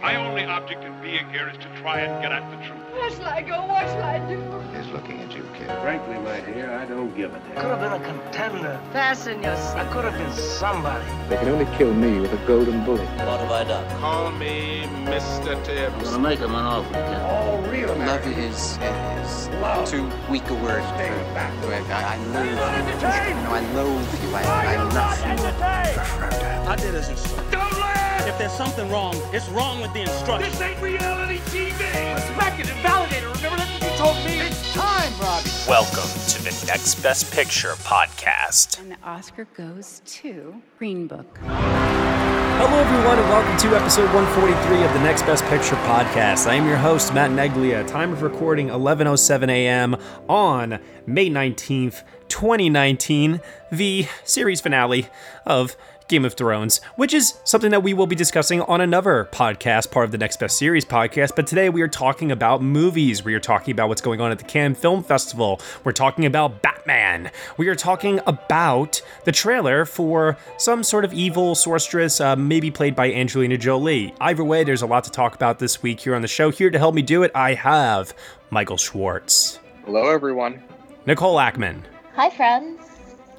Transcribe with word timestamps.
Gentlemen, 0.00 0.02
my 0.02 0.16
only 0.16 0.44
object 0.44 0.84
in 0.84 1.00
being 1.02 1.28
here 1.30 1.48
is 1.48 1.56
to 1.58 1.68
try 1.80 2.00
and 2.00 2.22
get 2.22 2.32
at 2.32 2.48
the 2.50 2.56
truth. 2.66 2.76
Where 2.92 3.10
shall 3.10 3.24
I 3.26 3.42
go? 3.42 3.66
What 3.66 3.86
shall 3.86 4.02
I 4.02 4.18
do? 4.28 4.40
He's 4.76 4.86
looking 4.92 5.20
at 5.20 5.32
you, 5.34 5.46
kid. 5.54 5.66
Frankly, 5.82 6.18
my 6.18 6.40
dear, 6.40 6.72
I 6.72 6.86
don't 6.86 7.14
give 7.16 7.34
a 7.34 7.38
damn. 7.40 7.54
could 7.56 7.64
have 7.64 7.80
been 7.80 7.92
a 7.92 8.04
contender. 8.04 8.80
Fasten 8.92 9.42
your 9.42 9.52
I 9.52 9.84
could 9.92 10.04
have 10.04 10.14
been 10.16 10.32
somebody. 10.32 11.04
They 11.28 11.36
can 11.36 11.48
only 11.48 11.66
kill 11.76 11.92
me 11.92 12.20
with 12.20 12.32
a 12.32 12.46
golden 12.46 12.84
bullet. 12.84 13.06
What 13.26 13.40
have 13.40 13.50
I 13.50 13.64
done? 13.64 14.00
Call 14.00 14.32
me 14.32 14.82
Mr. 15.04 15.62
Tibbs. 15.64 15.94
I'm 15.94 16.02
gonna 16.04 16.18
make 16.20 16.38
him 16.38 16.54
an 16.54 16.64
offer 16.64 16.88
again. 16.90 17.20
All 17.22 17.60
real 17.70 17.94
Love 17.96 18.26
is, 18.26 18.78
is 18.78 19.48
Love. 19.60 19.88
too 19.88 20.10
weak 20.30 20.48
a 20.50 20.54
word. 20.54 20.82
Stay 20.94 21.08
for- 21.08 21.34
back. 21.34 21.52
for- 21.62 21.72
I, 21.72 22.14
I 22.14 22.16
loathe 22.32 22.48
you. 22.48 23.42
No, 23.44 23.50
I 23.52 23.60
loathe 23.74 24.22
you. 24.22 24.34
I, 24.34 24.42
I 24.42 24.82
love 24.82 25.18
you. 25.20 26.70
I 26.70 26.76
did 26.76 26.94
as 26.94 27.08
instructed. 27.08 27.52
Don't 27.52 27.72
laugh! 27.78 27.95
If 28.36 28.40
there's 28.40 28.52
something 28.52 28.90
wrong, 28.90 29.14
it's 29.32 29.48
wrong 29.48 29.80
with 29.80 29.94
the 29.94 30.02
instruction. 30.02 30.50
This 30.50 30.60
ain't 30.60 30.82
reality 30.82 31.38
TV! 31.46 32.14
Respect 32.14 32.60
it 32.60 32.68
and 32.68 32.78
validate 32.82 33.22
it. 33.22 33.34
Remember 33.34 33.56
that's 33.56 33.72
what 33.72 33.90
you 33.90 33.96
told 33.96 34.16
me. 34.26 34.40
It's 34.40 34.74
time, 34.74 35.10
Robbie. 35.18 35.48
Welcome 35.66 36.10
to 36.28 36.42
the 36.44 36.64
Next 36.66 36.96
Best 36.96 37.32
Picture 37.32 37.72
podcast. 37.76 38.78
And 38.78 38.90
the 38.90 38.98
Oscar 39.02 39.46
goes 39.56 40.02
to 40.04 40.60
Green 40.76 41.06
Book. 41.06 41.38
Hello, 41.44 42.78
everyone, 42.78 43.18
and 43.18 43.28
welcome 43.30 43.56
to 43.70 43.74
episode 43.74 44.12
143 44.12 44.84
of 44.84 44.92
the 44.92 45.00
Next 45.00 45.22
Best 45.22 45.42
Picture 45.44 45.76
podcast. 45.76 46.46
I 46.46 46.56
am 46.56 46.66
your 46.66 46.76
host, 46.76 47.14
Matt 47.14 47.30
Neglia. 47.30 47.86
Time 47.86 48.12
of 48.12 48.20
recording 48.20 48.68
11:07 48.68 49.48
a.m. 49.48 49.96
on 50.28 50.78
May 51.06 51.30
19th, 51.30 52.02
2019, 52.28 53.40
the 53.72 54.06
series 54.24 54.60
finale 54.60 55.06
of 55.46 55.74
Game 56.08 56.24
of 56.24 56.34
Thrones, 56.34 56.80
which 56.96 57.12
is 57.12 57.34
something 57.44 57.70
that 57.70 57.82
we 57.82 57.92
will 57.94 58.06
be 58.06 58.14
discussing 58.16 58.60
on 58.62 58.80
another 58.80 59.28
podcast, 59.32 59.90
part 59.90 60.04
of 60.04 60.12
the 60.12 60.18
Next 60.18 60.38
Best 60.38 60.56
Series 60.56 60.84
podcast. 60.84 61.34
But 61.34 61.46
today 61.46 61.68
we 61.68 61.82
are 61.82 61.88
talking 61.88 62.30
about 62.30 62.62
movies. 62.62 63.24
We 63.24 63.34
are 63.34 63.40
talking 63.40 63.72
about 63.72 63.88
what's 63.88 64.00
going 64.00 64.20
on 64.20 64.30
at 64.30 64.38
the 64.38 64.44
Cannes 64.44 64.76
Film 64.76 65.02
Festival. 65.02 65.60
We're 65.84 65.92
talking 65.92 66.24
about 66.24 66.62
Batman. 66.62 67.30
We 67.56 67.68
are 67.68 67.74
talking 67.74 68.20
about 68.26 69.02
the 69.24 69.32
trailer 69.32 69.84
for 69.84 70.36
some 70.58 70.82
sort 70.84 71.04
of 71.04 71.12
evil 71.12 71.54
sorceress, 71.54 72.20
uh, 72.20 72.36
maybe 72.36 72.70
played 72.70 72.94
by 72.94 73.12
Angelina 73.12 73.56
Jolie. 73.58 74.14
Either 74.20 74.44
way, 74.44 74.62
there's 74.64 74.82
a 74.82 74.86
lot 74.86 75.04
to 75.04 75.10
talk 75.10 75.34
about 75.34 75.58
this 75.58 75.82
week 75.82 76.00
here 76.00 76.14
on 76.14 76.22
the 76.22 76.28
show. 76.28 76.50
Here 76.50 76.70
to 76.70 76.78
help 76.78 76.94
me 76.94 77.02
do 77.02 77.22
it, 77.24 77.32
I 77.34 77.54
have 77.54 78.14
Michael 78.50 78.76
Schwartz, 78.76 79.58
Hello, 79.84 80.08
everyone. 80.08 80.62
Nicole 81.04 81.36
Ackman, 81.36 81.82
Hi, 82.14 82.30
friends. 82.30 82.80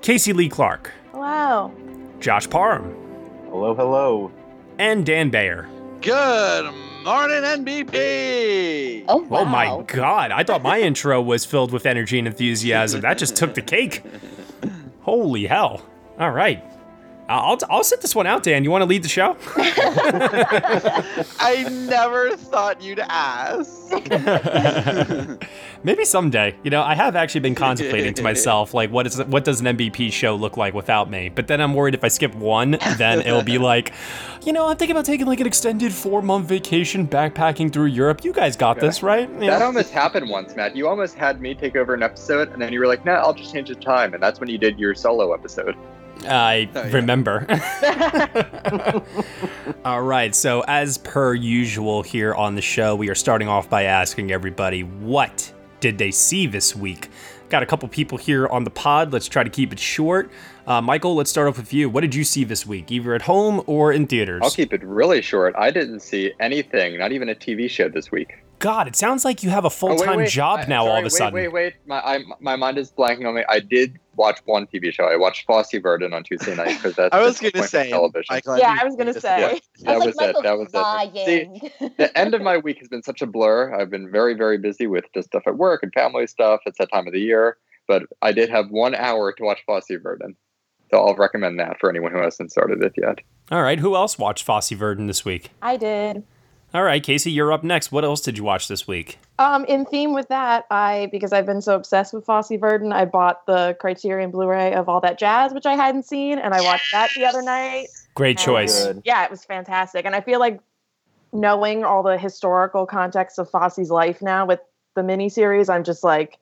Casey 0.01 0.33
Lee 0.33 0.50
Clark, 0.50 0.91
Wow. 1.13 1.72
Josh 2.19 2.50
Parham, 2.50 2.95
Hello, 3.50 3.73
hello. 3.75 4.31
and 4.79 5.05
Dan 5.05 5.29
Bayer. 5.29 5.67
Good 6.01 6.66
morning, 7.03 7.44
NBP! 7.44 9.05
Oh, 9.07 9.17
wow. 9.23 9.39
Oh 9.41 9.45
my 9.45 9.83
god, 9.88 10.31
I 10.31 10.44
thought 10.44 10.61
my 10.61 10.79
intro 10.81 11.22
was 11.22 11.45
filled 11.45 11.72
with 11.72 11.85
energy 11.85 12.17
and 12.19 12.27
enthusiasm. 12.27 13.01
That 13.01 13.17
just 13.17 13.35
took 13.35 13.53
the 13.53 13.61
cake. 13.61 14.03
Holy 15.01 15.45
hell. 15.47 15.81
All 16.19 16.31
right. 16.31 16.63
I'll, 17.29 17.57
I'll 17.69 17.83
sit 17.83 18.01
this 18.01 18.15
one 18.15 18.25
out, 18.25 18.43
Dan. 18.43 18.63
You 18.63 18.71
want 18.71 18.83
to 18.83 18.85
lead 18.85 19.03
the 19.03 19.09
show? 19.09 19.35
I 21.39 21.67
never 21.69 22.38
thought 22.38 22.81
you'd 22.81 22.99
ask. 22.99 23.91
Maybe 25.83 26.05
someday. 26.05 26.55
You 26.63 26.69
know, 26.69 26.81
I 26.81 26.95
have 26.95 27.17
actually 27.17 27.41
been 27.41 27.55
contemplating 27.55 28.13
to 28.15 28.23
myself, 28.23 28.73
like, 28.73 28.91
what 28.91 29.05
is 29.05 29.21
what 29.25 29.43
does 29.43 29.59
an 29.59 29.67
NBP 29.77 30.11
show 30.11 30.35
look 30.35 30.55
like 30.57 30.73
without 30.73 31.09
me? 31.09 31.29
But 31.29 31.47
then 31.47 31.59
I'm 31.61 31.73
worried 31.73 31.93
if 31.95 32.03
I 32.03 32.07
skip 32.07 32.33
one, 32.35 32.77
then 32.97 33.21
it'll 33.21 33.44
be 33.44 33.57
like, 33.57 33.94
you 34.44 34.53
know, 34.53 34.67
I'm 34.67 34.77
thinking 34.77 34.95
about 34.95 35.05
taking 35.05 35.25
like 35.25 35.41
an 35.41 35.47
extended 35.47 35.91
four 35.91 36.21
month 36.21 36.47
vacation 36.47 37.07
backpacking 37.07 37.73
through 37.73 37.88
Europe. 37.88 38.23
You 38.23 38.31
guys 38.31 38.55
got 38.55 38.79
this, 38.79 39.03
right? 39.03 39.27
That 39.41 39.61
almost 39.61 39.91
happened 39.91 40.29
once, 40.29 40.55
Matt. 40.55 40.75
You 40.75 40.88
almost 40.88 41.15
had 41.15 41.41
me 41.41 41.53
take 41.53 41.75
over 41.75 41.94
an 41.94 42.03
episode, 42.03 42.49
and 42.53 42.61
then 42.61 42.71
you 42.71 42.79
were 42.79 42.88
like, 42.88 43.03
"No, 43.05 43.13
I'll 43.13 43.33
just 43.33 43.53
change 43.53 43.67
the 43.67 43.75
time," 43.75 44.13
and 44.13 44.23
that's 44.23 44.39
when 44.39 44.49
you 44.49 44.57
did 44.57 44.79
your 44.79 44.95
solo 44.95 45.33
episode. 45.33 45.75
I 46.25 46.69
Oh, 46.75 46.83
yeah. 46.85 46.91
remember. 46.94 47.45
All 49.85 50.01
right, 50.01 50.35
so 50.35 50.63
as 50.67 50.97
per 50.97 51.33
usual 51.33 52.03
here 52.03 52.33
on 52.33 52.55
the 52.55 52.61
show, 52.61 52.95
we 52.95 53.09
are 53.09 53.16
starting 53.16 53.47
off 53.47 53.69
by 53.69 53.83
asking 53.83 54.31
everybody 54.31 54.83
what 54.83 55.51
did 55.79 55.97
they 55.97 56.11
see 56.11 56.47
this 56.47 56.75
week? 56.75 57.09
Got 57.50 57.63
a 57.63 57.66
couple 57.66 57.88
people 57.88 58.17
here 58.17 58.47
on 58.47 58.66
the 58.66 58.69
pod. 58.69 59.13
Let's 59.13 59.27
try 59.27 59.44
to 59.44 59.50
keep 59.50 59.72
it 59.72 59.79
short. 59.79 60.29
Uh, 60.66 60.81
Michael, 60.81 61.16
let's 61.16 61.29
start 61.29 61.47
off 61.47 61.56
with 61.57 61.72
you. 61.72 61.89
What 61.89 62.01
did 62.01 62.13
you 62.13 62.25
see 62.25 62.44
this 62.44 62.67
week, 62.67 62.91
either 62.91 63.13
at 63.13 63.22
home 63.22 63.63
or 63.67 63.94
in 63.94 64.06
theaters? 64.06 64.41
I'll 64.44 64.51
keep 64.51 64.73
it 64.73 64.83
really 64.83 65.22
short. 65.22 65.56
I 65.57 65.72
didn't 65.72 66.01
see 66.01 66.33
anything, 66.41 67.00
not 67.00 67.13
even 67.13 67.29
a 67.29 67.35
TV 67.35 67.69
show 67.69 67.88
this 67.88 68.11
week. 68.11 68.33
God, 68.59 68.88
it 68.88 68.95
sounds 68.95 69.23
like 69.23 69.44
you 69.44 69.50
have 69.51 69.63
a 69.66 69.68
Oh, 69.68 69.69
full 69.69 69.90
wait, 69.90 70.06
time 70.06 70.18
wait. 70.18 70.29
job 70.29 70.62
I- 70.63 70.66
now 70.66 70.85
all 70.88 70.94
of 70.97 71.00
a 71.00 71.03
wait, 71.03 71.12
sudden. 71.12 71.34
Wait, 71.34 71.47
wait, 71.51 71.73
My, 71.85 72.00
I, 72.00 72.19
my 72.40 72.56
mind 72.56 72.78
is 72.78 72.91
blanking 72.91 73.28
on 73.28 73.35
me. 73.35 73.44
I 73.47 73.59
did 73.59 74.00
watch 74.16 74.40
one 74.45 74.66
TV 74.66 74.91
show. 74.91 75.03
I 75.06 75.16
watched 75.16 75.45
Fosse 75.45 75.73
Verdon 75.81 76.12
on 76.13 76.23
Tuesday 76.23 76.56
night 76.56 76.75
because 76.78 76.95
that's 76.95 77.13
I 77.16 77.22
was 77.22 77.40
gonna 77.40 77.68
say, 77.68 77.90
television. 77.91 78.25
Michael, 78.34 78.57
Yeah, 78.57 78.78
I 78.81 78.84
was 78.84 78.95
gonna 78.95 79.13
say. 79.19 79.59
Yeah, 79.78 80.00
that 80.00 80.00
was 80.00 80.16
it. 80.19 80.35
That 80.44 80.57
was 80.57 80.69
it. 80.73 81.25
See, 81.79 81.90
the 81.97 82.18
end 82.18 82.34
of 82.34 82.41
my 82.41 82.57
week 82.57 82.79
has 82.79 82.88
been 82.88 83.03
such 83.03 83.22
a 83.22 83.28
blur. 83.28 83.75
I've 83.79 83.91
been 83.91 84.09
very, 84.12 84.34
very 84.34 84.57
busy 84.57 84.88
with 84.88 85.06
just 85.13 85.28
stuff 85.28 85.44
at 85.45 85.57
work 85.57 85.84
and 85.84 85.94
family 85.94 86.25
stuff. 86.25 86.62
It's 86.66 86.79
that 86.79 86.91
time 86.91 87.06
of 87.06 87.13
the 87.13 87.19
year. 87.19 87.57
But 87.88 88.03
I 88.22 88.31
did 88.31 88.50
have 88.50 88.69
one 88.72 88.95
hour 88.95 89.31
to 89.34 89.44
watch 89.44 89.59
Fosse 89.66 89.91
Verdon. 90.01 90.35
So 90.91 90.97
I'll 91.00 91.16
recommend 91.16 91.59
that 91.59 91.79
for 91.79 91.89
anyone 91.89 92.12
who 92.12 92.19
hasn't 92.22 92.51
started 92.51 92.81
it 92.84 92.94
yet. 92.97 93.19
All 93.51 93.62
right, 93.62 93.79
who 93.79 93.95
else 93.95 94.18
watched 94.18 94.44
Fosse 94.44 94.72
Verdon 94.72 95.07
this 95.07 95.24
week? 95.24 95.51
I 95.62 95.78
did. 95.78 96.24
All 96.73 96.83
right, 96.83 97.01
Casey, 97.01 97.31
you're 97.31 97.53
up 97.53 97.63
next. 97.63 97.91
What 97.91 98.03
else 98.03 98.19
did 98.19 98.38
you 98.38 98.44
watch 98.44 98.67
this 98.67 98.88
week? 98.88 99.19
Um, 99.39 99.63
in 99.66 99.85
theme 99.85 100.13
with 100.13 100.28
that, 100.28 100.66
I 100.69 101.07
because 101.11 101.31
I've 101.31 101.45
been 101.45 101.61
so 101.61 101.75
obsessed 101.75 102.13
with 102.13 102.25
Fosse 102.25 102.51
Verdon, 102.59 102.91
I 102.91 103.05
bought 103.05 103.45
the 103.45 103.78
Criterion 103.79 104.31
Blu-ray 104.31 104.73
of 104.73 104.89
all 104.89 105.00
that 105.01 105.17
jazz, 105.17 105.53
which 105.53 105.66
I 105.66 105.75
hadn't 105.75 106.03
seen, 106.03 106.39
and 106.39 106.53
I 106.53 106.61
watched 106.61 106.91
that 106.91 107.09
the 107.15 107.25
other 107.25 107.42
night. 107.42 107.88
Great 108.15 108.38
choice. 108.38 108.88
Yeah, 109.06 109.24
it 109.24 109.31
was 109.31 109.45
fantastic, 109.45 110.06
and 110.06 110.13
I 110.13 110.21
feel 110.21 110.39
like 110.39 110.59
knowing 111.31 111.86
all 111.86 112.03
the 112.03 112.18
historical 112.18 112.86
context 112.86 113.39
of 113.39 113.50
Fosse's 113.50 113.89
life 113.89 114.21
now 114.21 114.45
with 114.45 114.59
the 114.95 115.01
miniseries, 115.01 115.74
I'm 115.74 115.83
just 115.83 116.03
like, 116.03 116.38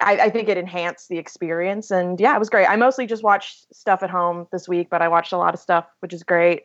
I, 0.00 0.16
I 0.16 0.30
think 0.30 0.48
it 0.48 0.58
enhanced 0.58 1.08
the 1.08 1.16
experience, 1.16 1.90
and 1.90 2.20
yeah, 2.20 2.36
it 2.36 2.38
was 2.38 2.50
great. 2.50 2.66
I 2.66 2.76
mostly 2.76 3.06
just 3.06 3.22
watched 3.22 3.74
stuff 3.74 4.02
at 4.02 4.10
home 4.10 4.48
this 4.52 4.68
week, 4.68 4.90
but 4.90 5.00
I 5.00 5.08
watched 5.08 5.32
a 5.32 5.38
lot 5.38 5.54
of 5.54 5.60
stuff, 5.60 5.86
which 6.00 6.12
is 6.12 6.22
great. 6.22 6.64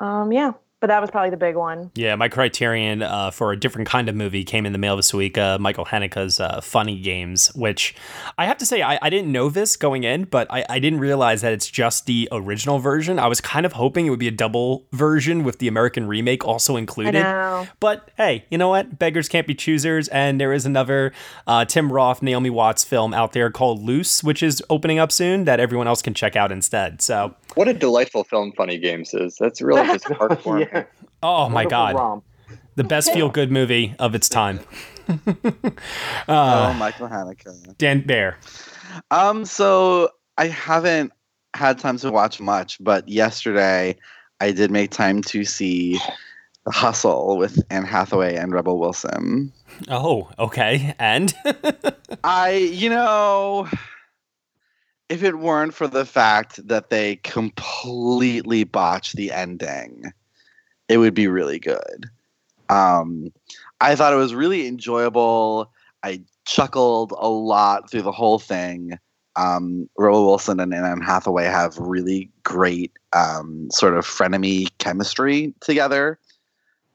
Um, 0.00 0.32
yeah, 0.32 0.52
but 0.82 0.88
that 0.88 1.00
was 1.00 1.12
probably 1.12 1.30
the 1.30 1.36
big 1.36 1.54
one. 1.54 1.92
Yeah, 1.94 2.16
my 2.16 2.28
criterion 2.28 3.02
uh, 3.02 3.30
for 3.30 3.52
a 3.52 3.56
different 3.56 3.86
kind 3.86 4.08
of 4.08 4.16
movie 4.16 4.42
came 4.42 4.66
in 4.66 4.72
the 4.72 4.80
mail 4.80 4.96
this 4.96 5.14
week. 5.14 5.38
Uh, 5.38 5.56
Michael 5.60 5.84
Haneke's 5.84 6.40
uh, 6.40 6.60
Funny 6.60 6.98
Games, 6.98 7.54
which 7.54 7.94
I 8.36 8.46
have 8.46 8.58
to 8.58 8.66
say, 8.66 8.82
I, 8.82 8.98
I 9.00 9.08
didn't 9.08 9.30
know 9.30 9.48
this 9.48 9.76
going 9.76 10.02
in, 10.02 10.24
but 10.24 10.48
I, 10.50 10.66
I, 10.68 10.80
didn't 10.80 10.98
realize 10.98 11.40
that 11.42 11.52
it's 11.52 11.70
just 11.70 12.06
the 12.06 12.28
original 12.32 12.80
version. 12.80 13.20
I 13.20 13.28
was 13.28 13.40
kind 13.40 13.64
of 13.64 13.74
hoping 13.74 14.06
it 14.06 14.10
would 14.10 14.18
be 14.18 14.26
a 14.26 14.32
double 14.32 14.84
version 14.90 15.44
with 15.44 15.60
the 15.60 15.68
American 15.68 16.08
remake 16.08 16.44
also 16.44 16.76
included. 16.76 17.22
But 17.78 18.10
hey, 18.16 18.44
you 18.50 18.58
know 18.58 18.68
what? 18.68 18.98
Beggars 18.98 19.28
can't 19.28 19.46
be 19.46 19.54
choosers. 19.54 20.08
And 20.08 20.40
there 20.40 20.52
is 20.52 20.66
another 20.66 21.12
uh, 21.46 21.64
Tim 21.64 21.92
Roth, 21.92 22.22
Naomi 22.22 22.50
Watts 22.50 22.82
film 22.82 23.14
out 23.14 23.34
there 23.34 23.52
called 23.52 23.84
Luce, 23.84 24.24
which 24.24 24.42
is 24.42 24.60
opening 24.68 24.98
up 24.98 25.12
soon 25.12 25.44
that 25.44 25.60
everyone 25.60 25.86
else 25.86 26.02
can 26.02 26.12
check 26.12 26.34
out 26.34 26.50
instead. 26.50 27.00
So, 27.00 27.36
what 27.54 27.68
a 27.68 27.74
delightful 27.74 28.24
film 28.24 28.50
Funny 28.56 28.78
Games 28.78 29.14
is. 29.14 29.36
That's 29.38 29.62
really 29.62 29.86
just 29.86 30.04
heartwarming. 30.06 30.71
yeah. 30.71 30.71
Oh 31.24 31.48
my 31.48 31.64
god. 31.64 31.94
Romp. 31.94 32.24
The 32.74 32.82
best 32.82 33.12
feel 33.12 33.28
good 33.28 33.52
movie 33.52 33.94
of 34.00 34.14
its 34.14 34.28
time. 34.28 34.58
uh, 35.08 35.14
oh, 36.26 36.74
Michael 36.74 37.06
Haneke. 37.08 37.78
Dan 37.78 38.04
Bayer. 38.04 38.38
Um, 39.10 39.44
so 39.44 40.10
I 40.38 40.48
haven't 40.48 41.12
had 41.54 41.78
time 41.78 41.98
to 41.98 42.10
watch 42.10 42.40
much, 42.40 42.78
but 42.82 43.08
yesterday 43.08 43.96
I 44.40 44.52
did 44.52 44.70
make 44.70 44.90
time 44.90 45.22
to 45.22 45.44
see 45.44 46.00
The 46.64 46.72
Hustle 46.72 47.36
with 47.36 47.62
Anne 47.70 47.84
Hathaway 47.84 48.34
and 48.34 48.52
Rebel 48.52 48.78
Wilson. 48.78 49.52
Oh, 49.88 50.28
okay. 50.38 50.94
And 50.98 51.32
I, 52.24 52.50
you 52.52 52.90
know, 52.90 53.68
if 55.08 55.22
it 55.22 55.38
weren't 55.38 55.74
for 55.74 55.86
the 55.86 56.06
fact 56.06 56.66
that 56.66 56.90
they 56.90 57.16
completely 57.16 58.64
botched 58.64 59.14
the 59.14 59.30
ending, 59.30 60.12
it 60.92 60.98
would 60.98 61.14
be 61.14 61.26
really 61.26 61.58
good. 61.58 62.10
Um, 62.68 63.32
I 63.80 63.94
thought 63.94 64.12
it 64.12 64.16
was 64.16 64.34
really 64.34 64.66
enjoyable. 64.66 65.72
I 66.02 66.22
chuckled 66.44 67.14
a 67.18 67.30
lot 67.30 67.90
through 67.90 68.02
the 68.02 68.12
whole 68.12 68.38
thing. 68.38 68.98
Um, 69.34 69.88
Wilson 69.96 70.60
and 70.60 70.74
Anne 70.74 71.00
Hathaway 71.00 71.46
have 71.46 71.78
really 71.78 72.30
great 72.42 72.92
um, 73.14 73.70
sort 73.70 73.96
of 73.96 74.04
frenemy 74.04 74.68
chemistry 74.76 75.54
together. 75.60 76.18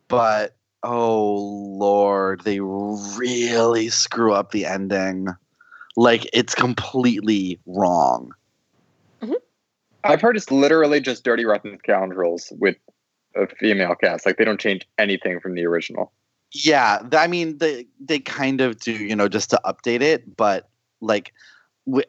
But 0.10 0.56
oh 0.84 1.34
lord, 1.34 2.42
they 2.44 2.60
really 2.60 3.90
screw 3.90 4.32
up 4.32 4.52
the 4.52 4.68
ending. 4.68 5.30
Like 5.96 6.30
it's 6.34 6.54
completely 6.54 7.60
wrong. 7.66 8.32
Mm-hmm. 9.24 9.34
I've 10.04 10.22
heard 10.22 10.38
it's 10.38 10.52
literally 10.52 11.02
just 11.02 11.24
Dirty 11.24 11.46
Rotten 11.46 11.80
Scoundrels 11.80 12.54
with 12.60 12.78
a 13.38 13.48
female 13.48 13.96
cast. 13.96 14.26
Like 14.26 14.38
they 14.38 14.46
don't 14.46 14.60
change 14.60 14.88
anything 14.98 15.40
from 15.40 15.56
the 15.56 15.66
original. 15.66 16.12
Yeah, 16.52 17.02
I 17.14 17.28
mean 17.28 17.58
they 17.58 17.86
they 18.00 18.20
kind 18.20 18.62
of 18.62 18.80
do, 18.80 18.94
you 18.94 19.16
know, 19.16 19.28
just 19.28 19.50
to 19.52 19.62
update 19.66 20.02
it, 20.02 20.36
but 20.36 20.70
like 21.02 21.34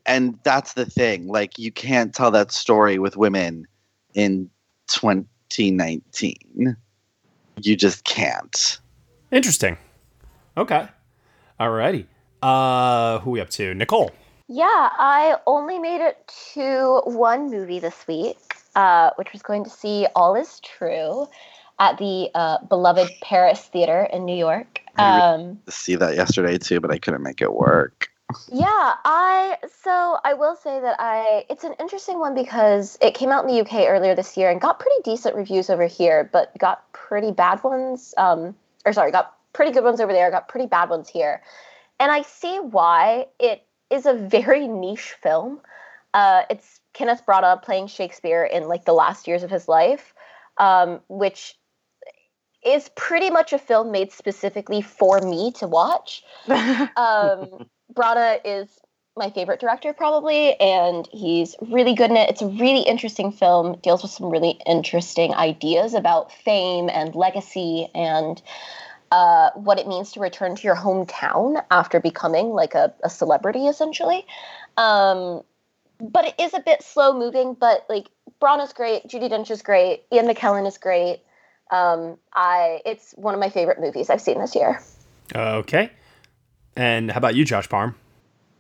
and 0.07 0.39
that's 0.45 0.75
the 0.75 0.87
thing. 0.87 1.29
Like 1.29 1.59
you 1.59 1.73
can't 1.73 2.15
tell 2.15 2.31
that 2.31 2.53
story 2.53 2.99
with 2.99 3.17
women 3.17 3.67
in 4.15 4.51
2019. 4.89 6.77
You 7.61 7.77
just 7.77 8.05
can't. 8.05 8.79
Interesting. 9.31 9.77
Okay. 10.57 10.89
Alrighty. 11.61 12.07
Uh 12.43 13.19
who 13.21 13.33
we 13.33 13.41
up 13.41 13.51
to? 13.51 13.75
Nicole. 13.75 14.13
Yeah, 14.47 14.65
I 14.67 15.37
only 15.47 15.79
made 15.79 16.01
it 16.01 16.33
to 16.55 17.03
one 17.05 17.51
movie 17.51 17.81
this 17.81 18.07
week 18.07 18.58
uh, 18.75 19.11
which 19.17 19.33
was 19.33 19.43
going 19.43 19.65
to 19.65 19.71
see 19.71 20.07
All 20.15 20.35
Is 20.35 20.61
True 20.61 21.29
at 21.79 21.99
the 21.99 22.31
uh, 22.35 22.59
beloved 22.69 23.11
Paris 23.23 23.61
Theater 23.61 24.09
in 24.13 24.25
New 24.25 24.37
York. 24.37 24.81
Um, 24.99 25.61
to 25.67 25.73
see 25.73 25.95
that 25.95 26.17
yesterday 26.17 26.59
too, 26.59 26.81
but 26.81 26.91
I 26.91 26.99
couldn't 26.99 27.23
make 27.23 27.41
it 27.41 27.53
work. 27.53 28.11
yeah, 28.53 28.95
I 29.05 29.57
so 29.83 30.19
I 30.25 30.35
will 30.35 30.57
say 30.57 30.81
that 30.81 30.97
I 30.99 31.45
it's 31.49 31.65
an 31.65 31.75
interesting 31.81 32.19
one 32.19 32.35
because 32.35 32.99
it 33.01 33.15
came 33.15 33.31
out 33.31 33.49
in 33.49 33.55
the 33.55 33.61
UK 33.61 33.89
earlier 33.89 34.15
this 34.15 34.37
year 34.37 34.51
and 34.51 34.61
got 34.61 34.81
pretty 34.81 35.01
decent 35.05 35.35
reviews 35.37 35.71
over 35.71 35.87
here, 35.87 36.29
but 36.31 36.57
got 36.59 36.93
pretty 36.93 37.31
bad 37.31 37.63
ones. 37.63 38.13
Um, 38.19 38.55
or 38.85 38.93
sorry, 38.93 39.13
got 39.13 39.35
pretty 39.53 39.73
good 39.73 39.85
ones 39.85 40.01
over 40.01 40.13
there, 40.13 40.31
got 40.31 40.49
pretty 40.49 40.67
bad 40.67 40.91
ones 40.91 41.09
here, 41.09 41.43
and 42.01 42.11
I 42.11 42.23
see 42.23 42.59
why 42.59 43.27
it 43.39 43.63
is 43.89 44.05
a 44.05 44.15
very 44.15 44.67
niche 44.67 45.15
film. 45.23 45.61
Uh, 46.13 46.43
it's 46.51 46.78
Kenneth 46.99 47.25
Branagh 47.25 47.63
playing 47.63 47.87
Shakespeare 47.87 48.43
in 48.43 48.67
like 48.67 48.85
the 48.85 48.93
last 48.93 49.29
years 49.29 49.45
of 49.45 49.51
his 49.51 49.69
life, 49.69 50.13
um, 50.59 51.01
which 51.09 51.57
is 52.67 52.91
pretty 52.97 53.31
much 53.31 53.53
a 53.53 53.59
film 53.59 53.93
made 53.93 54.11
specifically 54.11 54.83
for 54.83 55.21
me 55.21 55.53
to 55.53 55.69
watch. 55.69 56.25
um, 56.49 57.69
Branagh 57.95 58.41
is 58.45 58.81
my 59.17 59.31
favorite 59.31 59.61
director 59.61 59.93
probably, 59.93 60.59
and 60.59 61.09
he's 61.13 61.55
really 61.61 61.95
good 61.95 62.11
in 62.11 62.17
it. 62.17 62.31
It's 62.31 62.43
a 62.43 62.49
really 62.49 62.81
interesting 62.81 63.31
film. 63.31 63.79
Deals 63.81 64.03
with 64.03 64.11
some 64.11 64.29
really 64.29 64.61
interesting 64.67 65.33
ideas 65.35 65.95
about 65.95 66.33
fame 66.33 66.91
and 66.93 67.15
legacy 67.15 67.89
and 67.95 68.43
uh, 69.13 69.51
what 69.55 69.79
it 69.79 69.87
means 69.87 70.11
to 70.13 70.21
return 70.21 70.57
to 70.57 70.63
your 70.65 70.77
hometown 70.77 71.63
after 71.71 72.01
becoming 72.01 72.49
like 72.49 72.75
a, 72.75 72.93
a 73.05 73.09
celebrity, 73.09 73.69
essentially. 73.69 74.27
Um, 74.77 75.43
but 76.01 76.27
it 76.27 76.35
is 76.39 76.55
a 76.55 76.61
bit 76.61 76.83
slow 76.83 77.13
moving. 77.13 77.55
But 77.55 77.87
like 77.89 78.09
Branagh 78.41 78.65
is 78.65 78.73
great, 78.73 79.07
Judi 79.09 79.31
Dench 79.31 79.51
is 79.51 79.63
great, 79.63 80.05
Ian 80.13 80.27
McKellen 80.27 80.67
is 80.67 80.79
great. 80.79 81.21
Um, 81.71 82.17
I 82.33 82.81
it's 82.87 83.13
one 83.13 83.35
of 83.35 83.41
my 83.41 83.51
favorite 83.51 83.81
movies 83.81 84.11
I've 84.11 84.21
seen 84.21 84.41
this 84.41 84.55
year. 84.55 84.81
Okay, 85.35 85.91
and 86.77 87.11
how 87.11 87.19
about 87.19 87.35
you, 87.35 87.45
Josh 87.45 87.69
Parham? 87.69 87.95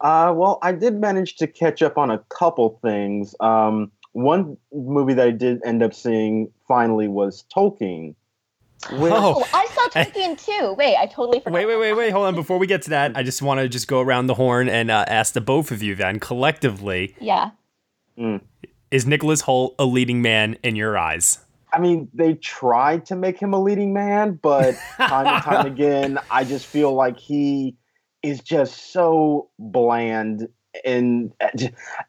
Uh, 0.00 0.32
well, 0.36 0.58
I 0.62 0.72
did 0.72 0.94
manage 0.94 1.36
to 1.36 1.46
catch 1.46 1.82
up 1.82 1.98
on 1.98 2.10
a 2.10 2.18
couple 2.28 2.78
things. 2.82 3.34
Um, 3.40 3.90
one 4.12 4.56
movie 4.72 5.14
that 5.14 5.26
I 5.26 5.30
did 5.30 5.60
end 5.64 5.82
up 5.82 5.94
seeing 5.94 6.52
finally 6.66 7.08
was 7.08 7.44
Tolkien. 7.54 8.14
Which... 8.92 9.12
Oh, 9.12 9.44
I 9.52 9.66
saw 9.66 9.88
Tolkien 10.02 10.42
too. 10.42 10.74
Wait, 10.74 10.96
I 10.96 11.06
totally 11.06 11.40
forgot. 11.40 11.52
Wait, 11.52 11.66
wait, 11.66 11.78
wait, 11.78 11.92
wait. 11.94 12.10
Hold 12.10 12.26
on. 12.26 12.34
Before 12.34 12.58
we 12.58 12.66
get 12.66 12.82
to 12.82 12.90
that, 12.90 13.16
I 13.16 13.22
just 13.22 13.42
want 13.42 13.60
to 13.60 13.68
just 13.68 13.88
go 13.88 14.00
around 14.00 14.26
the 14.26 14.34
horn 14.34 14.68
and 14.68 14.90
uh, 14.90 15.04
ask 15.08 15.34
the 15.34 15.40
both 15.40 15.70
of 15.70 15.82
you 15.82 15.94
then 15.94 16.20
collectively. 16.20 17.16
Yeah. 17.20 17.50
Mm. 18.18 18.40
Is 18.90 19.06
Nicholas 19.06 19.42
Hoult 19.42 19.74
a 19.78 19.84
leading 19.84 20.22
man 20.22 20.56
in 20.62 20.76
your 20.76 20.96
eyes? 20.96 21.40
I 21.72 21.80
mean, 21.80 22.08
they 22.14 22.34
tried 22.34 23.04
to 23.06 23.16
make 23.16 23.38
him 23.38 23.52
a 23.52 23.60
leading 23.60 23.92
man, 23.92 24.38
but 24.40 24.74
time 24.96 25.26
and 25.26 25.42
time 25.42 25.66
again, 25.66 26.18
I 26.30 26.44
just 26.44 26.66
feel 26.66 26.94
like 26.94 27.18
he 27.18 27.76
is 28.22 28.40
just 28.40 28.92
so 28.92 29.48
bland 29.58 30.48
and 30.84 31.32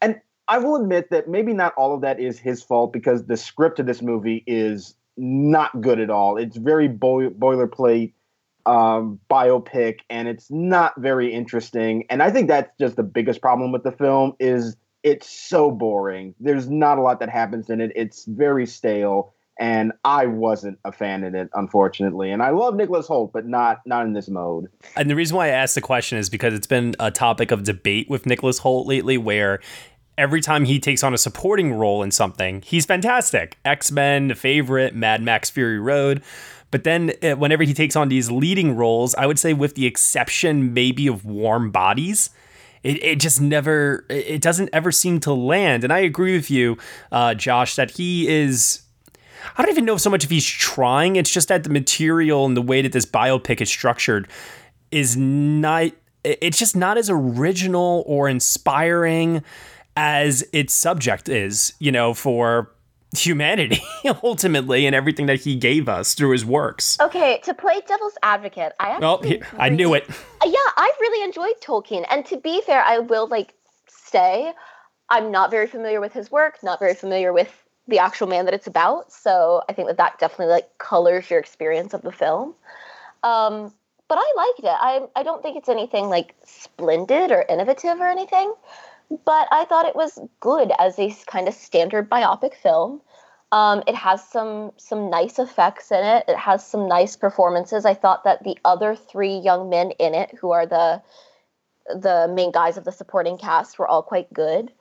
and 0.01 0.21
I 0.47 0.57
will 0.57 0.75
admit 0.77 1.11
that 1.11 1.27
maybe 1.27 1.53
not 1.53 1.73
all 1.75 1.93
of 1.93 2.01
that 2.01 2.19
is 2.19 2.39
his 2.39 2.63
fault 2.63 2.91
because 2.91 3.25
the 3.25 3.37
script 3.37 3.79
of 3.79 3.85
this 3.85 4.01
movie 4.01 4.43
is 4.47 4.95
not 5.19 5.81
good 5.81 5.99
at 5.99 6.09
all. 6.09 6.37
It's 6.37 6.57
very 6.57 6.87
bo- 6.87 7.29
boilerplate 7.29 8.13
um, 8.65 9.19
biopic, 9.29 9.99
and 10.09 10.27
it's 10.27 10.49
not 10.49 10.99
very 10.99 11.33
interesting. 11.33 12.05
And 12.09 12.21
I 12.21 12.31
think 12.31 12.47
that's 12.47 12.71
just 12.79 12.95
the 12.95 13.03
biggest 13.03 13.41
problem 13.41 13.71
with 13.71 13.83
the 13.83 13.91
film 13.91 14.33
is 14.39 14.75
it's 15.03 15.29
so 15.29 15.71
boring. 15.71 16.35
There's 16.39 16.69
not 16.69 16.97
a 16.97 17.01
lot 17.01 17.19
that 17.19 17.29
happens 17.29 17.69
in 17.69 17.81
it. 17.81 17.91
It's 17.95 18.25
very 18.25 18.65
stale, 18.65 19.33
and 19.59 19.91
I 20.03 20.25
wasn't 20.25 20.77
a 20.85 20.91
fan 20.91 21.23
in 21.23 21.35
it, 21.35 21.49
unfortunately. 21.53 22.31
And 22.31 22.43
I 22.43 22.49
love 22.51 22.75
Nicholas 22.75 23.07
Hoult, 23.07 23.31
but 23.33 23.47
not 23.47 23.81
not 23.85 24.05
in 24.05 24.13
this 24.13 24.29
mode. 24.29 24.67
And 24.95 25.09
the 25.09 25.15
reason 25.15 25.35
why 25.35 25.47
I 25.47 25.51
asked 25.51 25.75
the 25.75 25.81
question 25.81 26.17
is 26.17 26.29
because 26.29 26.53
it's 26.53 26.67
been 26.67 26.95
a 26.99 27.11
topic 27.11 27.51
of 27.51 27.63
debate 27.63 28.09
with 28.09 28.25
Nicholas 28.25 28.59
Hoult 28.59 28.87
lately, 28.87 29.17
where 29.17 29.59
every 30.19 30.41
time 30.41 30.65
he 30.65 30.79
takes 30.79 31.01
on 31.01 31.13
a 31.13 31.17
supporting 31.17 31.73
role 31.73 32.03
in 32.03 32.11
something, 32.11 32.61
he's 32.65 32.85
fantastic. 32.85 33.57
X 33.63 33.89
Men, 33.91 34.27
The 34.27 34.35
Favorite, 34.35 34.93
Mad 34.93 35.23
Max 35.23 35.49
Fury 35.49 35.79
Road. 35.79 36.21
But 36.71 36.83
then 36.83 37.13
uh, 37.23 37.31
whenever 37.31 37.63
he 37.63 37.73
takes 37.73 37.95
on 37.95 38.09
these 38.09 38.29
leading 38.29 38.75
roles, 38.75 39.15
I 39.15 39.25
would 39.25 39.39
say, 39.39 39.53
with 39.53 39.73
the 39.73 39.87
exception 39.87 40.73
maybe 40.73 41.07
of 41.07 41.25
Warm 41.25 41.71
Bodies, 41.71 42.29
it, 42.83 43.01
it 43.03 43.19
just 43.19 43.41
never, 43.41 44.05
it 44.09 44.41
doesn't 44.41 44.69
ever 44.71 44.91
seem 44.91 45.19
to 45.21 45.33
land. 45.33 45.83
And 45.83 45.91
I 45.91 45.99
agree 45.99 46.35
with 46.35 46.51
you, 46.51 46.77
uh, 47.11 47.33
Josh, 47.33 47.75
that 47.75 47.91
he 47.91 48.27
is. 48.27 48.83
I 49.57 49.63
don't 49.63 49.71
even 49.71 49.85
know 49.85 49.97
so 49.97 50.09
much 50.09 50.25
if 50.25 50.29
he's 50.29 50.45
trying. 50.45 51.15
It's 51.15 51.31
just 51.31 51.47
that 51.47 51.63
the 51.63 51.69
material 51.69 52.45
and 52.45 52.55
the 52.55 52.61
way 52.61 52.81
that 52.81 52.91
this 52.91 53.05
biopic 53.05 53.61
is 53.61 53.69
structured 53.69 54.27
is 54.91 55.15
not. 55.17 55.91
It's 56.25 56.57
just 56.59 56.75
not 56.75 56.97
as 56.97 57.09
original 57.09 58.03
or 58.05 58.27
inspiring 58.27 59.41
as 59.99 60.45
its 60.53 60.73
subject 60.73 61.27
is, 61.27 61.73
you 61.79 61.91
know, 61.91 62.13
for 62.13 62.71
humanity 63.17 63.81
ultimately 64.23 64.85
and 64.85 64.95
everything 64.95 65.25
that 65.25 65.41
he 65.41 65.57
gave 65.57 65.89
us 65.89 66.13
through 66.13 66.31
his 66.31 66.45
works. 66.45 66.97
Okay, 67.01 67.41
to 67.43 67.53
play 67.53 67.81
devil's 67.85 68.17
advocate, 68.23 68.71
I 68.79 68.91
actually 68.91 69.05
well, 69.05 69.21
he, 69.23 69.41
I 69.57 69.67
knew 69.67 69.93
it. 69.93 70.07
Yeah, 70.07 70.69
I 70.77 70.89
really 71.01 71.23
enjoyed 71.25 71.59
Tolkien, 71.61 72.05
and 72.09 72.25
to 72.27 72.37
be 72.37 72.61
fair, 72.61 72.81
I 72.81 72.99
will 72.99 73.27
like 73.27 73.53
stay. 73.87 74.53
I'm 75.09 75.31
not 75.31 75.51
very 75.51 75.67
familiar 75.67 75.99
with 75.99 76.13
his 76.13 76.31
work, 76.31 76.63
not 76.63 76.79
very 76.79 76.95
familiar 76.95 77.33
with 77.33 77.51
the 77.89 77.99
actual 77.99 78.27
man 78.27 78.45
that 78.45 78.53
it's 78.53 78.67
about. 78.67 79.11
So 79.11 79.63
I 79.67 79.73
think 79.73 79.89
that 79.89 79.97
that 79.97 80.17
definitely 80.19 80.53
like 80.53 80.77
colors 80.77 81.29
your 81.29 81.39
experience 81.39 81.93
of 81.93 82.03
the 82.03 82.11
film. 82.11 82.55
Um, 83.23 83.73
but 84.07 84.17
I 84.17 84.33
liked 84.37 84.59
it. 84.59 84.77
I 84.79 85.01
I 85.17 85.23
don't 85.23 85.41
think 85.43 85.57
it's 85.57 85.67
anything 85.67 86.05
like 86.05 86.35
splendid 86.45 87.31
or 87.31 87.43
innovative 87.49 87.99
or 87.99 88.07
anything, 88.07 88.53
but 89.25 89.47
I 89.51 89.65
thought 89.65 89.85
it 89.85 89.95
was 89.95 90.19
good 90.39 90.71
as 90.79 90.99
a 90.99 91.13
kind 91.25 91.47
of 91.47 91.53
standard 91.53 92.09
biopic 92.09 92.53
film. 92.55 93.01
Um, 93.51 93.81
it 93.87 93.95
has 93.95 94.23
some 94.27 94.71
some 94.77 95.09
nice 95.09 95.39
effects 95.39 95.91
in 95.91 96.03
it. 96.03 96.25
It 96.27 96.37
has 96.37 96.65
some 96.65 96.87
nice 96.87 97.15
performances. 97.15 97.85
I 97.85 97.95
thought 97.95 98.23
that 98.23 98.43
the 98.43 98.57
other 98.63 98.95
three 98.95 99.35
young 99.35 99.69
men 99.69 99.91
in 99.91 100.13
it, 100.13 100.35
who 100.39 100.51
are 100.51 100.67
the 100.67 101.01
the 101.87 102.31
main 102.31 102.51
guys 102.51 102.77
of 102.77 102.83
the 102.83 102.91
supporting 102.91 103.39
cast, 103.39 103.79
were 103.79 103.87
all 103.87 104.03
quite 104.03 104.31
good. 104.31 104.71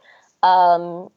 Um, 0.43 1.09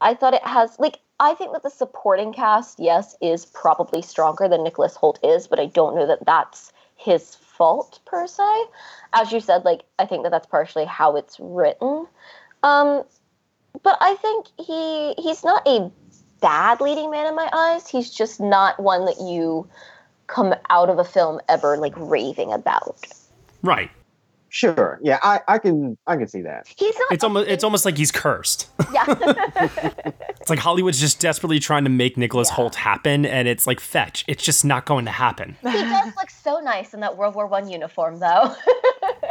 I 0.00 0.14
thought 0.14 0.34
it 0.34 0.46
has 0.46 0.78
like 0.78 1.00
I 1.18 1.34
think 1.34 1.52
that 1.52 1.64
the 1.64 1.70
supporting 1.70 2.32
cast, 2.32 2.78
yes, 2.78 3.16
is 3.20 3.44
probably 3.44 4.02
stronger 4.02 4.48
than 4.48 4.62
Nicholas 4.62 4.96
Hoult 4.96 5.18
is, 5.22 5.48
but 5.48 5.58
I 5.58 5.66
don't 5.66 5.96
know 5.96 6.06
that 6.06 6.24
that's 6.24 6.72
his 6.96 7.34
fault 7.34 7.98
per 8.06 8.26
se. 8.26 8.64
As 9.12 9.32
you 9.32 9.40
said, 9.40 9.64
like 9.64 9.82
I 9.98 10.06
think 10.06 10.22
that 10.22 10.30
that's 10.30 10.46
partially 10.46 10.84
how 10.84 11.16
it's 11.16 11.36
written. 11.40 12.06
Um, 12.62 13.04
but 13.82 13.96
I 14.00 14.14
think 14.16 14.46
he 14.58 15.14
he's 15.18 15.44
not 15.44 15.66
a 15.66 15.90
bad 16.40 16.80
leading 16.80 17.10
man 17.10 17.26
in 17.26 17.34
my 17.34 17.48
eyes. 17.52 17.88
He's 17.88 18.10
just 18.10 18.40
not 18.40 18.80
one 18.80 19.04
that 19.06 19.20
you 19.20 19.68
come 20.26 20.54
out 20.70 20.88
of 20.88 20.98
a 20.98 21.04
film 21.04 21.40
ever 21.48 21.76
like 21.76 21.94
raving 21.96 22.52
about. 22.52 23.04
Right. 23.62 23.90
Sure. 24.52 24.98
Yeah, 25.00 25.18
I, 25.22 25.40
I 25.46 25.58
can 25.58 25.96
I 26.08 26.16
can 26.16 26.26
see 26.26 26.42
that. 26.42 26.66
He's 26.76 26.96
not. 26.98 27.12
It's 27.12 27.22
almost 27.22 27.48
it's 27.48 27.62
almost 27.62 27.84
like 27.84 27.96
he's 27.96 28.12
cursed. 28.12 28.68
Yeah. 28.92 29.04
it's 30.40 30.50
like 30.50 30.58
Hollywood's 30.58 30.98
just 30.98 31.20
desperately 31.20 31.60
trying 31.60 31.84
to 31.84 31.90
make 31.90 32.16
Nicholas 32.16 32.48
yeah. 32.50 32.56
Hoult 32.56 32.74
happen, 32.74 33.24
and 33.24 33.46
it's 33.46 33.64
like 33.64 33.78
fetch. 33.78 34.24
It's 34.26 34.42
just 34.42 34.64
not 34.64 34.84
going 34.84 35.04
to 35.04 35.12
happen. 35.12 35.56
He 35.62 35.70
does 35.70 36.12
look 36.16 36.28
so 36.28 36.58
nice 36.58 36.92
in 36.92 36.98
that 37.00 37.16
World 37.16 37.36
War 37.36 37.46
One 37.46 37.70
uniform, 37.70 38.18
though. 38.18 38.52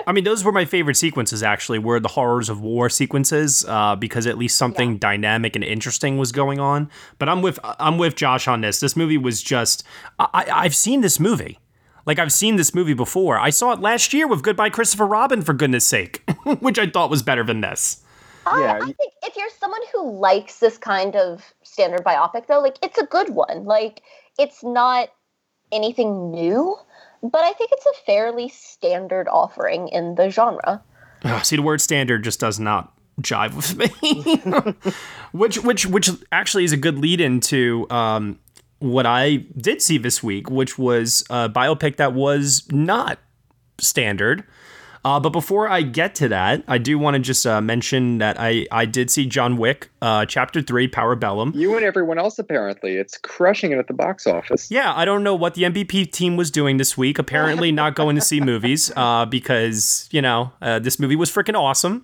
I 0.10 0.12
mean, 0.12 0.24
those 0.24 0.44
were 0.44 0.52
my 0.52 0.66
favorite 0.66 0.98
sequences. 0.98 1.44
Actually, 1.44 1.78
were 1.78 2.00
the 2.00 2.08
horrors 2.08 2.50
of 2.50 2.62
war 2.62 2.90
sequences, 2.90 3.64
uh, 3.68 3.96
because 3.96 4.26
at 4.26 4.40
least 4.40 4.58
something 4.58 4.94
yeah. 4.94 4.98
dynamic 4.98 5.56
and 5.56 5.64
interesting 5.64 6.18
was 6.18 6.32
going 6.32 6.60
on. 6.60 6.90
But 7.20 7.30
I'm 7.30 7.44
with 7.44 7.60
I'm 7.64 8.00
with 8.00 8.16
Josh 8.16 8.48
on 8.48 8.62
this. 8.62 8.80
This 8.80 8.96
movie 8.96 9.20
was 9.20 9.44
just 9.44 9.84
I, 10.18 10.48
I've 10.52 10.76
seen 10.76 11.02
this 11.02 11.20
movie. 11.20 11.60
Like 12.08 12.18
I've 12.18 12.32
seen 12.32 12.56
this 12.56 12.74
movie 12.74 12.96
before. 12.96 13.38
I 13.38 13.52
saw 13.52 13.72
it 13.72 13.82
last 13.82 14.12
year 14.12 14.26
with 14.26 14.42
Goodbye 14.42 14.72
Christopher 14.72 15.06
Robin, 15.06 15.44
for 15.44 15.54
goodness 15.54 15.86
sake, 15.86 16.24
which 16.60 16.80
I 16.80 16.90
thought 16.90 17.12
was 17.12 17.22
better 17.22 17.44
than 17.44 17.62
this. 17.62 18.04
yeah. 18.48 18.80
I 18.82 18.86
think 18.86 19.14
if 19.22 19.36
you're 19.36 19.52
someone 19.60 19.82
who 19.94 20.12
likes 20.12 20.58
this 20.58 20.80
kind 20.80 21.16
of 21.16 21.54
standard 21.62 22.04
biopic, 22.04 22.48
though, 22.48 22.62
like 22.62 22.78
it's 22.82 22.98
a 22.98 23.06
good 23.06 23.30
one. 23.30 23.66
Like 23.66 24.02
it's 24.40 24.64
not 24.64 25.10
anything 25.72 26.32
new, 26.32 26.78
but 27.22 27.44
I 27.44 27.54
think 27.54 27.72
it's 27.74 27.86
a 27.86 28.06
fairly 28.06 28.50
standard 28.50 29.28
offering 29.28 29.88
in 29.90 30.16
the 30.16 30.30
genre. 30.30 30.84
Oh, 31.26 31.42
see, 31.44 31.56
the 31.58 31.62
word 31.62 31.82
standard 31.82 32.24
just 32.24 32.40
does 32.40 32.60
not 32.60 32.94
jive 33.22 33.56
with 33.56 33.76
me. 33.78 34.94
which, 35.32 35.58
which, 35.64 35.86
which 35.86 36.10
actually 36.32 36.64
is 36.64 36.72
a 36.72 36.78
good 36.78 36.98
lead 36.98 37.20
into 37.20 37.86
um, 37.90 38.40
what 38.80 39.06
I 39.06 39.46
did 39.58 39.82
see 39.82 39.98
this 39.98 40.24
week, 40.24 40.50
which 40.50 40.78
was 40.78 41.24
a 41.30 41.50
biopic 41.50 41.98
that 41.98 42.14
was 42.14 42.68
not 42.72 43.20
standard. 43.80 44.44
Uh, 45.06 45.20
but 45.20 45.30
before 45.30 45.70
I 45.70 45.82
get 45.82 46.16
to 46.16 46.28
that, 46.30 46.64
I 46.68 46.78
do 46.78 47.00
want 47.00 47.16
to 47.16 47.20
just 47.20 47.46
uh, 47.46 47.62
mention 47.62 48.18
that 48.18 48.40
I, 48.40 48.68
I 48.72 48.86
did 48.86 49.10
see 49.10 49.26
John 49.26 49.58
Wick, 49.58 49.90
uh, 50.02 50.26
Chapter 50.26 50.62
3, 50.62 50.90
Parabellum. 50.90 51.56
You 51.56 51.76
and 51.76 51.86
everyone 51.86 52.18
else, 52.18 52.38
apparently. 52.38 52.96
It's 52.96 53.18
crushing 53.18 53.72
it 53.72 53.78
at 53.78 53.88
the 53.88 53.94
box 53.94 54.28
office. 54.28 54.70
Yeah, 54.70 54.94
I 54.94 55.06
don't 55.06 55.24
know 55.24 55.36
what 55.36 55.54
the 55.54 55.64
NBP 55.64 56.12
team 56.12 56.36
was 56.36 56.52
doing 56.52 56.78
this 56.78 56.98
week. 56.98 57.18
Apparently, 57.18 57.72
not 57.80 57.96
going 57.96 58.16
to 58.16 58.22
see 58.22 58.42
movies 58.42 58.92
uh, 58.96 59.26
because, 59.26 60.10
you 60.12 60.22
know, 60.22 60.52
uh, 60.62 60.80
this 60.80 61.00
movie 61.00 61.16
was 61.16 61.32
freaking 61.32 61.56
awesome. 61.56 62.04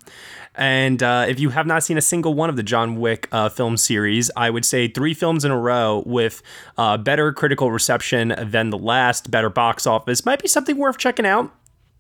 And 0.58 1.04
uh, 1.04 1.26
if 1.28 1.40
you 1.40 1.50
have 1.50 1.68
not 1.68 1.84
seen 1.84 1.98
a 1.98 2.02
single 2.02 2.34
one 2.34 2.50
of 2.50 2.56
the 2.56 2.64
John 2.64 2.96
Wick 2.96 3.28
uh, 3.32 3.50
film 3.50 3.76
series, 3.76 4.32
I 4.38 4.50
would 4.50 4.64
say 4.64 4.88
three 4.88 5.14
films 5.14 5.44
in 5.44 5.52
a 5.52 5.60
row 5.60 6.04
with 6.06 6.42
uh, 6.78 6.98
better 6.98 7.34
critical 7.34 7.72
reception 7.72 8.34
than 8.42 8.70
the 8.70 8.78
last, 8.78 9.30
better 9.30 9.50
box 9.50 9.86
office 9.86 10.26
might 10.26 10.42
be 10.42 10.48
something 10.48 10.78
worth 10.78 10.98
checking 10.98 11.26
out. 11.26 11.52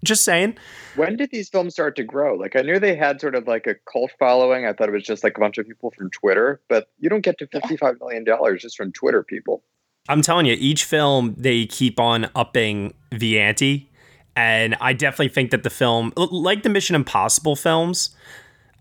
Just 0.03 0.23
saying. 0.23 0.55
When 0.95 1.17
did 1.17 1.31
these 1.31 1.49
films 1.49 1.73
start 1.73 1.95
to 1.95 2.03
grow? 2.03 2.35
Like, 2.35 2.55
I 2.55 2.61
knew 2.61 2.79
they 2.79 2.95
had 2.95 3.19
sort 3.19 3.35
of 3.35 3.47
like 3.47 3.65
a 3.67 3.75
cult 3.91 4.11
following. 4.19 4.65
I 4.65 4.73
thought 4.73 4.89
it 4.89 4.91
was 4.91 5.03
just 5.03 5.23
like 5.23 5.37
a 5.37 5.39
bunch 5.39 5.57
of 5.57 5.67
people 5.67 5.91
from 5.97 6.09
Twitter, 6.11 6.61
but 6.69 6.89
you 6.99 7.09
don't 7.09 7.21
get 7.21 7.37
to 7.39 7.47
$55 7.47 7.99
million 7.99 8.25
just 8.57 8.77
from 8.77 8.91
Twitter 8.91 9.23
people. 9.23 9.63
I'm 10.07 10.21
telling 10.21 10.45
you, 10.45 10.55
each 10.59 10.83
film, 10.83 11.33
they 11.37 11.65
keep 11.65 11.99
on 11.99 12.29
upping 12.35 12.93
the 13.11 13.39
ante. 13.39 13.89
And 14.35 14.75
I 14.81 14.93
definitely 14.93 15.29
think 15.29 15.51
that 15.51 15.63
the 15.63 15.69
film, 15.69 16.13
like 16.15 16.63
the 16.63 16.69
Mission 16.69 16.95
Impossible 16.95 17.55
films, 17.55 18.15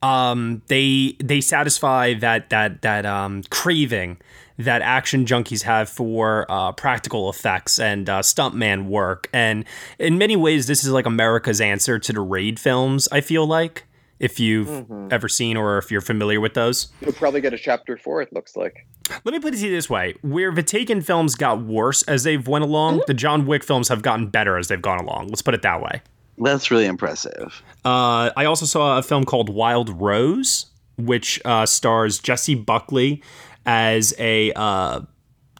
um, 0.02 0.61
they 0.66 1.16
they 1.23 1.40
satisfy 1.40 2.14
that 2.14 2.50
that 2.50 2.83
that 2.83 3.06
um, 3.06 3.42
craving 3.50 4.18
that 4.58 4.82
action 4.82 5.25
junkies 5.25 5.62
have 5.62 5.88
for 5.88 6.46
uh, 6.49 6.73
practical 6.73 7.28
effects 7.28 7.78
and 7.78 8.08
uh, 8.08 8.20
stuntman 8.20 8.87
work. 8.87 9.28
And 9.32 9.64
in 9.99 10.18
many 10.18 10.37
ways, 10.37 10.66
this 10.66 10.84
is 10.84 10.90
like 10.90 11.06
America's 11.06 11.61
answer 11.61 11.99
to 11.99 12.12
the 12.12 12.20
Raid 12.20 12.61
films. 12.61 13.08
I 13.11 13.20
feel 13.20 13.46
like 13.46 13.84
if 14.20 14.38
you've 14.38 14.68
mm-hmm. 14.68 15.08
ever 15.11 15.28
seen 15.28 15.56
or 15.56 15.78
if 15.78 15.90
you're 15.90 16.00
familiar 16.00 16.40
with 16.40 16.54
those, 16.54 16.88
you'll 17.00 17.12
probably 17.12 17.40
get 17.40 17.52
a 17.52 17.58
chapter 17.58 17.96
four. 17.96 18.23
It 18.23 18.32
looks 18.32 18.56
like. 18.56 18.87
Let 19.25 19.32
me 19.32 19.38
put 19.38 19.54
it 19.54 19.58
to 19.58 19.66
you 19.66 19.73
this 19.73 19.90
way: 19.90 20.14
where 20.23 20.52
the 20.52 20.62
Taken 20.62 21.02
films 21.02 21.34
got 21.34 21.62
worse 21.62 22.02
as 22.04 22.23
they've 22.23 22.46
went 22.46 22.64
along, 22.64 22.94
mm-hmm. 22.94 23.04
the 23.06 23.14
John 23.14 23.46
Wick 23.46 23.64
films 23.64 23.88
have 23.88 24.02
gotten 24.02 24.28
better 24.28 24.56
as 24.56 24.68
they've 24.68 24.80
gone 24.80 25.00
along. 25.00 25.28
Let's 25.28 25.42
put 25.42 25.54
it 25.54 25.62
that 25.62 25.82
way. 25.82 26.00
That's 26.38 26.70
really 26.70 26.87
impressive. 26.87 27.62
Uh, 27.84 28.30
I 28.37 28.44
also 28.44 28.66
saw 28.66 28.99
a 28.99 29.02
film 29.02 29.25
called 29.25 29.49
Wild 29.49 30.00
Rose, 30.00 30.66
which 30.96 31.40
uh, 31.44 31.66
stars 31.66 32.18
Jessie 32.18 32.56
Buckley 32.56 33.23
as 33.66 34.14
a 34.18 34.52
uh, 34.52 35.00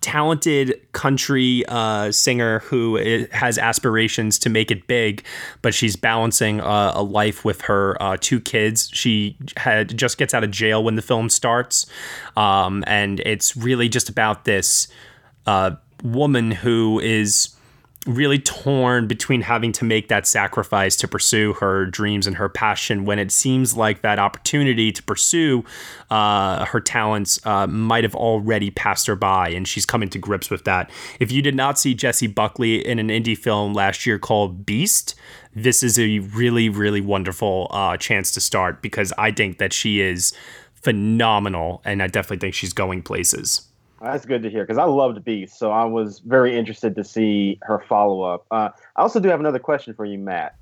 talented 0.05 0.79
country 0.93 1.65
uh, 1.69 2.13
singer 2.13 2.59
who 2.61 2.97
has 3.33 3.57
aspirations 3.57 4.39
to 4.39 4.51
make 4.51 4.71
it 4.71 4.87
big, 4.87 5.25
but 5.63 5.73
she's 5.73 5.97
balancing 5.97 6.61
uh, 6.61 6.93
a 6.95 7.03
life 7.03 7.43
with 7.43 7.63
her 7.63 8.01
uh, 8.03 8.17
two 8.21 8.39
kids. 8.39 8.91
She 8.93 9.39
had 9.57 9.97
just 9.97 10.19
gets 10.19 10.35
out 10.35 10.45
of 10.45 10.51
jail 10.51 10.85
when 10.85 10.97
the 10.97 11.03
film 11.03 11.31
starts, 11.31 11.87
um, 12.37 12.85
and 12.87 13.21
it's 13.21 13.57
really 13.57 13.89
just 13.89 14.11
about 14.11 14.45
this 14.45 14.89
uh, 15.47 15.71
woman 16.03 16.51
who 16.51 17.01
is 17.01 17.54
really 18.07 18.39
torn 18.39 19.07
between 19.07 19.41
having 19.41 19.73
to 19.73 19.85
make 19.85 20.09
that 20.09 20.27
sacrifice 20.27 20.97
to 20.97 21.09
pursue 21.09 21.55
her 21.55 21.87
dreams 21.87 22.27
and 22.27 22.37
her 22.37 22.49
passion 22.49 23.05
when 23.05 23.19
it 23.19 23.33
seems 23.33 23.77
like 23.77 24.03
that 24.03 24.19
opportunity 24.19 24.93
to 24.93 25.03
pursue 25.03 25.65
uh, 26.11 26.65
her 26.67 26.81
talents 26.81 27.45
uh, 27.47 27.67
might 27.67 28.05
have 28.05 28.15
already 28.15 28.71
passed 28.71 29.07
her 29.07 29.17
by 29.17 29.49
and 29.49 29.67
she's 29.67 29.87
coming 29.87 30.09
to 30.09 30.19
grips 30.19 30.51
with 30.51 30.65
that. 30.65 30.91
If 31.19 31.33
you 31.33 31.41
did 31.41 31.55
not 31.55 31.79
see 31.79 31.95
Jessie 31.95 32.27
Buckley 32.27 32.87
in 32.87 32.99
an 32.99 33.09
indie 33.09 33.39
film 33.39 33.73
last 33.73 34.05
year 34.05 34.19
called 34.19 34.67
Beast, 34.67 35.15
this 35.55 35.83
is 35.83 35.99
a 35.99 36.19
really, 36.19 36.69
really 36.69 37.01
wonderful 37.01 37.69
uh, 37.71 37.97
chance 37.97 38.33
to 38.33 38.41
start 38.41 38.83
because 38.83 39.13
I 39.17 39.31
think 39.31 39.59
that 39.59 39.73
she 39.73 40.01
is 40.01 40.35
phenomenal 40.75 41.81
and 41.85 42.03
I 42.03 42.09
definitely 42.09 42.39
think 42.39 42.55
she's 42.55 42.73
going 42.75 43.03
places. 43.03 43.67
That's 44.05 44.27
good 44.27 44.43
to 44.43 44.51
hear 44.51 44.65
because 44.65 44.77
I 44.77 44.85
loved 44.85 45.25
Beast, 45.25 45.59
so 45.59 45.71
I 45.71 45.85
was 45.85 46.21
very 46.21 46.57
interested 46.57 46.95
to 46.97 47.05
see 47.05 47.59
her 47.63 47.83
follow 47.89 48.23
up. 48.23 48.47
Uh, 48.51 48.69
I 48.97 49.03
also 49.03 49.19
do 49.19 49.29
have 49.31 49.41
another 49.41 49.59
question 49.59 49.95
for 49.95 50.05
you, 50.05 50.19
Matt. 50.19 50.57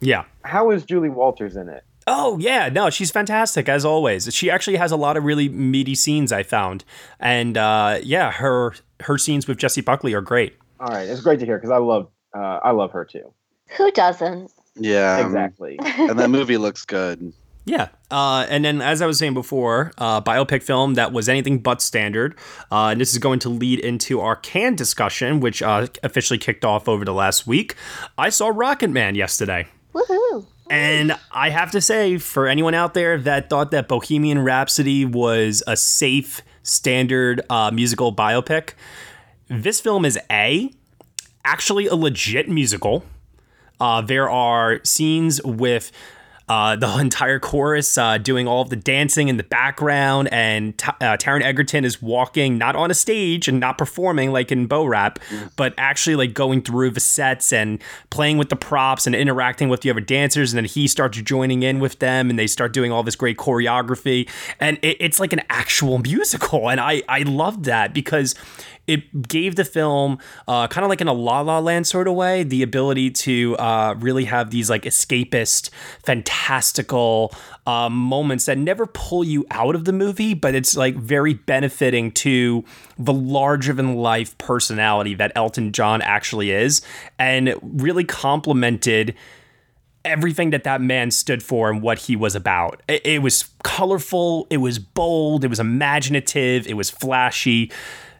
Yeah. 0.00 0.24
How 0.44 0.70
is 0.70 0.84
Julie 0.84 1.10
Walters 1.10 1.56
in 1.56 1.68
it? 1.68 1.84
Oh 2.06 2.38
yeah, 2.38 2.68
no, 2.68 2.88
she's 2.88 3.10
fantastic 3.10 3.68
as 3.68 3.84
always. 3.84 4.32
She 4.32 4.50
actually 4.50 4.76
has 4.76 4.92
a 4.92 4.96
lot 4.96 5.16
of 5.16 5.24
really 5.24 5.48
meaty 5.48 5.94
scenes 5.94 6.32
I 6.32 6.42
found, 6.42 6.84
and 7.18 7.58
uh, 7.58 7.98
yeah, 8.02 8.30
her 8.30 8.74
her 9.00 9.18
scenes 9.18 9.48
with 9.48 9.58
Jessie 9.58 9.80
Buckley 9.80 10.14
are 10.14 10.20
great. 10.20 10.56
All 10.78 10.88
right, 10.88 11.08
it's 11.08 11.20
great 11.20 11.40
to 11.40 11.46
hear 11.46 11.58
because 11.58 11.70
I 11.70 11.78
love 11.78 12.08
uh, 12.34 12.60
I 12.62 12.70
love 12.70 12.92
her 12.92 13.04
too. 13.04 13.32
Who 13.76 13.90
doesn't? 13.90 14.52
Yeah, 14.76 15.26
exactly. 15.26 15.78
and 15.82 16.18
that 16.18 16.30
movie 16.30 16.58
looks 16.58 16.84
good. 16.84 17.32
Yeah. 17.66 17.88
Uh, 18.12 18.46
and 18.48 18.64
then, 18.64 18.80
as 18.80 19.02
I 19.02 19.06
was 19.06 19.18
saying 19.18 19.34
before, 19.34 19.92
uh, 19.98 20.20
biopic 20.22 20.62
film 20.62 20.94
that 20.94 21.12
was 21.12 21.28
anything 21.28 21.58
but 21.58 21.82
standard. 21.82 22.36
Uh, 22.70 22.86
and 22.86 23.00
this 23.00 23.12
is 23.12 23.18
going 23.18 23.40
to 23.40 23.48
lead 23.48 23.80
into 23.80 24.20
our 24.20 24.36
Cannes 24.36 24.76
discussion, 24.76 25.40
which 25.40 25.62
uh, 25.62 25.88
officially 26.04 26.38
kicked 26.38 26.64
off 26.64 26.88
over 26.88 27.04
the 27.04 27.12
last 27.12 27.46
week. 27.46 27.74
I 28.16 28.30
saw 28.30 28.48
Rocket 28.48 28.90
Man 28.90 29.16
yesterday. 29.16 29.66
Woohoo! 29.92 30.46
And 30.70 31.16
I 31.32 31.50
have 31.50 31.72
to 31.72 31.80
say, 31.80 32.18
for 32.18 32.46
anyone 32.46 32.74
out 32.74 32.94
there 32.94 33.18
that 33.18 33.50
thought 33.50 33.72
that 33.72 33.88
Bohemian 33.88 34.40
Rhapsody 34.40 35.04
was 35.04 35.62
a 35.66 35.76
safe, 35.76 36.42
standard 36.62 37.40
uh, 37.50 37.70
musical 37.72 38.14
biopic, 38.14 38.74
this 39.48 39.80
film 39.80 40.04
is 40.04 40.18
A, 40.30 40.72
actually 41.44 41.86
a 41.86 41.94
legit 41.94 42.48
musical. 42.48 43.04
Uh, 43.80 44.00
there 44.00 44.30
are 44.30 44.80
scenes 44.84 45.42
with 45.42 45.92
uh, 46.48 46.76
the 46.76 46.98
entire 46.98 47.38
chorus 47.38 47.98
uh, 47.98 48.18
doing 48.18 48.46
all 48.46 48.62
of 48.62 48.70
the 48.70 48.76
dancing 48.76 49.28
in 49.28 49.36
the 49.36 49.42
background, 49.42 50.28
and 50.32 50.76
t- 50.78 50.88
uh, 51.00 51.16
Taron 51.16 51.42
Egerton 51.42 51.84
is 51.84 52.00
walking 52.00 52.58
not 52.58 52.76
on 52.76 52.90
a 52.90 52.94
stage 52.94 53.48
and 53.48 53.60
not 53.60 53.78
performing 53.78 54.32
like 54.32 54.52
in 54.52 54.66
Bo 54.66 54.84
Rap, 54.84 55.18
but 55.56 55.74
actually 55.76 56.16
like 56.16 56.34
going 56.34 56.62
through 56.62 56.90
the 56.90 57.00
sets 57.00 57.52
and 57.52 57.82
playing 58.10 58.38
with 58.38 58.48
the 58.48 58.56
props 58.56 59.06
and 59.06 59.14
interacting 59.14 59.68
with 59.68 59.80
the 59.80 59.90
other 59.90 60.00
dancers, 60.00 60.52
and 60.52 60.58
then 60.58 60.64
he 60.64 60.86
starts 60.86 61.20
joining 61.22 61.62
in 61.62 61.80
with 61.80 61.98
them, 61.98 62.30
and 62.30 62.38
they 62.38 62.46
start 62.46 62.72
doing 62.72 62.92
all 62.92 63.02
this 63.02 63.16
great 63.16 63.36
choreography, 63.36 64.28
and 64.60 64.78
it, 64.82 64.96
it's 65.00 65.20
like 65.20 65.32
an 65.32 65.42
actual 65.50 65.98
musical, 66.06 66.70
and 66.70 66.80
I 66.80 67.02
I 67.08 67.22
loved 67.22 67.64
that 67.64 67.92
because 67.92 68.34
it 68.86 69.28
gave 69.28 69.56
the 69.56 69.64
film 69.64 70.18
uh, 70.46 70.68
kind 70.68 70.84
of 70.84 70.88
like 70.88 71.00
in 71.00 71.08
a 71.08 71.12
La 71.12 71.40
La 71.40 71.58
Land 71.58 71.86
sort 71.86 72.08
of 72.08 72.14
way 72.14 72.42
the 72.42 72.62
ability 72.62 73.10
to 73.10 73.56
uh, 73.56 73.94
really 73.98 74.24
have 74.24 74.50
these 74.50 74.70
like 74.70 74.82
escapist, 74.82 75.70
fantastical 76.04 77.34
uh, 77.66 77.88
moments 77.88 78.46
that 78.46 78.58
never 78.58 78.86
pull 78.86 79.24
you 79.24 79.44
out 79.50 79.74
of 79.74 79.84
the 79.84 79.92
movie, 79.92 80.34
but 80.34 80.54
it's 80.54 80.76
like 80.76 80.94
very 80.96 81.34
benefiting 81.34 82.12
to 82.12 82.64
the 82.98 83.12
larger 83.12 83.72
than 83.72 83.96
life 83.96 84.36
personality 84.38 85.14
that 85.14 85.32
Elton 85.34 85.72
John 85.72 86.00
actually 86.02 86.50
is, 86.52 86.82
and 87.18 87.54
really 87.62 88.04
complemented 88.04 89.14
everything 90.04 90.50
that 90.50 90.62
that 90.64 90.80
man 90.80 91.10
stood 91.10 91.42
for 91.42 91.68
and 91.68 91.82
what 91.82 91.98
he 91.98 92.14
was 92.14 92.36
about. 92.36 92.80
It, 92.88 93.04
it 93.04 93.22
was 93.22 93.50
colorful, 93.64 94.46
it 94.48 94.58
was 94.58 94.78
bold, 94.78 95.44
it 95.44 95.48
was 95.48 95.58
imaginative, 95.58 96.66
it 96.68 96.74
was 96.74 96.88
flashy. 96.88 97.72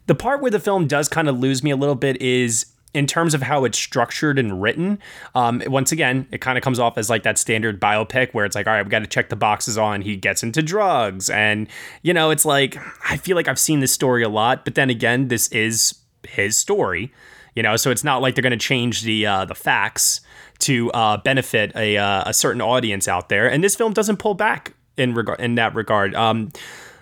The 0.06 0.14
part 0.14 0.40
where 0.40 0.50
the 0.50 0.60
film 0.60 0.86
does 0.86 1.08
kind 1.08 1.28
of 1.28 1.38
lose 1.38 1.62
me 1.62 1.70
a 1.70 1.76
little 1.76 1.94
bit 1.94 2.20
is 2.22 2.66
in 2.94 3.06
terms 3.06 3.34
of 3.34 3.42
how 3.42 3.64
it's 3.64 3.76
structured 3.76 4.38
and 4.38 4.62
written. 4.62 4.98
Um, 5.34 5.62
once 5.66 5.92
again, 5.92 6.26
it 6.30 6.40
kind 6.40 6.56
of 6.56 6.64
comes 6.64 6.78
off 6.78 6.96
as 6.96 7.10
like 7.10 7.24
that 7.24 7.36
standard 7.36 7.78
biopic 7.78 8.32
where 8.32 8.46
it's 8.46 8.54
like, 8.54 8.66
all 8.66 8.72
right, 8.72 8.82
we 8.84 8.88
got 8.88 9.00
to 9.00 9.06
check 9.06 9.28
the 9.28 9.36
boxes 9.36 9.76
on. 9.76 10.00
He 10.00 10.16
gets 10.16 10.42
into 10.42 10.62
drugs, 10.62 11.28
and 11.28 11.68
you 12.02 12.14
know, 12.14 12.30
it's 12.30 12.46
like 12.46 12.78
I 13.08 13.18
feel 13.18 13.36
like 13.36 13.48
I've 13.48 13.58
seen 13.58 13.80
this 13.80 13.92
story 13.92 14.22
a 14.22 14.30
lot, 14.30 14.64
but 14.64 14.76
then 14.76 14.88
again, 14.88 15.28
this 15.28 15.48
is 15.48 15.94
his 16.26 16.56
story. 16.56 17.12
You 17.54 17.62
know, 17.62 17.76
so 17.76 17.90
it's 17.90 18.04
not 18.04 18.22
like 18.22 18.34
they're 18.34 18.42
going 18.42 18.50
to 18.50 18.56
change 18.56 19.02
the 19.02 19.26
uh, 19.26 19.44
the 19.44 19.54
facts 19.54 20.22
to 20.60 20.90
uh, 20.92 21.18
benefit 21.18 21.72
a, 21.76 21.98
uh, 21.98 22.24
a 22.26 22.34
certain 22.34 22.62
audience 22.62 23.08
out 23.08 23.28
there. 23.28 23.50
And 23.50 23.62
this 23.62 23.76
film 23.76 23.92
doesn't 23.92 24.16
pull 24.16 24.34
back 24.34 24.72
in 24.96 25.14
regard 25.14 25.40
in 25.40 25.56
that 25.56 25.74
regard. 25.74 26.14
Um, 26.14 26.50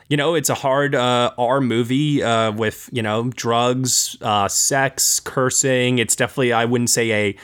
you 0.08 0.16
know, 0.16 0.34
it's 0.34 0.50
a 0.50 0.54
hard 0.54 0.94
uh, 0.94 1.32
R 1.38 1.60
movie 1.60 2.22
uh, 2.22 2.52
with 2.52 2.88
you 2.92 3.02
know 3.02 3.30
drugs, 3.30 4.16
uh, 4.20 4.48
sex, 4.48 5.20
cursing. 5.20 5.98
It's 5.98 6.16
definitely 6.16 6.52
I 6.52 6.64
wouldn't 6.64 6.90
say 6.90 7.12
a 7.12 7.36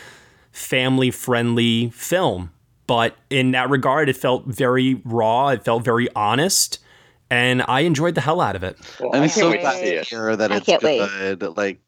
family 0.52 1.10
friendly 1.10 1.90
film, 1.90 2.50
but 2.86 3.16
in 3.30 3.52
that 3.52 3.70
regard, 3.70 4.08
it 4.08 4.16
felt 4.16 4.46
very 4.46 5.00
raw. 5.04 5.48
It 5.48 5.64
felt 5.64 5.84
very 5.84 6.08
honest, 6.14 6.78
and 7.30 7.62
I 7.66 7.80
enjoyed 7.80 8.14
the 8.14 8.20
hell 8.20 8.40
out 8.40 8.56
of 8.56 8.62
it. 8.62 8.76
Well, 9.00 9.10
I'm 9.14 9.28
so 9.28 9.40
can't 9.40 9.52
wait 9.52 9.60
to 9.62 9.72
see 9.72 9.92
glad 9.92 10.04
to 10.04 10.10
hear 10.10 10.36
that 10.36 10.52
I 10.52 10.56
it's 10.56 10.66
can't 10.66 10.82
wait. 10.82 11.08
good. 11.38 11.56
Like 11.56 11.80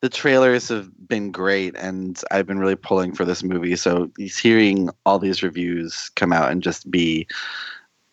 the 0.00 0.08
trailers 0.08 0.68
have 0.68 0.90
been 1.08 1.32
great, 1.32 1.74
and 1.76 2.20
I've 2.30 2.46
been 2.46 2.58
really 2.58 2.76
pulling 2.76 3.14
for 3.14 3.24
this 3.24 3.42
movie. 3.42 3.74
So 3.74 4.10
he's 4.16 4.38
hearing 4.38 4.90
all 5.06 5.18
these 5.18 5.42
reviews 5.42 6.10
come 6.14 6.32
out 6.32 6.52
and 6.52 6.62
just 6.62 6.90
be 6.90 7.26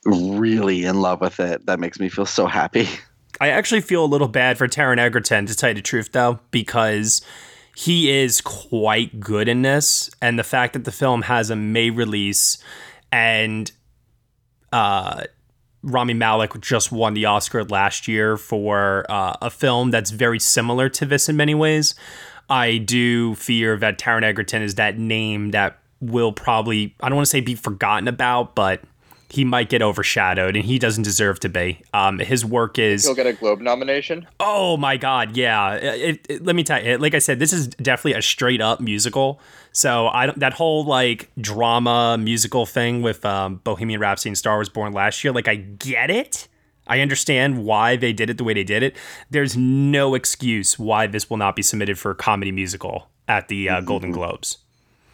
really 0.05 0.85
in 0.85 1.01
love 1.01 1.21
with 1.21 1.39
it. 1.39 1.65
That 1.65 1.79
makes 1.79 1.99
me 1.99 2.09
feel 2.09 2.25
so 2.25 2.47
happy. 2.47 2.87
I 3.41 3.49
actually 3.49 3.81
feel 3.81 4.03
a 4.03 4.05
little 4.05 4.27
bad 4.27 4.57
for 4.57 4.67
Taron 4.67 4.99
Egerton, 4.99 5.47
to 5.47 5.55
tell 5.55 5.69
you 5.69 5.75
the 5.75 5.81
truth, 5.81 6.11
though, 6.11 6.39
because 6.51 7.21
he 7.75 8.11
is 8.11 8.41
quite 8.41 9.19
good 9.19 9.47
in 9.47 9.61
this, 9.61 10.09
and 10.21 10.37
the 10.37 10.43
fact 10.43 10.73
that 10.73 10.83
the 10.83 10.91
film 10.91 11.23
has 11.23 11.49
a 11.49 11.55
May 11.55 11.89
release 11.89 12.63
and 13.11 13.71
uh, 14.71 15.23
Rami 15.83 16.13
Malek 16.13 16.59
just 16.61 16.91
won 16.91 17.13
the 17.13 17.25
Oscar 17.25 17.63
last 17.63 18.07
year 18.07 18.37
for 18.37 19.05
uh, 19.09 19.35
a 19.41 19.49
film 19.49 19.91
that's 19.91 20.11
very 20.11 20.39
similar 20.39 20.89
to 20.89 21.05
this 21.05 21.27
in 21.27 21.35
many 21.35 21.55
ways. 21.55 21.95
I 22.49 22.77
do 22.77 23.35
fear 23.35 23.77
that 23.77 23.97
Taron 23.97 24.23
Egerton 24.23 24.61
is 24.61 24.75
that 24.75 24.97
name 24.97 25.51
that 25.51 25.79
will 25.99 26.31
probably, 26.31 26.95
I 26.99 27.09
don't 27.09 27.15
want 27.15 27.25
to 27.25 27.31
say 27.31 27.41
be 27.41 27.55
forgotten 27.55 28.07
about, 28.07 28.55
but 28.55 28.83
he 29.31 29.45
might 29.45 29.69
get 29.69 29.81
overshadowed 29.81 30.55
and 30.55 30.65
he 30.65 30.77
doesn't 30.77 31.03
deserve 31.03 31.39
to 31.39 31.49
be. 31.49 31.81
Um, 31.93 32.19
his 32.19 32.43
work 32.43 32.77
is. 32.77 33.05
He'll 33.05 33.15
get 33.15 33.27
a 33.27 33.33
Globe 33.33 33.61
nomination. 33.61 34.27
Oh 34.39 34.75
my 34.77 34.97
God, 34.97 35.37
yeah. 35.37 35.75
It, 35.75 36.25
it, 36.29 36.43
let 36.45 36.55
me 36.55 36.63
tell 36.63 36.83
you, 36.83 36.97
like 36.97 37.15
I 37.15 37.19
said, 37.19 37.39
this 37.39 37.53
is 37.53 37.67
definitely 37.67 38.13
a 38.13 38.21
straight 38.21 38.59
up 38.61 38.81
musical. 38.81 39.39
So 39.71 40.07
I 40.07 40.25
don't 40.25 40.39
that 40.39 40.53
whole 40.53 40.83
like 40.83 41.31
drama 41.39 42.17
musical 42.19 42.65
thing 42.65 43.01
with 43.01 43.23
um, 43.25 43.61
Bohemian 43.63 44.01
Rhapsody 44.01 44.29
and 44.31 44.37
Star 44.37 44.61
Is 44.61 44.67
Born 44.69 44.91
last 44.91 45.23
year. 45.23 45.31
Like 45.31 45.47
I 45.47 45.55
get 45.55 46.09
it. 46.09 46.47
I 46.87 46.99
understand 46.99 47.63
why 47.63 47.95
they 47.95 48.11
did 48.11 48.29
it 48.29 48.37
the 48.37 48.43
way 48.43 48.53
they 48.53 48.65
did 48.65 48.83
it. 48.83 48.97
There's 49.29 49.55
no 49.55 50.13
excuse 50.13 50.77
why 50.77 51.07
this 51.07 51.29
will 51.29 51.37
not 51.37 51.55
be 51.55 51.61
submitted 51.61 51.97
for 51.97 52.11
a 52.11 52.15
comedy 52.15 52.51
musical 52.51 53.07
at 53.29 53.47
the 53.47 53.69
uh, 53.69 53.81
Golden 53.81 54.11
Globes. 54.11 54.57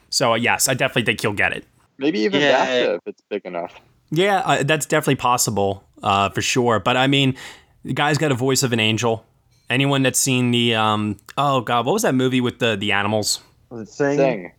So 0.09 0.31
uh, 0.31 0.35
yes, 0.35 0.67
I 0.67 0.73
definitely 0.73 1.03
think 1.03 1.21
he'll 1.21 1.33
get 1.33 1.53
it. 1.53 1.65
Maybe 1.99 2.19
even 2.21 2.41
Yeah. 2.41 2.65
BAFTA 2.65 2.95
if 2.95 3.01
it's 3.05 3.21
big 3.29 3.45
enough. 3.45 3.79
Yeah, 4.09 4.41
uh, 4.45 4.63
that's 4.63 4.85
definitely 4.85 5.15
possible 5.15 5.83
uh, 6.03 6.29
for 6.29 6.41
sure. 6.41 6.79
But 6.79 6.97
I 6.97 7.07
mean, 7.07 7.35
the 7.83 7.93
guy's 7.93 8.17
got 8.17 8.31
a 8.31 8.35
voice 8.35 8.63
of 8.63 8.73
an 8.73 8.79
angel. 8.79 9.25
Anyone 9.69 10.03
that's 10.03 10.19
seen 10.19 10.51
the 10.51 10.75
um, 10.75 11.17
oh 11.37 11.61
god, 11.61 11.85
what 11.85 11.93
was 11.93 12.03
that 12.03 12.15
movie 12.15 12.41
with 12.41 12.59
the 12.59 12.75
the 12.75 12.91
animals? 12.91 13.41
Sing? 13.85 14.17
Sing. 14.17 14.51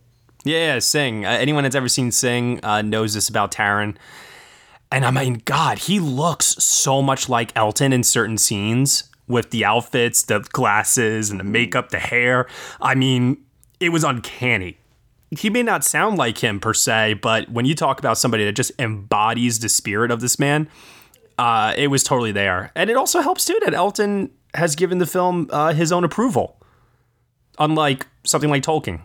Yeah, 0.45 0.79
Sing. 0.79 1.25
Uh, 1.25 1.29
anyone 1.29 1.63
that's 1.63 1.75
ever 1.75 1.89
seen 1.89 2.11
Sing 2.11 2.63
uh, 2.63 2.81
knows 2.81 3.13
this 3.13 3.27
about 3.27 3.51
Taron. 3.51 3.95
And 4.91 5.05
I 5.05 5.11
mean, 5.11 5.41
God, 5.45 5.77
he 5.79 5.99
looks 5.99 6.45
so 6.63 7.01
much 7.01 7.29
like 7.29 7.51
Elton 7.55 7.93
in 7.93 8.03
certain 8.03 8.39
scenes 8.39 9.03
with 9.27 9.51
the 9.51 9.63
outfits, 9.63 10.23
the 10.23 10.39
glasses, 10.39 11.29
and 11.29 11.39
the 11.39 11.43
makeup, 11.43 11.89
the 11.89 11.99
hair. 11.99 12.47
I 12.81 12.95
mean, 12.95 13.37
it 13.79 13.89
was 13.89 14.03
uncanny. 14.03 14.78
He 15.31 15.49
may 15.49 15.63
not 15.63 15.83
sound 15.83 16.17
like 16.17 16.39
him 16.39 16.59
per 16.59 16.73
se, 16.73 17.15
but 17.15 17.49
when 17.49 17.65
you 17.65 17.75
talk 17.75 17.99
about 17.99 18.17
somebody 18.17 18.45
that 18.45 18.53
just 18.53 18.71
embodies 18.79 19.59
the 19.59 19.69
spirit 19.69 20.09
of 20.11 20.21
this 20.21 20.39
man, 20.39 20.67
uh, 21.37 21.73
it 21.77 21.87
was 21.87 22.03
totally 22.03 22.31
there. 22.31 22.71
And 22.75 22.89
it 22.89 22.97
also 22.97 23.21
helps 23.21 23.45
too 23.45 23.57
that 23.63 23.73
Elton 23.73 24.31
has 24.55 24.75
given 24.75 24.97
the 24.97 25.05
film 25.05 25.47
uh, 25.51 25.73
his 25.73 25.91
own 25.91 26.03
approval, 26.03 26.58
unlike 27.59 28.07
something 28.23 28.49
like 28.49 28.63
Tolkien. 28.63 29.01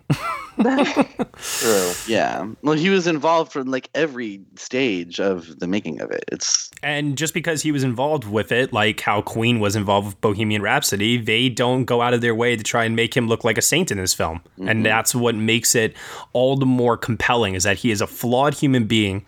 True. 1.37 1.91
Yeah. 2.07 2.47
Well, 2.61 2.77
he 2.77 2.89
was 2.89 3.07
involved 3.07 3.51
from 3.51 3.67
like 3.67 3.89
every 3.93 4.41
stage 4.55 5.19
of 5.19 5.59
the 5.59 5.67
making 5.67 5.99
of 5.99 6.11
it. 6.11 6.23
It's 6.31 6.71
And 6.81 7.17
just 7.17 7.33
because 7.33 7.61
he 7.61 7.71
was 7.71 7.83
involved 7.83 8.23
with 8.23 8.51
it, 8.51 8.71
like 8.71 9.01
how 9.01 9.21
Queen 9.21 9.59
was 9.59 9.75
involved 9.75 10.07
with 10.07 10.21
Bohemian 10.21 10.61
Rhapsody, 10.61 11.17
they 11.17 11.49
don't 11.49 11.83
go 11.85 12.01
out 12.01 12.13
of 12.13 12.21
their 12.21 12.33
way 12.33 12.55
to 12.55 12.63
try 12.63 12.85
and 12.85 12.95
make 12.95 13.15
him 13.15 13.27
look 13.27 13.43
like 13.43 13.57
a 13.57 13.61
saint 13.61 13.91
in 13.91 13.97
this 13.97 14.13
film. 14.13 14.41
And 14.57 14.67
mm-hmm. 14.67 14.83
that's 14.83 15.13
what 15.13 15.35
makes 15.35 15.75
it 15.75 15.93
all 16.31 16.55
the 16.55 16.65
more 16.65 16.95
compelling 16.95 17.55
is 17.55 17.63
that 17.63 17.77
he 17.77 17.91
is 17.91 17.99
a 17.99 18.07
flawed 18.07 18.53
human 18.53 18.85
being 18.85 19.25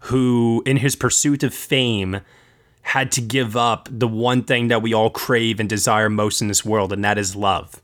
who, 0.00 0.62
in 0.64 0.78
his 0.78 0.96
pursuit 0.96 1.42
of 1.42 1.52
fame, 1.52 2.20
had 2.82 3.12
to 3.12 3.20
give 3.20 3.56
up 3.56 3.88
the 3.92 4.08
one 4.08 4.42
thing 4.42 4.68
that 4.68 4.80
we 4.80 4.94
all 4.94 5.10
crave 5.10 5.60
and 5.60 5.68
desire 5.68 6.08
most 6.08 6.40
in 6.40 6.48
this 6.48 6.64
world, 6.64 6.90
and 6.90 7.04
that 7.04 7.18
is 7.18 7.36
love. 7.36 7.82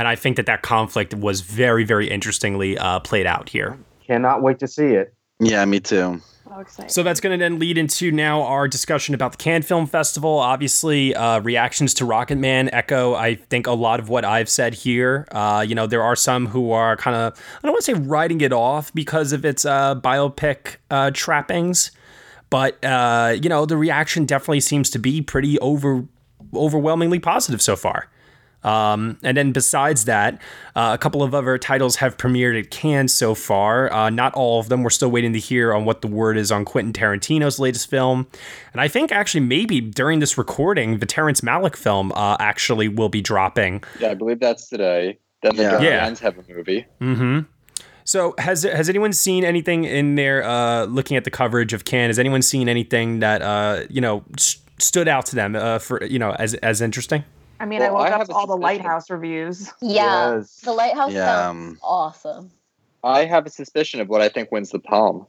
And 0.00 0.08
I 0.08 0.16
think 0.16 0.38
that 0.38 0.46
that 0.46 0.62
conflict 0.62 1.12
was 1.12 1.42
very, 1.42 1.84
very 1.84 2.08
interestingly 2.08 2.78
uh, 2.78 3.00
played 3.00 3.26
out 3.26 3.50
here. 3.50 3.78
Cannot 4.06 4.40
wait 4.40 4.58
to 4.60 4.66
see 4.66 4.86
it. 4.86 5.12
yeah, 5.40 5.62
me 5.66 5.78
too. 5.78 6.22
So. 6.68 6.84
So 6.86 7.02
that's 7.02 7.20
going 7.20 7.38
to 7.38 7.42
then 7.42 7.58
lead 7.58 7.76
into 7.76 8.10
now 8.10 8.40
our 8.44 8.66
discussion 8.66 9.14
about 9.14 9.32
the 9.32 9.36
Cannes 9.36 9.64
Film 9.64 9.86
Festival. 9.86 10.38
Obviously, 10.38 11.14
uh, 11.14 11.40
reactions 11.40 11.92
to 11.94 12.06
Rocket 12.06 12.38
Man 12.38 12.70
echo, 12.72 13.14
I 13.14 13.34
think, 13.34 13.66
a 13.66 13.72
lot 13.72 14.00
of 14.00 14.08
what 14.08 14.24
I've 14.24 14.48
said 14.48 14.72
here. 14.72 15.28
Uh, 15.32 15.66
you 15.68 15.74
know, 15.74 15.86
there 15.86 16.02
are 16.02 16.16
some 16.16 16.46
who 16.46 16.72
are 16.72 16.96
kind 16.96 17.14
of, 17.14 17.38
I 17.62 17.66
don't 17.66 17.72
want 17.72 17.84
to 17.84 17.94
say 17.94 18.00
writing 18.00 18.40
it 18.40 18.54
off 18.54 18.94
because 18.94 19.34
of 19.34 19.44
its 19.44 19.66
uh, 19.66 19.96
biopic 19.96 20.76
uh, 20.90 21.10
trappings, 21.12 21.90
but, 22.48 22.82
uh, 22.82 23.36
you 23.40 23.50
know, 23.50 23.66
the 23.66 23.76
reaction 23.76 24.24
definitely 24.24 24.60
seems 24.60 24.88
to 24.90 24.98
be 24.98 25.20
pretty 25.20 25.58
over 25.58 26.06
overwhelmingly 26.54 27.18
positive 27.18 27.60
so 27.60 27.76
far. 27.76 28.08
Um, 28.62 29.18
and 29.22 29.36
then 29.36 29.52
besides 29.52 30.04
that, 30.04 30.40
uh, 30.76 30.90
a 30.94 30.98
couple 30.98 31.22
of 31.22 31.34
other 31.34 31.56
titles 31.58 31.96
have 31.96 32.16
premiered 32.16 32.58
at 32.58 32.70
Cannes 32.70 33.08
so 33.08 33.34
far. 33.34 33.92
Uh, 33.92 34.10
not 34.10 34.34
all 34.34 34.60
of 34.60 34.68
them. 34.68 34.82
We're 34.82 34.90
still 34.90 35.10
waiting 35.10 35.32
to 35.32 35.38
hear 35.38 35.72
on 35.74 35.84
what 35.84 36.02
the 36.02 36.08
word 36.08 36.36
is 36.36 36.52
on 36.52 36.64
Quentin 36.64 36.92
Tarantino's 36.92 37.58
latest 37.58 37.88
film. 37.88 38.26
And 38.72 38.80
I 38.80 38.88
think 38.88 39.12
actually 39.12 39.40
maybe 39.40 39.80
during 39.80 40.20
this 40.20 40.36
recording, 40.36 40.98
the 40.98 41.06
Terrence 41.06 41.40
Malick 41.40 41.76
film 41.76 42.12
uh, 42.12 42.36
actually 42.38 42.88
will 42.88 43.08
be 43.08 43.22
dropping. 43.22 43.82
Yeah, 43.98 44.10
I 44.10 44.14
believe 44.14 44.40
that's 44.40 44.68
today. 44.68 45.18
Then 45.42 45.56
the 45.56 45.62
Yeah. 45.62 45.80
Yeah. 45.80 46.14
Have 46.20 46.38
a 46.38 46.52
movie. 46.52 46.86
Mm-hmm. 47.00 47.40
So 48.04 48.34
has 48.38 48.64
has 48.64 48.88
anyone 48.88 49.12
seen 49.12 49.44
anything 49.44 49.84
in 49.84 50.16
there? 50.16 50.42
Uh, 50.42 50.84
looking 50.84 51.16
at 51.16 51.24
the 51.24 51.30
coverage 51.30 51.72
of 51.72 51.84
Cannes, 51.84 52.08
has 52.08 52.18
anyone 52.18 52.42
seen 52.42 52.68
anything 52.68 53.20
that 53.20 53.40
uh, 53.40 53.84
you 53.88 54.00
know 54.00 54.24
st- 54.36 54.64
stood 54.78 55.06
out 55.06 55.26
to 55.26 55.36
them 55.36 55.54
uh, 55.54 55.78
for 55.78 56.04
you 56.04 56.18
know 56.18 56.32
as 56.32 56.54
as 56.54 56.80
interesting? 56.80 57.24
I 57.60 57.66
mean, 57.66 57.80
Well, 57.80 57.90
I 57.96 58.04
woke 58.04 58.12
I 58.12 58.20
up 58.20 58.26
to 58.26 58.32
a 58.32 58.34
all 58.36 58.46
the. 58.46 58.56
Lighthouse 58.56 59.10
reviews. 59.10 59.70
Yeah, 59.82 60.36
Yes. 60.36 60.60
the 60.60 60.72
lighthouse 60.72 61.12
Yeah, 61.12 61.26
sounds 61.26 61.72
um, 61.74 61.78
awesome. 61.82 62.50
I 63.04 63.24
have 63.26 63.46
a 63.46 63.50
suspicion 63.50 64.00
of 64.00 64.08
what 64.08 64.20
I 64.20 64.28
think 64.28 64.50
wins 64.50 64.70
the 64.70 64.78
palm. 64.78 65.26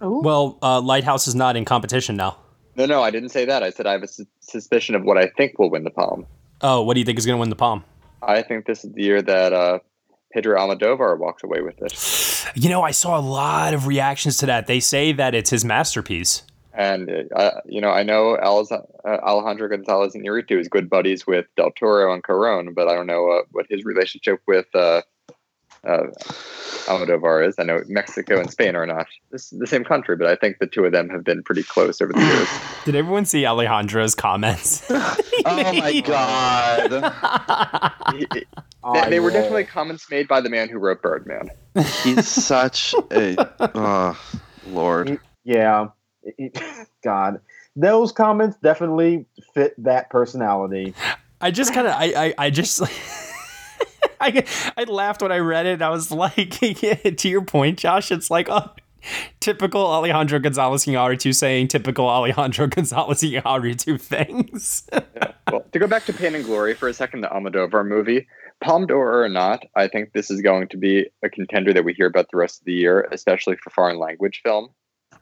Well, 0.00 0.58
uh, 0.62 0.80
Lighthouse 0.80 1.26
is 1.26 1.34
not 1.34 1.56
in 1.56 1.64
competition 1.64 2.16
now. 2.16 2.36
No, 2.76 2.86
no, 2.86 3.02
I 3.02 3.10
didn't 3.10 3.28
say 3.30 3.44
that. 3.46 3.62
I 3.62 3.70
said 3.70 3.86
I 3.86 3.92
have 3.92 4.02
a 4.02 4.08
su- 4.08 4.26
suspicion 4.40 4.94
of 4.94 5.04
what 5.04 5.16
I 5.16 5.28
think 5.28 5.58
will 5.58 5.70
win 5.70 5.84
the 5.84 5.90
Palm. 5.90 6.26
Oh, 6.60 6.82
what 6.82 6.94
do 6.94 7.00
you 7.00 7.06
think 7.06 7.18
is 7.18 7.24
going 7.26 7.36
to 7.36 7.40
win 7.40 7.48
the 7.50 7.56
Palm? 7.56 7.84
I 8.22 8.42
think 8.42 8.66
this 8.66 8.84
is 8.84 8.92
the 8.92 9.02
year 9.02 9.22
that 9.22 9.52
uh, 9.52 9.78
Pedro 10.32 10.58
Almodovar 10.58 11.18
walks 11.18 11.44
away 11.44 11.60
with 11.62 11.80
it. 11.80 12.30
You 12.56 12.68
know, 12.68 12.82
I 12.82 12.90
saw 12.92 13.18
a 13.18 13.22
lot 13.22 13.74
of 13.74 13.86
reactions 13.88 14.36
to 14.36 14.46
that. 14.46 14.66
They 14.68 14.78
say 14.78 15.12
that 15.12 15.34
it's 15.34 15.50
his 15.50 15.64
masterpiece. 15.64 16.42
And 16.76 17.28
uh, 17.34 17.60
you 17.66 17.80
know, 17.80 17.90
I 17.90 18.02
know 18.02 18.36
Al- 18.36 18.66
uh, 18.70 19.08
Alejandro 19.08 19.68
Gonzalez 19.68 20.14
Iñárritu 20.14 20.58
is 20.58 20.68
good 20.68 20.90
buddies 20.90 21.26
with 21.26 21.46
Del 21.56 21.70
Toro 21.70 22.12
and 22.12 22.22
Cuarón, 22.22 22.74
but 22.74 22.88
I 22.88 22.94
don't 22.94 23.06
know 23.06 23.30
uh, 23.30 23.42
what 23.52 23.66
his 23.68 23.84
relationship 23.84 24.40
with 24.48 24.66
uh, 24.74 25.02
uh, 25.86 26.06
Almodovar 26.86 27.46
is. 27.46 27.54
I 27.58 27.62
know 27.62 27.80
Mexico 27.86 28.40
and 28.40 28.50
Spain 28.50 28.74
are 28.74 28.86
not 28.86 29.06
this, 29.30 29.50
the 29.50 29.66
same 29.66 29.84
country, 29.84 30.16
but 30.16 30.26
I 30.26 30.34
think 30.34 30.58
the 30.58 30.66
two 30.66 30.84
of 30.84 30.92
them 30.92 31.08
have 31.10 31.24
been 31.24 31.42
pretty 31.42 31.62
close 31.62 32.00
over 32.00 32.12
the 32.12 32.20
years. 32.24 32.48
Did 32.84 32.96
everyone 32.96 33.24
see 33.24 33.46
Alejandro's 33.46 34.14
comments? 34.14 34.84
oh 34.90 35.72
my 35.74 36.00
god! 36.00 36.90
they, 38.94 39.10
they 39.10 39.20
were 39.20 39.30
definitely 39.30 39.64
comments 39.64 40.10
made 40.10 40.26
by 40.26 40.40
the 40.40 40.50
man 40.50 40.68
who 40.68 40.78
wrote 40.78 41.02
Birdman. 41.02 41.50
He's 42.02 42.26
such 42.26 42.94
a 43.12 43.36
oh, 43.60 44.18
Lord. 44.66 45.20
Yeah, 45.44 45.88
God, 47.04 47.40
those 47.76 48.12
comments 48.12 48.56
definitely 48.62 49.26
fit 49.54 49.74
that 49.82 50.10
personality. 50.10 50.94
I 51.40 51.50
just 51.50 51.74
kind 51.74 51.86
of, 51.86 51.94
I, 51.94 52.04
I, 52.16 52.34
I 52.38 52.50
just. 52.50 52.82
I, 54.20 54.44
I 54.78 54.84
laughed 54.84 55.20
when 55.20 55.32
I 55.32 55.38
read 55.38 55.66
it. 55.66 55.82
I 55.82 55.90
was 55.90 56.10
like, 56.10 56.50
to 56.60 57.28
your 57.28 57.42
point, 57.42 57.78
Josh, 57.78 58.10
it's 58.10 58.30
like, 58.30 58.48
oh, 58.48 58.70
typical 59.40 59.82
Alejandro 59.82 60.38
Gonzalez 60.38 60.86
Iñárritu 60.86 61.34
saying 61.34 61.68
typical 61.68 62.08
Alejandro 62.08 62.66
Gonzalez 62.66 63.22
Iñárritu 63.22 64.00
things. 64.00 64.88
yeah. 64.92 65.32
Well, 65.50 65.64
to 65.72 65.78
go 65.78 65.86
back 65.86 66.06
to 66.06 66.12
Pain 66.12 66.34
and 66.34 66.44
Glory 66.44 66.74
for 66.74 66.88
a 66.88 66.94
second, 66.94 67.20
the 67.20 67.28
Almodovar 67.28 67.86
movie, 67.86 68.26
Palme 68.62 68.86
d'Or 68.86 69.22
or 69.22 69.28
not, 69.28 69.64
I 69.76 69.88
think 69.88 70.12
this 70.12 70.30
is 70.30 70.40
going 70.40 70.68
to 70.68 70.76
be 70.76 71.06
a 71.22 71.28
contender 71.28 71.72
that 71.74 71.84
we 71.84 71.92
hear 71.92 72.06
about 72.06 72.30
the 72.30 72.38
rest 72.38 72.60
of 72.60 72.64
the 72.64 72.72
year, 72.72 73.06
especially 73.12 73.56
for 73.56 73.70
foreign 73.70 73.98
language 73.98 74.40
film. 74.42 74.70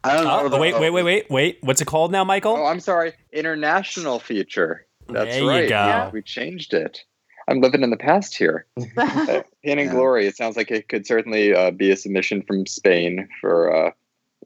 I 0.04 0.14
don't 0.14 0.24
know. 0.24 0.56
Oh, 0.56 0.60
wait, 0.60 0.78
wait, 0.78 0.90
wait, 0.90 1.02
wait, 1.02 1.30
wait. 1.30 1.58
What's 1.62 1.80
it 1.80 1.86
called 1.86 2.10
now, 2.12 2.24
Michael? 2.24 2.56
Oh, 2.56 2.66
I'm 2.66 2.80
sorry. 2.80 3.12
International 3.32 4.18
feature. 4.18 4.86
That's 5.08 5.30
there 5.36 5.46
right. 5.46 5.62
You 5.64 5.68
go. 5.68 5.74
Yeah, 5.74 6.10
we 6.10 6.22
changed 6.22 6.74
it. 6.74 7.04
I'm 7.48 7.60
living 7.60 7.82
in 7.82 7.90
the 7.90 7.96
past 7.96 8.36
here. 8.36 8.66
uh, 8.96 9.42
Pain 9.64 9.78
and 9.78 9.90
Glory. 9.90 10.26
It 10.26 10.36
sounds 10.36 10.56
like 10.56 10.70
it 10.70 10.88
could 10.88 11.06
certainly 11.06 11.54
uh, 11.54 11.70
be 11.70 11.90
a 11.90 11.96
submission 11.96 12.42
from 12.42 12.66
Spain 12.66 13.28
for 13.40 13.74
uh, 13.74 13.90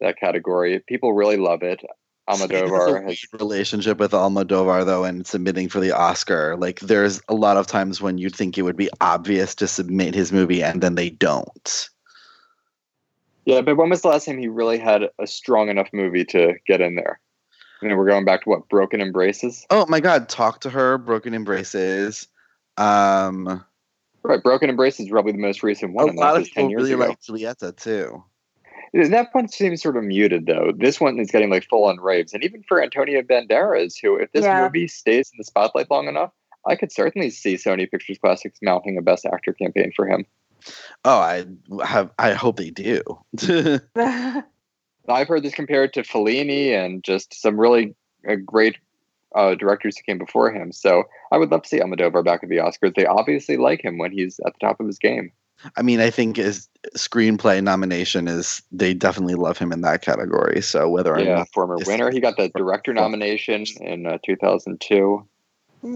that 0.01 0.19
category. 0.19 0.83
People 0.89 1.13
really 1.13 1.37
love 1.37 1.63
it. 1.63 1.83
Almodovar 2.29 3.07
has 3.09 3.23
a 3.33 3.37
relationship 3.37 3.99
with 3.99 4.11
Almodovar 4.11 4.85
though, 4.85 5.05
and 5.05 5.27
submitting 5.27 5.69
for 5.69 5.79
the 5.79 5.93
Oscar. 5.93 6.57
Like, 6.57 6.81
there's 6.81 7.21
a 7.29 7.35
lot 7.35 7.57
of 7.57 7.67
times 7.69 8.03
when 8.03 8.19
you'd 8.19 8.35
think 8.35 8.59
it 8.59 8.63
would 8.63 8.77
be 8.77 8.91
obvious 9.01 9.55
to 9.57 9.69
submit 9.69 10.15
his 10.15 10.33
movie, 10.33 10.63
and 10.63 10.83
then 10.83 10.97
they 10.97 11.11
don't. 11.11 11.89
Yeah, 13.47 13.61
but 13.61 13.77
when 13.77 13.89
was 13.89 14.03
the 14.03 14.09
last 14.09 14.27
time 14.27 14.39
he 14.39 14.49
really 14.49 14.79
had 14.79 15.03
a 15.21 15.27
strong 15.27 15.69
enough 15.69 15.89
movie 15.93 16.25
to 16.27 16.55
get 16.67 16.81
in 16.81 16.97
there? 16.97 17.21
And 17.81 17.91
then 17.91 17.97
we're 17.97 18.09
going 18.09 18.25
back 18.25 18.43
to 18.43 18.49
what 18.51 18.69
Broken 18.69 19.01
Embraces. 19.01 19.65
Oh 19.71 19.87
my 19.87 20.01
God! 20.01 20.29
Talk 20.29 20.61
to 20.63 20.71
her. 20.71 20.99
Broken 20.99 21.33
Embraces. 21.33 22.27
Um, 22.77 23.65
right, 24.23 24.43
Broken 24.43 24.69
Embraces 24.69 25.07
is 25.07 25.11
probably 25.11 25.33
the 25.33 25.39
most 25.39 25.63
recent 25.63 25.93
one. 25.93 26.09
A 26.09 26.13
lot 26.13 26.37
of 26.37 26.45
people 26.45 26.69
really 26.71 26.93
ago. 26.93 27.07
like 27.07 27.21
Julieta 27.21 27.77
too. 27.77 28.25
That 28.93 29.29
one 29.33 29.49
seems 29.49 29.83
sort 29.83 29.97
of 29.97 30.05
muted, 30.05 30.47
though. 30.47 30.73
This 30.77 31.01
one 31.01 31.19
is 31.19 31.31
getting 31.31 31.51
like 31.51 31.69
full 31.69 31.85
on 31.85 31.99
raves, 32.01 32.33
and 32.33 32.43
even 32.43 32.65
for 32.67 32.83
Antonio 32.83 33.23
Banderas, 33.23 33.95
who, 34.01 34.17
if 34.17 34.33
this 34.33 34.45
Yeah. 34.45 34.65
movie 34.65 34.89
stays 34.89 35.31
in 35.33 35.37
the 35.39 35.45
spotlight 35.45 35.91
long 35.91 36.09
enough, 36.09 36.33
I 36.67 36.77
could 36.77 36.91
certainly 36.91 37.31
see 37.31 37.55
Sony 37.55 37.91
Pictures 37.91 38.19
Classics 38.19 38.59
mounting 38.63 38.97
a 38.97 39.03
Best 39.03 39.27
Actor 39.27 39.53
campaign 39.53 39.93
for 39.95 40.07
him. 40.09 40.25
Oh, 41.05 41.19
I 41.19 41.45
have. 41.85 42.11
I 42.19 42.33
hope 42.33 42.57
they 42.57 42.71
do. 42.71 43.03
I've 45.09 45.29
heard 45.29 45.43
this 45.43 45.55
compared 45.55 45.93
to 45.95 46.03
Fellini 46.03 46.71
and 46.71 47.03
just 47.05 47.41
some 47.41 47.59
really 47.59 47.95
uh, 48.29 48.35
great 48.45 48.77
uh, 49.35 49.55
directors 49.55 49.97
who 49.97 50.03
came 50.03 50.19
before 50.19 50.51
him. 50.51 50.73
So 50.73 51.05
I 51.31 51.39
would 51.39 51.51
love 51.51 51.63
to 51.63 51.69
see 51.69 51.81
Almodovar 51.81 52.25
back 52.25 52.43
at 52.43 52.49
the 52.49 52.57
Oscars. 52.57 52.95
They 52.95 53.07
obviously 53.07 53.57
like 53.57 53.85
him 53.85 53.99
when 53.99 54.13
he's 54.13 54.41
at 54.47 54.55
the 54.55 54.67
top 54.67 54.81
of 54.81 54.87
his 54.87 54.99
game. 54.99 55.33
I 55.77 55.83
mean, 55.83 56.01
I 56.01 56.11
think 56.11 56.37
his 56.37 56.69
screenplay 56.97 57.63
nomination 57.63 58.29
is 58.29 58.63
they 58.73 58.93
definitely 58.93 59.37
love 59.37 59.57
him 59.57 59.73
in 59.73 59.81
that 59.83 60.03
category. 60.03 60.61
So 60.61 60.89
whether 60.89 61.15
or 61.15 61.21
yeah, 61.21 61.37
not 61.37 61.53
former 61.53 61.79
winner, 61.87 62.11
he 62.11 62.21
got 62.21 62.37
the 62.37 62.51
director 62.51 62.93
nomination 62.95 63.65
in 63.81 64.07
uh, 64.07 64.19
2002. 64.25 65.27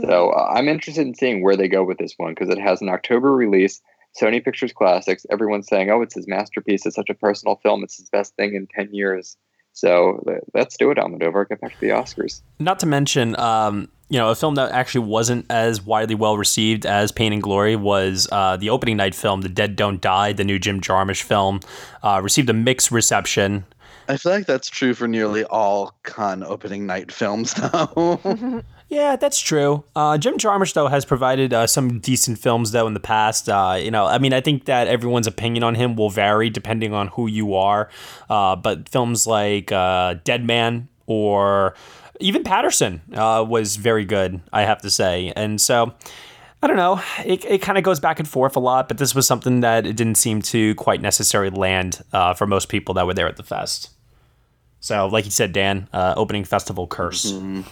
So 0.02 0.30
uh, 0.30 0.52
I'm 0.54 0.68
interested 0.68 1.06
in 1.06 1.14
seeing 1.14 1.42
where 1.42 1.56
they 1.56 1.68
go 1.68 1.82
with 1.82 1.98
this 1.98 2.14
one 2.16 2.32
because 2.32 2.48
it 2.48 2.60
has 2.60 2.80
an 2.80 2.88
October 2.88 3.34
release. 3.34 3.80
Sony 4.18 4.44
Pictures 4.44 4.72
Classics. 4.72 5.26
Everyone's 5.30 5.68
saying, 5.68 5.90
"Oh, 5.90 6.02
it's 6.02 6.14
his 6.14 6.26
masterpiece. 6.26 6.86
It's 6.86 6.96
such 6.96 7.10
a 7.10 7.14
personal 7.14 7.56
film. 7.56 7.82
It's 7.84 7.96
his 7.96 8.08
best 8.08 8.34
thing 8.36 8.54
in 8.54 8.66
ten 8.66 8.88
years." 8.92 9.36
So 9.72 10.22
let's 10.52 10.76
do 10.76 10.90
it, 10.90 10.98
Almodovar. 10.98 11.48
Get 11.48 11.60
back 11.60 11.74
to 11.74 11.80
the 11.80 11.88
Oscars. 11.88 12.42
Not 12.58 12.80
to 12.80 12.86
mention, 12.86 13.38
um, 13.38 13.88
you 14.08 14.18
know, 14.18 14.30
a 14.30 14.34
film 14.34 14.56
that 14.56 14.72
actually 14.72 15.06
wasn't 15.06 15.46
as 15.48 15.80
widely 15.80 16.16
well 16.16 16.36
received 16.36 16.84
as 16.84 17.12
Pain 17.12 17.32
and 17.32 17.42
Glory 17.42 17.76
was 17.76 18.28
uh, 18.32 18.56
the 18.56 18.68
opening 18.68 18.96
night 18.96 19.14
film, 19.14 19.42
The 19.42 19.48
Dead 19.48 19.76
Don't 19.76 20.00
Die, 20.00 20.32
the 20.32 20.44
new 20.44 20.58
Jim 20.58 20.80
Jarmusch 20.80 21.22
film. 21.22 21.60
Uh, 22.02 22.20
received 22.22 22.50
a 22.50 22.52
mixed 22.52 22.90
reception. 22.90 23.64
I 24.08 24.16
feel 24.16 24.32
like 24.32 24.46
that's 24.46 24.68
true 24.68 24.92
for 24.92 25.06
nearly 25.06 25.44
all 25.44 25.94
Cannes 26.02 26.42
opening 26.42 26.84
night 26.84 27.12
films 27.12 27.56
now. 27.56 28.20
Yeah, 28.90 29.14
that's 29.14 29.38
true. 29.38 29.84
Uh, 29.94 30.18
Jim 30.18 30.36
Jarmusch, 30.36 30.74
though, 30.74 30.88
has 30.88 31.04
provided 31.04 31.54
uh, 31.54 31.68
some 31.68 32.00
decent 32.00 32.38
films, 32.38 32.72
though, 32.72 32.88
in 32.88 32.94
the 32.94 33.00
past. 33.00 33.48
Uh, 33.48 33.78
you 33.80 33.88
know, 33.88 34.04
I 34.04 34.18
mean, 34.18 34.32
I 34.32 34.40
think 34.40 34.64
that 34.64 34.88
everyone's 34.88 35.28
opinion 35.28 35.62
on 35.62 35.76
him 35.76 35.94
will 35.94 36.10
vary 36.10 36.50
depending 36.50 36.92
on 36.92 37.06
who 37.06 37.28
you 37.28 37.54
are. 37.54 37.88
Uh, 38.28 38.56
but 38.56 38.88
films 38.88 39.28
like 39.28 39.70
uh, 39.70 40.14
Dead 40.24 40.44
Man 40.44 40.88
or 41.06 41.76
even 42.18 42.42
Paterson 42.42 43.00
uh, 43.14 43.46
was 43.48 43.76
very 43.76 44.04
good, 44.04 44.40
I 44.52 44.62
have 44.62 44.82
to 44.82 44.90
say. 44.90 45.32
And 45.36 45.60
so. 45.60 45.94
I 46.62 46.66
don't 46.66 46.76
know. 46.76 47.00
It, 47.24 47.42
it 47.46 47.62
kind 47.62 47.78
of 47.78 47.84
goes 47.84 48.00
back 48.00 48.18
and 48.18 48.28
forth 48.28 48.54
a 48.54 48.60
lot, 48.60 48.86
but 48.86 48.98
this 48.98 49.14
was 49.14 49.26
something 49.26 49.60
that 49.60 49.86
it 49.86 49.96
didn't 49.96 50.16
seem 50.16 50.42
to 50.42 50.74
quite 50.74 51.00
necessarily 51.00 51.48
land 51.48 52.02
for 52.36 52.46
most 52.46 52.68
people 52.68 52.92
that 52.96 53.06
were 53.06 53.14
there 53.14 53.26
at 53.26 53.38
the 53.38 53.42
fest. 53.42 53.88
So, 54.78 55.06
like 55.06 55.24
you 55.24 55.30
said, 55.30 55.52
Dan, 55.52 55.88
opening 55.94 56.44
festival 56.44 56.86
curse. 56.86 57.32
Mm-hmm. 57.32 57.62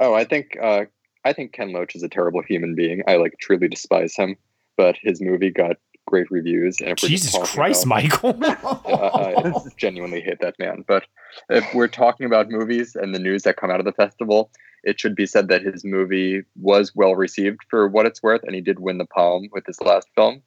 Oh, 0.00 0.14
I 0.14 0.24
think 0.24 0.56
uh, 0.60 0.84
I 1.24 1.32
think 1.32 1.52
Ken 1.52 1.72
Loach 1.72 1.94
is 1.94 2.02
a 2.02 2.08
terrible 2.08 2.42
human 2.42 2.74
being. 2.74 3.02
I 3.06 3.16
like 3.16 3.34
truly 3.40 3.68
despise 3.68 4.14
him, 4.16 4.36
but 4.76 4.96
his 5.02 5.20
movie 5.20 5.50
got 5.50 5.76
great 6.06 6.30
reviews. 6.30 6.80
And 6.80 6.90
if 6.90 6.98
Jesus 6.98 7.36
Christ, 7.50 7.84
about- 7.84 7.96
Michael. 8.02 8.38
I 8.44 9.34
I 9.36 9.52
genuinely 9.76 10.20
hate 10.20 10.40
that 10.40 10.58
man. 10.58 10.84
But 10.86 11.04
if 11.48 11.64
we're 11.74 11.88
talking 11.88 12.26
about 12.26 12.50
movies 12.50 12.94
and 12.94 13.14
the 13.14 13.18
news 13.18 13.42
that 13.42 13.56
come 13.56 13.70
out 13.70 13.80
of 13.80 13.86
the 13.86 13.92
festival, 13.92 14.50
it 14.82 15.00
should 15.00 15.16
be 15.16 15.26
said 15.26 15.48
that 15.48 15.62
his 15.62 15.84
movie 15.84 16.42
was 16.56 16.92
well 16.94 17.14
received 17.14 17.60
for 17.70 17.88
what 17.88 18.06
it's 18.06 18.22
worth, 18.22 18.42
and 18.44 18.54
he 18.54 18.60
did 18.60 18.80
win 18.80 18.98
the 18.98 19.06
Palm 19.06 19.48
with 19.52 19.64
his 19.66 19.80
last 19.80 20.08
film. 20.14 20.42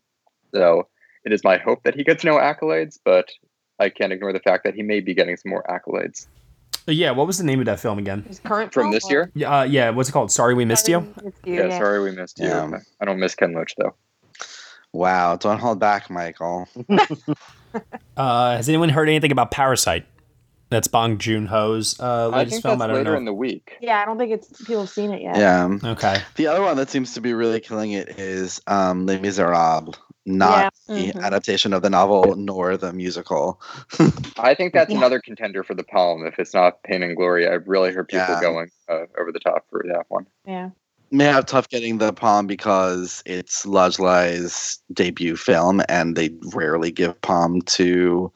So 0.54 0.88
it 1.26 1.34
is 1.34 1.44
my 1.44 1.58
hope 1.58 1.84
that 1.84 1.96
he 1.96 2.04
gets 2.04 2.24
no 2.24 2.36
accolades, 2.36 3.00
but 3.04 3.30
I 3.80 3.90
can't 3.90 4.14
ignore 4.14 4.34
the 4.34 4.40
fact 4.40 4.64
that 4.64 4.76
he 4.76 4.84
may 4.84 5.00
be 5.00 5.14
getting 5.14 5.38
some 5.38 5.50
more 5.50 5.66
accolades. 5.70 6.28
Yeah, 6.94 7.12
what 7.12 7.28
was 7.28 7.38
the 7.38 7.44
name 7.44 7.60
of 7.60 7.66
that 7.66 7.80
film 7.80 7.98
again? 8.00 8.24
His 8.28 8.40
current 8.40 8.74
From 8.74 8.92
this 8.92 9.10
year? 9.10 9.32
Yeah, 9.36 9.60
uh, 9.60 9.64
yeah. 9.64 9.90
What's 9.90 10.10
it 10.10 10.12
called? 10.14 10.32
Sorry, 10.32 10.54
we 10.54 10.66
missed 10.66 10.88
you. 10.88 11.14
It's 11.24 11.38
you, 11.46 11.56
Yeah, 11.56 11.78
sorry 11.78 12.02
we 12.04 12.12
missed 12.16 12.40
you. 12.40 12.48
Yeah. 12.48 12.80
I 13.02 13.06
don't 13.06 13.20
miss 13.20 13.36
Ken 13.36 13.54
Loach 13.54 13.74
though. 13.78 13.96
wow, 14.94 15.36
don't 15.36 15.60
hold 15.60 15.80
back, 15.80 16.10
Michael. 16.10 16.68
Uh, 18.16 18.56
has 18.56 18.68
anyone 18.70 18.90
heard 18.90 19.08
anything 19.08 19.32
about 19.32 19.52
Parasite? 19.52 20.06
That's 20.70 20.88
Bong 20.88 21.18
Joon 21.20 21.46
Ho's 21.46 22.00
uh, 22.00 22.30
I 22.34 22.38
latest 22.40 22.54
think 22.54 22.64
film. 22.64 22.80
that's 22.80 22.86
I 22.86 22.88
don't 22.88 22.98
later 22.98 23.12
know. 23.12 23.18
in 23.18 23.26
the 23.26 23.34
week. 23.34 23.78
Yeah, 23.82 24.02
I 24.02 24.06
don't 24.06 24.18
think 24.18 24.32
it's 24.32 24.48
people 24.66 24.80
have 24.82 24.90
seen 24.90 25.12
it 25.12 25.22
yet. 25.22 25.38
Yeah. 25.38 25.70
Okay. 25.92 26.22
The 26.36 26.48
other 26.48 26.62
one 26.62 26.76
that 26.78 26.90
seems 26.90 27.14
to 27.14 27.22
be 27.22 27.34
really 27.34 27.60
killing 27.60 27.92
it 27.92 28.20
is 28.20 28.62
um, 28.68 29.06
Les 29.06 29.20
Miserables, 29.20 29.96
not 30.28 30.74
Yeah. 30.88 30.96
the 30.96 31.12
Mhm. 31.14 31.24
adaptation 31.24 31.74
of 31.74 31.82
the 31.82 31.90
novel 31.90 32.36
nor 32.36 32.76
the 32.78 32.92
musical. 32.94 33.62
I 34.38 34.54
think 34.54 34.74
that's 34.74 34.92
Yeah. 34.92 34.98
another 34.98 35.20
contender 35.22 35.64
for 35.64 35.74
the 35.74 35.84
Palm. 35.84 36.26
If 36.28 36.38
it's 36.38 36.54
not 36.54 36.84
Pain 36.84 37.02
and 37.02 37.16
Glory, 37.16 37.48
I've 37.48 37.68
really 37.68 37.94
heard 37.94 38.10
people 38.10 38.26
Yeah. 38.28 38.42
going 38.42 38.70
uh, 38.90 39.06
over 39.20 39.32
the 39.32 39.40
top 39.40 39.66
for 39.70 39.84
that 39.88 40.06
one. 40.10 40.28
Yeah. 40.46 40.70
May 41.12 41.26
have 41.26 41.46
tough 41.46 41.70
getting 41.70 41.98
the 41.98 42.12
palm 42.14 42.48
because 42.48 43.24
it's 43.26 43.66
Ladj 43.66 44.00
Ly's 44.00 44.80
debut 44.94 45.36
film, 45.38 45.82
and 45.88 46.16
they 46.18 46.30
rarely 46.54 46.92
give 46.92 47.20
palm 47.22 47.62
to 47.64 48.32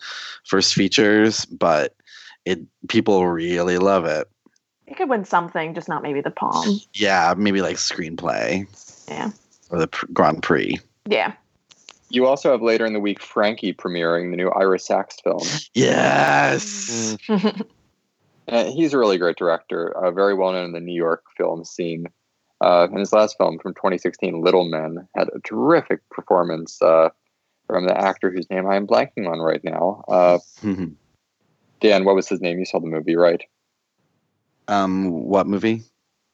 first 0.46 0.74
features, 0.74 1.46
but 1.46 1.96
it 2.46 2.60
people 2.88 3.28
really 3.28 3.78
love 3.78 4.06
it. 4.06 4.30
It 4.88 4.96
could 4.98 5.10
win 5.10 5.26
something, 5.26 5.74
just 5.74 5.88
not 5.90 6.04
maybe 6.04 6.22
the 6.22 6.32
palm. 6.32 6.80
Yeah, 6.94 7.34
maybe 7.38 7.62
like 7.62 7.76
screenplay 7.78 8.66
Yeah. 9.10 9.32
or 9.70 9.80
the 9.80 9.88
Grand 10.14 10.42
Prix. 10.44 10.80
Yeah. 11.06 11.34
You 12.14 12.28
also 12.28 12.52
have 12.52 12.62
later 12.62 12.86
in 12.86 12.94
the 12.94 13.00
week 13.00 13.22
Frankie 13.22 13.74
premiering 13.74 14.32
the 14.32 14.38
new 14.38 14.50
Ira 14.50 14.80
Sachs 14.80 15.20
film. 15.22 15.42
Yes. 15.74 17.18
Uh, 18.48 18.66
he's 18.66 18.94
a 18.94 18.98
really 18.98 19.18
great 19.18 19.38
director, 19.38 19.96
uh, 19.96 20.12
very 20.12 20.34
well 20.34 20.52
known 20.52 20.66
in 20.66 20.72
the 20.74 20.80
New 20.82 20.96
York 20.96 21.24
film 21.38 21.64
scene. 21.64 22.08
Uh, 22.60 22.84
and 22.90 23.00
his 23.00 23.14
last 23.14 23.38
film 23.38 23.58
from 23.60 23.74
2016, 23.76 24.42
Little 24.42 24.66
Men, 24.66 25.08
had 25.16 25.30
a 25.30 25.40
terrific 25.40 26.02
performance 26.10 26.82
uh, 26.82 27.10
from 27.68 27.88
the 27.88 27.98
actor 27.98 28.30
whose 28.30 28.50
name 28.50 28.68
I 28.68 28.76
am 28.76 28.86
blanking 28.86 29.32
on 29.32 29.40
right 29.40 29.64
now. 29.64 30.04
Uh, 30.08 30.40
Dan, 31.80 32.04
what 32.04 32.16
was 32.16 32.28
his 32.28 32.42
name? 32.42 32.60
You 32.60 32.66
saw 32.66 32.80
the 32.80 32.88
movie, 32.88 33.16
right? 33.16 33.42
Um, 34.68 35.10
what 35.10 35.48
movie? 35.48 35.84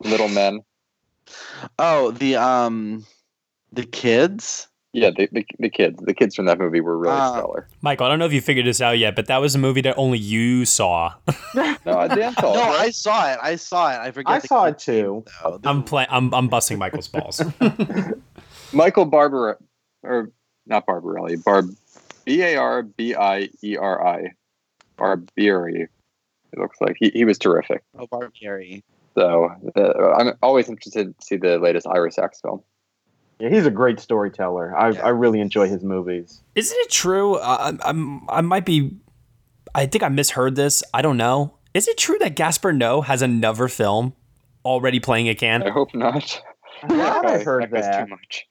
Little 0.03 0.27
Men. 0.27 0.61
Oh, 1.77 2.11
the 2.11 2.35
um, 2.35 3.05
the 3.71 3.85
kids. 3.85 4.67
Yeah, 4.97 5.12
the, 5.15 5.29
the, 5.31 5.45
the 5.60 5.69
kids. 5.69 5.99
The 6.01 6.13
kids 6.13 6.36
from 6.36 6.45
that 6.47 6.57
movie 6.57 6.81
were 6.81 6.97
really 6.97 7.13
Uh, 7.15 7.31
stellar. 7.33 7.67
Michael, 7.81 8.07
I 8.07 8.10
don't 8.10 8.17
know 8.17 8.25
if 8.25 8.33
you 8.33 8.41
figured 8.41 8.65
this 8.65 8.81
out 8.81 8.97
yet, 8.97 9.15
but 9.15 9.27
that 9.27 9.38
was 9.38 9.53
a 9.53 9.60
movie 9.60 9.81
that 9.81 9.95
only 9.95 10.17
you 10.17 10.65
saw. 10.65 11.13
No, 11.53 11.75
Dan 11.86 12.33
saw 12.39 12.53
No, 12.53 12.62
it. 12.62 12.65
right? 12.65 12.79
I 12.79 12.89
saw 12.89 13.31
it. 13.31 13.39
I 13.41 13.55
saw 13.57 13.91
it. 13.91 13.99
I 13.99 14.12
forget. 14.12 14.33
I 14.33 14.39
saw 14.39 14.65
it 14.65 14.79
too. 14.79 15.23
name. 15.45 15.60
I'm 15.65 15.83
playing. 15.83 16.07
I'm 16.12 16.33
I'm 16.33 16.47
busting 16.47 16.79
Michael's 16.79 17.07
balls. 17.07 17.41
Michael 18.73 19.05
Barber, 19.05 19.57
or 20.03 20.31
not 20.65 20.86
Barbarelli, 20.88 21.43
Barb, 21.43 21.69
B 22.25 22.41
A 22.41 22.55
R 22.57 22.83
B 22.83 23.13
I 23.15 23.49
E 23.63 23.77
R 23.77 24.05
I, 24.05 24.31
Barbieri. 24.97 25.83
It 26.53 26.60
looks 26.60 26.77
like 26.81 26.95
he, 26.99 27.10
he 27.13 27.23
was 27.25 27.38
terrific. 27.38 27.83
Oh, 27.97 28.07
Barbieri. 28.07 28.81
So 29.15 29.51
uh, 29.75 30.13
I'm 30.17 30.33
always 30.43 30.69
interested 30.69 31.17
to 31.19 31.25
see 31.25 31.38
the 31.38 31.57
latest 31.60 31.88
Ira 31.88 32.12
Sachs 32.12 32.41
film. 32.41 32.62
Yeah, 33.39 33.50
he's 33.50 33.65
a 33.65 33.71
great 33.71 34.00
storyteller. 34.00 34.76
I, 34.76 34.88
I 34.97 35.10
really 35.10 35.39
enjoy 35.39 35.67
his 35.67 35.84
movies. 35.84 36.41
Isn't 36.56 36.78
it 36.80 36.89
true? 36.89 37.36
Uh, 37.36 37.73
I'm, 37.73 37.80
I'm 37.84 38.30
I 38.30 38.41
might 38.41 38.65
be. 38.65 38.97
I 39.76 39.86
think 39.86 40.04
I 40.04 40.10
misheard 40.10 40.56
this. 40.56 40.84
I 40.93 41.02
don't 41.02 41.17
know. 41.17 41.54
Is 41.73 41.88
it 41.88 41.97
true 41.97 42.17
that 42.19 42.36
Gaspar 42.36 42.73
Noe 42.73 43.02
has 43.02 43.21
another 43.21 43.67
film 43.67 44.13
already 44.65 45.00
playing 45.00 45.30
at 45.30 45.41
I 45.43 45.69
hope 45.69 45.93
not. 45.93 46.41
I 46.84 46.88
thought 46.88 47.26
I 47.26 47.38
heard 47.43 47.63
that. 47.71 47.82
that. 47.82 48.06
Too 48.06 48.10
much. 48.10 48.47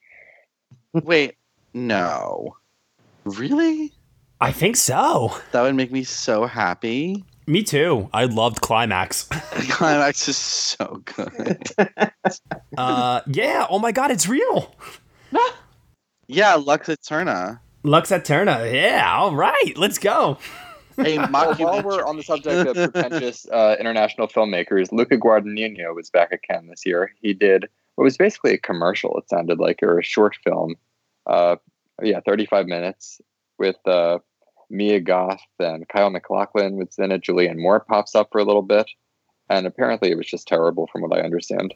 Wait, 0.93 1.35
no. 1.75 2.57
Really? 3.25 3.93
I 4.41 4.53
think 4.53 4.77
so. 4.77 5.37
That 5.53 5.63
would 5.63 5.75
make 5.75 5.93
me 5.93 6.05
so 6.05 6.47
happy. 6.47 7.25
Me 7.47 7.63
too. 7.63 8.09
I 8.13 8.25
loved 8.25 8.61
Climax. 8.61 9.25
Climax 9.71 10.29
is 10.29 10.37
so 10.37 11.03
good. 11.05 11.69
Uh, 12.77 13.23
yeah. 13.29 13.67
Oh 13.71 13.79
my 13.79 13.91
God, 13.91 14.11
it's 14.11 14.29
real. 14.29 14.75
yeah, 16.27 16.55
Lux 16.55 16.91
Eterna. 16.91 17.59
Lux 17.85 18.13
Eterna. 18.13 18.69
Yeah. 18.71 19.17
All 19.17 19.35
right. 19.35 19.73
Let's 19.77 19.99
go. 19.99 20.37
A 20.99 21.17
Well, 21.17 21.55
while 21.55 21.83
we're 21.83 22.05
on 22.05 22.19
the 22.19 22.23
subject 22.23 22.69
of 22.69 22.93
pretentious 22.93 23.47
uh, 23.49 23.77
international 23.81 24.29
filmmakers, 24.29 24.93
Luca 24.93 25.17
Guadagnino 25.17 25.95
was 25.95 26.11
back 26.11 26.33
at 26.33 26.43
Cannes 26.43 26.69
this 26.69 26.85
year. 26.85 27.13
He 27.23 27.33
did 27.33 27.65
what 27.95 28.05
was 28.05 28.19
basically 28.19 28.53
a 28.53 28.59
commercial. 28.59 29.17
It 29.17 29.29
sounded 29.31 29.59
like 29.59 29.83
or 29.83 29.99
a 29.99 30.05
short 30.05 30.37
film. 30.45 30.75
Uh, 31.27 31.57
yeah, 32.03 32.21
35 32.21 32.67
minutes 32.67 33.23
with 33.59 33.77
uh, 33.87 34.19
Mia 34.71 35.01
Goth 35.01 35.41
and 35.59 35.89
Kyle 35.89 36.11
MacLachlan 36.11 36.77
was 36.77 36.97
in 36.99 37.13
it. 37.13 37.23
Julianne 37.23 37.59
Moore 37.59 37.81
pops 37.81 38.15
up 38.15 38.29
for 38.33 38.39
a 38.39 38.45
little 38.45 38.63
bit, 38.63 38.91
and 39.49 39.67
apparently 39.67 40.11
it 40.11 40.17
was 40.17 40.27
just 40.27 40.49
terrible, 40.49 40.89
from 40.93 41.03
what 41.03 41.17
I 41.17 41.23
understand. 41.23 41.75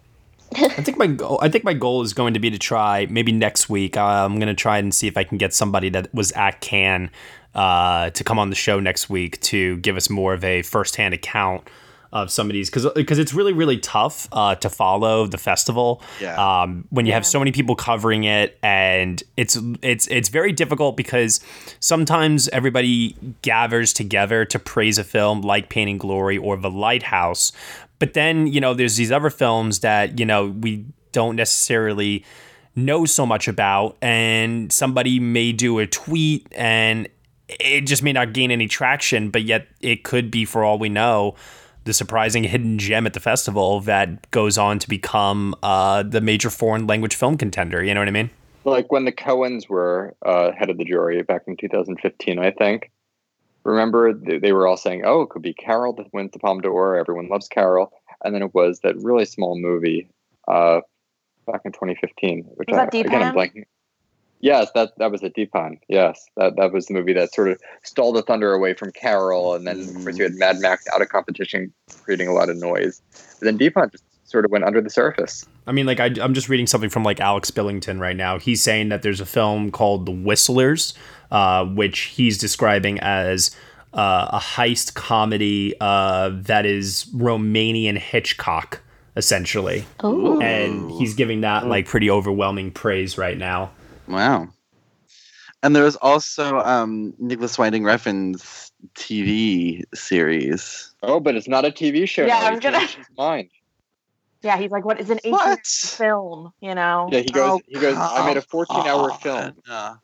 I 0.56 0.68
think 0.68 0.98
my 0.98 1.06
goal. 1.06 1.38
I 1.40 1.48
think 1.48 1.62
my 1.64 1.74
goal 1.74 2.02
is 2.02 2.12
going 2.12 2.34
to 2.34 2.40
be 2.40 2.50
to 2.50 2.58
try 2.58 3.06
maybe 3.08 3.30
next 3.30 3.68
week. 3.68 3.96
Uh, 3.96 4.24
I'm 4.24 4.36
going 4.36 4.48
to 4.48 4.54
try 4.54 4.78
and 4.78 4.92
see 4.92 5.06
if 5.06 5.16
I 5.16 5.22
can 5.22 5.38
get 5.38 5.54
somebody 5.54 5.88
that 5.90 6.12
was 6.12 6.32
at 6.32 6.60
Cannes 6.60 7.10
uh, 7.54 8.10
to 8.10 8.24
come 8.24 8.38
on 8.38 8.50
the 8.50 8.56
show 8.56 8.80
next 8.80 9.08
week 9.08 9.40
to 9.42 9.76
give 9.78 9.96
us 9.96 10.10
more 10.10 10.34
of 10.34 10.42
a 10.42 10.62
firsthand 10.62 11.14
account 11.14 11.68
of 12.12 12.30
some 12.30 12.48
of 12.48 12.54
these 12.54 12.68
because 12.68 12.86
because 12.94 13.18
it's 13.18 13.32
really 13.32 13.52
really 13.52 13.78
tough 13.78 14.28
uh, 14.32 14.54
to 14.56 14.68
follow 14.68 15.26
the 15.26 15.38
festival. 15.38 16.02
Yeah. 16.20 16.62
Um, 16.62 16.86
when 16.90 17.06
you 17.06 17.12
have 17.12 17.24
so 17.24 17.38
many 17.38 17.52
people 17.52 17.76
covering 17.76 18.24
it, 18.24 18.58
and 18.62 19.22
it's 19.36 19.58
it's 19.82 20.06
it's 20.08 20.28
very 20.28 20.52
difficult 20.52 20.96
because 20.96 21.40
sometimes 21.78 22.48
everybody 22.48 23.16
gathers 23.42 23.92
together 23.92 24.44
to 24.46 24.58
praise 24.58 24.98
a 24.98 25.04
film 25.04 25.42
like 25.42 25.68
Pain 25.68 25.88
and 25.88 26.00
Glory 26.00 26.36
or 26.36 26.56
The 26.56 26.70
Lighthouse, 26.70 27.52
but 27.98 28.14
then 28.14 28.46
you 28.48 28.60
know 28.60 28.74
there's 28.74 28.96
these 28.96 29.12
other 29.12 29.30
films 29.30 29.80
that 29.80 30.18
you 30.18 30.26
know 30.26 30.48
we 30.48 30.84
don't 31.12 31.36
necessarily 31.36 32.24
know 32.74 33.04
so 33.04 33.24
much 33.24 33.46
about, 33.46 33.96
and 34.02 34.72
somebody 34.72 35.20
may 35.20 35.52
do 35.52 35.78
a 35.78 35.86
tweet 35.86 36.48
and 36.52 37.08
it 37.58 37.80
just 37.82 38.02
may 38.02 38.12
not 38.12 38.32
gain 38.32 38.52
any 38.52 38.68
traction, 38.68 39.28
but 39.30 39.42
yet 39.42 39.66
it 39.80 40.04
could 40.04 40.30
be 40.30 40.44
for 40.44 40.62
all 40.62 40.78
we 40.78 40.88
know 40.88 41.34
the 41.90 41.94
surprising 41.94 42.44
hidden 42.44 42.78
gem 42.78 43.04
at 43.04 43.14
the 43.14 43.20
festival 43.20 43.80
that 43.80 44.30
goes 44.30 44.56
on 44.56 44.78
to 44.78 44.88
become 44.88 45.56
uh, 45.60 46.04
the 46.04 46.20
major 46.20 46.48
foreign 46.48 46.86
language 46.86 47.16
film 47.16 47.36
contender. 47.36 47.82
You 47.82 47.92
know 47.94 48.00
what 48.00 48.06
I 48.06 48.12
mean? 48.12 48.30
Like 48.64 48.92
when 48.92 49.06
the 49.06 49.12
Coens 49.12 49.68
were 49.68 50.14
uh, 50.24 50.52
head 50.52 50.70
of 50.70 50.78
the 50.78 50.84
jury 50.84 51.20
back 51.24 51.42
in 51.48 51.56
2015, 51.56 52.38
I 52.38 52.52
think. 52.52 52.92
Remember, 53.64 54.14
they, 54.14 54.38
they 54.38 54.52
were 54.52 54.68
all 54.68 54.76
saying, 54.76 55.02
"Oh, 55.04 55.22
it 55.22 55.30
could 55.30 55.42
be 55.42 55.52
Carol 55.52 55.92
that 55.94 56.06
wins 56.12 56.30
the 56.30 56.38
Palme 56.38 56.60
d'Or. 56.60 56.96
Everyone 56.96 57.28
loves 57.28 57.48
Carol." 57.48 57.92
And 58.24 58.32
then 58.32 58.42
it 58.42 58.54
was 58.54 58.80
that 58.80 58.94
really 59.02 59.24
small 59.24 59.58
movie 59.58 60.08
uh, 60.46 60.82
back 61.44 61.62
in 61.64 61.72
2015, 61.72 62.44
which 62.54 62.68
Was 62.68 62.78
I, 62.78 62.84
that 62.84 62.94
again 62.94 63.22
I'm 63.22 63.34
blanking. 63.34 63.64
Yes, 64.40 64.70
that 64.74 64.92
that 64.98 65.10
was 65.10 65.22
a 65.22 65.30
Dheepan. 65.30 65.78
Yes, 65.88 66.26
that 66.36 66.56
that 66.56 66.72
was 66.72 66.86
the 66.86 66.94
movie 66.94 67.12
that 67.12 67.32
sort 67.34 67.48
of 67.48 67.60
stole 67.82 68.12
the 68.12 68.22
thunder 68.22 68.52
away 68.54 68.74
from 68.74 68.90
Carol, 68.92 69.54
and 69.54 69.66
then 69.66 69.80
of 69.80 70.02
course 70.02 70.16
you 70.16 70.24
had 70.24 70.34
Mad 70.34 70.60
Max 70.60 70.86
out 70.94 71.02
of 71.02 71.08
competition, 71.10 71.72
creating 72.02 72.28
a 72.28 72.32
lot 72.32 72.48
of 72.48 72.56
noise. 72.56 73.02
But 73.38 73.44
then 73.44 73.58
Dheepan 73.58 73.92
just 73.92 74.04
sort 74.24 74.44
of 74.44 74.50
went 74.50 74.64
under 74.64 74.80
the 74.80 74.90
surface. 74.90 75.44
I 75.66 75.72
mean, 75.72 75.86
like 75.86 76.00
I, 76.00 76.06
I'm 76.20 76.34
just 76.34 76.48
reading 76.48 76.66
something 76.66 76.88
from 76.88 77.02
like 77.02 77.20
Alex 77.20 77.50
Billington 77.50 78.00
right 78.00 78.16
now. 78.16 78.38
He's 78.38 78.62
saying 78.62 78.88
that 78.88 79.02
there's 79.02 79.20
a 79.20 79.26
film 79.26 79.70
called 79.70 80.06
The 80.06 80.12
Whistlers, 80.12 80.94
uh, 81.30 81.66
which 81.66 82.00
he's 82.00 82.38
describing 82.38 82.98
as 83.00 83.54
uh, 83.92 84.28
a 84.32 84.38
heist 84.38 84.94
comedy 84.94 85.74
uh, 85.80 86.30
that 86.32 86.64
is 86.64 87.06
Romanian 87.12 87.98
Hitchcock, 87.98 88.80
essentially. 89.16 89.84
Ooh. 90.04 90.40
And 90.40 90.90
he's 90.92 91.14
giving 91.14 91.42
that 91.42 91.66
like 91.66 91.86
pretty 91.86 92.08
overwhelming 92.10 92.70
praise 92.70 93.18
right 93.18 93.36
now. 93.36 93.72
Wow. 94.10 94.48
And 95.62 95.76
there 95.76 95.84
was 95.84 95.96
also 95.96 96.58
um, 96.60 97.14
Nicolas 97.18 97.58
Winding 97.58 97.82
Refn's 97.82 98.72
TV 98.94 99.82
series. 99.94 100.94
Oh, 101.02 101.20
but 101.20 101.36
it's 101.36 101.48
not 101.48 101.64
a 101.64 101.70
TV 101.70 102.08
show. 102.08 102.26
Yeah. 102.26 102.38
I'm 102.38 102.58
gonna- 102.58 102.78
changed 102.78 102.94
his 102.96 103.06
mind. 103.16 103.50
Yeah, 104.42 104.56
he's 104.56 104.70
like, 104.70 104.86
what 104.86 104.98
is 104.98 105.10
an 105.10 105.18
18 105.18 105.32
What? 105.32 105.66
film? 105.66 106.50
You 106.62 106.74
know? 106.74 107.10
Yeah, 107.12 107.18
he 107.20 107.26
goes. 107.28 107.60
Oh, 107.60 107.60
he 107.68 107.78
goes. 107.78 107.94
I 107.98 108.26
made 108.26 108.38
a 108.38 108.40
14-hour 108.40 109.10
come 109.10 109.18
film. 109.18 109.52
on. 109.68 109.98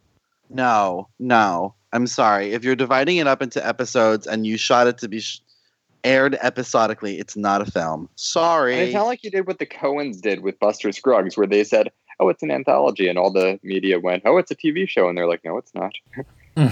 No, 0.51 1.09
no. 1.19 1.75
I'm 1.95 2.07
sorry. 2.07 2.53
If 2.53 2.63
you're 2.63 2.77
dividing 2.77 3.17
it 3.17 3.27
up 3.27 3.41
into 3.41 3.67
episodes 3.67 4.27
and 4.27 4.47
you 4.47 4.59
shot 4.59 4.89
it 4.89 4.99
to 4.99 5.09
be 5.09 5.21
sh- 5.21 5.41
aired 6.05 6.37
episodically, 6.43 7.19
it's 7.19 7.35
not 7.35 7.63
a 7.63 7.65
film. 7.71 8.01
And 8.01 8.09
Sorry. 8.17 8.77
it's 8.77 8.93
not 8.95 9.07
like 9.07 9.25
you 9.25 9.31
did 9.31 9.47
what 9.47 9.59
the 9.59 9.65
Coens 9.65 10.21
did 10.21 10.41
with 10.43 10.59
Buster 10.61 10.93
Scruggs, 10.93 11.39
where 11.39 11.47
they 11.47 11.65
said, 11.65 11.91
"Oh, 12.21 12.29
it's 12.29 12.43
an 12.43 12.51
anthology," 12.51 13.09
and 13.09 13.19
all 13.19 13.31
the 13.31 13.59
media 13.63 13.99
went, 14.01 14.23
"Oh, 14.27 14.39
it's 14.39 14.51
a 14.51 14.55
TV 14.57 14.89
show," 14.89 15.09
and 15.09 15.17
they're 15.17 15.29
like, 15.29 15.45
"No, 15.45 15.57
it's 15.59 15.75
not." 15.75 15.93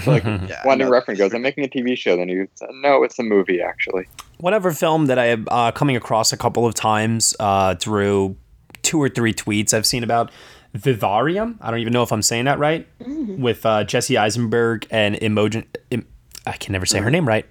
like 0.07 0.23
Yeah, 0.25 0.61
Winding 0.65 0.89
no, 0.89 0.93
Refn 0.99 1.17
goes, 1.17 1.33
"I'm 1.33 1.41
making 1.41 1.63
a 1.63 1.67
TV 1.67 1.95
show." 1.97 2.15
Then 2.17 2.29
you 2.29 2.47
said, 2.55 2.69
"No, 2.81 3.03
it's 3.03 3.17
a 3.19 3.23
movie, 3.23 3.61
actually." 3.61 4.07
Whatever 4.39 4.71
film 4.71 5.05
that 5.07 5.17
I 5.19 5.25
am 5.27 5.47
uh, 5.49 5.71
coming 5.71 5.95
across 5.95 6.33
a 6.33 6.37
couple 6.37 6.65
of 6.65 6.73
times 6.73 7.35
uh, 7.39 7.75
through 7.75 8.35
two 8.81 9.01
or 9.01 9.09
three 9.09 9.33
tweets 9.33 9.73
I've 9.73 9.85
seen 9.85 10.03
about 10.03 10.31
Vivarium. 10.73 11.57
I 11.61 11.71
don't 11.71 11.79
even 11.79 11.93
know 11.93 12.03
if 12.03 12.11
I'm 12.11 12.21
saying 12.21 12.45
that 12.45 12.59
right. 12.59 12.87
With 12.99 13.65
uh, 13.65 13.83
Jesse 13.85 14.17
Eisenberg 14.17 14.85
and 14.91 15.17
Imogen. 15.21 15.65
Im- 15.89 16.05
I 16.45 16.53
can 16.53 16.73
never 16.73 16.85
say 16.85 16.99
her 16.99 17.09
name 17.09 17.27
right. 17.27 17.45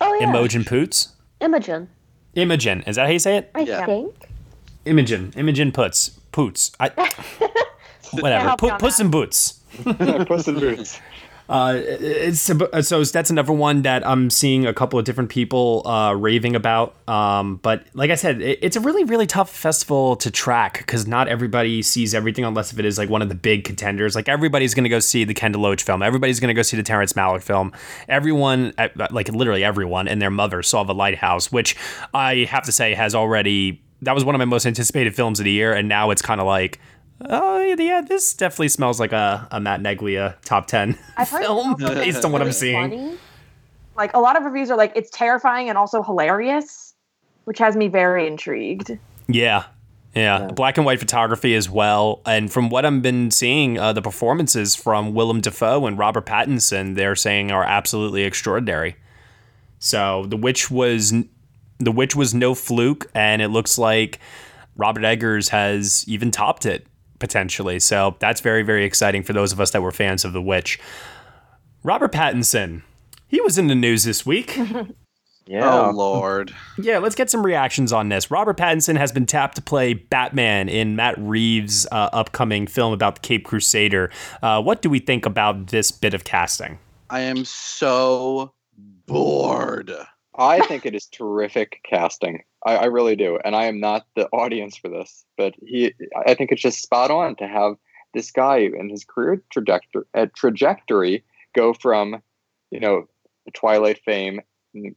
Oh 0.00 0.14
yeah, 0.20 0.28
Imogen 0.28 0.64
Poots. 0.64 1.08
Imogen. 1.40 1.88
Imogen. 2.34 2.82
Is 2.86 2.96
that 2.96 3.06
how 3.06 3.12
you 3.12 3.18
say 3.18 3.38
it? 3.38 3.50
I 3.54 3.60
Yeah. 3.60 3.86
think. 3.86 4.14
Imogen. 4.84 5.32
Imogen 5.36 5.72
Puts. 5.72 6.18
Poots. 6.36 6.70
I, 6.78 6.90
whatever. 8.12 8.44
help 8.44 8.60
you 8.60 8.68
Put, 8.68 8.72
on 8.72 8.78
Puss 8.80 9.00
in 9.00 9.10
Boots. 9.10 9.60
Puss 9.82 10.48
in 10.48 10.60
Boots. 10.60 11.00
Uh, 11.48 11.80
it's 11.82 12.40
so 12.40 13.04
that's 13.04 13.30
another 13.30 13.54
one 13.54 13.80
that 13.82 14.06
I'm 14.06 14.28
seeing 14.28 14.66
a 14.66 14.74
couple 14.74 14.98
of 14.98 15.06
different 15.06 15.30
people 15.30 15.86
uh, 15.88 16.12
raving 16.12 16.54
about. 16.54 16.94
Um, 17.08 17.56
but 17.62 17.86
like 17.94 18.10
I 18.10 18.16
said, 18.16 18.42
it, 18.42 18.58
it's 18.60 18.76
a 18.76 18.80
really 18.80 19.04
really 19.04 19.26
tough 19.26 19.48
festival 19.48 20.16
to 20.16 20.30
track 20.30 20.76
because 20.76 21.06
not 21.06 21.26
everybody 21.26 21.80
sees 21.80 22.14
everything 22.14 22.44
unless 22.44 22.70
if 22.70 22.78
it 22.78 22.84
is 22.84 22.98
like 22.98 23.08
one 23.08 23.22
of 23.22 23.30
the 23.30 23.34
big 23.34 23.64
contenders. 23.64 24.14
Like 24.14 24.28
everybody's 24.28 24.74
going 24.74 24.84
to 24.84 24.90
go 24.90 24.98
see 24.98 25.24
the 25.24 25.32
Kendall 25.32 25.62
Loach 25.62 25.84
film. 25.84 26.02
Everybody's 26.02 26.38
going 26.38 26.48
to 26.48 26.54
go 26.54 26.62
see 26.62 26.76
the 26.76 26.82
Terrence 26.82 27.14
Malick 27.14 27.42
film. 27.42 27.72
Everyone, 28.10 28.74
uh, 28.76 28.88
like 29.10 29.30
literally 29.30 29.64
everyone, 29.64 30.06
and 30.06 30.20
their 30.20 30.30
mother 30.30 30.62
saw 30.62 30.84
The 30.84 30.94
Lighthouse, 30.94 31.50
which 31.50 31.76
I 32.12 32.46
have 32.50 32.64
to 32.64 32.72
say 32.72 32.92
has 32.92 33.14
already. 33.14 33.82
That 34.02 34.14
was 34.14 34.24
one 34.24 34.34
of 34.34 34.38
my 34.38 34.44
most 34.44 34.66
anticipated 34.66 35.14
films 35.14 35.40
of 35.40 35.44
the 35.44 35.52
year, 35.52 35.72
and 35.72 35.88
now 35.88 36.10
it's 36.10 36.22
kind 36.22 36.40
of 36.40 36.46
like 36.46 36.80
Oh 37.20 37.60
yeah, 37.78 38.02
this 38.02 38.34
definitely 38.34 38.68
smells 38.68 39.00
like 39.00 39.12
a, 39.12 39.48
a 39.50 39.60
Matt 39.60 39.80
Neglia 39.80 40.36
top 40.42 40.66
ten 40.66 40.98
I've 41.16 41.28
film 41.28 41.74
based 41.76 42.24
on 42.24 42.32
what 42.32 42.42
I'm 42.42 42.52
seeing. 42.52 42.90
funny. 42.90 43.18
Like 43.96 44.14
a 44.14 44.20
lot 44.20 44.36
of 44.36 44.44
reviews 44.44 44.70
are 44.70 44.76
like 44.76 44.92
it's 44.94 45.10
terrifying 45.10 45.68
and 45.70 45.78
also 45.78 46.02
hilarious, 46.02 46.94
which 47.44 47.58
has 47.58 47.76
me 47.76 47.88
very 47.88 48.26
intrigued. 48.26 48.98
Yeah. 49.28 49.64
Yeah, 50.14 50.46
black 50.46 50.78
and 50.78 50.86
white 50.86 50.98
photography 50.98 51.54
as 51.54 51.68
well. 51.68 52.22
And 52.24 52.50
from 52.50 52.70
what 52.70 52.86
I've 52.86 53.02
been 53.02 53.30
seeing, 53.30 53.78
uh, 53.78 53.92
the 53.92 54.00
performances 54.00 54.74
from 54.74 55.12
Willem 55.12 55.42
Dafoe 55.42 55.84
and 55.84 55.98
Robert 55.98 56.24
Pattinson, 56.24 56.94
they're 56.94 57.14
saying 57.14 57.50
are 57.50 57.62
absolutely 57.62 58.24
extraordinary. 58.24 58.96
So 59.78 60.24
the 60.26 60.38
witch 60.38 60.70
was 60.70 61.12
the 61.78 61.92
witch 61.92 62.16
was 62.16 62.34
no 62.34 62.54
fluke, 62.54 63.10
and 63.14 63.42
it 63.42 63.48
looks 63.48 63.78
like 63.78 64.18
Robert 64.76 65.04
Eggers 65.04 65.48
has 65.50 66.04
even 66.08 66.30
topped 66.30 66.66
it 66.66 66.86
potentially. 67.18 67.80
So 67.80 68.16
that's 68.18 68.40
very 68.40 68.62
very 68.62 68.84
exciting 68.84 69.22
for 69.22 69.32
those 69.32 69.52
of 69.52 69.60
us 69.60 69.70
that 69.72 69.82
were 69.82 69.92
fans 69.92 70.24
of 70.24 70.32
the 70.32 70.42
witch. 70.42 70.78
Robert 71.82 72.12
Pattinson, 72.12 72.82
he 73.28 73.40
was 73.40 73.58
in 73.58 73.68
the 73.68 73.74
news 73.74 74.04
this 74.04 74.26
week. 74.26 74.58
Oh 75.48 75.92
Lord. 75.94 76.52
Yeah, 76.78 76.98
let's 76.98 77.14
get 77.14 77.30
some 77.30 77.44
reactions 77.44 77.92
on 77.92 78.08
this. 78.08 78.30
Robert 78.30 78.56
Pattinson 78.56 78.96
has 78.98 79.12
been 79.12 79.26
tapped 79.26 79.56
to 79.56 79.62
play 79.62 79.94
Batman 79.94 80.68
in 80.68 80.96
Matt 80.96 81.14
Reeves' 81.18 81.86
uh, 81.90 82.10
upcoming 82.12 82.66
film 82.66 82.92
about 82.92 83.16
the 83.16 83.20
Cape 83.20 83.44
Crusader. 83.44 84.10
Uh, 84.42 84.60
what 84.60 84.82
do 84.82 84.90
we 84.90 84.98
think 84.98 85.24
about 85.24 85.68
this 85.68 85.90
bit 85.90 86.12
of 86.14 86.24
casting? 86.24 86.78
I 87.08 87.20
am 87.20 87.44
so 87.44 88.52
bored. 89.06 89.92
I 90.38 90.60
think 90.66 90.84
it 90.84 90.94
is 90.94 91.06
terrific 91.06 91.80
casting. 91.88 92.44
I, 92.64 92.76
I 92.76 92.84
really 92.86 93.16
do, 93.16 93.38
and 93.44 93.56
I 93.56 93.64
am 93.64 93.80
not 93.80 94.06
the 94.14 94.28
audience 94.28 94.76
for 94.76 94.88
this, 94.88 95.24
but 95.36 95.54
he. 95.64 95.94
I 96.26 96.34
think 96.34 96.52
it's 96.52 96.62
just 96.62 96.82
spot 96.82 97.10
on 97.10 97.36
to 97.36 97.46
have 97.46 97.76
this 98.14 98.30
guy 98.30 98.58
and 98.58 98.90
his 98.90 99.04
career 99.04 99.42
trajectory 99.50 100.04
uh, 100.14 100.26
trajectory 100.34 101.24
go 101.54 101.72
from, 101.72 102.22
you 102.70 102.80
know, 102.80 103.08
Twilight 103.54 104.00
fame 104.04 104.40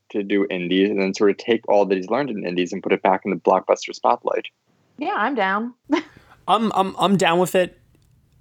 to 0.10 0.24
do 0.24 0.46
indies, 0.50 0.90
and 0.90 1.02
then 1.02 1.14
sort 1.14 1.30
of 1.30 1.38
take 1.38 1.68
all 1.70 1.86
that 1.86 1.96
he's 1.96 2.10
learned 2.10 2.30
in 2.30 2.46
indies 2.46 2.74
and 2.74 2.84
put 2.84 2.92
it 2.92 3.02
back 3.02 3.22
in 3.24 3.32
the 3.32 3.38
blockbuster 3.38 3.94
spotlight. 3.94 4.48
Yeah, 4.98 5.16
I'm 5.16 5.36
down. 5.36 5.74
I'm 6.48 6.72
I'm 6.74 6.96
I'm 6.98 7.18
down 7.18 7.40
with 7.40 7.56
it 7.56 7.80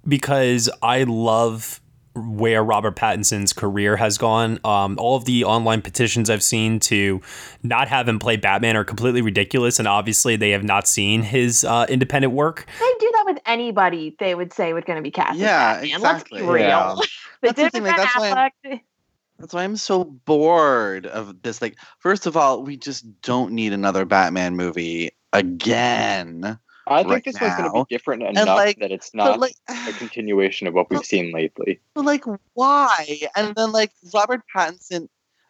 because 0.07 0.69
I 0.81 1.03
love 1.03 1.81
where 2.15 2.63
Robert 2.63 2.95
Pattinson's 2.95 3.53
career 3.53 3.95
has 3.95 4.17
gone. 4.17 4.59
Um, 4.63 4.97
all 4.99 5.15
of 5.15 5.25
the 5.25 5.43
online 5.45 5.81
petitions 5.81 6.29
I've 6.29 6.43
seen 6.43 6.79
to 6.81 7.21
not 7.63 7.87
have 7.87 8.07
him 8.07 8.19
play 8.19 8.35
Batman 8.35 8.75
are 8.75 8.83
completely 8.83 9.21
ridiculous, 9.21 9.79
and 9.79 9.87
obviously 9.87 10.35
they 10.35 10.49
have 10.51 10.63
not 10.63 10.87
seen 10.87 11.21
his 11.21 11.63
uh, 11.63 11.85
independent 11.89 12.33
work. 12.33 12.65
They 12.79 12.91
do 12.99 13.11
that 13.13 13.23
with 13.27 13.37
anybody 13.45 14.15
they 14.19 14.35
would 14.35 14.51
say 14.53 14.73
would 14.73 14.85
going 14.85 14.97
to 14.97 15.03
be 15.03 15.11
cast. 15.11 15.35
as 15.35 15.39
Yeah, 15.39 15.73
Batman. 15.75 15.95
exactly. 15.95 16.39
Let's 16.41 16.47
be 16.47 16.53
real. 16.53 16.67
Yeah. 16.67 16.95
They 17.41 17.47
That's 17.49 17.55
the 17.57 17.63
did 17.63 17.71
thing, 17.71 17.83
with 17.83 17.91
like, 17.97 18.13
Ben 18.13 18.33
why 18.35 18.49
I'm- 18.65 18.79
That's 19.39 19.53
why 19.53 19.63
I'm 19.63 19.77
so 19.77 20.03
bored 20.03 21.05
of 21.05 21.41
this. 21.41 21.61
Like, 21.61 21.77
first 21.99 22.25
of 22.25 22.35
all, 22.35 22.61
we 22.63 22.75
just 22.75 23.05
don't 23.21 23.53
need 23.53 23.71
another 23.71 24.03
Batman 24.03 24.57
movie 24.57 25.11
again. 25.31 26.59
I 26.89 27.03
think 27.03 27.11
right 27.13 27.23
this 27.23 27.39
one's 27.39 27.55
going 27.55 27.71
to 27.71 27.85
be 27.85 27.95
different 27.95 28.23
And, 28.23 28.37
enough 28.37 28.57
like- 28.57 28.79
that 28.79 28.91
it's 28.91 29.13
not 29.13 29.39
like- 29.39 29.55
a 29.69 29.93
continuation 29.93 30.67
of 30.67 30.73
what 30.73 30.89
we've 30.89 31.05
seen 31.05 31.31
lately. 31.31 31.79
But 31.93 32.05
like, 32.05 32.23
why? 32.53 33.21
And 33.35 33.55
then 33.55 33.71
like 33.71 33.91
Robert 34.13 34.41
Pattinson, 34.53 35.07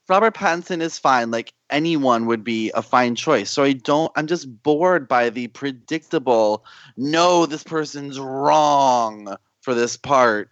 Robert 0.07 0.33
Pattinson 0.35 0.81
is 0.81 0.97
fine. 0.97 1.31
Like 1.31 1.53
anyone 1.69 2.25
would 2.25 2.43
be 2.43 2.71
a 2.73 2.81
fine 2.81 3.15
choice. 3.15 3.51
So 3.51 3.63
I 3.63 3.73
don't. 3.73 4.11
I'm 4.15 4.27
just 4.27 4.63
bored 4.63 5.07
by 5.07 5.29
the 5.29 5.47
predictable. 5.47 6.65
No, 6.97 7.45
this 7.45 7.63
person's 7.63 8.19
wrong 8.19 9.35
for 9.61 9.73
this 9.73 9.97
part. 9.97 10.49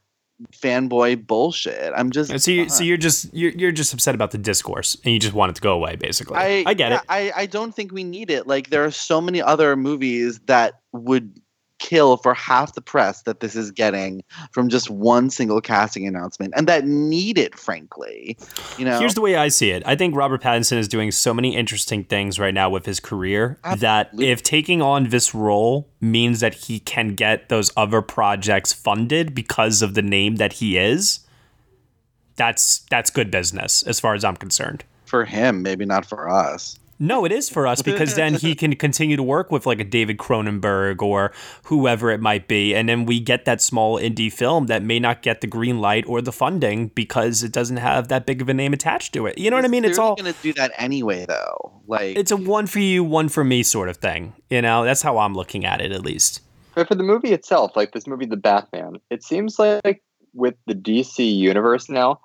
Fanboy 0.52 1.26
bullshit. 1.26 1.92
I'm 1.96 2.12
just. 2.12 2.40
So 2.40 2.52
you, 2.52 2.70
so 2.70 2.84
you're 2.84 2.98
just 2.98 3.34
you're, 3.34 3.52
you're 3.52 3.72
just 3.72 3.94
upset 3.94 4.14
about 4.14 4.32
the 4.32 4.38
discourse, 4.38 4.96
and 5.04 5.14
you 5.14 5.20
just 5.20 5.34
want 5.34 5.50
it 5.50 5.56
to 5.56 5.62
go 5.62 5.74
away, 5.74 5.96
basically. 5.96 6.38
I, 6.38 6.64
I 6.66 6.74
get 6.74 6.92
yeah, 6.92 6.98
it. 6.98 7.04
I, 7.10 7.32
I 7.36 7.46
don't 7.48 7.74
think 7.74 7.92
we 7.92 8.04
need 8.04 8.30
it. 8.30 8.46
Like 8.46 8.70
there 8.70 8.86
are 8.86 8.92
so 8.92 9.20
many 9.20 9.42
other 9.42 9.76
movies 9.76 10.40
that 10.46 10.82
would 10.92 11.42
kill 11.80 12.18
for 12.18 12.34
half 12.34 12.74
the 12.74 12.82
press 12.82 13.22
that 13.24 13.40
this 13.40 13.56
is 13.56 13.72
getting 13.72 14.24
from 14.52 14.70
just 14.70 14.90
one 14.90 15.30
single 15.30 15.62
casting 15.62 16.08
announcement 16.08 16.54
and 16.58 16.68
that 16.68 16.86
need 16.86 17.38
it 17.38 17.58
frankly 17.58 18.38
you 18.78 18.86
know 18.86 19.00
Here's 19.00 19.14
the 19.14 19.22
way 19.22 19.36
I 19.36 19.48
see 19.50 19.72
it. 19.72 19.84
I 19.86 19.96
think 19.96 20.16
Robert 20.16 20.42
Pattinson 20.42 20.78
is 20.78 20.88
doing 20.88 21.12
so 21.12 21.34
many 21.34 21.56
interesting 21.56 22.04
things 22.04 22.40
right 22.40 22.54
now 22.54 22.70
with 22.70 22.86
his 22.86 23.00
career 23.00 23.60
that 23.78 24.10
if 24.20 24.42
taking 24.44 24.82
on 24.82 25.10
this 25.10 25.34
role 25.36 25.90
means 26.02 26.40
that 26.40 26.54
he 26.54 26.80
can 26.80 27.16
get 27.16 27.50
those 27.50 27.72
other 27.78 28.02
projects 28.02 28.74
funded 28.74 29.36
because 29.36 29.82
of 29.82 29.94
the 29.94 30.02
name 30.02 30.38
that 30.38 30.54
he 30.54 30.78
is, 30.78 31.20
that's 32.36 32.80
that's 32.90 33.10
good 33.10 33.32
business 33.32 33.84
as 33.84 34.00
far 34.00 34.14
as 34.16 34.24
I'm 34.24 34.36
concerned. 34.36 34.84
for 35.06 35.26
him 35.26 35.62
maybe 35.62 35.86
not 35.86 36.06
for 36.06 36.30
us 36.30 36.78
No, 37.00 37.26
it 37.26 37.32
is 37.32 37.50
for 37.50 37.68
us 37.68 37.82
because 37.82 38.16
then 38.16 38.34
he 38.34 38.56
can 38.56 38.76
continue 38.88 39.16
to 39.16 39.24
work 39.24 39.52
with 39.52 39.66
like 39.66 39.80
a 39.80 39.84
David 39.84 40.18
Cronenberg 40.18 41.02
or 41.02 41.32
whoever 41.64 42.12
it 42.12 42.20
might 42.20 42.48
be. 42.48 42.76
And 42.76 42.90
then 42.90 43.06
we 43.06 43.20
get 43.20 43.46
that 43.46 43.62
small 43.62 44.00
indie 44.00 44.32
film 44.32 44.68
that 44.68 44.84
may 44.84 45.00
not 45.00 45.22
get 45.22 45.42
the 45.42 45.48
green 45.48 45.80
light 45.80 46.06
or 46.08 46.22
the 46.22 46.32
funding 46.32 46.88
because 46.90 47.44
it 47.44 47.52
doesn't 47.52 47.78
have 47.78 48.08
that 48.08 48.26
big 48.26 48.42
of 48.42 48.50
a 48.50 48.54
name 48.54 48.74
attached 48.74 49.14
to 49.14 49.26
it. 49.26 49.38
You 49.38 49.50
know 49.50 49.56
what 49.56 49.66
I 49.66 49.70
mean? 49.70 49.86
It's 49.86 50.00
all 50.00 50.16
going 50.16 50.34
to 50.34 50.42
do 50.42 50.54
that 50.54 50.72
anyway 50.78 51.26
though 51.26 51.78
like 51.88 52.18
it's 52.18 52.32
a 52.32 52.38
one 52.38 52.68
for 52.68 52.80
you, 52.80 53.04
one 53.04 53.30
for 53.30 53.44
me 53.44 53.64
sort 53.64 53.90
of 53.90 53.98
thing. 53.98 54.34
You 54.50 54.62
know, 54.62 54.84
that's 54.84 55.02
how 55.02 55.18
I'm 55.18 55.34
looking 55.34 55.66
at 55.66 55.82
it 55.82 55.92
at 55.92 56.02
least. 56.02 56.42
But 56.76 56.88
for 56.88 56.96
the 56.96 57.04
movie 57.04 57.34
itself, 57.34 57.76
like 57.76 57.94
this 57.94 58.06
movie, 58.06 58.26
The 58.26 58.38
Batman, 58.38 58.98
it 59.10 59.24
seems 59.24 59.58
like 59.58 60.04
with 60.34 60.56
the 60.68 60.76
DC 60.76 61.36
universe 61.36 61.90
now, 61.90 62.20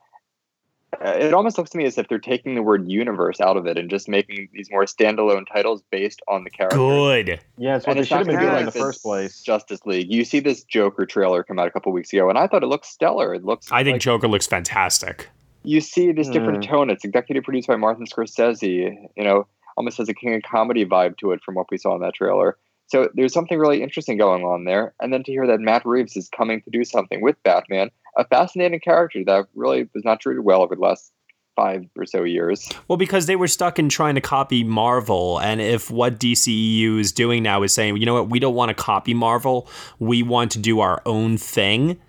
it 1.00 1.32
almost 1.32 1.56
looks 1.58 1.70
to 1.70 1.78
me 1.78 1.84
as 1.86 1.96
if 1.98 2.08
they're 2.08 2.18
taking 2.18 2.54
the 2.54 2.62
word 2.62 2.90
universe 2.90 3.40
out 3.40 3.56
of 3.56 3.66
it 3.66 3.78
and 3.78 3.88
just 3.88 4.08
making 4.08 4.48
these 4.52 4.68
more 4.70 4.84
standalone 4.84 5.46
titles 5.50 5.82
based 5.90 6.20
on 6.28 6.44
the 6.44 6.50
character. 6.50 6.76
Good. 6.76 7.40
Yeah, 7.56 7.76
it's 7.76 7.86
what 7.86 7.96
And 7.96 8.00
they 8.04 8.06
should 8.08 8.18
have 8.18 8.26
been 8.26 8.36
gonna 8.36 8.46
doing 8.48 8.58
in 8.60 8.64
like 8.66 8.74
the 8.74 8.80
first 8.80 9.02
place. 9.02 9.40
Justice 9.42 9.80
League. 9.86 10.12
You 10.12 10.24
see 10.24 10.40
this 10.40 10.62
Joker 10.64 11.06
trailer 11.06 11.42
come 11.42 11.58
out 11.58 11.66
a 11.66 11.70
couple 11.70 11.92
weeks 11.92 12.12
ago, 12.12 12.28
and 12.28 12.38
I 12.38 12.46
thought 12.46 12.62
it 12.62 12.66
looked 12.66 12.86
stellar. 12.86 13.34
It 13.34 13.44
looks. 13.44 13.70
I 13.72 13.82
think 13.84 13.94
like- 13.94 14.02
Joker 14.02 14.28
looks 14.28 14.46
fantastic. 14.46 15.28
you 15.64 15.80
see 15.80 16.10
this 16.10 16.28
different 16.28 16.64
Mm. 16.64 16.68
tone. 16.68 16.90
It's 16.90 17.04
executive 17.04 17.44
produced 17.44 17.68
by 17.68 17.76
Martin 17.76 18.04
Scorsese. 18.04 18.96
You 19.16 19.22
know, 19.24 19.46
almost 19.76 19.96
has 19.98 20.08
a 20.08 20.14
King 20.14 20.34
of 20.34 20.42
Comedy 20.42 20.84
vibe 20.84 21.16
to 21.18 21.30
it 21.30 21.40
from 21.44 21.54
what 21.54 21.66
we 21.70 21.78
saw 21.78 21.94
in 21.94 22.00
that 22.02 22.14
trailer. 22.14 22.58
So 22.88 23.08
there's 23.14 23.32
something 23.32 23.58
really 23.58 23.80
interesting 23.82 24.18
going 24.18 24.42
on 24.44 24.64
there. 24.64 24.92
And 25.00 25.12
then 25.12 25.22
to 25.22 25.30
hear 25.32 25.46
that 25.46 25.60
Matt 25.60 25.86
Reeves 25.86 26.16
is 26.16 26.28
coming 26.36 26.60
to 26.62 26.70
do 26.70 26.84
something 26.84 27.22
with 27.22 27.40
Batman, 27.44 27.90
a 28.16 28.24
fascinating 28.26 28.80
character 28.80 29.22
that 29.26 29.46
really 29.54 29.88
was 29.94 30.04
not 30.04 30.20
treated 30.20 30.42
well 30.42 30.62
over 30.62 30.74
the 30.74 30.80
last 30.80 31.12
five 31.56 31.84
or 31.96 32.06
so 32.06 32.22
years. 32.24 32.68
Well, 32.88 32.96
because 32.96 33.26
they 33.26 33.36
were 33.36 33.48
stuck 33.48 33.78
in 33.78 33.88
trying 33.88 34.14
to 34.14 34.20
copy 34.20 34.64
Marvel, 34.64 35.38
and 35.38 35.60
if 35.60 35.90
what 35.90 36.18
DCEU 36.18 36.98
is 36.98 37.12
doing 37.12 37.42
now 37.42 37.62
is 37.62 37.74
saying, 37.74 37.96
you 37.96 38.06
know 38.06 38.14
what, 38.14 38.30
we 38.30 38.38
don't 38.38 38.54
want 38.54 38.70
to 38.70 38.74
copy 38.74 39.14
Marvel, 39.14 39.68
we 39.98 40.22
want 40.22 40.50
to 40.52 40.58
do 40.58 40.80
our 40.80 41.02
own 41.06 41.36
thing. 41.36 42.00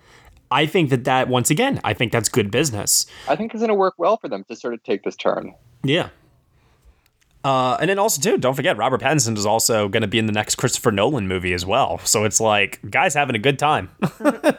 I 0.50 0.66
think 0.66 0.90
that 0.90 1.04
that 1.04 1.28
once 1.28 1.50
again, 1.50 1.80
I 1.84 1.94
think 1.94 2.12
that's 2.12 2.28
good 2.28 2.50
business. 2.50 3.06
I 3.28 3.36
think 3.36 3.52
it's 3.52 3.60
going 3.60 3.68
to 3.68 3.74
work 3.74 3.94
well 3.98 4.16
for 4.16 4.28
them 4.28 4.44
to 4.44 4.56
sort 4.56 4.74
of 4.74 4.82
take 4.82 5.02
this 5.02 5.16
turn. 5.16 5.54
Yeah. 5.82 6.10
Uh, 7.44 7.76
and 7.78 7.90
then 7.90 7.98
also 7.98 8.20
too, 8.20 8.38
don't 8.38 8.54
forget 8.54 8.76
Robert 8.78 9.02
Pattinson 9.02 9.36
is 9.36 9.44
also 9.44 9.86
going 9.88 10.00
to 10.00 10.06
be 10.08 10.18
in 10.18 10.24
the 10.26 10.32
next 10.32 10.54
Christopher 10.54 10.90
Nolan 10.90 11.28
movie 11.28 11.52
as 11.52 11.66
well. 11.66 11.98
So 11.98 12.24
it's 12.24 12.40
like 12.40 12.80
guys 12.90 13.12
having 13.14 13.36
a 13.36 13.38
good 13.38 13.58
time. 13.58 13.90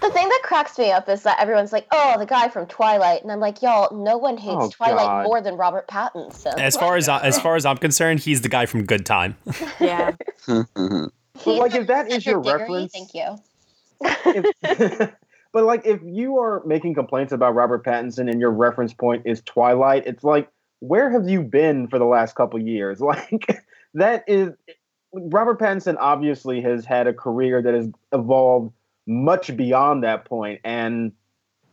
The 0.00 0.10
thing 0.10 0.28
that 0.28 0.40
cracks 0.44 0.78
me 0.78 0.90
up 0.92 1.08
is 1.08 1.22
that 1.24 1.38
everyone's 1.40 1.72
like, 1.72 1.86
"Oh, 1.90 2.14
the 2.18 2.24
guy 2.24 2.48
from 2.48 2.66
Twilight," 2.66 3.22
and 3.22 3.30
I'm 3.32 3.40
like, 3.40 3.60
"Y'all, 3.62 3.94
no 3.94 4.16
one 4.16 4.36
hates 4.38 4.56
Oh, 4.58 4.70
Twilight 4.70 5.04
God. 5.04 5.24
more 5.24 5.40
than 5.42 5.56
Robert 5.56 5.86
Pattinson." 5.88 6.58
as 6.58 6.76
far 6.76 6.96
as 6.96 7.08
as 7.08 7.38
far 7.40 7.56
as 7.56 7.66
I'm 7.66 7.76
concerned, 7.76 8.20
he's 8.20 8.40
the 8.40 8.48
guy 8.48 8.64
from 8.66 8.84
Good 8.84 9.04
Time. 9.04 9.36
Yeah. 9.80 10.12
But 10.46 11.56
like, 11.56 11.74
if 11.74 11.88
that 11.88 12.10
is 12.10 12.24
your 12.24 12.40
Diggory, 12.40 12.60
reference, 12.60 12.92
Thank 12.92 13.12
you. 13.14 15.12
but 15.52 15.64
like, 15.64 15.84
if 15.84 16.00
you 16.04 16.38
are 16.38 16.62
making 16.64 16.94
complaints 16.94 17.32
about 17.32 17.54
Robert 17.54 17.84
Pattinson 17.84 18.30
and 18.30 18.40
your 18.40 18.50
reference 18.52 18.94
point 18.94 19.22
is 19.26 19.42
Twilight, 19.44 20.06
it's 20.06 20.22
like, 20.24 20.48
where 20.86 21.10
have 21.10 21.28
you 21.28 21.42
been 21.42 21.88
for 21.88 21.98
the 21.98 22.04
last 22.04 22.34
couple 22.34 22.60
years? 22.60 23.00
Like, 23.04 23.62
that 23.94 24.24
is 24.26 24.50
Robert 25.12 25.60
Pattinson 25.60 25.96
obviously 26.00 26.60
has 26.62 26.84
had 26.84 27.06
a 27.06 27.12
career 27.12 27.62
that 27.62 27.72
has 27.72 27.88
evolved 28.12 28.72
much 29.06 29.56
beyond 29.56 30.02
that 30.02 30.24
point, 30.24 30.60
and 30.64 31.12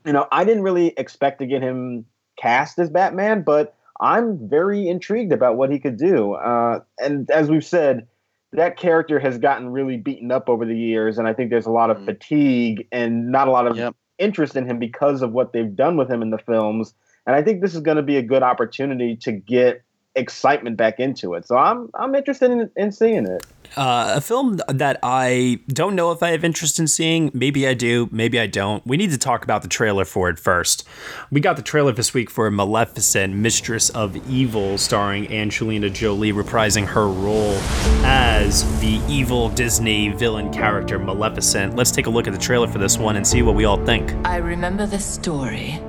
you 0.06 0.13
know, 0.13 0.28
I 0.32 0.43
didn't 0.43 0.63
really 0.63 0.93
expect 0.97 1.39
to 1.39 1.45
get 1.45 1.62
him 1.62 2.06
cast 2.39 2.80
as 2.80 2.89
Batman, 2.89 3.43
but 3.43 3.76
I'm 4.00 4.50
very 4.50 4.88
intrigued 4.88 5.32
about 5.32 5.58
what 5.58 5.71
he 5.71 5.80
could 5.80 5.97
do. 5.97 6.34
Uh, 6.34 6.80
and 7.00 7.30
as 7.32 7.50
we've 7.50 7.65
said, 7.65 8.08
that 8.54 8.78
character 8.78 9.19
has 9.19 9.38
gotten 9.38 9.69
really 9.69 9.97
beaten 9.97 10.32
up 10.32 10.50
over 10.50 10.65
the 10.65 10.78
years, 10.78 11.17
and 11.17 11.28
I 11.28 11.34
think 11.34 11.50
there's 11.50 11.65
a 11.65 11.71
lot 11.71 11.89
of 11.89 12.04
fatigue 12.06 12.88
and 12.91 13.32
not 13.32 13.47
a 13.47 13.52
lot 13.52 13.67
of 13.67 13.95
interest 14.19 14.56
in 14.56 14.67
him 14.67 14.78
because 14.78 15.21
of 15.21 15.32
what 15.32 15.54
they've 15.54 15.76
done 15.76 15.97
with 15.97 16.10
him 16.10 16.21
in 16.21 16.30
the 16.30 16.38
films. 16.38 16.93
And 17.27 17.36
I 17.36 17.41
think 17.43 17.62
this 17.62 17.75
is 17.75 17.81
going 17.81 17.97
to 17.97 18.03
be 18.03 18.17
a 18.17 18.21
good 18.23 18.43
opportunity 18.43 19.15
to 19.17 19.32
get 19.32 19.84
excitement 20.15 20.78
back 20.78 20.99
into 20.99 21.34
it. 21.36 21.47
So 21.47 21.57
I'm 21.57 21.89
I'm 21.93 22.15
interested 22.15 22.51
in, 22.51 22.69
in 22.76 22.91
seeing 22.91 23.26
it. 23.26 23.45
Uh, 23.78 24.15
a 24.17 24.22
film 24.22 24.59
that 24.67 24.99
I 25.01 25.59
don't 25.69 25.95
know 25.95 26.11
if 26.11 26.22
I 26.22 26.32
have 26.32 26.43
interest 26.43 26.78
in 26.78 26.88
seeing. 26.88 27.32
Maybe 27.34 27.65
I 27.65 27.74
do, 27.74 28.09
maybe 28.11 28.38
I 28.38 28.45
don't. 28.45 28.86
We 28.86 28.97
need 28.97 29.11
to 29.11 29.17
talk 29.17 29.45
about 29.45 29.61
the 29.61 29.69
trailer 29.69 30.03
for 30.03 30.30
it 30.30 30.38
first. 30.38 30.86
We 31.32 31.39
got 31.39 31.55
the 31.55 31.61
trailer 31.61 31.93
this 31.93 32.13
week 32.13 32.30
for 32.30 32.51
Maleficent, 32.51 33.34
Mistress 33.34 33.89
of 33.91 34.17
Evil, 34.30 34.78
starring 34.78 35.32
Angelina 35.32 35.89
Jolie 35.89 36.34
reprising 36.34 36.86
her 36.86 37.07
role 37.07 37.55
as 38.03 38.63
the 38.82 38.99
evil 39.07 39.47
Disney 39.47 40.09
villain 40.09 40.51
character 40.51 40.99
Maleficent. 40.99 41.78
Let's 41.78 41.91
take 41.91 42.07
a 42.07 42.09
look 42.09 42.28
at 42.28 42.34
the 42.34 42.39
trailer 42.39 42.67
for 42.67 42.78
this 42.80 42.97
one 42.97 43.15
and 43.15 43.26
see 43.26 43.41
what 43.41 43.55
we 43.55 43.63
all 43.63 43.84
think. 43.86 44.13
I 44.26 44.36
remember 44.38 44.86
the 44.86 44.99
story 44.99 45.80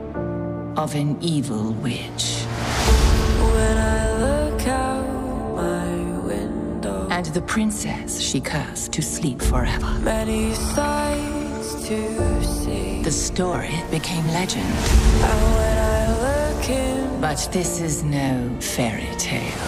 of 0.76 0.94
an 0.94 1.16
evil 1.20 1.72
witch. 1.74 2.44
and 7.12 7.26
the 7.34 7.42
princess 7.42 8.20
she 8.20 8.40
cursed 8.40 8.90
to 8.92 9.02
sleep 9.02 9.40
forever. 9.40 9.86
Many 10.00 10.54
sights 10.54 11.86
to 11.86 12.42
see. 12.42 13.02
The 13.02 13.12
story 13.12 13.74
became 13.90 14.26
legend. 14.28 14.66
In, 16.68 17.20
but 17.20 17.48
this 17.52 17.80
is 17.80 18.02
no 18.02 18.56
fairy 18.60 19.08
tale. 19.18 19.58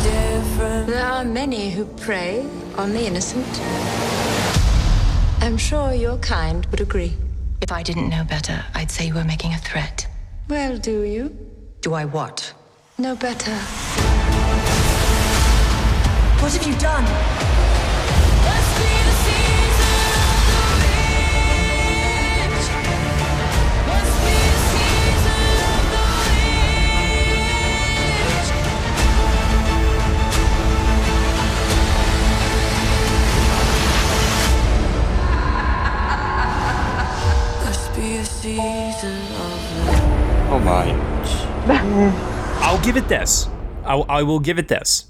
So 0.00 0.84
there 0.86 1.04
are 1.04 1.24
many 1.24 1.70
who 1.70 1.84
prey 1.84 2.46
on 2.76 2.92
the 2.92 3.04
innocent. 3.04 3.46
I'm 5.42 5.56
sure 5.56 5.92
your 5.92 6.16
kind 6.18 6.64
would 6.66 6.80
agree. 6.80 7.14
If 7.62 7.70
I 7.70 7.84
didn't 7.84 8.08
know 8.08 8.24
better, 8.24 8.64
I'd 8.74 8.90
say 8.90 9.06
you 9.06 9.14
were 9.14 9.22
making 9.22 9.54
a 9.54 9.56
threat. 9.56 10.08
Well, 10.48 10.78
do 10.78 11.02
you? 11.02 11.28
Do 11.80 11.94
I 11.94 12.04
what? 12.04 12.52
Know 12.98 13.14
better. 13.14 13.54
What 16.42 16.52
have 16.54 16.66
you 16.66 16.76
done? 16.80 17.04
Oh 40.50 40.60
my. 40.64 40.90
I'll 42.62 42.82
give 42.84 42.96
it 42.96 43.08
this. 43.08 43.48
I, 43.84 43.96
I 43.96 44.22
will 44.22 44.40
give 44.40 44.58
it 44.58 44.68
this 44.68 45.06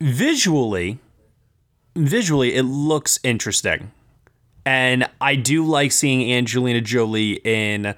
visually 0.00 0.98
visually 1.96 2.54
it 2.54 2.64
looks 2.64 3.18
interesting 3.22 3.92
and 4.66 5.08
i 5.20 5.36
do 5.36 5.64
like 5.64 5.92
seeing 5.92 6.32
angelina 6.32 6.80
jolie 6.80 7.40
in 7.44 7.94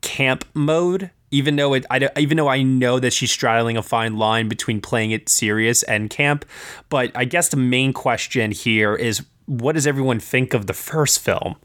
camp 0.00 0.44
mode 0.54 1.10
even 1.30 1.56
though 1.56 1.74
it 1.74 1.84
I, 1.90 2.08
even 2.16 2.36
though 2.36 2.48
i 2.48 2.62
know 2.62 3.00
that 3.00 3.12
she's 3.12 3.32
straddling 3.32 3.76
a 3.76 3.82
fine 3.82 4.16
line 4.16 4.48
between 4.48 4.80
playing 4.80 5.10
it 5.10 5.28
serious 5.28 5.82
and 5.82 6.08
camp 6.08 6.44
but 6.88 7.10
i 7.16 7.24
guess 7.24 7.48
the 7.48 7.56
main 7.56 7.92
question 7.92 8.52
here 8.52 8.94
is 8.94 9.24
what 9.46 9.72
does 9.72 9.86
everyone 9.86 10.20
think 10.20 10.54
of 10.54 10.68
the 10.68 10.74
first 10.74 11.18
film 11.18 11.56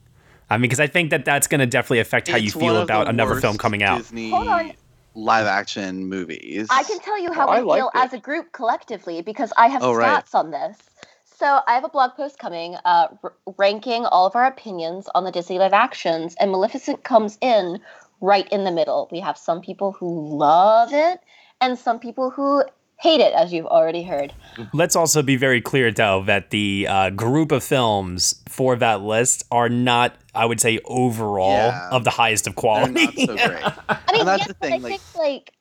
i 0.50 0.58
mean 0.58 0.64
because 0.64 0.80
i 0.80 0.88
think 0.88 1.10
that 1.12 1.26
that's 1.26 1.48
going 1.48 1.60
to 1.60 1.66
definitely 1.66 2.00
affect 2.00 2.28
how 2.28 2.38
It's 2.38 2.46
you 2.46 2.52
feel 2.52 2.74
one 2.74 2.76
of 2.78 2.84
about 2.84 3.04
the 3.06 3.10
another 3.12 3.32
worst 3.32 3.42
film 3.42 3.58
coming 3.58 3.84
out 3.84 3.98
Disney 4.00 4.32
Hold 4.32 4.48
on. 4.48 4.72
live 5.16 5.48
action 5.48 6.06
movies. 6.08 6.68
I 6.70 6.84
can 6.84 7.00
tell 7.00 7.20
you 7.20 7.34
how 7.34 7.48
Oh, 7.48 7.50
I 7.52 7.62
we 7.64 7.72
feel 7.74 7.88
it. 7.94 7.98
as 7.98 8.14
a 8.14 8.20
group 8.20 8.52
collectively 8.52 9.22
because 9.24 9.52
I 9.58 9.68
have 9.68 9.82
Oh, 9.82 9.92
stats 9.94 9.98
right. 10.34 10.36
on 10.36 10.52
this. 10.52 10.78
So 11.26 11.60
I 11.68 11.74
have 11.74 11.84
a 11.84 11.90
blog 11.90 12.12
post 12.16 12.38
coming, 12.40 12.76
uh, 12.86 13.08
r- 13.24 13.34
ranking 13.58 14.06
all 14.06 14.26
of 14.28 14.36
our 14.36 14.46
opinions 14.46 15.08
on 15.16 15.24
the 15.24 15.32
Disney 15.32 15.58
live 15.60 15.74
actions, 15.74 16.36
and 16.40 16.52
Maleficent 16.52 17.04
comes 17.04 17.38
in 17.42 17.80
right 18.22 18.48
in 18.52 18.64
the 18.64 18.72
middle. 18.72 19.08
We 19.12 19.20
have 19.22 19.38
some 19.40 19.60
people 19.62 19.92
who 19.92 20.36
love 20.38 20.94
it, 20.94 21.20
and 21.62 21.78
some 21.80 22.00
people 22.00 22.30
who 22.32 22.64
hate 23.00 23.20
it, 23.20 23.34
as 23.34 23.54
you've 23.54 23.68
already 23.68 24.02
heard. 24.04 24.34
Let's 24.74 24.96
also 24.96 25.22
be 25.22 25.36
very 25.36 25.62
clear, 25.62 25.92
though, 25.92 26.24
that 26.26 26.50
the 26.50 26.88
uh, 26.90 27.10
group 27.12 27.52
of 27.52 27.64
films 27.64 28.42
for 28.50 28.76
that 28.76 29.02
list 29.02 29.44
are 29.52 29.70
not, 29.70 30.16
I 30.38 30.46
would 30.46 30.60
say, 30.62 30.80
overall 30.86 31.50
Yeah. 31.52 31.90
of 31.92 32.04
the 32.04 32.10
highest 32.10 32.48
of 32.48 32.56
quality. 32.56 33.26
so 33.26 33.36
great. 33.36 33.64
I 33.90 34.12
mean, 34.12 34.20
And 34.22 34.28
that's 34.28 34.40
yes, 34.40 34.48
the 34.48 34.54
but 34.60 34.70
thing, 34.70 34.86
I 34.86 34.90
think 34.90 35.02
like 35.16 35.54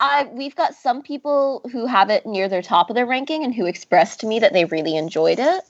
I 0.00 0.24
we've 0.32 0.54
got 0.56 0.74
some 0.74 1.02
people 1.02 1.62
who 1.72 1.86
have 1.86 2.10
it 2.10 2.26
near 2.26 2.48
their 2.48 2.62
top 2.62 2.90
of 2.90 2.96
their 2.96 3.06
ranking 3.06 3.44
and 3.44 3.54
who 3.54 3.66
expressed 3.66 4.20
to 4.20 4.26
me 4.26 4.38
that 4.40 4.52
they 4.52 4.64
really 4.66 4.96
enjoyed 4.96 5.38
it, 5.38 5.64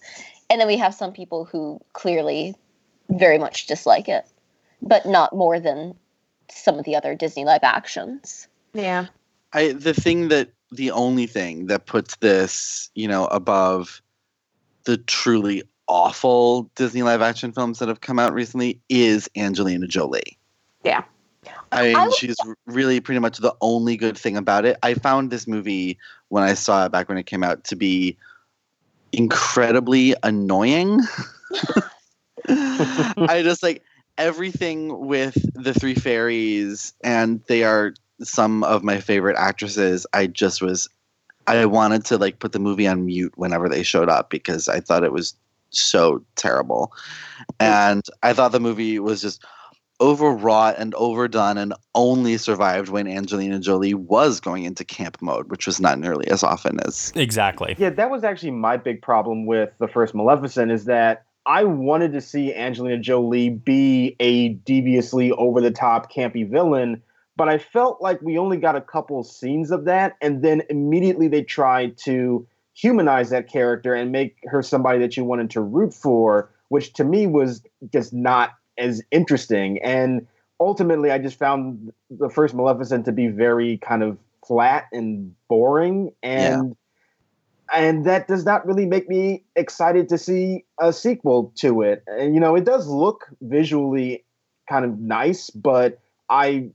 and 0.50 0.60
then 0.60 0.66
we 0.66 0.76
have 0.78 0.94
some 0.94 1.12
people 1.12 1.44
who 1.44 1.80
clearly 1.92 2.54
very 3.10 3.38
much 3.38 3.66
dislike 3.66 4.08
it, 4.08 4.24
but 4.80 5.04
not 5.06 5.34
more 5.34 5.60
than 5.60 5.94
some 6.50 6.78
of 6.78 6.84
the 6.84 6.96
other 6.96 7.14
Disney 7.14 7.44
live 7.44 7.62
actions. 7.62 8.48
Yeah. 8.74 9.06
I 9.52 9.72
the 9.72 9.94
thing 9.94 10.28
that 10.28 10.50
the 10.70 10.90
only 10.90 11.26
thing 11.26 11.66
that 11.66 11.84
puts 11.86 12.16
this, 12.16 12.90
you 12.94 13.06
know, 13.06 13.26
above 13.26 14.00
the 14.84 14.96
truly 14.96 15.62
awful 15.92 16.70
Disney 16.74 17.02
live 17.02 17.20
action 17.20 17.52
films 17.52 17.78
that 17.78 17.88
have 17.88 18.00
come 18.00 18.18
out 18.18 18.32
recently 18.32 18.80
is 18.88 19.28
Angelina 19.36 19.86
Jolie. 19.86 20.38
Yeah. 20.84 21.04
I 21.70 21.88
mean, 21.88 21.96
I 21.96 22.06
would- 22.06 22.14
she's 22.14 22.36
really 22.66 22.98
pretty 23.00 23.18
much 23.18 23.36
the 23.38 23.54
only 23.60 23.98
good 23.98 24.16
thing 24.16 24.38
about 24.38 24.64
it. 24.64 24.78
I 24.82 24.94
found 24.94 25.30
this 25.30 25.46
movie 25.46 25.98
when 26.28 26.44
I 26.44 26.54
saw 26.54 26.86
it 26.86 26.92
back 26.92 27.10
when 27.10 27.18
it 27.18 27.26
came 27.26 27.44
out 27.44 27.64
to 27.64 27.76
be 27.76 28.16
incredibly 29.12 30.14
annoying. 30.22 31.00
I 32.48 33.42
just 33.44 33.62
like 33.62 33.82
everything 34.16 35.06
with 35.06 35.36
the 35.54 35.74
three 35.74 35.94
fairies, 35.94 36.94
and 37.04 37.42
they 37.48 37.64
are 37.64 37.92
some 38.22 38.64
of 38.64 38.82
my 38.82 38.98
favorite 38.98 39.36
actresses. 39.36 40.06
I 40.14 40.26
just 40.26 40.62
was, 40.62 40.88
I 41.46 41.66
wanted 41.66 42.06
to 42.06 42.16
like 42.16 42.38
put 42.38 42.52
the 42.52 42.58
movie 42.58 42.86
on 42.86 43.04
mute 43.04 43.34
whenever 43.36 43.68
they 43.68 43.82
showed 43.82 44.08
up 44.08 44.30
because 44.30 44.68
I 44.68 44.80
thought 44.80 45.04
it 45.04 45.12
was 45.12 45.34
so 45.72 46.24
terrible. 46.36 46.92
Hmm. 47.60 47.66
And 47.66 48.06
I 48.22 48.32
thought 48.32 48.52
the 48.52 48.60
movie 48.60 48.98
was 48.98 49.22
just 49.22 49.44
overwrought 50.00 50.74
and 50.78 50.94
overdone 50.96 51.56
and 51.56 51.72
only 51.94 52.36
survived 52.36 52.88
when 52.88 53.06
Angelina 53.06 53.60
Jolie 53.60 53.94
was 53.94 54.40
going 54.40 54.64
into 54.64 54.84
camp 54.84 55.18
mode, 55.22 55.48
which 55.48 55.66
was 55.66 55.80
not 55.80 55.98
nearly 55.98 56.28
as 56.28 56.42
often 56.42 56.80
as 56.84 57.12
Exactly. 57.14 57.76
Yeah, 57.78 57.90
that 57.90 58.10
was 58.10 58.24
actually 58.24 58.50
my 58.50 58.76
big 58.76 59.00
problem 59.00 59.46
with 59.46 59.70
the 59.78 59.86
first 59.86 60.14
Maleficent 60.14 60.72
is 60.72 60.86
that 60.86 61.24
I 61.46 61.64
wanted 61.64 62.12
to 62.12 62.20
see 62.20 62.54
Angelina 62.54 62.98
Jolie 62.98 63.50
be 63.50 64.16
a 64.18 64.50
deviously 64.50 65.30
over 65.32 65.60
the 65.60 65.70
top 65.70 66.12
campy 66.12 66.48
villain, 66.48 67.02
but 67.36 67.48
I 67.48 67.58
felt 67.58 68.02
like 68.02 68.20
we 68.22 68.38
only 68.38 68.56
got 68.56 68.76
a 68.76 68.80
couple 68.80 69.22
scenes 69.22 69.70
of 69.70 69.84
that 69.84 70.16
and 70.20 70.42
then 70.42 70.62
immediately 70.68 71.28
they 71.28 71.42
tried 71.42 71.96
to 71.98 72.46
humanize 72.74 73.30
that 73.30 73.48
character 73.48 73.94
and 73.94 74.12
make 74.12 74.36
her 74.44 74.62
somebody 74.62 74.98
that 74.98 75.16
you 75.16 75.24
wanted 75.24 75.50
to 75.50 75.60
root 75.60 75.92
for, 75.92 76.50
which 76.68 76.92
to 76.94 77.04
me 77.04 77.26
was 77.26 77.62
just 77.92 78.12
not 78.12 78.50
as 78.78 79.02
interesting 79.10 79.78
and 79.82 80.26
ultimately 80.62 81.10
I 81.10 81.18
just 81.18 81.38
found 81.38 81.92
the 82.08 82.30
first 82.30 82.54
Maleficent 82.54 83.04
to 83.04 83.12
be 83.12 83.26
very 83.26 83.78
kind 83.78 84.02
of 84.02 84.16
flat 84.46 84.86
and 84.92 85.34
boring 85.48 86.12
and 86.22 86.76
and 87.72 88.04
that 88.04 88.28
does 88.28 88.44
not 88.44 88.66
really 88.66 88.86
make 88.86 89.08
me 89.08 89.44
excited 89.56 90.08
to 90.10 90.18
see 90.18 90.64
a 90.80 90.92
sequel 90.92 91.52
to 91.56 91.82
it. 91.82 92.02
And 92.06 92.34
you 92.34 92.40
know, 92.40 92.54
it 92.54 92.64
does 92.64 92.86
look 92.86 93.26
visually 93.40 94.24
kind 94.68 94.84
of 94.84 94.98
nice, 94.98 95.48
but 95.48 95.98
I 96.28 96.68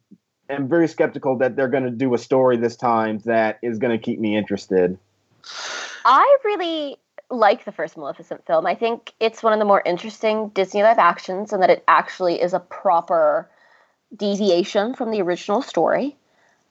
am 0.49 0.67
very 0.67 0.87
skeptical 0.87 1.37
that 1.37 1.55
they're 1.55 1.67
going 1.67 1.83
to 1.83 1.91
do 1.91 2.13
a 2.13 2.17
story 2.17 2.57
this 2.57 2.75
time 2.75 3.19
that 3.25 3.59
is 3.61 3.77
going 3.77 3.97
to 3.97 4.03
keep 4.03 4.19
me 4.19 4.35
interested. 4.35 4.97
I 6.07 6.37
really 6.45 6.97
like 7.29 7.65
the 7.65 7.73
first 7.73 7.97
Maleficent 7.97 8.45
film. 8.47 8.65
I 8.65 8.75
think 8.75 9.13
it's 9.19 9.43
one 9.43 9.51
of 9.51 9.59
the 9.59 9.65
more 9.65 9.83
interesting 9.85 10.49
Disney 10.49 10.81
live 10.81 10.97
actions 10.97 11.51
and 11.51 11.61
that 11.61 11.69
it 11.69 11.83
actually 11.85 12.41
is 12.41 12.53
a 12.53 12.59
proper 12.59 13.49
deviation 14.15 14.93
from 14.93 15.11
the 15.11 15.21
original 15.21 15.61
story. 15.61 16.15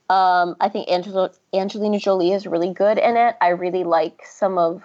Um, 0.09 0.57
I 0.59 0.71
think 0.71 0.89
Angela, 0.91 1.33
Angelina 1.53 1.99
Jolie 1.99 2.33
is 2.33 2.47
really 2.47 2.73
good 2.73 2.97
in 2.97 3.19
it. 3.19 3.37
I 3.41 3.49
really 3.49 3.85
like 3.85 4.23
some 4.25 4.57
of 4.57 4.83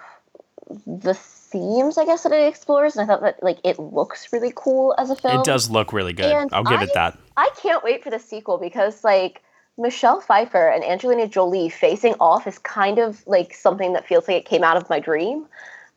the 0.86 1.14
themes, 1.14 1.96
I 1.96 2.04
guess, 2.04 2.24
that 2.24 2.32
it 2.32 2.46
explores, 2.46 2.96
and 2.96 3.04
I 3.04 3.06
thought 3.06 3.22
that 3.22 3.42
like 3.42 3.58
it 3.64 3.78
looks 3.78 4.32
really 4.32 4.52
cool 4.54 4.94
as 4.98 5.08
a 5.08 5.16
film. 5.16 5.40
It 5.40 5.44
does 5.44 5.70
look 5.70 5.94
really 5.94 6.12
good. 6.12 6.26
And 6.26 6.52
I'll 6.52 6.64
give 6.64 6.80
I- 6.80 6.84
it 6.84 6.90
that. 6.94 7.18
I 7.38 7.48
can't 7.56 7.82
wait 7.82 8.02
for 8.02 8.10
the 8.10 8.18
sequel 8.18 8.58
because 8.58 9.02
like 9.02 9.42
Michelle 9.78 10.20
Pfeiffer 10.20 10.68
and 10.68 10.84
Angelina 10.84 11.26
Jolie 11.26 11.68
facing 11.68 12.14
off 12.20 12.46
is 12.46 12.58
kind 12.58 12.98
of 12.98 13.26
like 13.26 13.54
something 13.54 13.94
that 13.94 14.06
feels 14.06 14.28
like 14.28 14.36
it 14.38 14.44
came 14.44 14.62
out 14.64 14.76
of 14.76 14.88
my 14.90 15.00
dream. 15.00 15.46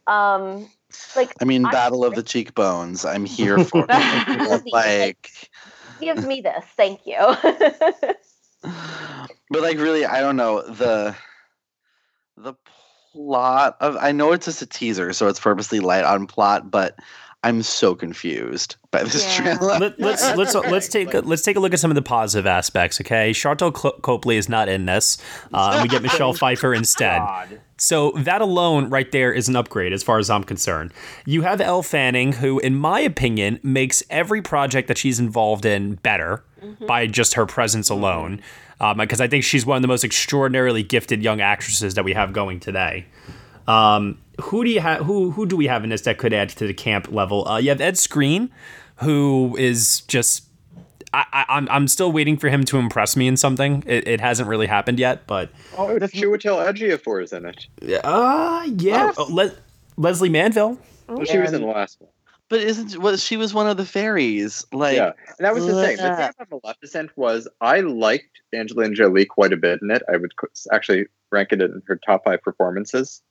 Um, 0.07 0.69
like 1.15 1.33
I 1.41 1.45
mean, 1.45 1.65
I- 1.65 1.71
Battle 1.71 2.05
of 2.05 2.15
the 2.15 2.23
Cheekbones. 2.23 3.05
I'm 3.05 3.25
here 3.25 3.63
for 3.63 3.85
it. 3.89 4.63
like 4.71 5.49
give 5.99 6.23
me 6.23 6.41
this, 6.41 6.65
thank 6.77 7.01
you. 7.05 7.17
But 9.49 9.61
like 9.61 9.77
really, 9.77 10.05
I 10.05 10.21
don't 10.21 10.37
know 10.37 10.61
the 10.63 11.15
the 12.35 12.55
plot 13.13 13.77
of. 13.79 13.95
I 13.95 14.11
know 14.11 14.31
it's 14.31 14.45
just 14.45 14.61
a 14.61 14.65
teaser, 14.65 15.13
so 15.13 15.27
it's 15.27 15.39
purposely 15.39 15.79
light 15.79 16.03
on 16.03 16.25
plot, 16.25 16.71
but 16.71 16.97
I'm 17.45 17.61
so 17.61 17.93
confused 17.95 18.75
by 18.91 19.03
this 19.03 19.23
Yeah. 19.37 19.55
trailer. 19.55 19.77
Let, 19.79 19.99
let's 19.99 20.35
let's 20.35 20.55
let's 20.55 20.87
take 20.87 21.13
a, 21.13 21.19
let's 21.19 21.43
take 21.43 21.55
a 21.55 21.59
look 21.59 21.73
at 21.73 21.79
some 21.79 21.91
of 21.91 21.95
the 21.95 22.01
positive 22.01 22.47
aspects. 22.47 22.99
Okay, 22.99 23.31
Sharlto 23.31 23.71
Copley 24.01 24.37
is 24.37 24.49
not 24.49 24.67
in 24.67 24.85
this, 24.85 25.17
uh, 25.53 25.71
and 25.75 25.83
we 25.83 25.87
get 25.87 26.01
Michelle 26.01 26.33
Pfeiffer 26.41 26.73
instead. 26.73 27.19
God. 27.19 27.61
So 27.77 28.11
that 28.17 28.41
alone, 28.41 28.89
right 28.89 29.11
there, 29.11 29.31
is 29.33 29.47
an 29.49 29.55
upgrade 29.55 29.93
as 29.93 30.01
far 30.01 30.17
as 30.17 30.29
I'm 30.29 30.43
concerned. 30.43 30.93
You 31.25 31.41
have 31.43 31.59
Elle 31.61 31.83
Fanning, 31.83 32.31
who, 32.33 32.57
in 32.59 32.75
my 32.75 33.01
opinion, 33.01 33.59
makes 33.63 34.01
every 34.09 34.41
project 34.41 34.87
that 34.87 34.97
she's 34.97 35.19
involved 35.19 35.65
in 35.65 35.95
better 35.95 36.43
by 36.87 37.05
just 37.05 37.33
her 37.35 37.45
presence 37.45 37.89
alone. 37.89 38.41
Because 38.97 39.19
I 39.19 39.27
think 39.27 39.43
she's 39.43 39.65
one 39.65 39.75
of 39.75 39.81
the 39.81 39.89
most 39.89 40.05
extraordinarily 40.05 40.83
gifted 40.83 41.21
young 41.21 41.41
actresses 41.41 41.95
that 41.95 42.05
we 42.05 42.13
have 42.13 42.31
going 42.33 42.59
today. 42.61 43.07
Um, 43.67 44.19
who 44.41 44.63
do 44.63 44.69
you 44.69 44.79
have? 44.79 45.05
Who 45.05 45.31
who 45.31 45.45
do 45.45 45.55
we 45.55 45.67
have 45.67 45.83
in 45.83 45.89
this 45.89 46.01
that 46.01 46.17
could 46.17 46.33
add 46.33 46.49
to 46.49 46.67
the 46.67 46.73
camp 46.73 47.11
level? 47.11 47.47
Uh, 47.47 47.57
you 47.57 47.69
have 47.69 47.81
Ed 47.81 47.95
Skrein, 47.95 48.49
who 48.97 49.55
is 49.57 50.01
just. 50.01 50.43
I, 51.13 51.25
I, 51.31 51.45
I'm 51.49 51.67
I'm 51.69 51.87
still 51.87 52.11
waiting 52.11 52.35
for 52.35 52.49
him 52.49 52.65
to 52.65 52.77
impress 52.77 53.15
me 53.15 53.27
in 53.27 53.37
something. 53.37 53.83
It, 53.87 54.07
it 54.07 54.19
hasn't 54.21 54.49
really 54.49 54.67
happened 54.67 54.99
yet, 54.99 55.25
but 55.27 55.49
Oh, 55.77 55.97
that's 55.97 56.13
Chiwetel 56.13 56.57
Ejiofor 56.73 57.23
is 57.23 57.31
in 57.31 57.45
it. 57.45 57.67
uh 58.03 58.67
yeah. 58.77 59.13
Oh, 59.17 59.27
Le- 59.29 59.53
Lesley 59.95 60.27
Manville. 60.29 60.77
Well, 61.07 61.23
she 61.23 61.37
was 61.37 61.53
in 61.53 61.61
the 61.61 61.67
last 61.67 62.01
one. 62.01 62.09
But 62.49 62.59
isn't 62.61 63.01
what 63.01 63.19
she 63.19 63.37
was 63.37 63.53
one 63.53 63.67
of 63.67 63.77
the 63.77 63.85
fairies? 63.85 64.65
Like 64.73 64.97
yeah, 64.97 65.13
and 65.37 65.45
that 65.45 65.53
was 65.53 65.65
the 65.65 65.73
thing. 65.73 65.95
The 65.97 66.03
thing 66.03 66.11
about 66.11 66.35
Maleficent 66.51 67.11
was 67.15 67.47
I 67.61 67.79
liked 67.79 68.41
Angelina 68.53 68.93
Jolie 68.93 69.25
quite 69.25 69.53
a 69.53 69.57
bit 69.57 69.79
in 69.81 69.89
it. 69.91 70.03
I 70.11 70.17
would 70.17 70.31
actually 70.71 71.05
rank 71.31 71.53
it 71.53 71.61
in 71.61 71.81
her 71.87 71.99
top 72.05 72.25
five 72.25 72.41
performances. 72.41 73.21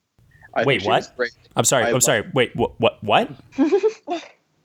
I 0.55 0.65
Wait, 0.65 0.85
what? 0.85 1.13
I'm 1.57 1.65
sorry. 1.65 1.85
I 1.85 1.89
I'm 1.89 1.93
lo- 1.95 1.99
sorry. 2.01 2.29
Wait, 2.33 2.55
what? 2.57 2.79
What? 2.81 3.03
What? 3.03 3.31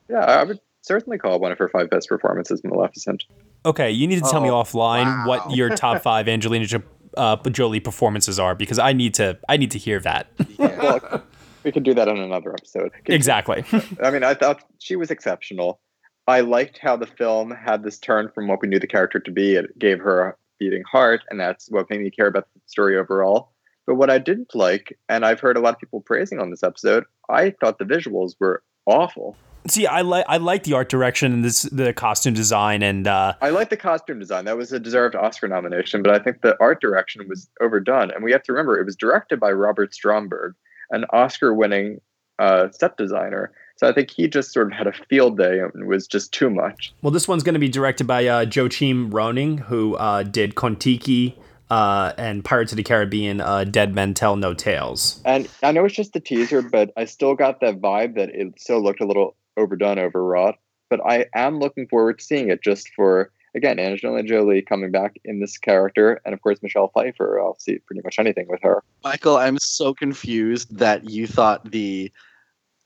Yeah, 0.10 0.22
I 0.26 0.44
would 0.44 0.60
certainly 0.82 1.20
call 1.20 1.40
one 1.40 1.52
of 1.52 1.60
her 1.60 1.68
five 1.70 1.90
best 1.92 2.10
performances 2.10 2.64
Maleficent. 2.64 3.26
Okay, 3.64 3.92
you 3.92 4.08
need 4.08 4.24
to 4.24 4.30
tell 4.30 4.42
me 4.42 4.50
Oh, 4.50 4.64
offline 4.64 5.06
wow. 5.06 5.28
what 5.28 5.56
your 5.56 5.70
top 5.76 6.02
five 6.04 6.28
Angelina 6.28 6.66
jo- 6.66 6.82
uh, 7.16 7.36
Jolie 7.50 7.80
performances 7.80 8.40
are 8.40 8.56
because 8.56 8.80
I 8.80 8.94
need 8.94 9.14
to. 9.16 9.38
I 9.48 9.58
need 9.58 9.70
to 9.72 9.78
hear 9.78 10.00
that. 10.00 10.28
Well, 10.58 11.24
we 11.64 11.72
could 11.74 11.84
do 11.84 11.94
that 11.94 12.08
on 12.08 12.18
another 12.18 12.54
episode. 12.54 12.92
exactly. 13.06 13.64
I 14.02 14.10
mean, 14.12 14.24
I 14.24 14.34
thought 14.34 14.64
she 14.80 14.96
was 14.96 15.12
exceptional. 15.12 15.80
I 16.28 16.40
liked 16.40 16.78
how 16.80 16.96
the 16.96 17.06
film 17.06 17.52
had 17.52 17.84
this 17.84 18.00
turn 18.00 18.30
from 18.34 18.48
what 18.48 18.62
we 18.62 18.68
knew 18.70 18.80
the 18.80 18.88
character 18.88 19.20
to 19.20 19.32
be. 19.32 19.56
It 19.56 19.78
gave 19.78 20.00
her 20.00 20.22
a 20.30 20.36
beating 20.58 20.84
heart, 20.90 21.22
and 21.30 21.40
that's 21.40 21.70
what 21.70 21.90
made 21.90 22.00
me 22.00 22.10
care 22.12 22.28
about 22.28 22.48
the 22.54 22.62
story 22.66 22.98
overall. 22.98 23.52
But 23.90 23.96
what 23.96 24.12
I 24.12 24.20
didn't 24.20 24.54
like, 24.54 24.96
and 25.10 25.26
I've 25.26 25.40
heard 25.40 25.58
a 25.58 25.60
lot 25.60 25.74
of 25.74 25.80
people 25.80 26.00
praising 26.00 26.40
on 26.40 26.52
this 26.52 26.62
episode, 26.62 27.06
I 27.28 27.56
thought 27.60 27.80
the 27.80 27.86
visuals 27.86 28.36
were 28.40 28.62
awful. 28.86 29.36
See, 29.68 29.88
I 29.88 30.02
like 30.02 30.26
I 30.30 30.38
like 30.38 30.62
the 30.62 30.74
art 30.74 30.90
direction 30.90 31.34
and 31.34 31.44
this 31.44 31.64
the 31.64 31.92
costume 31.92 32.36
design 32.36 32.84
and 32.84 33.08
uh, 33.08 33.34
I 33.42 33.50
like 33.50 33.72
the 33.72 33.78
costume 33.78 34.20
design. 34.20 34.46
That 34.46 34.58
was 34.58 34.72
a 34.72 34.80
deserved 34.80 35.16
Oscar 35.16 35.48
nomination, 35.48 36.04
but 36.04 36.14
I 36.14 36.20
think 36.20 36.44
the 36.44 36.56
art 36.62 36.82
direction 36.82 37.28
was 37.28 37.50
overdone. 37.62 38.12
And 38.12 38.24
we 38.24 38.32
have 38.32 38.44
to 38.44 38.54
remember 38.54 38.80
it 38.80 38.86
was 38.86 38.96
directed 38.96 39.40
by 39.40 39.50
Robert 39.54 39.92
Stromberg, 39.92 40.54
an 40.92 41.06
Oscar 41.12 41.56
winning 41.56 42.00
uh, 42.38 42.70
set 42.70 42.96
designer. 42.96 43.52
So 43.78 43.90
I 43.90 43.92
think 43.92 44.12
he 44.12 44.28
just 44.28 44.54
sort 44.54 44.68
of 44.68 44.74
had 44.74 44.86
a 44.86 44.94
field 45.10 45.40
day 45.40 45.62
and 45.62 45.88
was 45.88 46.06
just 46.06 46.32
too 46.32 46.52
much. 46.52 46.94
well, 47.02 47.10
this 47.10 47.28
one's 47.28 47.42
going 47.42 47.54
to 47.54 47.60
be 47.60 47.70
directed 47.70 48.06
by 48.06 48.28
uh, 48.28 48.46
Joachim 48.46 49.10
Rønning, 49.10 49.62
who 49.62 49.96
uh, 49.96 50.22
did 50.22 50.54
Kon-Tiki 50.54 51.36
uh, 51.70 52.13
and 52.17 52.43
Pirates 52.43 52.72
of 52.72 52.78
the 52.78 52.84
Caribbean: 52.84 53.41
uh, 53.41 53.63
Dead 53.63 53.93
Men 53.93 54.13
Tell 54.13 54.36
No 54.36 54.53
Tales. 54.53 55.22
And 55.26 55.47
I 55.63 55.72
know 55.72 55.86
it's 55.86 55.95
just 55.95 56.13
the 56.13 56.20
teaser, 56.20 56.61
but 56.61 56.91
I 56.97 57.05
still 57.05 57.36
got 57.36 57.61
that 57.61 57.80
vibe 57.80 58.15
that 58.15 58.30
it 58.30 58.59
still 58.59 58.84
looked 58.84 59.01
a 59.01 59.05
little 59.05 59.36
overdone, 59.57 59.99
overwrought. 59.99 60.55
But 60.89 61.01
I 61.05 61.26
am 61.36 61.59
looking 61.59 61.88
forward 61.88 62.20
to 62.20 62.26
seeing 62.26 62.49
it 62.49 62.63
just 62.63 62.89
for, 62.95 63.32
again, 63.55 63.78
Angelina 63.78 64.28
Jolie 64.28 64.63
coming 64.63 64.91
back 64.91 65.20
in 65.24 65.39
this 65.39 65.57
character. 65.57 66.20
And 66.26 66.34
of 66.34 66.41
course, 66.41 66.59
Michelle 66.63 66.91
Pfeiffer. 66.93 67.39
I'll 67.39 67.59
see 67.59 67.78
pretty 67.80 68.01
much 68.03 68.17
anything 68.17 68.47
with 68.49 68.61
her. 68.63 68.84
Michael, 69.03 69.38
I'm 69.38 69.59
so 69.59 69.93
confused 69.93 70.76
that 70.78 71.07
you 71.09 71.28
thought 71.28 71.70
the 71.72 72.11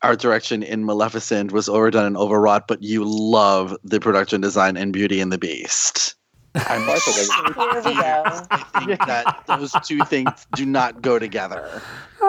art 0.02 0.20
direction 0.20 0.62
in 0.62 0.84
Maleficent 0.84 1.50
was 1.50 1.66
overdone 1.66 2.04
and 2.04 2.16
overwrought, 2.16 2.68
but 2.68 2.82
you 2.82 3.04
love 3.06 3.74
the 3.82 4.00
production 4.00 4.42
design 4.42 4.76
in 4.76 4.92
Beauty 4.92 5.18
and 5.20 5.32
the 5.32 5.38
Beast. 5.38 6.14
I'm 6.54 6.88
I 6.88 6.98
thought 6.98 7.74
Here 7.84 7.92
we 7.92 8.00
go. 8.00 8.22
I 8.50 8.64
think 8.78 9.00
that 9.00 9.44
those 9.46 9.72
two 9.84 10.04
things 10.04 10.46
do 10.54 10.64
not 10.64 11.02
go 11.02 11.18
together. 11.18 11.82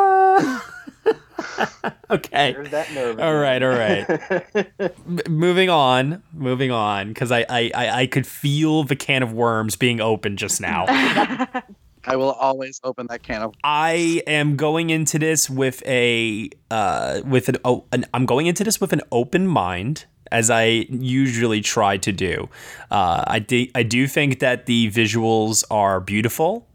okay. 2.09 2.55
That. 2.71 3.17
All 3.19 3.36
right, 3.36 3.61
all 3.61 3.69
right. 3.69 4.09
right. 4.09 4.91
M- 5.07 5.19
moving 5.30 5.69
on, 5.69 6.23
moving 6.34 6.71
on, 6.71 7.09
because 7.09 7.32
I, 7.32 7.45
I, 7.47 7.71
I, 7.76 7.99
I 8.01 8.07
could 8.07 8.26
feel 8.26 8.84
the 8.84 8.95
can 8.95 9.21
of 9.21 9.32
worms 9.32 9.76
being 9.76 10.01
opened 10.01 10.39
just 10.39 10.59
now. 10.59 10.86
I 12.07 12.15
will 12.15 12.34
always 12.34 12.80
open 12.84 13.07
that 13.07 13.23
can 13.23 13.41
of. 13.41 13.53
I 13.63 14.21
am 14.28 14.55
going 14.55 14.89
into 14.89 15.17
this 15.17 15.49
with 15.49 15.84
a 15.88 16.49
uh, 16.69 17.21
with 17.26 17.49
an, 17.49 17.57
oh, 17.65 17.86
an 17.91 18.05
I'm 18.13 18.26
going 18.26 18.45
into 18.45 18.63
this 18.63 18.80
with 18.80 18.93
an 18.93 19.01
open 19.11 19.47
mind 19.47 20.05
as 20.36 20.49
I 20.49 20.65
usually 20.89 21.61
try 21.61 21.95
to 21.95 22.11
do. 22.11 22.49
Uh, 22.91 23.23
I 23.25 23.39
do 23.39 23.67
I 23.73 23.83
do 23.83 24.05
think 24.05 24.39
that 24.39 24.65
the 24.65 24.91
visuals 24.91 25.63
are 25.71 26.01
beautiful. 26.01 26.67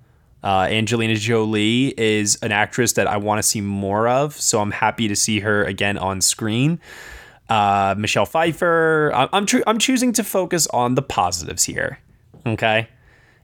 Uh, 0.42 0.66
Angelina 0.70 1.16
Jolie 1.16 1.92
is 2.00 2.38
an 2.40 2.52
actress 2.52 2.94
that 2.94 3.06
I 3.06 3.18
want 3.18 3.38
to 3.38 3.42
see 3.42 3.60
more 3.60 4.08
of, 4.08 4.34
so 4.40 4.62
I'm 4.62 4.70
happy 4.70 5.06
to 5.08 5.14
see 5.14 5.40
her 5.40 5.62
again 5.64 5.98
on 5.98 6.22
screen. 6.22 6.80
Uh, 7.50 7.94
Michelle 7.98 8.24
Pfeiffer. 8.24 9.12
I- 9.14 9.28
I'm 9.34 9.44
tr- 9.44 9.66
I'm 9.66 9.78
choosing 9.78 10.14
to 10.14 10.24
focus 10.24 10.66
on 10.68 10.94
the 10.94 11.02
positives 11.02 11.64
here. 11.64 11.98
Okay, 12.46 12.88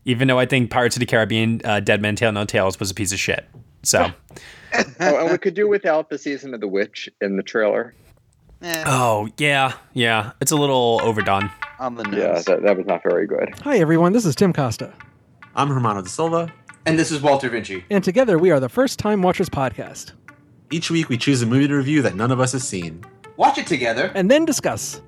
even 0.06 0.28
though 0.28 0.38
I 0.38 0.46
think 0.46 0.70
Pirates 0.70 0.96
of 0.96 1.00
the 1.00 1.06
Caribbean: 1.06 1.60
uh, 1.62 1.80
Dead 1.80 2.00
Men 2.00 2.16
Tell 2.16 2.32
No 2.32 2.46
Tales 2.46 2.80
was 2.80 2.90
a 2.90 2.94
piece 2.94 3.12
of 3.12 3.18
shit. 3.18 3.44
So, 3.82 4.10
oh, 4.74 5.16
and 5.20 5.30
we 5.30 5.36
could 5.36 5.52
do 5.52 5.68
without 5.68 6.08
the 6.08 6.16
season 6.16 6.54
of 6.54 6.60
the 6.60 6.68
witch 6.68 7.10
in 7.20 7.36
the 7.36 7.42
trailer. 7.42 7.92
Eh. 8.62 8.84
oh 8.86 9.28
yeah, 9.38 9.72
yeah, 9.92 10.32
it's 10.40 10.50
a 10.52 10.56
little 10.56 10.98
overdone. 11.02 11.50
On 11.78 11.94
the 11.94 12.04
Yeah, 12.04 12.32
nose. 12.34 12.44
that, 12.46 12.62
that 12.62 12.76
was 12.76 12.86
not 12.86 13.02
very 13.02 13.26
good. 13.26 13.54
Hi, 13.62 13.78
everyone. 13.78 14.12
This 14.14 14.24
is 14.24 14.34
Tim 14.34 14.52
Costa. 14.52 14.92
I'm 15.54 15.68
Hermano 15.68 16.00
da 16.02 16.08
Silva. 16.08 16.50
And 16.86 16.98
this 16.98 17.10
is 17.10 17.20
Walter 17.20 17.50
Vinci. 17.50 17.84
And 17.90 18.02
together 18.02 18.38
we 18.38 18.50
are 18.50 18.60
the 18.60 18.68
First 18.68 18.98
Time 18.98 19.20
Watchers 19.20 19.50
Podcast. 19.50 20.12
Each 20.70 20.90
week 20.90 21.08
we 21.10 21.18
choose 21.18 21.42
a 21.42 21.46
movie 21.46 21.68
to 21.68 21.74
review 21.76 22.00
that 22.02 22.14
none 22.16 22.30
of 22.32 22.40
us 22.40 22.52
has 22.52 22.66
seen. 22.66 23.04
Watch 23.36 23.58
it 23.58 23.66
together. 23.66 24.10
And 24.14 24.30
then 24.30 24.44
discuss. 24.46 25.02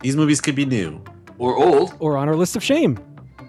These 0.00 0.16
movies 0.16 0.40
could 0.42 0.54
be 0.54 0.66
new. 0.66 1.02
Or 1.38 1.56
old. 1.56 1.94
Or 2.00 2.16
on 2.18 2.28
our 2.28 2.36
list 2.36 2.54
of 2.54 2.62
shame. 2.62 2.98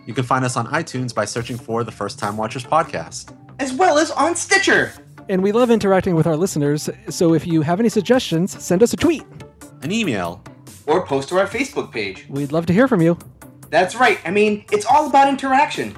You 0.06 0.14
can 0.14 0.24
find 0.24 0.45
us 0.45 0.56
on 0.56 0.68
iTunes 0.68 1.14
by 1.14 1.26
searching 1.26 1.58
for 1.58 1.84
the 1.84 1.91
First 1.91 2.20
Time 2.20 2.38
Watchers 2.38 2.64
podcast. 2.64 3.36
As 3.60 3.74
well 3.74 3.97
as 3.97 4.12
on 4.12 4.36
Stitcher. 4.36 4.93
And 5.30 5.43
we 5.43 5.52
love 5.52 5.70
interacting 5.70 6.16
with 6.16 6.26
our 6.26 6.36
listeners, 6.36 6.89
so 7.10 7.34
if 7.34 7.45
you 7.45 7.62
have 7.62 7.80
any 7.80 7.89
suggestions, 7.89 8.62
send 8.62 8.82
us 8.82 8.91
a 8.93 8.97
tweet. 8.97 9.24
An 9.84 9.91
email. 9.91 10.43
Or 10.86 11.05
post 11.05 11.29
to 11.29 11.39
our 11.39 11.47
Facebook 11.47 11.91
page. 11.91 12.25
We'd 12.29 12.51
love 12.51 12.65
to 12.67 12.73
hear 12.73 12.88
from 12.88 13.01
you. 13.01 13.17
That's 13.69 13.95
right. 13.95 14.19
I 14.25 14.32
mean, 14.32 14.65
it's 14.71 14.86
all 14.86 15.07
about 15.07 15.29
interaction. 15.29 15.95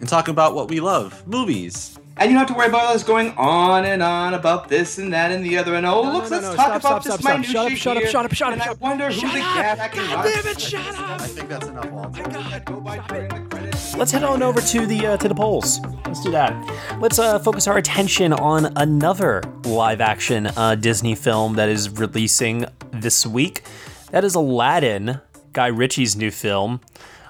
And 0.00 0.08
talk 0.08 0.28
about 0.28 0.54
what 0.54 0.68
we 0.68 0.80
love 0.80 1.26
movies. 1.26 1.98
And 2.16 2.30
you 2.30 2.36
don't 2.36 2.46
have 2.46 2.48
to 2.48 2.54
worry 2.54 2.68
about 2.68 2.94
us 2.94 3.04
going 3.04 3.30
on 3.36 3.84
and 3.84 4.02
on 4.02 4.34
about 4.34 4.68
this 4.68 4.98
and 4.98 5.12
that 5.12 5.30
and 5.30 5.44
the 5.44 5.56
other. 5.56 5.74
And 5.76 5.86
oh, 5.86 6.02
No, 6.02 6.12
look, 6.12 6.24
no, 6.24 6.30
let's 6.30 6.46
no, 6.46 6.54
talk 6.56 6.66
stop, 6.66 6.68
about 6.68 6.80
stop, 6.80 7.04
this 7.04 7.14
stop, 7.20 7.40
minutia 7.40 7.52
shut 7.52 7.66
up, 7.72 7.78
shut 7.78 7.96
up, 7.96 8.02
here, 8.02 8.10
shut 8.10 8.24
up, 8.24 8.34
shut 8.34 8.52
and 8.52 8.62
up, 8.62 8.68
I 8.68 8.72
wonder 8.74 9.04
up. 9.06 9.12
who 9.12 9.20
Shut 9.20 9.32
the 9.34 9.40
up. 9.40 9.54
gas 9.54 9.94
can 9.94 10.06
God 10.06 10.22
damn 10.24 10.46
it, 10.52 10.60
shut 10.60 10.94
up. 10.96 11.20
I 11.20 11.26
think 11.28 11.48
that's 11.48 11.66
enough, 11.66 11.90
Walter. 11.90 12.22
Go 12.66 12.80
by 12.80 12.98
during 13.06 13.28
the 13.28 13.34
credits. 13.34 13.47
Let's 13.96 14.12
head 14.12 14.24
on 14.24 14.42
over 14.42 14.60
to 14.60 14.86
the 14.86 15.06
uh, 15.06 15.16
to 15.18 15.28
the 15.28 15.34
polls. 15.34 15.80
Let's 16.06 16.22
do 16.22 16.30
that. 16.30 16.52
Let's 17.00 17.18
uh, 17.18 17.38
focus 17.38 17.66
our 17.66 17.78
attention 17.78 18.32
on 18.32 18.72
another 18.76 19.42
live 19.64 20.00
action 20.00 20.46
uh, 20.56 20.74
Disney 20.74 21.14
film 21.14 21.54
that 21.54 21.68
is 21.68 21.90
releasing 21.90 22.66
this 22.90 23.26
week. 23.26 23.62
That 24.10 24.24
is 24.24 24.34
Aladdin, 24.34 25.20
Guy 25.52 25.66
Ritchie's 25.66 26.16
new 26.16 26.30
film. 26.30 26.80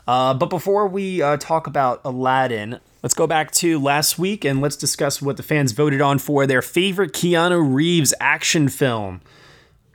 Uh, 0.07 0.33
but 0.33 0.49
before 0.49 0.87
we 0.87 1.21
uh, 1.21 1.37
talk 1.37 1.67
about 1.67 2.01
Aladdin, 2.05 2.81
let's 3.03 3.15
go 3.15 3.27
back 3.27 3.51
to 3.53 3.79
last 3.79 4.19
week 4.19 4.45
and 4.45 4.61
let's 4.61 4.77
discuss 4.77 5.21
what 5.21 5.37
the 5.37 5.43
fans 5.43 5.73
voted 5.73 6.01
on 6.01 6.19
for 6.19 6.47
their 6.47 6.63
favorite 6.63 7.13
Keanu 7.13 7.75
Reeves 7.75 8.15
action 8.21 8.69
film. 8.69 9.21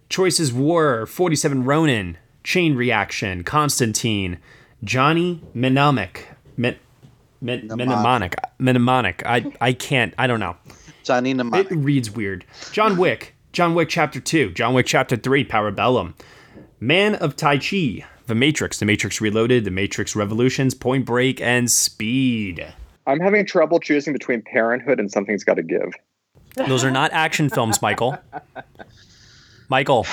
Choices 0.09 0.53
were 0.53 1.07
47 1.07 1.63
Ronin, 1.63 2.17
Chain 2.43 2.75
Reaction, 2.75 3.43
Constantine, 3.43 4.37
Johnny 4.83 5.41
Mnemonic. 5.55 6.32
Min- 6.57 6.77
Min- 7.41 7.67
mnemonic. 7.67 8.35
Mnemonic. 8.59 9.23
I, 9.25 9.51
I 9.59 9.73
can't. 9.73 10.13
I 10.17 10.27
don't 10.27 10.39
know. 10.39 10.55
Johnny 11.03 11.31
It 11.31 11.71
reads 11.71 12.09
weird. 12.09 12.45
John 12.71 12.97
Wick. 12.97 13.35
John 13.51 13.75
Wick 13.75 13.89
Chapter 13.89 14.19
2. 14.19 14.51
John 14.51 14.73
Wick 14.73 14.85
Chapter 14.85 15.17
3. 15.17 15.45
Parabellum. 15.45 16.13
Man 16.79 17.15
of 17.15 17.35
Tai 17.35 17.57
Chi. 17.57 18.05
The 18.27 18.35
Matrix. 18.35 18.79
The 18.79 18.85
Matrix 18.85 19.19
Reloaded. 19.19 19.65
The 19.65 19.71
Matrix 19.71 20.15
Revolutions. 20.15 20.73
Point 20.73 21.05
Break. 21.05 21.41
And 21.41 21.69
Speed. 21.69 22.65
I'm 23.05 23.19
having 23.19 23.45
trouble 23.45 23.79
choosing 23.79 24.13
between 24.13 24.41
Parenthood 24.41 24.99
and 24.99 25.11
Something's 25.11 25.43
Got 25.43 25.55
to 25.55 25.63
Give. 25.63 25.93
Those 26.55 26.83
are 26.85 26.91
not 26.91 27.11
action 27.11 27.49
films, 27.49 27.81
Michael. 27.81 28.17
Michael, 29.69 30.05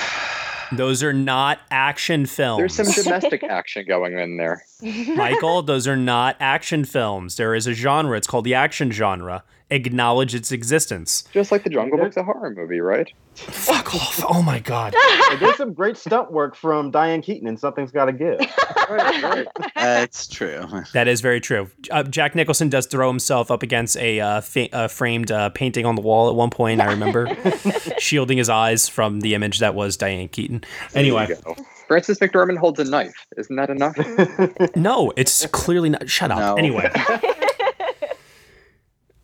those 0.77 1.03
are 1.03 1.13
not 1.13 1.61
action 1.71 2.27
films. 2.27 2.59
There's 2.59 2.75
some 2.75 3.05
domestic 3.05 3.43
action 3.43 3.85
going 3.87 4.19
in 4.19 4.37
there. 4.37 4.63
Michael, 5.17 5.63
those 5.63 5.87
are 5.87 5.97
not 5.97 6.37
action 6.41 6.85
films. 6.85 7.37
There 7.37 7.55
is 7.55 7.67
a 7.67 7.73
genre. 7.73 8.17
It's 8.17 8.27
called 8.27 8.45
the 8.45 8.55
action 8.55 8.91
genre. 8.91 9.45
Acknowledge 9.71 10.35
its 10.35 10.51
existence. 10.53 11.25
Just 11.33 11.53
like 11.53 11.63
the 11.65 11.71
Jungle 11.71 11.99
Book's 11.99 12.17
a 12.17 12.25
horror 12.25 12.53
movie, 12.57 12.81
right? 12.81 13.11
Fuck 13.35 13.95
off. 13.95 14.23
Oh 14.29 14.43
my 14.43 14.59
god. 14.59 14.95
There's 15.41 15.57
some 15.57 15.73
great 15.73 15.97
stunt 15.97 16.33
work 16.33 16.57
from 16.57 16.91
Diane 16.91 17.23
Keaton, 17.23 17.47
and 17.49 17.59
something's 17.59 17.93
got 17.93 18.07
to 18.07 18.13
give. 18.13 18.39
That's 19.77 20.27
true. 20.27 20.67
That 20.93 21.07
is 21.09 21.21
very 21.21 21.41
true. 21.41 21.71
Uh, 21.91 22.03
Jack 22.03 22.35
Nicholson 22.35 22.69
does 22.69 22.87
throw 22.87 23.09
himself 23.09 23.51
up 23.51 23.63
against 23.63 23.97
a 23.97 24.21
uh, 24.21 24.41
fa- 24.41 24.75
uh, 24.75 24.89
framed 24.89 25.31
uh, 25.31 25.51
painting 25.51 25.87
on 25.87 25.95
the 25.95 26.03
wall 26.03 26.29
at 26.29 26.35
one 26.35 26.51
point. 26.51 26.81
I 26.81 26.87
remember 26.87 27.29
shielding 27.99 28.39
his 28.39 28.49
eyes 28.49 28.89
from 28.89 29.21
the 29.21 29.35
image 29.35 29.61
that 29.61 29.75
was 29.75 29.97
Diane 29.97 30.29
Keaton. 30.29 30.65
Anyway, 30.95 31.27
There 31.27 31.37
you 31.37 31.55
go. 31.55 31.65
Frances 31.87 32.19
McDormand 32.19 32.59
holds 32.59 32.79
a 32.79 32.85
knife. 32.85 33.27
Isn't 33.37 33.57
that 33.57 33.71
enough? 33.71 33.97
no, 34.77 35.13
it's 35.17 35.47
clearly 35.47 35.91
not. 35.91 36.09
Shut 36.09 36.31
up. 36.31 36.39
No. 36.39 36.55
Anyway. 36.57 36.91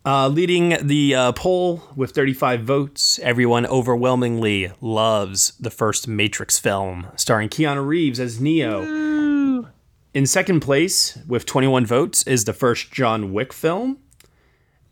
Uh, 0.07 0.29
leading 0.29 0.77
the 0.87 1.13
uh, 1.13 1.33
poll 1.33 1.83
with 1.93 2.11
35 2.11 2.61
votes, 2.61 3.19
everyone 3.23 3.65
overwhelmingly 3.65 4.71
loves 4.79 5.51
the 5.59 5.69
first 5.69 6.07
Matrix 6.07 6.57
film, 6.57 7.07
starring 7.17 7.49
Keanu 7.49 7.85
Reeves 7.85 8.17
as 8.17 8.39
Neo. 8.39 9.67
In 10.13 10.25
second 10.25 10.61
place, 10.61 11.17
with 11.27 11.45
21 11.45 11.85
votes, 11.85 12.23
is 12.23 12.45
the 12.45 12.53
first 12.53 12.89
John 12.89 13.33
Wick 13.33 13.51
film. 13.51 13.97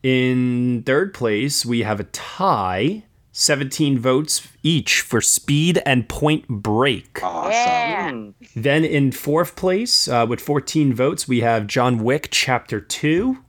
In 0.03 0.83
third 0.85 1.13
place, 1.13 1.65
we 1.65 1.83
have 1.83 2.01
a 2.01 2.05
tie, 2.05 3.05
17 3.31 3.97
votes 3.97 4.45
each 4.63 4.99
for 4.99 5.21
Speed 5.21 5.81
and 5.85 6.09
Point 6.09 6.45
Break. 6.49 7.23
Awesome. 7.23 8.35
Then 8.53 8.83
in 8.83 9.13
fourth 9.13 9.55
place, 9.55 10.09
uh, 10.09 10.25
with 10.27 10.41
14 10.41 10.93
votes, 10.93 11.25
we 11.25 11.39
have 11.39 11.67
John 11.67 12.03
Wick 12.03 12.27
Chapter 12.31 12.81
2. 12.81 13.44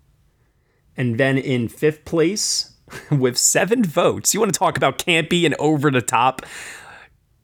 And 0.96 1.18
then 1.18 1.38
in 1.38 1.68
fifth 1.68 2.04
place, 2.04 2.72
with 3.10 3.36
seven 3.36 3.84
votes, 3.84 4.34
you 4.34 4.40
want 4.40 4.52
to 4.52 4.58
talk 4.58 4.76
about 4.76 4.98
campy 4.98 5.44
and 5.44 5.54
over 5.58 5.90
the 5.90 6.02
top? 6.02 6.42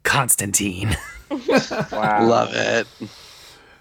Constantine. 0.02 0.96
Wow. 1.90 2.26
Love 2.26 2.50
it. 2.52 2.86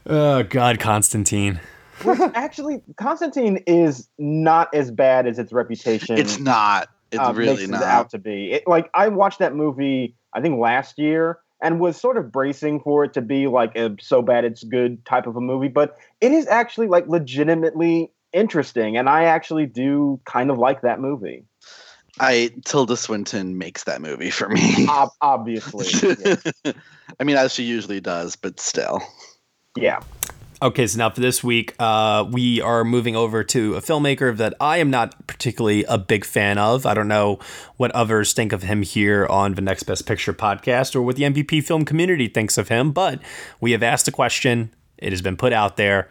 Oh, 0.06 0.42
God, 0.44 0.80
Constantine. 0.80 1.60
Which 2.02 2.18
actually, 2.34 2.82
Constantine 2.96 3.58
is 3.68 4.08
not 4.18 4.74
as 4.74 4.90
bad 4.90 5.28
as 5.28 5.38
its 5.38 5.52
reputation. 5.52 6.18
It's 6.18 6.40
not. 6.40 6.88
It's 7.12 7.20
uh, 7.20 7.34
really 7.34 7.56
makes 7.56 7.64
it 7.64 7.72
not. 7.72 7.84
out 7.84 8.10
to 8.12 8.20
be. 8.20 8.54
It, 8.54 8.64
like 8.68 8.90
I 8.94 9.10
watched 9.10 9.40
that 9.40 9.54
movie, 9.54 10.16
I 10.34 10.40
think 10.40 10.60
last 10.60 10.98
year, 10.98 11.40
and 11.62 11.80
was 11.82 11.98
sort 11.98 12.18
of 12.18 12.32
bracing 12.32 12.80
for 12.80 13.04
it 13.04 13.14
to 13.14 13.22
be 13.22 13.48
like 13.48 13.76
a 13.76 13.96
so 14.00 14.22
bad 14.22 14.46
it's 14.46 14.64
good 14.64 15.06
type 15.06 15.28
of 15.28 15.36
a 15.36 15.42
movie. 15.42 15.68
But 15.68 15.98
it 16.22 16.32
is 16.32 16.48
actually 16.48 16.88
like 16.88 17.08
legitimately 17.08 18.12
interesting, 18.34 18.98
and 18.98 19.10
I 19.10 19.26
actually 19.26 19.66
do 19.66 20.20
kind 20.26 20.52
of 20.52 20.58
like 20.58 20.82
that 20.82 21.00
movie. 21.00 21.46
I 22.20 22.52
Tilda 22.66 22.98
Swinton 22.98 23.58
makes 23.58 23.86
that 23.86 24.02
movie 24.02 24.32
for 24.32 24.50
me. 24.50 24.88
Ob- 24.88 25.12
obviously, 25.22 25.88
yeah. 26.24 26.74
I 27.20 27.24
mean, 27.24 27.38
as 27.38 27.54
she 27.54 27.64
usually 27.64 28.02
does, 28.02 28.36
but 28.36 28.60
still. 28.60 29.02
yeah. 29.78 30.02
Okay, 30.64 30.86
so 30.86 31.00
now 31.00 31.10
for 31.10 31.22
this 31.22 31.44
week, 31.44 31.74
uh, 31.80 32.24
we 32.30 32.62
are 32.62 32.84
moving 32.84 33.16
over 33.16 33.44
to 33.46 33.74
a 33.74 33.82
filmmaker 33.82 34.38
that 34.38 34.54
I 34.62 34.78
am 34.78 34.92
not 34.92 35.26
particularly 35.26 35.84
a 35.86 35.98
big 35.98 36.24
fan 36.24 36.60
of. 36.60 36.86
I 36.86 36.94
don't 36.94 37.08
know 37.08 37.40
what 37.78 37.90
others 37.94 38.34
think 38.34 38.54
of 38.54 38.62
him 38.62 38.84
here 38.84 39.26
on 39.26 39.56
the 39.56 39.62
Next 39.64 39.84
Best 39.84 40.06
Picture 40.06 40.34
podcast 40.34 40.96
or 40.96 41.02
what 41.02 41.16
the 41.16 41.24
NBP 41.24 41.64
film 41.64 41.84
community 41.84 42.28
thinks 42.28 42.60
of 42.60 42.68
him, 42.68 42.92
but 42.92 43.20
we 43.60 43.72
have 43.72 43.82
asked 43.82 44.08
a 44.08 44.12
question. 44.12 44.72
It 45.00 45.12
has 45.12 45.24
been 45.24 45.36
put 45.36 45.52
out 45.52 45.78
there. 45.78 46.10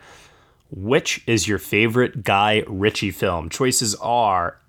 Which 0.71 1.23
is 1.27 1.49
your 1.49 1.59
favorite 1.59 2.23
Guy 2.23 2.63
Ritchie 2.67 3.11
film? 3.11 3.49
Choices 3.49 3.95
are 3.97 4.61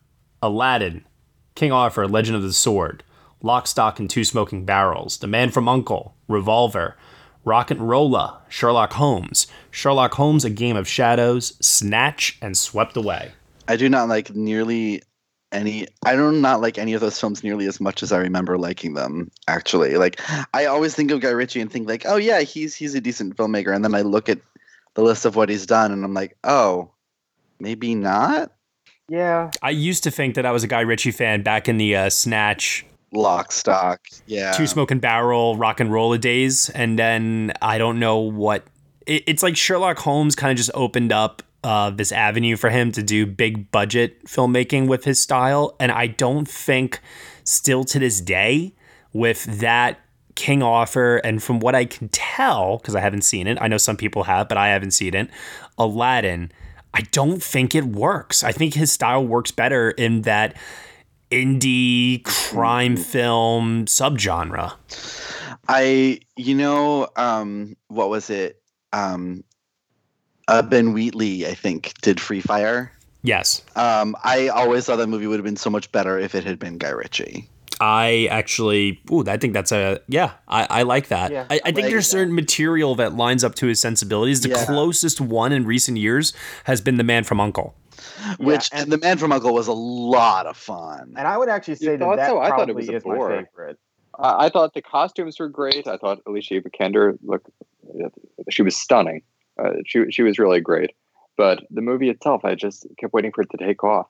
Aladdin, 0.41 1.05
King 1.53 1.71
Arthur, 1.71 2.07
Legend 2.07 2.35
of 2.35 2.41
the 2.41 2.53
Sword, 2.53 3.03
Lock, 3.43 3.67
Stock, 3.67 3.99
and 3.99 4.09
Two 4.09 4.23
Smoking 4.23 4.65
Barrels, 4.65 5.19
The 5.19 5.27
Man 5.27 5.51
from 5.51 5.69
Uncle, 5.69 6.15
Revolver, 6.27 6.97
RocknRolla, 7.45 8.37
Sherlock 8.49 8.93
Holmes, 8.93 9.47
Sherlock 9.69 10.13
Holmes, 10.15 10.43
A 10.43 10.49
Game 10.49 10.75
of 10.75 10.87
Shadows, 10.87 11.53
Snatch, 11.59 12.37
and 12.41 12.57
Swept 12.57 12.97
Away. 12.97 13.31
I 13.67 13.75
do 13.75 13.87
not 13.87 14.09
like 14.09 14.33
nearly 14.35 15.01
any 15.51 15.87
I 16.05 16.15
do 16.15 16.31
not 16.31 16.61
like 16.61 16.77
any 16.77 16.93
of 16.93 17.01
those 17.01 17.19
films 17.19 17.43
nearly 17.43 17.67
as 17.67 17.81
much 17.81 18.03
as 18.03 18.11
I 18.11 18.17
remember 18.17 18.57
liking 18.57 18.93
them 18.93 19.29
actually. 19.47 19.97
Like 19.97 20.19
I 20.53 20.65
always 20.65 20.95
think 20.95 21.11
of 21.11 21.19
Guy 21.19 21.29
Ritchie 21.29 21.61
and 21.61 21.71
think 21.71 21.87
like, 21.87 22.03
"Oh 22.05 22.15
yeah, 22.15 22.41
he's 22.41 22.75
he's 22.75 22.95
a 22.95 23.01
decent 23.01 23.35
filmmaker." 23.35 23.75
And 23.75 23.83
then 23.83 23.93
I 23.93 24.01
look 24.01 24.29
at 24.29 24.39
the 24.95 25.03
list 25.03 25.25
of 25.25 25.35
what 25.35 25.49
he's 25.49 25.65
done 25.65 25.91
and 25.91 26.03
I'm 26.03 26.13
like, 26.13 26.37
"Oh, 26.43 26.91
maybe 27.59 27.95
not." 27.95 28.51
Yeah. 29.11 29.51
I 29.61 29.71
used 29.71 30.03
to 30.03 30.11
think 30.11 30.35
that 30.35 30.45
I 30.45 30.51
was 30.51 30.63
a 30.63 30.67
Guy 30.67 30.81
Ritchie 30.81 31.11
fan 31.11 31.43
back 31.43 31.67
in 31.67 31.77
the 31.77 31.95
uh, 31.95 32.09
Snatch, 32.09 32.85
Lock, 33.11 33.51
Stock. 33.51 33.99
Yeah. 34.25 34.53
Two 34.53 34.67
Smoking 34.67 34.99
Barrel, 34.99 35.57
RocknRolla 35.57 36.19
days, 36.21 36.69
and 36.69 36.97
then 36.97 37.51
I 37.61 37.77
don't 37.77 37.99
know 37.99 38.19
what. 38.19 38.63
It, 39.05 39.23
it's 39.27 39.43
like 39.43 39.57
Sherlock 39.57 39.99
Holmes 39.99 40.35
kind 40.35 40.51
of 40.51 40.57
just 40.57 40.71
opened 40.73 41.11
up 41.11 41.43
uh, 41.63 41.89
this 41.89 42.11
avenue 42.11 42.55
for 42.55 42.69
him 42.69 42.91
to 42.93 43.03
do 43.03 43.25
big 43.25 43.69
budget 43.71 44.23
filmmaking 44.25 44.87
with 44.87 45.03
his 45.03 45.19
style, 45.19 45.75
and 45.79 45.91
I 45.91 46.07
don't 46.07 46.47
think 46.47 47.01
still 47.43 47.83
to 47.85 47.99
this 47.99 48.21
day 48.21 48.73
with 49.11 49.43
that 49.59 49.99
King 50.35 50.63
Arthur, 50.63 51.17
and 51.17 51.41
from 51.41 51.59
what 51.59 51.75
I 51.75 51.85
can 51.85 52.09
tell, 52.09 52.77
because 52.77 52.95
I 52.95 52.99
haven't 53.01 53.23
seen 53.23 53.47
it, 53.47 53.57
I 53.61 53.67
know 53.67 53.77
some 53.77 53.97
people 53.97 54.23
have, 54.23 54.47
but 54.47 54.57
I 54.57 54.69
haven't 54.69 54.91
seen 54.91 55.13
it. 55.13 55.29
Aladdin, 55.77 56.51
I 56.93 57.01
don't 57.11 57.41
think 57.41 57.75
it 57.75 57.85
works. 57.85 58.43
I 58.43 58.51
think 58.51 58.73
his 58.73 58.91
style 58.91 59.25
works 59.25 59.51
better 59.51 59.91
in 59.91 60.23
that 60.23 60.55
indie 61.29 62.23
crime 62.23 62.97
film 62.97 63.85
subgenre. 63.85 64.73
I 65.69 66.19
you 66.35 66.53
know 66.53 67.07
um 67.15 67.77
what 67.87 68.09
was 68.09 68.29
it? 68.29 68.61
Um 68.91 69.43
uh, 70.47 70.61
Ben 70.61 70.91
Wheatley, 70.91 71.47
I 71.47 71.53
think, 71.53 71.93
did 72.01 72.19
Free 72.19 72.41
Fire. 72.41 72.91
Yes. 73.23 73.61
Um, 73.75 74.17
I 74.23 74.49
always 74.49 74.85
thought 74.85 74.97
that 74.97 75.07
movie 75.07 75.27
would 75.27 75.37
have 75.37 75.45
been 75.45 75.55
so 75.55 75.69
much 75.69 75.89
better 75.93 76.19
if 76.19 76.35
it 76.35 76.43
had 76.43 76.59
been 76.59 76.77
Guy 76.77 76.89
Ritchie. 76.89 77.47
I 77.81 78.27
actually, 78.29 79.01
ooh, 79.11 79.23
I 79.27 79.37
think 79.37 79.53
that's 79.53 79.71
a 79.71 79.99
yeah. 80.07 80.33
I, 80.47 80.67
I 80.69 80.81
like 80.83 81.07
that. 81.07 81.31
Yeah, 81.31 81.47
I, 81.49 81.55
I 81.55 81.57
think 81.71 81.77
like 81.77 81.85
there's 81.89 82.07
certain 82.07 82.35
material 82.35 82.93
that 82.95 83.15
lines 83.15 83.43
up 83.43 83.55
to 83.55 83.65
his 83.65 83.81
sensibilities. 83.81 84.41
The 84.41 84.49
Yeah. 84.49 84.65
closest 84.65 85.19
one 85.19 85.51
in 85.51 85.65
recent 85.65 85.97
years 85.97 86.31
has 86.65 86.79
been 86.79 86.97
The 86.97 87.03
Man 87.03 87.23
from 87.23 87.39
Uncle. 87.39 87.73
Which 88.37 88.69
and 88.71 88.91
The 88.91 88.99
Man 88.99 89.17
from 89.17 89.31
Uncle 89.31 89.53
was 89.53 89.67
a 89.67 89.73
lot 89.73 90.45
of 90.45 90.55
fun. 90.55 91.15
And 91.17 91.27
I 91.27 91.37
would 91.37 91.49
actually 91.49 91.75
say 91.75 91.95
that 91.95 92.15
that 92.17 92.27
so? 92.29 92.39
I 92.39 92.49
thought 92.49 92.69
it 92.69 92.73
probably 92.73 92.73
was 92.75 92.89
a 92.89 92.95
is 92.97 93.05
my 93.05 93.15
bore. 93.15 93.29
favorite. 93.29 93.79
I 94.19 94.45
I 94.45 94.49
thought 94.49 94.75
the 94.75 94.83
costumes 94.83 95.39
were 95.39 95.49
great. 95.49 95.87
I 95.87 95.97
thought 95.97 96.19
Alicia 96.27 96.61
Vikander 96.61 97.17
look, 97.23 97.41
she 98.49 98.61
was 98.61 98.77
stunning. 98.77 99.21
Uh, 99.61 99.71
she 99.87 100.05
she 100.11 100.21
was 100.21 100.37
really 100.37 100.61
great. 100.61 100.91
But 101.37 101.63
the 101.71 101.81
movie 101.81 102.09
itself, 102.09 102.45
I 102.45 102.53
just 102.53 102.85
kept 102.99 103.13
waiting 103.13 103.31
for 103.31 103.41
it 103.41 103.49
to 103.51 103.57
take 103.57 103.83
off. 103.83 104.07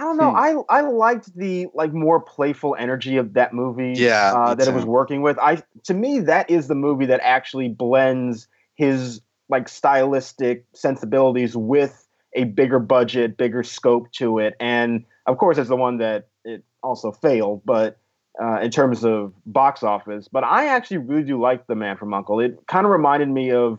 I 0.00 0.04
don't 0.04 0.16
know. 0.16 0.30
Hmm. 0.30 0.64
I 0.70 0.78
I 0.78 0.80
liked 0.80 1.36
the 1.36 1.66
like 1.74 1.92
more 1.92 2.20
playful 2.20 2.74
energy 2.78 3.18
of 3.18 3.34
that 3.34 3.52
movie. 3.52 3.92
Yeah, 4.00 4.32
uh, 4.34 4.54
that 4.54 4.66
it 4.66 4.72
was 4.72 4.86
working 4.86 5.20
with. 5.20 5.38
I 5.38 5.62
to 5.84 5.92
me 5.92 6.20
that 6.20 6.48
is 6.48 6.68
the 6.68 6.74
movie 6.74 7.04
that 7.04 7.20
actually 7.22 7.68
blends 7.68 8.48
his 8.76 9.20
like 9.50 9.68
stylistic 9.68 10.64
sensibilities 10.74 11.54
with 11.54 12.08
a 12.32 12.44
bigger 12.44 12.78
budget, 12.78 13.36
bigger 13.36 13.62
scope 13.62 14.10
to 14.12 14.38
it, 14.38 14.54
and 14.58 15.04
of 15.26 15.36
course 15.36 15.58
it's 15.58 15.68
the 15.68 15.76
one 15.76 15.98
that 15.98 16.28
it 16.46 16.64
also 16.82 17.12
failed. 17.12 17.60
But 17.66 17.98
uh, 18.42 18.60
in 18.60 18.70
terms 18.70 19.04
of 19.04 19.34
box 19.44 19.82
office, 19.82 20.28
but 20.28 20.44
I 20.44 20.68
actually 20.68 20.98
really 20.98 21.24
do 21.24 21.38
like 21.38 21.66
The 21.66 21.74
Man 21.74 21.98
from 21.98 22.14
Uncle. 22.14 22.40
It 22.40 22.58
kind 22.68 22.86
of 22.86 22.90
reminded 22.92 23.28
me 23.28 23.50
of 23.50 23.78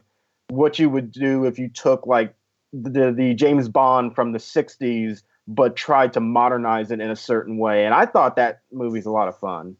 what 0.49 0.77
you 0.77 0.87
would 0.87 1.11
do 1.11 1.45
if 1.45 1.57
you 1.57 1.67
took 1.67 2.05
like 2.05 2.35
the 2.73 3.11
the 3.11 3.33
James 3.33 3.69
Bond 3.69 4.13
from 4.13 4.33
the 4.33 4.37
'60s, 4.37 5.23
but 5.47 5.75
tried 5.75 6.13
to 6.13 6.19
modernize 6.19 6.91
it 6.91 6.99
in 6.99 7.09
a 7.09 7.15
certain 7.15 7.57
way. 7.57 7.85
And 7.85 7.93
I 7.93 8.05
thought 8.05 8.35
that 8.35 8.61
movie's 8.71 9.05
a 9.05 9.11
lot 9.11 9.27
of 9.27 9.37
fun. 9.37 9.75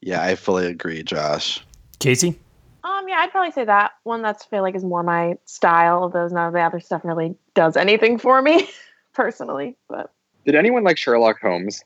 Yeah, 0.00 0.22
I 0.22 0.34
fully 0.34 0.66
agree, 0.66 1.02
Josh. 1.02 1.64
Casey? 1.98 2.38
Um, 2.84 3.08
yeah, 3.08 3.18
I'd 3.18 3.30
probably 3.30 3.52
say 3.52 3.64
that 3.64 3.92
one. 4.02 4.22
That's 4.22 4.44
feel 4.44 4.62
like 4.62 4.74
is 4.74 4.84
more 4.84 5.04
my 5.04 5.36
style. 5.44 6.04
Of 6.04 6.12
those, 6.12 6.32
none 6.32 6.48
of 6.48 6.52
the 6.52 6.60
other 6.60 6.80
stuff 6.80 7.02
really 7.04 7.36
does 7.54 7.76
anything 7.76 8.18
for 8.18 8.42
me 8.42 8.68
personally. 9.12 9.76
But 9.88 10.12
Did 10.44 10.56
anyone 10.56 10.82
like 10.82 10.98
Sherlock 10.98 11.40
Holmes? 11.40 11.84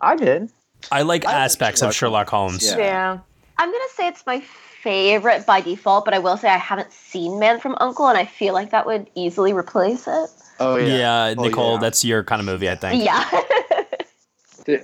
I 0.00 0.14
did. 0.14 0.50
I 0.92 1.02
like 1.02 1.24
aspects 1.24 1.82
of 1.82 1.92
Sherlock 1.92 2.28
Holmes. 2.28 2.64
Yeah. 2.64 3.18
I'm 3.58 3.72
gonna 3.72 3.84
say 3.94 4.06
it's 4.06 4.24
my 4.24 4.40
favorite 4.40 5.44
by 5.44 5.60
default, 5.60 6.04
but 6.04 6.14
I 6.14 6.20
will 6.20 6.36
say 6.36 6.48
I 6.48 6.58
haven't 6.58 6.92
seen 6.92 7.40
Man 7.40 7.58
from 7.58 7.76
Uncle, 7.80 8.06
and 8.06 8.16
I 8.16 8.24
feel 8.24 8.54
like 8.54 8.70
that 8.70 8.86
would 8.86 9.10
easily 9.16 9.52
replace 9.52 10.06
it. 10.06 10.30
Oh 10.60 10.76
yeah, 10.76 11.34
Nicole, 11.36 11.78
that's 11.78 12.04
your 12.04 12.24
kind 12.24 12.40
of 12.40 12.46
movie, 12.46 12.68
I 12.68 12.74
think. 12.74 13.04
Yeah. 13.04 13.24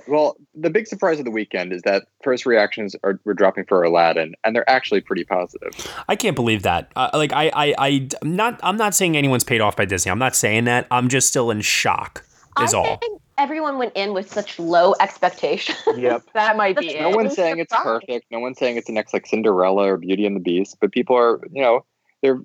Well, 0.07 0.35
the 0.55 0.71
big 0.71 0.87
surprise 0.87 1.19
of 1.19 1.25
the 1.25 1.31
weekend 1.31 1.71
is 1.71 1.83
that 1.83 2.07
first 2.23 2.47
reactions 2.47 2.95
are 3.03 3.19
we're 3.23 3.35
dropping 3.35 3.65
for 3.65 3.83
Aladdin, 3.83 4.33
and 4.43 4.55
they're 4.55 4.67
actually 4.67 5.01
pretty 5.01 5.23
positive. 5.23 5.71
I 6.07 6.15
can't 6.15 6.35
believe 6.35 6.63
that. 6.63 6.91
Uh, 6.95 7.09
like 7.13 7.31
I, 7.33 7.51
I, 7.53 7.75
I, 7.77 8.07
am 8.23 8.35
not. 8.35 8.59
I'm 8.63 8.77
not 8.77 8.95
saying 8.95 9.15
anyone's 9.15 9.43
paid 9.43 9.61
off 9.61 9.75
by 9.75 9.85
Disney. 9.85 10.11
I'm 10.11 10.17
not 10.17 10.35
saying 10.35 10.63
that. 10.63 10.87
I'm 10.89 11.07
just 11.07 11.27
still 11.27 11.51
in 11.51 11.61
shock. 11.61 12.25
Is 12.63 12.73
I 12.73 12.77
all. 12.77 12.97
think 12.97 13.21
everyone 13.37 13.77
went 13.77 13.93
in 13.95 14.13
with 14.13 14.31
such 14.31 14.57
low 14.59 14.95
expectations. 14.99 15.77
Yep. 15.95 16.23
that 16.33 16.57
might 16.57 16.77
be 16.77 16.87
That's 16.87 16.99
it. 16.99 17.01
No 17.01 17.09
one's 17.09 17.35
saying 17.35 17.59
it's 17.59 17.73
perfect. 17.75 18.25
No 18.31 18.39
one's 18.39 18.57
saying 18.57 18.77
it's 18.77 18.87
the 18.87 18.93
next 18.93 19.13
like 19.13 19.27
Cinderella 19.27 19.91
or 19.91 19.97
Beauty 19.97 20.25
and 20.25 20.35
the 20.35 20.41
Beast, 20.41 20.77
but 20.79 20.91
people 20.91 21.15
are, 21.15 21.41
you 21.51 21.61
know, 21.61 21.85
they're 22.21 22.41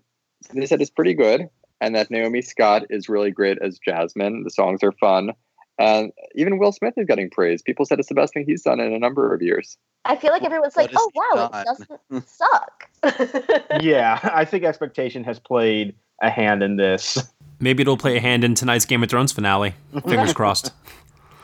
they 0.52 0.66
said 0.66 0.80
it's 0.80 0.90
pretty 0.90 1.14
good, 1.14 1.48
and 1.80 1.94
that 1.94 2.10
Naomi 2.10 2.42
Scott 2.42 2.84
is 2.90 3.08
really 3.08 3.30
great 3.30 3.58
as 3.62 3.78
Jasmine. 3.78 4.44
The 4.44 4.50
songs 4.50 4.82
are 4.82 4.92
fun, 4.92 5.32
and 5.78 6.12
even 6.34 6.58
Will 6.58 6.72
Smith 6.72 6.94
is 6.96 7.06
getting 7.06 7.30
praise. 7.30 7.62
People 7.62 7.86
said 7.86 7.98
it's 7.98 8.08
the 8.08 8.14
best 8.14 8.34
thing 8.34 8.44
he's 8.46 8.62
done 8.62 8.80
in 8.80 8.92
a 8.92 8.98
number 8.98 9.34
of 9.34 9.42
years. 9.42 9.76
I 10.04 10.16
feel 10.16 10.30
like 10.30 10.42
everyone's 10.42 10.76
like, 10.76 10.90
oh 10.94 11.10
wow, 11.14 11.50
he 11.52 11.60
it 11.60 11.64
doesn't 11.64 12.28
suck. 12.28 12.88
yeah, 13.80 14.20
I 14.22 14.44
think 14.44 14.64
expectation 14.64 15.24
has 15.24 15.38
played 15.38 15.94
a 16.22 16.30
hand 16.30 16.62
in 16.62 16.76
this. 16.76 17.18
Maybe 17.60 17.82
it'll 17.82 17.96
play 17.96 18.16
a 18.16 18.20
hand 18.20 18.44
in 18.44 18.54
tonight's 18.54 18.86
Game 18.86 19.02
of 19.02 19.10
Thrones 19.10 19.32
finale. 19.32 19.74
Fingers 20.06 20.32
crossed. 20.34 20.72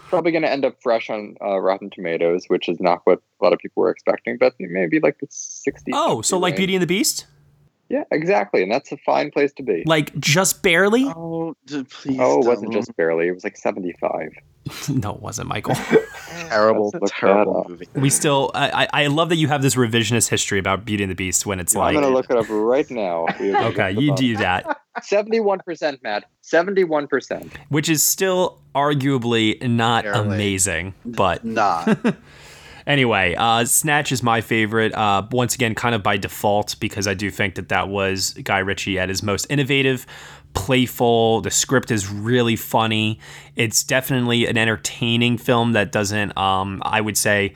Probably 0.09 0.33
going 0.33 0.43
to 0.43 0.51
end 0.51 0.65
up 0.65 0.77
fresh 0.83 1.11
on 1.11 1.37
uh, 1.43 1.59
Rotten 1.59 1.91
Tomatoes, 1.91 2.45
which 2.47 2.69
is 2.69 2.81
not 2.81 3.01
what 3.05 3.21
a 3.41 3.45
lot 3.45 3.53
of 3.53 3.59
people 3.59 3.83
were 3.83 3.91
expecting, 3.91 4.39
but 4.39 4.55
maybe 4.59 5.01
like 5.01 5.19
the 5.19 5.27
60. 5.29 5.91
Oh, 5.95 6.23
so 6.23 6.39
like. 6.39 6.57
Beauty 6.57 6.75
and 6.75 6.83
the 6.83 6.87
Beast? 6.87 7.27
Yeah, 7.89 8.03
exactly, 8.11 8.63
and 8.63 8.73
that's 8.73 8.91
a 8.91 8.97
fine 8.99 9.31
place 9.31 9.53
to 9.55 9.63
be. 9.63 9.85
Like 9.87 10.19
just 10.19 10.63
barely? 10.63 11.05
Oh, 11.05 11.55
please. 11.69 12.19
Oh, 12.21 12.41
it 12.43 12.47
wasn't 12.47 12.73
don't. 12.73 12.81
just 12.81 12.97
barely. 12.97 13.29
It 13.29 13.33
was 13.33 13.45
like 13.45 13.57
75. 13.57 14.33
no, 14.89 15.15
it 15.15 15.23
wasn't, 15.23 15.49
Michael. 15.49 15.75
terrible, 16.49 16.91
Let's 16.93 17.13
terrible 17.17 17.65
movie. 17.69 17.87
We 17.95 18.11
still. 18.11 18.51
I, 18.55 18.89
I 18.93 19.05
I 19.05 19.07
love 19.07 19.29
that 19.29 19.37
you 19.37 19.47
have 19.47 19.63
this 19.63 19.77
revisionist 19.77 20.29
history 20.29 20.59
about 20.59 20.85
Beauty 20.85 21.05
and 21.05 21.11
the 21.11 21.15
Beast 21.15 21.47
when 21.47 21.61
it's 21.61 21.77
like. 21.77 21.95
I'm 21.95 22.03
going 22.03 22.13
to 22.13 22.17
look 22.17 22.29
it 22.29 22.37
up 22.37 22.47
right 22.49 22.91
now. 22.91 23.27
Okay, 23.67 23.93
you 23.93 24.15
do 24.17 24.37
that, 24.39 24.81
71%, 25.01 26.03
Matt. 26.03 26.25
71%. 26.43 27.51
which 27.69 27.89
is 27.89 28.03
still 28.05 28.61
arguably 28.75 29.61
not 29.69 30.05
Barely. 30.05 30.35
amazing, 30.35 30.95
but 31.05 31.45
Nah. 31.45 31.95
Anyway, 32.87 33.35
uh, 33.37 33.65
Snatch 33.65 34.13
is 34.13 34.23
my 34.23 34.41
favorite. 34.41 34.95
Uh, 34.95 35.27
once 35.33 35.55
again, 35.55 35.75
kind 35.75 35.95
of 35.95 36.03
by 36.03 36.17
default, 36.17 36.79
because 36.79 37.09
I 37.09 37.15
do 37.15 37.31
think 37.31 37.57
that 37.57 37.69
that 37.71 37.89
was 37.89 38.33
Guy 38.35 38.59
Ritchie 38.59 38.99
at 38.99 39.09
his 39.09 39.23
most 39.25 39.47
innovative, 39.51 40.07
playful. 40.55 41.41
The 41.41 41.51
script 41.51 41.91
is 41.91 42.09
really 42.11 42.57
funny. 42.57 43.19
It's 43.57 43.83
definitely 43.85 44.47
an 44.47 44.57
entertaining 44.57 45.37
film 45.39 45.73
that 45.73 45.91
doesn't, 45.93 46.37
um, 46.39 46.81
I 46.85 47.01
would 47.01 47.17
say, 47.17 47.55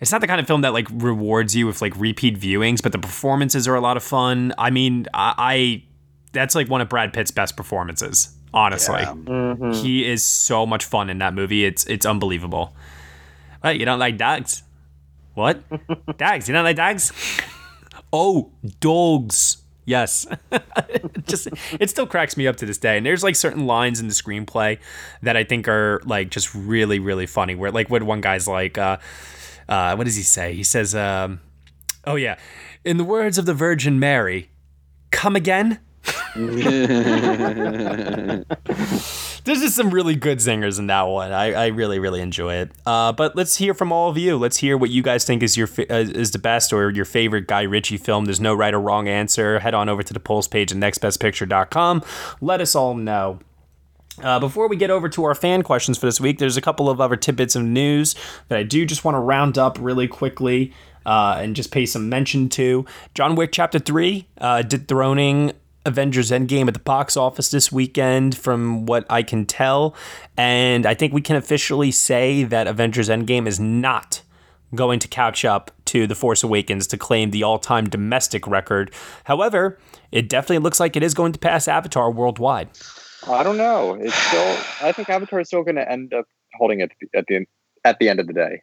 it's 0.00 0.12
not 0.12 0.20
the 0.20 0.26
kind 0.26 0.40
of 0.40 0.46
film 0.46 0.60
that 0.62 0.72
like 0.72 0.86
rewards 0.92 1.56
you 1.56 1.66
with 1.66 1.82
like 1.82 1.96
repeat 1.96 2.38
viewings, 2.38 2.82
but 2.82 2.92
the 2.92 2.98
performances 2.98 3.66
are 3.66 3.74
a 3.74 3.80
lot 3.80 3.96
of 3.96 4.02
fun. 4.02 4.54
I 4.58 4.70
mean, 4.70 5.06
I, 5.12 5.34
I 5.38 5.82
that's 6.32 6.54
like 6.54 6.68
one 6.68 6.80
of 6.80 6.88
Brad 6.88 7.12
Pitt's 7.12 7.30
best 7.30 7.56
performances. 7.56 8.34
Honestly, 8.54 9.00
Yeah. 9.00 9.12
Mm-hmm. 9.12 9.72
he 9.72 10.08
is 10.08 10.22
so 10.22 10.64
much 10.66 10.84
fun 10.84 11.10
in 11.10 11.18
that 11.18 11.34
movie. 11.34 11.64
It's 11.64 11.84
it's 11.86 12.06
unbelievable. 12.06 12.74
What, 13.60 13.78
you 13.78 13.84
don't 13.84 13.98
like 13.98 14.16
dogs? 14.16 14.62
What? 15.34 15.62
dogs? 16.18 16.48
You 16.48 16.54
don't 16.54 16.64
like 16.64 16.76
dogs? 16.76 17.12
Oh, 18.12 18.50
dogs. 18.80 19.58
Yes. 19.84 20.26
It 20.52 21.10
just 21.26 21.48
it 21.80 21.88
still 21.88 22.06
cracks 22.06 22.36
me 22.36 22.46
up 22.46 22.56
to 22.56 22.66
this 22.66 22.76
day. 22.76 22.98
And 22.98 23.06
there's 23.06 23.22
like 23.22 23.36
certain 23.36 23.66
lines 23.66 24.00
in 24.00 24.08
the 24.08 24.12
screenplay 24.12 24.78
that 25.22 25.36
I 25.36 25.44
think 25.44 25.66
are 25.66 26.02
like 26.04 26.30
just 26.30 26.54
really, 26.54 26.98
really 26.98 27.26
funny. 27.26 27.54
Where 27.54 27.70
like 27.70 27.88
when 27.88 28.04
one 28.04 28.20
guy's 28.20 28.46
like, 28.46 28.76
uh, 28.76 28.98
uh, 29.68 29.96
what 29.96 30.04
does 30.04 30.16
he 30.16 30.22
say? 30.22 30.54
He 30.54 30.62
says, 30.62 30.94
um, 30.94 31.40
oh 32.04 32.16
yeah, 32.16 32.36
in 32.84 32.98
the 32.98 33.04
words 33.04 33.38
of 33.38 33.46
the 33.46 33.54
Virgin 33.54 33.98
Mary, 33.98 34.50
come 35.10 35.36
again. 35.36 35.78
There's 39.48 39.62
just 39.62 39.76
some 39.76 39.88
really 39.88 40.14
good 40.14 40.42
singers 40.42 40.78
in 40.78 40.88
that 40.88 41.04
one. 41.04 41.32
I, 41.32 41.54
I 41.54 41.66
really 41.68 41.98
really 41.98 42.20
enjoy 42.20 42.56
it. 42.56 42.70
Uh, 42.84 43.12
but 43.12 43.34
let's 43.34 43.56
hear 43.56 43.72
from 43.72 43.92
all 43.92 44.10
of 44.10 44.18
you. 44.18 44.36
Let's 44.36 44.58
hear 44.58 44.76
what 44.76 44.90
you 44.90 45.02
guys 45.02 45.24
think 45.24 45.42
is 45.42 45.56
your 45.56 45.66
fa- 45.66 45.90
uh, 45.90 46.00
is 46.00 46.32
the 46.32 46.38
best 46.38 46.70
or 46.70 46.90
your 46.90 47.06
favorite 47.06 47.46
Guy 47.46 47.62
Ritchie 47.62 47.96
film. 47.96 48.26
There's 48.26 48.42
no 48.42 48.52
right 48.52 48.74
or 48.74 48.78
wrong 48.78 49.08
answer. 49.08 49.58
Head 49.60 49.72
on 49.72 49.88
over 49.88 50.02
to 50.02 50.12
the 50.12 50.20
polls 50.20 50.48
page 50.48 50.70
at 50.70 50.76
nextbestpicture.com. 50.76 52.02
Let 52.42 52.60
us 52.60 52.74
all 52.74 52.94
know. 52.94 53.38
Uh, 54.22 54.38
before 54.38 54.68
we 54.68 54.76
get 54.76 54.90
over 54.90 55.08
to 55.08 55.24
our 55.24 55.34
fan 55.34 55.62
questions 55.62 55.96
for 55.96 56.04
this 56.04 56.20
week, 56.20 56.36
there's 56.36 56.58
a 56.58 56.60
couple 56.60 56.90
of 56.90 57.00
other 57.00 57.16
tidbits 57.16 57.56
of 57.56 57.62
news 57.62 58.16
that 58.48 58.58
I 58.58 58.64
do 58.64 58.84
just 58.84 59.02
want 59.02 59.14
to 59.14 59.20
round 59.20 59.56
up 59.56 59.78
really 59.80 60.08
quickly 60.08 60.74
uh, 61.06 61.38
and 61.40 61.56
just 61.56 61.70
pay 61.70 61.86
some 61.86 62.10
mention 62.10 62.50
to. 62.50 62.84
John 63.14 63.34
Wick 63.34 63.52
Chapter 63.52 63.78
3 63.78 64.28
uh, 64.42 64.60
dethroning 64.60 65.52
Avengers 65.86 66.30
Endgame 66.30 66.68
at 66.68 66.74
the 66.74 66.80
box 66.80 67.16
office 67.16 67.50
this 67.50 67.72
weekend, 67.72 68.36
from 68.36 68.86
what 68.86 69.06
I 69.08 69.22
can 69.22 69.46
tell. 69.46 69.94
And 70.36 70.84
I 70.86 70.94
think 70.94 71.12
we 71.12 71.20
can 71.20 71.36
officially 71.36 71.90
say 71.90 72.44
that 72.44 72.66
Avengers 72.66 73.08
Endgame 73.08 73.46
is 73.46 73.58
not 73.58 74.22
going 74.74 74.98
to 74.98 75.08
catch 75.08 75.44
up 75.46 75.70
to 75.86 76.06
The 76.06 76.14
Force 76.14 76.42
Awakens 76.42 76.86
to 76.88 76.98
claim 76.98 77.30
the 77.30 77.42
all 77.42 77.58
time 77.58 77.88
domestic 77.88 78.46
record. 78.46 78.92
However, 79.24 79.78
it 80.12 80.28
definitely 80.28 80.58
looks 80.58 80.78
like 80.78 80.94
it 80.96 81.02
is 81.02 81.14
going 81.14 81.32
to 81.32 81.38
pass 81.38 81.66
Avatar 81.68 82.10
worldwide. 82.10 82.68
I 83.26 83.42
don't 83.42 83.56
know. 83.56 83.94
It's 83.94 84.14
still. 84.14 84.56
I 84.82 84.92
think 84.92 85.08
Avatar 85.08 85.40
is 85.40 85.48
still 85.48 85.62
going 85.62 85.76
to 85.76 85.90
end 85.90 86.12
up 86.12 86.26
holding 86.58 86.80
it 86.80 86.92
at 87.14 87.24
the 87.28 87.46
at 87.84 87.98
the 87.98 88.08
end 88.08 88.20
of 88.20 88.26
the 88.26 88.32
day. 88.32 88.62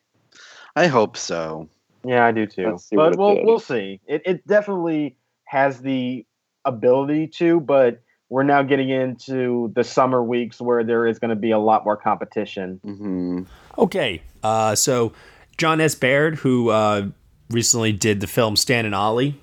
I 0.76 0.88
hope 0.88 1.18
so. 1.18 1.70
Yeah, 2.04 2.26
I 2.26 2.32
do 2.32 2.46
too. 2.46 2.68
Let's 2.72 2.88
see 2.88 2.98
what 2.98 3.12
But 3.12 3.20
we'll 3.20 3.36
did. 3.36 3.46
we'll 3.46 3.60
see. 3.60 4.00
It 4.08 4.22
it 4.26 4.48
definitely 4.48 5.18
has 5.46 5.82
the 5.82 6.26
ability 6.66 7.28
to, 7.28 7.60
but 7.60 8.02
we're 8.30 8.44
now 8.44 8.64
getting 8.64 8.90
into 8.90 9.72
the 9.76 9.84
summer 9.84 10.24
weeks 10.24 10.60
where 10.60 10.84
there 10.84 11.06
is 11.06 11.20
going 11.20 11.30
to 11.30 11.36
be 11.36 11.52
a 11.52 11.60
lot 11.60 11.86
more 11.86 11.96
competition. 11.96 12.80
Mm-hmm. 12.86 13.44
Okay, 13.78 14.22
uh, 14.44 14.76
so 14.76 15.14
Jon 15.58 15.80
S. 15.80 15.96
Baird, 15.96 16.36
who 16.36 16.70
uh, 16.70 17.08
recently 17.50 17.92
did 17.92 18.20
the 18.20 18.28
film 18.28 18.56
Stan 18.56 18.86
and 18.86 18.96
Ollie, 18.96 19.40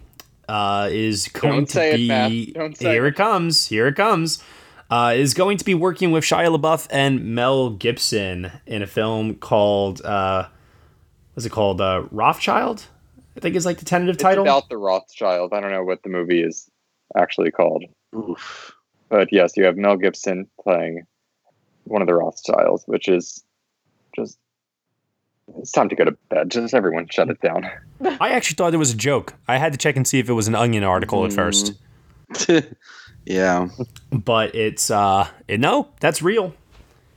uh, 0.49 0.89
is 0.91 1.29
going 1.29 1.55
Don't 1.59 1.67
to 1.67 1.73
say 1.73 1.91
it, 1.93 1.97
be 1.97 2.09
Matt. 2.09 2.55
Don't 2.55 2.77
say 2.77 2.93
here 2.93 3.07
it. 3.07 3.11
it 3.11 3.17
comes. 3.17 3.67
Here 3.67 3.87
it 3.87 3.95
comes. 3.97 4.43
Uh, 4.91 5.15
is 5.17 5.33
going 5.33 5.57
to 5.57 5.65
be 5.65 5.75
working 5.75 6.11
with 6.11 6.23
Shia 6.23 6.55
LaBeouf 6.55 6.87
and 6.91 7.35
Mel 7.35 7.71
Gibson 7.71 8.53
in 8.67 8.83
a 8.83 8.87
film 8.87 9.37
called 9.37 10.03
uh, 10.05 10.49
what's 11.33 11.47
it 11.47 11.51
called? 11.51 11.81
Uh, 11.81 12.05
Rothschild, 12.11 12.85
I 13.37 13.41
think 13.41 13.57
is 13.57 13.65
like 13.65 13.79
the 13.79 13.87
tentative 13.87 14.17
It's 14.17 14.23
title. 14.23 14.43
about 14.45 14.69
the 14.69 14.77
Rothschild. 14.77 15.55
I 15.55 15.61
don't 15.61 15.71
know 15.71 15.85
what 15.85 16.03
the 16.03 16.11
movie 16.11 16.43
is 16.43 16.69
actually 17.17 17.51
called, 17.51 17.85
Oof. 18.15 18.73
but 19.09 19.33
yes, 19.33 19.57
you 19.57 19.65
have 19.65 19.77
Mel 19.77 19.97
Gibson 19.97 20.47
playing 20.63 21.03
one 21.85 22.03
of 22.03 22.09
the 22.09 22.15
Rothschilds, 22.15 22.85
which 22.87 23.09
is 23.09 23.43
just. 24.15 24.39
It's 25.59 25.73
time 25.73 25.89
to 25.89 25.97
go 25.97 26.05
to 26.05 26.13
bed. 26.31 26.51
Just 26.51 26.73
everyone 26.73 27.09
shut 27.11 27.29
it 27.29 27.41
down. 27.41 27.69
I 28.21 28.31
actually 28.31 28.55
thought 28.55 28.73
it 28.73 28.79
was 28.79 28.93
a 28.93 28.97
joke. 28.97 29.35
I 29.49 29.59
had 29.59 29.73
to 29.73 29.79
check 29.79 29.97
and 29.97 30.07
see 30.07 30.21
if 30.21 30.29
it 30.29 30.33
was 30.35 30.47
an 30.47 30.55
Onion 30.55 30.85
article 30.85 31.27
at 31.27 31.33
first. 31.33 31.75
yeah. 33.27 33.69
but 34.11 34.55
it's 34.55 34.91
uh 34.91 35.29
it, 35.49 35.61
no 35.61 35.89
that's 36.01 36.23
real 36.23 36.55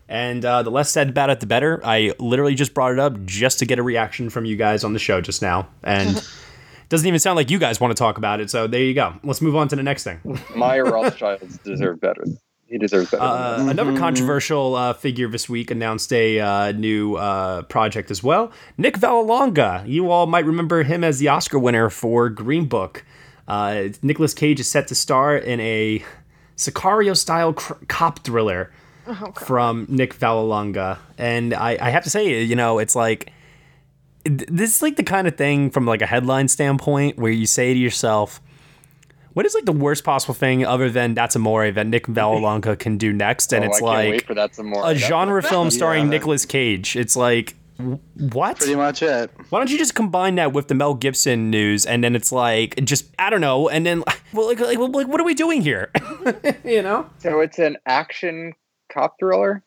and 0.08 0.46
uh, 0.46 0.62
the 0.62 0.70
less 0.70 0.92
said 0.92 1.10
about 1.10 1.30
it 1.30 1.40
the 1.40 1.48
better 1.48 1.82
i 1.84 2.14
literally 2.20 2.54
just 2.54 2.74
brought 2.74 2.92
it 2.92 3.00
up 3.00 3.26
just 3.26 3.60
to 3.60 3.66
get 3.66 3.80
a 3.80 3.84
reaction 3.84 4.30
from 4.30 4.46
you 4.46 4.56
guys 4.56 4.84
on 4.84 4.94
the 4.94 5.00
show 5.00 5.20
just 5.20 5.42
now 5.42 5.68
and 5.84 6.18
it 6.18 6.30
doesn't 6.96 7.08
even 7.08 7.20
sound 7.20 7.36
like 7.36 7.52
you 7.52 7.60
guys 7.60 7.80
want 7.80 7.92
to 7.92 8.00
talk 8.00 8.18
about 8.18 8.40
it 8.42 8.50
so 8.50 8.68
there 8.68 8.82
you 8.82 8.94
go 8.94 9.14
let's 9.24 9.42
move 9.42 9.56
on 9.56 9.68
to 9.68 9.76
the 9.76 9.84
next 9.84 10.04
thing 10.04 10.20
Maya 10.56 10.84
Rothschilds 10.84 11.58
deserve 11.64 12.00
better. 12.00 12.24
He 12.68 12.78
deserves 12.80 13.12
better. 13.12 13.22
uh, 13.24 13.58
than 13.58 13.66
that. 13.68 13.72
another 13.80 13.98
controversial 14.06 14.76
uh, 14.76 14.94
figure 14.94 15.28
this 15.28 15.48
week 15.48 15.70
announced 15.72 16.12
a 16.12 16.40
uh, 16.40 16.72
new 16.72 17.16
uh, 17.16 17.62
project 17.64 18.10
as 18.12 18.24
well 18.24 18.52
nick 18.78 18.98
vallelonga 18.98 19.88
you 19.88 20.10
all 20.10 20.26
might 20.26 20.46
remember 20.46 20.84
him 20.84 21.04
as 21.04 21.20
the 21.20 21.28
oscar 21.28 21.60
winner 21.60 21.90
for 21.90 22.30
green 22.30 22.66
book 22.66 23.04
uh, 23.48 23.90
Nicolas 24.02 24.34
Cage 24.34 24.60
is 24.60 24.68
set 24.68 24.88
to 24.88 24.96
star 24.96 25.38
in 25.38 25.60
a 25.60 26.04
Sicario 26.58 27.16
style 27.16 27.54
cr- 27.54 27.74
cop 27.88 28.20
thriller 28.24 28.72
from 29.44 29.86
Nick 29.88 30.18
Vallelonga. 30.18 30.98
And 31.20 31.54
I, 31.54 31.78
I 31.80 31.90
have 31.92 32.04
to 32.06 32.10
say, 32.10 32.42
you 32.42 32.56
know, 32.56 32.80
it's 32.80 32.96
like 32.96 33.26
th- 33.26 33.35
this 34.26 34.76
is 34.76 34.82
like 34.82 34.96
the 34.96 35.04
kind 35.04 35.28
of 35.28 35.36
thing 35.38 35.70
from 35.70 35.86
like 35.86 36.02
a 36.02 36.06
headline 36.06 36.48
standpoint 36.48 37.18
where 37.18 37.32
you 37.32 37.46
say 37.46 37.74
to 37.74 37.80
yourself, 37.80 38.42
what 39.34 39.46
is 39.46 39.54
like 39.54 39.66
the 39.66 39.72
worst 39.72 40.04
possible 40.04 40.34
thing 40.34 40.66
other 40.66 40.90
than 40.90 41.14
That's 41.14 41.36
Amore 41.36 41.72
that 41.72 41.88
Nick 41.88 42.08
Vallelonga 42.08 42.78
can 42.80 42.98
do 42.98 43.12
next? 43.14 43.54
And 43.54 43.66
Oh, 43.66 43.68
it's 43.68 43.78
I 43.78 43.80
can't 43.82 43.98
wait 44.10 44.12
like 44.14 44.26
for 44.26 44.34
that 44.34 44.56
some 44.56 44.68
more. 44.70 44.90
a 44.90 44.96
genre 44.96 45.44
film 45.44 45.70
starring 45.72 46.06
Yeah. 46.06 46.10
Nicolas 46.12 46.46
Cage. 46.46 46.96
It's 46.96 47.16
like 47.16 47.56
What? 47.78 48.58
Pretty 48.58 48.76
much 48.76 49.02
it. 49.04 49.30
Why 49.50 49.60
don't 49.60 49.70
you 49.70 49.78
just 49.78 49.94
combine 49.96 50.36
that 50.36 50.54
with 50.54 50.70
the 50.70 50.74
Mel 50.76 50.94
Gibson 50.94 51.50
news, 51.50 51.86
and 51.86 52.02
then 52.04 52.16
it's 52.16 52.32
like 52.32 52.76
just 52.86 53.06
I 53.20 53.30
don't 53.30 53.42
know, 53.42 53.68
and 53.68 53.86
then 53.86 54.04
well, 54.34 54.48
like, 54.48 54.60
like, 54.62 54.78
like 54.80 55.08
what 55.08 55.20
are 55.20 55.26
we 55.26 55.34
doing 55.36 55.62
here? 55.62 55.92
you 56.64 56.82
know? 56.82 57.10
So 57.20 57.42
it's 57.42 57.60
an 57.60 57.76
action 57.86 58.54
cop 58.90 59.18
thriller 59.20 59.62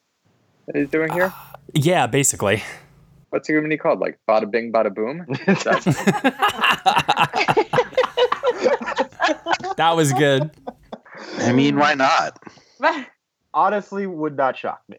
that 0.66 0.76
he's 0.76 0.88
doing 0.88 1.12
here. 1.12 1.26
Uh, 1.36 1.58
yeah, 1.74 2.06
basically. 2.06 2.62
What's 3.30 3.48
it 3.48 3.52
going 3.52 3.68
to 3.68 3.76
called? 3.76 4.00
Like 4.00 4.18
Bada 4.28 4.50
Bing 4.50 4.72
Bada 4.72 4.94
Boom? 4.94 5.26
That 9.76 9.94
was 9.94 10.12
good. 10.14 10.50
I 11.38 11.52
mean, 11.52 11.76
why 11.76 11.94
not? 11.94 12.36
Honestly, 13.54 14.08
would 14.08 14.36
not 14.36 14.56
shock 14.56 14.82
me. 14.88 14.98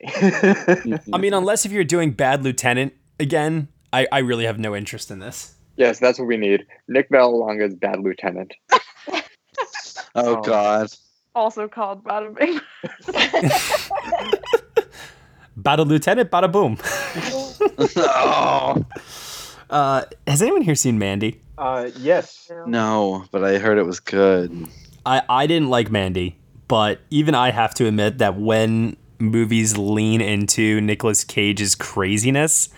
I 1.14 1.18
mean, 1.18 1.34
unless 1.34 1.66
if 1.66 1.74
you're 1.74 1.84
doing 1.84 2.12
Bad 2.12 2.46
Lieutenant 2.46 2.94
again, 3.20 3.68
I, 3.92 4.08
I 4.10 4.20
really 4.20 4.46
have 4.46 4.58
no 4.58 4.74
interest 4.74 5.12
in 5.12 5.20
this. 5.20 5.54
yes, 5.76 6.00
that's 6.00 6.18
what 6.18 6.30
we 6.30 6.38
need. 6.38 6.66
Nick 6.88 7.10
Vallelonga's 7.10 7.76
Bad 7.76 8.00
Lieutenant. 8.00 8.54
Oh, 10.16 10.38
oh, 10.38 10.42
God. 10.42 10.88
Also 11.36 11.68
called 11.68 12.04
Bada 12.04 12.34
Bing. 12.34 12.60
Bada 15.60 15.86
Lieutenant, 15.86 16.32
bada 16.32 16.52
boom. 16.52 16.78
oh. 17.98 18.86
Uh, 19.70 20.04
has 20.26 20.42
anyone 20.42 20.64
here 20.64 20.74
seen 20.74 20.98
Mandy? 20.98 21.40
Uh, 21.56 21.92
yes. 22.00 22.52
No, 22.66 23.26
but 23.32 23.44
I 23.44 23.60
heard 23.60 23.78
it 23.78 23.84
was 23.84 24.00
good. 24.00 24.68
I, 25.06 25.22
I 25.30 25.46
didn't 25.46 25.70
like 25.70 25.92
Mandy, 25.92 26.38
but 26.68 27.02
even 27.12 27.36
I 27.36 27.52
have 27.52 27.76
to 27.76 27.86
admit 27.86 28.18
that 28.18 28.36
when 28.40 28.98
movies 29.20 29.78
lean 29.78 30.22
into 30.22 30.82
Nicolas 30.82 31.24
Cage's 31.24 31.76
craziness, 31.76 32.70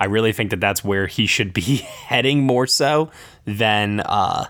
I 0.00 0.06
really 0.06 0.32
think 0.32 0.50
that 0.50 0.60
that's 0.60 0.82
where 0.82 1.06
he 1.06 1.26
should 1.26 1.52
be 1.52 1.76
heading 2.06 2.40
more 2.42 2.66
so 2.66 3.10
than 3.44 4.00
uh, 4.00 4.46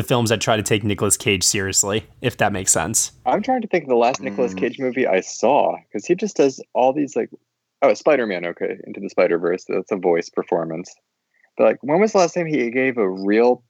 the 0.00 0.06
films 0.06 0.30
that 0.30 0.40
try 0.40 0.56
to 0.56 0.62
take 0.62 0.82
Nicolas 0.82 1.18
Cage 1.18 1.44
seriously, 1.44 2.06
if 2.22 2.38
that 2.38 2.52
makes 2.52 2.72
sense. 2.72 3.12
I'm 3.26 3.42
trying 3.42 3.60
to 3.60 3.68
think 3.68 3.84
of 3.84 3.90
the 3.90 3.96
last 3.96 4.20
Nicolas 4.20 4.54
mm. 4.54 4.58
Cage 4.58 4.78
movie 4.78 5.06
I 5.06 5.20
saw 5.20 5.76
because 5.76 6.06
he 6.06 6.14
just 6.14 6.36
does 6.36 6.62
all 6.72 6.94
these 6.94 7.14
like, 7.14 7.28
oh, 7.82 7.92
Spider 7.92 8.26
Man. 8.26 8.46
Okay, 8.46 8.78
Into 8.84 9.00
the 9.00 9.10
Spider 9.10 9.38
Verse. 9.38 9.66
That's 9.68 9.92
a 9.92 9.96
voice 9.96 10.30
performance. 10.30 10.94
But 11.58 11.64
like, 11.64 11.78
when 11.82 12.00
was 12.00 12.12
the 12.12 12.18
last 12.18 12.32
time 12.32 12.46
he 12.46 12.70
gave 12.70 12.96
a 12.96 13.06
real, 13.06 13.62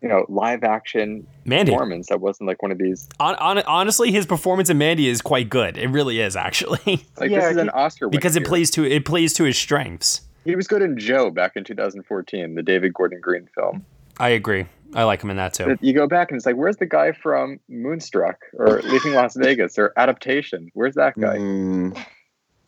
you 0.00 0.08
know, 0.08 0.24
live 0.30 0.64
action 0.64 1.26
Mandy. 1.44 1.72
performance 1.72 2.08
that 2.08 2.20
wasn't 2.20 2.48
like 2.48 2.62
one 2.62 2.72
of 2.72 2.78
these? 2.78 3.06
On, 3.20 3.34
on, 3.34 3.58
honestly, 3.66 4.10
his 4.10 4.24
performance 4.24 4.70
in 4.70 4.78
Mandy 4.78 5.06
is 5.06 5.20
quite 5.20 5.50
good. 5.50 5.76
It 5.76 5.88
really 5.88 6.20
is, 6.20 6.34
actually. 6.34 7.04
Like 7.18 7.30
this 7.30 7.44
is 7.44 7.56
an 7.58 7.68
Oscar 7.70 8.08
because 8.08 8.36
it 8.36 8.40
winner. 8.40 8.48
plays 8.48 8.70
to 8.70 8.84
it 8.84 9.04
plays 9.04 9.34
to 9.34 9.44
his 9.44 9.58
strengths. 9.58 10.22
He 10.44 10.56
was 10.56 10.66
good 10.66 10.80
in 10.80 10.98
Joe 10.98 11.30
back 11.30 11.56
in 11.56 11.64
2014, 11.64 12.54
the 12.54 12.62
David 12.62 12.94
Gordon 12.94 13.20
Green 13.20 13.48
film. 13.54 13.84
I 14.18 14.30
agree. 14.30 14.66
I 14.94 15.04
like 15.04 15.22
him 15.22 15.30
in 15.30 15.36
that 15.36 15.52
too. 15.54 15.76
You 15.80 15.92
go 15.92 16.06
back 16.08 16.30
and 16.30 16.36
it's 16.38 16.46
like, 16.46 16.56
where's 16.56 16.76
the 16.78 16.86
guy 16.86 17.12
from 17.12 17.60
Moonstruck 17.68 18.36
or 18.54 18.80
Leaving 18.84 19.12
Las 19.14 19.36
Vegas 19.36 19.78
or 19.78 19.92
Adaptation? 19.96 20.70
Where's 20.74 20.94
that 20.94 21.18
guy? 21.20 21.36
Mm. 21.36 22.04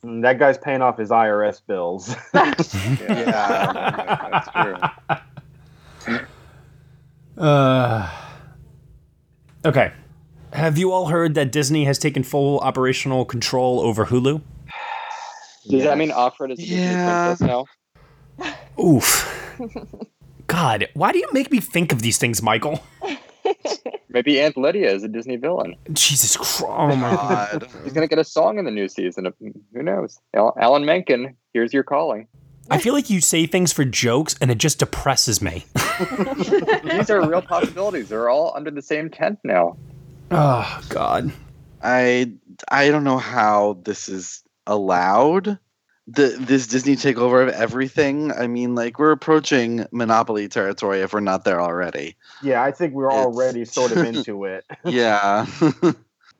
Mm, 0.04 0.22
That 0.22 0.38
guy's 0.38 0.58
paying 0.58 0.82
off 0.82 0.98
his 0.98 1.10
IRS 1.10 1.60
bills. 1.66 2.14
yeah, 2.34 4.28
that's 4.30 4.50
true. 6.06 6.18
Uh, 7.38 8.10
okay. 9.64 9.92
Have 10.52 10.76
you 10.76 10.92
all 10.92 11.06
heard 11.06 11.34
that 11.36 11.52
Disney 11.52 11.84
has 11.84 11.98
taken 11.98 12.22
full 12.22 12.58
operational 12.60 13.24
control 13.24 13.80
over 13.80 14.06
Hulu? 14.06 14.42
Does 15.68 15.84
that 15.84 15.96
mean 15.96 16.10
Offred 16.10 16.52
is 16.52 16.58
a 16.58 16.62
Disney 16.62 16.86
princess 16.94 17.40
now? 17.40 17.64
Oof. 18.82 19.56
God, 20.50 20.88
why 20.94 21.12
do 21.12 21.18
you 21.18 21.28
make 21.32 21.50
me 21.52 21.60
think 21.60 21.92
of 21.92 22.02
these 22.02 22.18
things, 22.18 22.42
Michael? 22.42 22.82
Maybe 24.08 24.40
Aunt 24.40 24.56
Lydia 24.56 24.92
is 24.92 25.04
a 25.04 25.08
Disney 25.08 25.36
villain. 25.36 25.76
Jesus 25.92 26.36
Christ. 26.36 26.64
Oh 26.66 26.96
my 26.96 27.14
God. 27.14 27.68
He's 27.84 27.92
going 27.92 28.06
to 28.06 28.10
get 28.10 28.18
a 28.18 28.24
song 28.24 28.58
in 28.58 28.64
the 28.64 28.70
new 28.72 28.88
season. 28.88 29.32
Who 29.72 29.82
knows? 29.82 30.18
Alan 30.34 30.84
Menken, 30.84 31.36
here's 31.54 31.72
your 31.72 31.84
calling. 31.84 32.26
I 32.68 32.78
feel 32.78 32.94
like 32.94 33.10
you 33.10 33.20
say 33.20 33.46
things 33.46 33.72
for 33.72 33.84
jokes 33.84 34.36
and 34.40 34.50
it 34.50 34.58
just 34.58 34.80
depresses 34.80 35.40
me. 35.40 35.64
These 36.84 37.10
are 37.10 37.28
real 37.28 37.42
possibilities. 37.42 38.08
They're 38.08 38.28
all 38.28 38.52
under 38.56 38.70
the 38.70 38.82
same 38.82 39.10
tent 39.10 39.38
now. 39.44 39.76
Oh, 40.30 40.80
God. 40.88 41.32
I 41.82 42.32
I 42.70 42.90
don't 42.90 43.04
know 43.04 43.18
how 43.18 43.78
this 43.84 44.08
is 44.08 44.42
allowed. 44.66 45.58
The 46.12 46.36
this 46.40 46.66
Disney 46.66 46.96
takeover 46.96 47.42
of 47.46 47.54
everything. 47.54 48.32
I 48.32 48.46
mean, 48.46 48.74
like 48.74 48.98
we're 48.98 49.12
approaching 49.12 49.86
monopoly 49.92 50.48
territory 50.48 51.00
if 51.02 51.12
we're 51.12 51.20
not 51.20 51.44
there 51.44 51.60
already. 51.60 52.16
yeah, 52.42 52.62
I 52.64 52.72
think 52.72 52.94
we're 52.94 53.12
already 53.12 53.64
sort 53.64 53.92
of 53.92 53.98
into 54.04 54.44
it. 54.44 54.64
Yeah. 54.84 55.46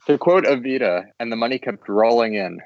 To 0.07 0.17
quote 0.17 0.45
Evita, 0.45 1.05
and 1.21 1.31
the 1.31 1.37
money 1.37 1.59
kept 1.59 1.87
rolling 1.87 2.35
in. 2.35 2.59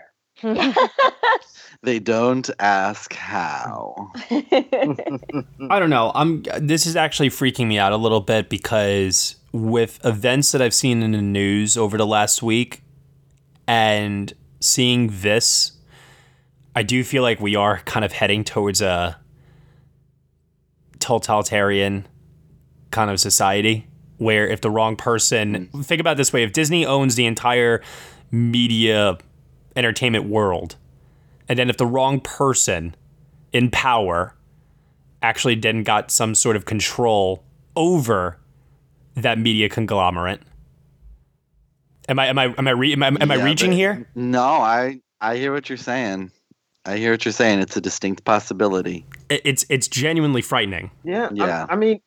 they 1.83 1.99
don't 1.99 2.49
ask 2.61 3.13
how. 3.13 4.13
I 4.31 5.79
don't 5.79 5.91
know. 5.91 6.13
I'm 6.15 6.45
this 6.61 6.87
is 6.87 6.95
actually 6.97 7.31
freaking 7.31 7.67
me 7.67 7.77
out 7.79 7.93
a 7.93 7.97
little 7.97 8.21
bit 8.21 8.49
because 8.49 9.35
with 9.53 9.99
events 10.05 10.53
that 10.53 10.63
I've 10.63 10.73
seen 10.73 11.03
in 11.03 11.11
the 11.11 11.21
news 11.21 11.77
over 11.77 11.99
the 11.99 12.07
last 12.07 12.41
week 12.43 12.83
and 13.67 14.33
seeing 14.61 15.11
this, 15.13 15.73
I 16.75 16.83
do 16.83 17.05
feel 17.05 17.23
like 17.23 17.41
we 17.41 17.55
are 17.57 17.79
kind 17.81 18.05
of 18.05 18.13
heading 18.13 18.45
towards 18.45 18.81
a 18.81 19.19
totalitarian 20.99 22.07
kind 22.91 23.11
of 23.11 23.21
society 23.21 23.87
where 24.19 24.49
if 24.49 24.61
the 24.61 24.71
wrong 24.71 24.97
person 24.97 25.69
mm. 25.73 25.85
think 25.85 26.01
about 26.01 26.13
it 26.13 26.17
this 26.17 26.33
way, 26.33 26.43
if 26.43 26.53
Disney 26.53 26.87
owns 26.87 27.15
the 27.15 27.27
entire 27.27 27.83
media 28.31 29.19
entertainment 29.77 30.27
world, 30.27 30.77
and 31.49 31.59
then 31.59 31.69
if 31.69 31.77
the 31.77 31.87
wrong 31.87 32.21
person 32.21 32.95
in 33.53 33.71
power 33.71 34.35
actually 35.23 35.55
then 35.55 35.83
got 35.83 36.11
some 36.11 36.35
sort 36.35 36.55
of 36.55 36.67
control 36.67 37.43
over 37.77 38.39
that 39.15 39.39
media 39.39 39.69
conglomerate. 39.69 40.41
Am 42.09 42.19
I 42.19 42.27
am 42.27 42.39
I 42.39 42.55
am 42.59 42.69
I 42.69 42.71
re, 42.73 42.93
am 42.93 43.03
I, 43.03 43.07
am 43.09 43.31
I 43.31 43.43
reaching 43.43 43.73
here? 43.73 44.07
No, 44.15 44.43
I 44.43 45.01
I 45.21 45.37
hear 45.37 45.53
what 45.53 45.69
you're 45.69 45.79
saying. 45.79 46.31
I 46.87 46.97
hear 46.99 47.13
what 47.13 47.25
you're 47.25 47.33
saying. 47.33 47.61
It's 47.61 47.77
a 47.77 47.81
distinct 47.81 48.25
possibility. 48.25 49.07
It's 49.31 49.65
it's 49.69 49.89
genuinely 49.89 50.43
frightening. 50.43 50.91
Yeah. 51.03 51.29
I- 51.31 51.35
Yeah. 51.35 51.67
I, 51.69 51.77
mean, 51.77 52.01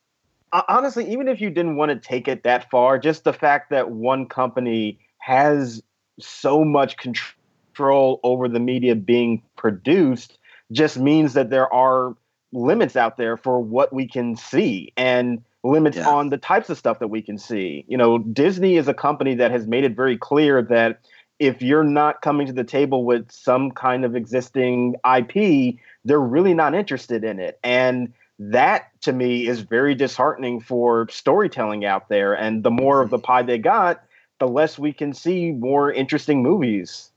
honestly, 0.68 1.10
even 1.10 1.28
if 1.28 1.40
you 1.40 1.50
didn't 1.50 1.76
want 1.76 1.90
to 1.90 1.96
take 1.96 2.28
it 2.28 2.44
that 2.44 2.70
far, 2.70 2.98
just 2.98 3.24
the 3.24 3.32
fact 3.32 3.70
that 3.70 3.90
one 3.90 4.26
company 4.26 4.98
has 5.18 5.82
so 6.20 6.64
much 6.64 6.96
control 6.96 8.20
over 8.22 8.48
the 8.48 8.60
media 8.60 8.94
being 8.94 9.42
produced 9.56 10.38
just 10.72 10.98
means 10.98 11.34
that 11.34 11.50
there 11.50 11.72
are 11.72 12.14
limits 12.52 12.96
out 12.96 13.16
there 13.16 13.36
for 13.36 13.60
what 13.60 13.92
we 13.92 14.06
can 14.06 14.36
see 14.36 14.92
and 14.96 15.42
limits 15.64 15.96
Yeah. 15.96 16.08
on 16.08 16.30
the 16.30 16.38
types 16.38 16.70
of 16.70 16.78
stuff 16.78 16.98
that 17.00 17.08
we 17.08 17.20
can 17.20 17.36
see. 17.36 17.84
You 17.88 17.96
know, 17.96 18.18
Disney 18.18 18.76
is 18.76 18.86
a 18.88 18.94
company 18.94 19.34
that 19.34 19.50
has 19.50 19.66
made 19.66 19.84
it 19.84 19.94
very 19.96 20.16
clear 20.16 20.62
that 20.62 21.00
if 21.38 21.62
you're 21.62 21.84
not 21.84 22.22
coming 22.22 22.46
to 22.46 22.52
the 22.52 22.64
table 22.64 23.04
with 23.04 23.30
some 23.30 23.70
kind 23.70 24.04
of 24.04 24.16
existing 24.16 24.96
IP, 25.16 25.76
they're 26.04 26.20
really 26.20 26.54
not 26.54 26.74
interested 26.74 27.24
in 27.24 27.38
it. 27.38 27.58
And 27.62 28.12
that 28.38 28.90
to 29.02 29.12
me 29.12 29.46
is 29.46 29.60
very 29.60 29.94
disheartening 29.94 30.60
for 30.60 31.08
storytelling 31.10 31.84
out 31.84 32.08
there. 32.08 32.34
And 32.34 32.62
the 32.62 32.70
more 32.70 33.02
of 33.02 33.10
the 33.10 33.18
pie 33.18 33.42
they 33.42 33.58
got, 33.58 34.02
the 34.38 34.48
less 34.48 34.78
we 34.78 34.92
can 34.92 35.12
see 35.12 35.50
more 35.52 35.92
interesting 35.92 36.42
movies. 36.42 37.10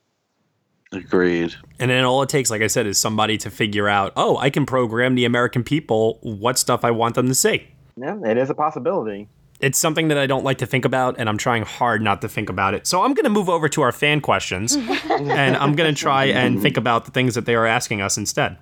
Agreed. 0.92 1.56
And 1.80 1.90
then 1.90 2.04
all 2.04 2.22
it 2.22 2.30
takes, 2.30 2.50
like 2.50 2.62
I 2.62 2.68
said, 2.68 2.86
is 2.86 3.00
somebody 3.00 3.38
to 3.40 3.50
figure 3.50 3.88
out, 3.88 4.12
oh, 4.18 4.38
I 4.38 4.50
can 4.50 4.66
program 4.66 5.16
the 5.16 5.26
American 5.26 5.64
people 5.64 6.20
what 6.22 6.60
stuff 6.60 6.84
I 6.84 6.92
want 6.92 7.16
them 7.16 7.28
to 7.28 7.36
see. 7.36 7.68
Yeah, 7.96 8.18
it 8.26 8.38
is 8.38 8.50
a 8.50 8.56
possibility. 8.56 9.30
It's 9.62 9.78
something 9.78 10.08
that 10.08 10.18
I 10.18 10.26
don't 10.26 10.44
like 10.44 10.58
to 10.58 10.66
think 10.66 10.86
about, 10.86 11.16
and 11.18 11.30
I'm 11.30 11.38
trying 11.38 11.64
hard 11.64 12.02
not 12.02 12.22
to 12.22 12.30
think 12.30 12.50
about 12.50 12.74
it. 12.74 12.88
So 12.88 13.04
I'm 13.04 13.14
going 13.14 13.26
to 13.26 13.30
move 13.30 13.48
over 13.48 13.70
to 13.70 13.82
our 13.82 13.92
fan 13.92 14.20
questions, 14.20 14.76
and 15.10 15.56
I'm 15.56 15.76
going 15.76 15.94
to 15.94 16.00
try 16.00 16.26
and 16.26 16.62
think 16.62 16.78
about 16.78 17.06
the 17.06 17.12
things 17.12 17.36
that 17.36 17.46
they 17.46 17.56
are 17.56 17.68
asking 17.68 18.02
us 18.02 18.18
instead. 18.18 18.58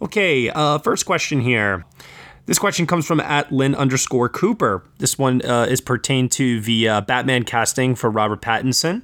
Okay, 0.00 0.48
uh, 0.48 0.78
first 0.78 1.04
question 1.04 1.40
here. 1.40 1.84
This 2.46 2.58
question 2.58 2.86
comes 2.86 3.06
from 3.06 3.20
at 3.20 3.52
Lynn 3.52 3.74
underscore 3.74 4.28
Cooper. 4.28 4.82
This 4.98 5.18
one 5.18 5.42
uh, 5.42 5.66
is 5.68 5.80
pertained 5.80 6.32
to 6.32 6.60
the 6.60 6.88
uh, 6.88 7.00
Batman 7.02 7.44
casting 7.44 7.94
for 7.94 8.10
Robert 8.10 8.40
Pattinson. 8.40 9.02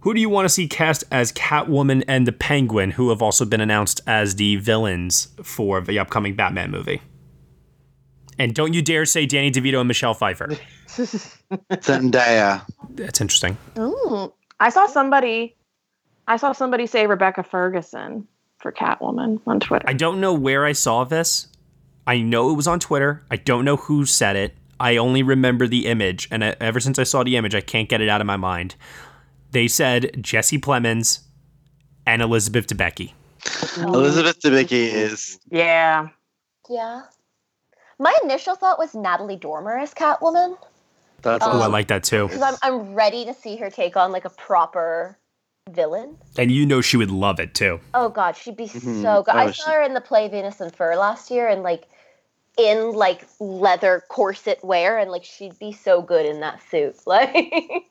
Who 0.00 0.14
do 0.14 0.20
you 0.20 0.28
want 0.28 0.44
to 0.44 0.48
see 0.48 0.68
cast 0.68 1.02
as 1.10 1.32
Catwoman 1.32 2.04
and 2.06 2.28
the 2.28 2.32
Penguin, 2.32 2.92
who 2.92 3.08
have 3.08 3.22
also 3.22 3.44
been 3.44 3.60
announced 3.60 4.00
as 4.06 4.36
the 4.36 4.56
villains 4.56 5.28
for 5.42 5.80
the 5.80 5.98
upcoming 5.98 6.36
Batman 6.36 6.70
movie? 6.70 7.00
And 8.38 8.54
don't 8.54 8.74
you 8.74 8.82
dare 8.82 9.06
say 9.06 9.26
Danny 9.26 9.50
DeVito 9.50 9.78
and 9.78 9.88
Michelle 9.88 10.14
Pfeiffer. 10.14 10.48
Zendaya. 10.88 12.64
That's 12.90 13.20
interesting. 13.20 13.56
Ooh. 13.78 14.32
I 14.60 14.70
saw 14.70 14.86
somebody 14.86 15.56
I 16.28 16.36
saw 16.36 16.52
somebody 16.52 16.86
say 16.86 17.06
Rebecca 17.06 17.42
Ferguson. 17.42 18.26
for 18.58 18.72
Catwoman 18.72 19.40
on 19.46 19.60
Twitter. 19.60 19.84
I 19.88 19.92
don't 19.92 20.20
know 20.20 20.34
where 20.34 20.64
I 20.64 20.72
saw 20.72 21.04
this. 21.04 21.48
I 22.06 22.20
know 22.20 22.50
it 22.50 22.54
was 22.54 22.66
on 22.66 22.80
Twitter. 22.80 23.22
I 23.30 23.36
don't 23.36 23.64
know 23.64 23.76
who 23.76 24.06
said 24.06 24.36
it. 24.36 24.54
I 24.78 24.96
only 24.96 25.22
remember 25.22 25.66
the 25.66 25.86
image, 25.86 26.28
and 26.30 26.44
I, 26.44 26.54
ever 26.60 26.80
since 26.80 26.98
I 26.98 27.04
saw 27.04 27.22
the 27.22 27.36
image, 27.36 27.54
I 27.54 27.60
can't 27.60 27.88
get 27.88 28.00
it 28.00 28.08
out 28.08 28.20
of 28.20 28.26
my 28.26 28.36
mind. 28.36 28.74
They 29.52 29.68
said 29.68 30.22
Jesse 30.22 30.58
Plemons 30.58 31.20
and 32.06 32.20
Elizabeth 32.22 32.66
Debicki. 32.66 33.12
Elizabeth 33.78 34.40
Debicki 34.40 34.92
is 34.92 35.38
Yeah. 35.50 36.08
Yeah. 36.68 37.02
My 37.98 38.14
initial 38.22 38.54
thought 38.54 38.78
was 38.78 38.94
Natalie 38.94 39.36
Dormer 39.36 39.78
as 39.78 39.94
Catwoman. 39.94 40.56
That's 41.22 41.44
oh, 41.44 41.60
I 41.60 41.66
Um, 41.66 41.72
like 41.72 41.88
that 41.88 42.04
too. 42.04 42.28
Because 42.28 42.42
I'm, 42.42 42.56
I'm 42.62 42.94
ready 42.94 43.24
to 43.24 43.34
see 43.34 43.56
her 43.56 43.70
take 43.70 43.96
on 43.96 44.12
like 44.12 44.24
a 44.24 44.30
proper 44.30 45.18
villain. 45.70 46.16
And 46.38 46.50
you 46.52 46.66
know 46.66 46.80
she 46.80 46.96
would 46.96 47.10
love 47.10 47.40
it 47.40 47.54
too. 47.54 47.80
Oh 47.94 48.08
god, 48.08 48.36
she'd 48.36 48.56
be 48.56 48.66
Mhm. 48.66 49.02
so 49.02 49.22
good. 49.22 49.34
I 49.34 49.46
Oh, 49.46 49.50
saw 49.50 49.72
her 49.72 49.82
in 49.82 49.94
the 49.94 50.00
play 50.00 50.28
Venus 50.28 50.60
in 50.60 50.70
Fur 50.70 50.94
last 50.96 51.30
year 51.30 51.48
and 51.48 51.62
like 51.62 51.88
in 52.58 52.92
like 52.92 53.26
leather 53.40 54.04
corset 54.08 54.62
wear 54.64 54.98
and 54.98 55.10
like 55.10 55.24
she'd 55.24 55.58
be 55.58 55.72
so 55.72 56.02
good 56.02 56.26
in 56.26 56.40
that 56.40 56.60
suit. 56.70 56.96
Like 57.06 57.90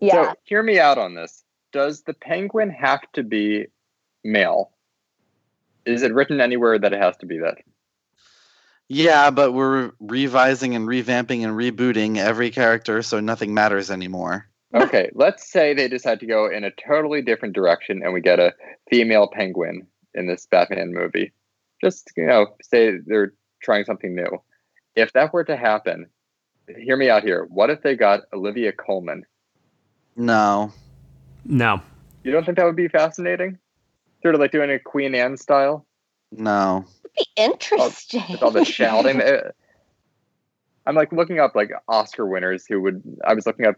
Yeah. 0.00 0.32
So 0.32 0.34
hear 0.44 0.62
me 0.62 0.78
out 0.80 0.98
on 0.98 1.14
this. 1.14 1.44
Does 1.72 2.02
the 2.02 2.14
penguin 2.14 2.70
have 2.70 3.00
to 3.12 3.22
be 3.22 3.66
male? 4.22 4.72
Is 5.86 6.02
it 6.02 6.12
written 6.12 6.40
anywhere 6.40 6.78
that 6.78 6.92
it 6.92 7.00
has 7.00 7.16
to 7.18 7.26
be 7.26 7.38
that? 7.38 7.58
Yeah, 8.88 9.30
but 9.30 9.52
we're 9.52 9.92
revising 9.98 10.74
and 10.74 10.86
revamping 10.86 11.44
and 11.44 11.54
rebooting 11.54 12.18
every 12.18 12.50
character, 12.50 13.02
so 13.02 13.20
nothing 13.20 13.54
matters 13.54 13.90
anymore. 13.90 14.46
Okay, 14.74 15.10
let's 15.14 15.50
say 15.50 15.72
they 15.72 15.88
decide 15.88 16.20
to 16.20 16.26
go 16.26 16.50
in 16.50 16.64
a 16.64 16.70
totally 16.70 17.22
different 17.22 17.54
direction 17.54 18.02
and 18.02 18.12
we 18.12 18.20
get 18.20 18.40
a 18.40 18.52
female 18.90 19.28
penguin 19.32 19.86
in 20.14 20.26
this 20.26 20.46
Batman 20.46 20.92
movie. 20.92 21.32
Just, 21.80 22.10
you 22.16 22.26
know, 22.26 22.48
say 22.62 22.98
they're 23.06 23.32
trying 23.62 23.84
something 23.84 24.14
new. 24.14 24.42
If 24.96 25.12
that 25.12 25.32
were 25.32 25.44
to 25.44 25.56
happen, 25.56 26.08
hear 26.68 26.96
me 26.96 27.08
out 27.08 27.22
here. 27.22 27.46
What 27.48 27.70
if 27.70 27.82
they 27.82 27.96
got 27.96 28.22
Olivia 28.32 28.72
Colman? 28.72 29.24
No. 30.16 30.72
No. 31.44 31.80
You 32.22 32.32
don't 32.32 32.44
think 32.44 32.58
that 32.58 32.64
would 32.64 32.76
be 32.76 32.88
fascinating? 32.88 33.58
Sort 34.22 34.34
of 34.34 34.40
like 34.40 34.52
doing 34.52 34.70
a 34.70 34.78
Queen 34.78 35.14
Anne 35.14 35.36
style? 35.36 35.86
No. 36.32 36.84
Be 37.16 37.26
interesting. 37.36 38.24
With 38.30 38.42
all 38.42 38.50
the 38.50 38.64
shouting. 38.64 39.20
Uh, 39.34 39.50
I'm 40.86 40.94
like 40.94 41.12
looking 41.12 41.40
up 41.40 41.54
like 41.54 41.70
Oscar 41.88 42.26
winners 42.26 42.66
who 42.68 42.80
would. 42.82 43.02
I 43.24 43.32
was 43.32 43.46
looking 43.46 43.64
up 43.64 43.76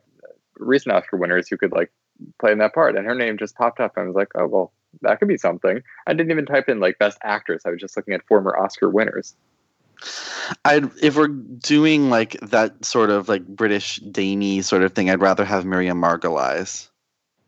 recent 0.59 0.93
Oscar 0.93 1.17
winners 1.17 1.47
who 1.49 1.57
could 1.57 1.71
like 1.71 1.93
play 2.41 2.51
in 2.51 2.59
that 2.59 2.75
part, 2.75 2.97
and 2.97 3.07
her 3.07 3.15
name 3.15 3.39
just 3.39 3.55
popped 3.55 3.79
up. 3.79 3.97
And 3.97 4.05
I 4.05 4.07
was 4.09 4.17
like, 4.17 4.33
oh 4.35 4.47
well, 4.49 4.73
that 5.03 5.19
could 5.19 5.29
be 5.29 5.37
something. 5.37 5.83
I 6.07 6.15
didn't 6.15 6.33
even 6.33 6.47
type 6.47 6.69
in 6.69 6.81
like 6.81 6.99
best 6.99 7.19
actress. 7.23 7.63
I 7.65 7.71
was 7.71 7.81
just 7.81 7.97
looking 7.97 8.15
at 8.15 8.27
former 8.27 8.57
Oscar 8.57 8.91
winners. 8.91 9.37
I'd 10.65 10.91
if 11.03 11.17
we're 11.17 11.29
doing 11.29 12.11
like 12.11 12.33
that 12.41 12.85
sort 12.85 13.11
of 13.11 13.29
like 13.29 13.47
British 13.47 13.97
Daney 13.97 14.63
sort 14.63 14.83
of 14.83 14.93
thing, 14.93 15.11
I'd 15.11 15.21
rather 15.21 15.45
have 15.45 15.65
Miriam 15.65 16.01
Margolyes. 16.01 16.89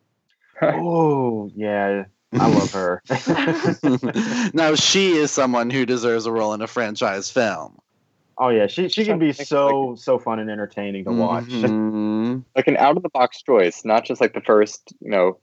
oh 0.62 1.50
yeah, 1.54 2.04
I 2.32 2.48
love 2.48 2.72
her. 2.72 3.02
now 4.54 4.74
she 4.74 5.12
is 5.12 5.30
someone 5.30 5.70
who 5.70 5.86
deserves 5.86 6.26
a 6.26 6.32
role 6.32 6.52
in 6.54 6.60
a 6.60 6.66
franchise 6.66 7.30
film. 7.30 7.78
Oh 8.36 8.50
yeah, 8.50 8.66
she 8.66 8.88
she 8.88 9.04
can 9.04 9.18
be 9.18 9.32
so 9.32 9.96
so 9.98 10.18
fun 10.18 10.38
and 10.38 10.50
entertaining 10.50 11.04
to 11.04 11.12
watch. 11.12 11.44
Mhm. 11.44 12.44
Like 12.56 12.68
an 12.68 12.76
out 12.76 12.96
of 12.96 13.02
the 13.02 13.08
box 13.08 13.42
choice, 13.42 13.84
not 13.84 14.04
just 14.04 14.20
like 14.20 14.34
the 14.34 14.40
first 14.40 14.92
you 15.00 15.10
know 15.10 15.38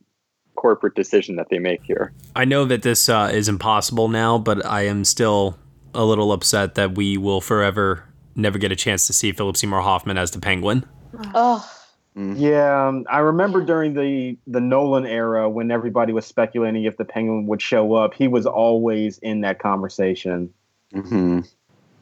corporate 0.56 0.96
decision 0.96 1.36
that 1.36 1.48
they 1.50 1.60
make 1.60 1.84
here. 1.84 2.14
I 2.36 2.46
know 2.46 2.64
that 2.66 2.84
this 2.84 3.10
uh, 3.10 3.30
is 3.34 3.50
impossible 3.50 4.08
now, 4.08 4.38
but 4.38 4.66
I 4.66 4.86
am 4.86 5.04
still 5.04 5.58
a 5.94 6.06
little 6.06 6.32
upset 6.32 6.76
that 6.76 6.96
we 6.96 7.18
will 7.18 7.42
forever 7.42 8.06
never 8.36 8.58
get 8.58 8.72
a 8.72 8.76
chance 8.76 9.08
to 9.08 9.14
see 9.14 9.32
Philip 9.32 9.58
Seymour 9.58 9.82
Hoffman 9.82 10.18
as 10.18 10.32
the 10.32 10.40
Penguin. 10.40 10.86
Oh. 11.34 11.70
Yeah, 12.16 12.88
um, 12.88 13.06
I 13.10 13.20
remember 13.20 13.62
during 13.62 13.94
the 13.94 14.38
the 14.48 14.62
Nolan 14.62 15.06
era 15.06 15.50
when 15.50 15.70
everybody 15.70 16.14
was 16.14 16.26
speculating 16.26 16.86
if 16.86 16.96
the 16.96 17.04
Penguin 17.04 17.46
would 17.48 17.62
show 17.62 17.94
up, 17.94 18.14
he 18.14 18.30
was 18.30 18.46
always 18.46 19.18
in 19.18 19.42
that 19.42 19.60
conversation. 19.60 20.54
Mm-hmm. 20.94 21.42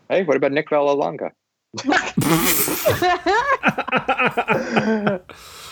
Hey, 0.09 0.23
what 0.23 0.37
about 0.37 0.51
Nick 0.51 0.69
Vallelonga? 0.69 1.31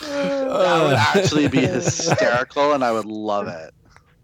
That 0.02 0.84
would 0.84 0.94
actually 0.94 1.48
be 1.48 1.60
hysterical, 1.60 2.72
and 2.72 2.84
I 2.84 2.92
would 2.92 3.06
love 3.06 3.48
it. 3.48 3.74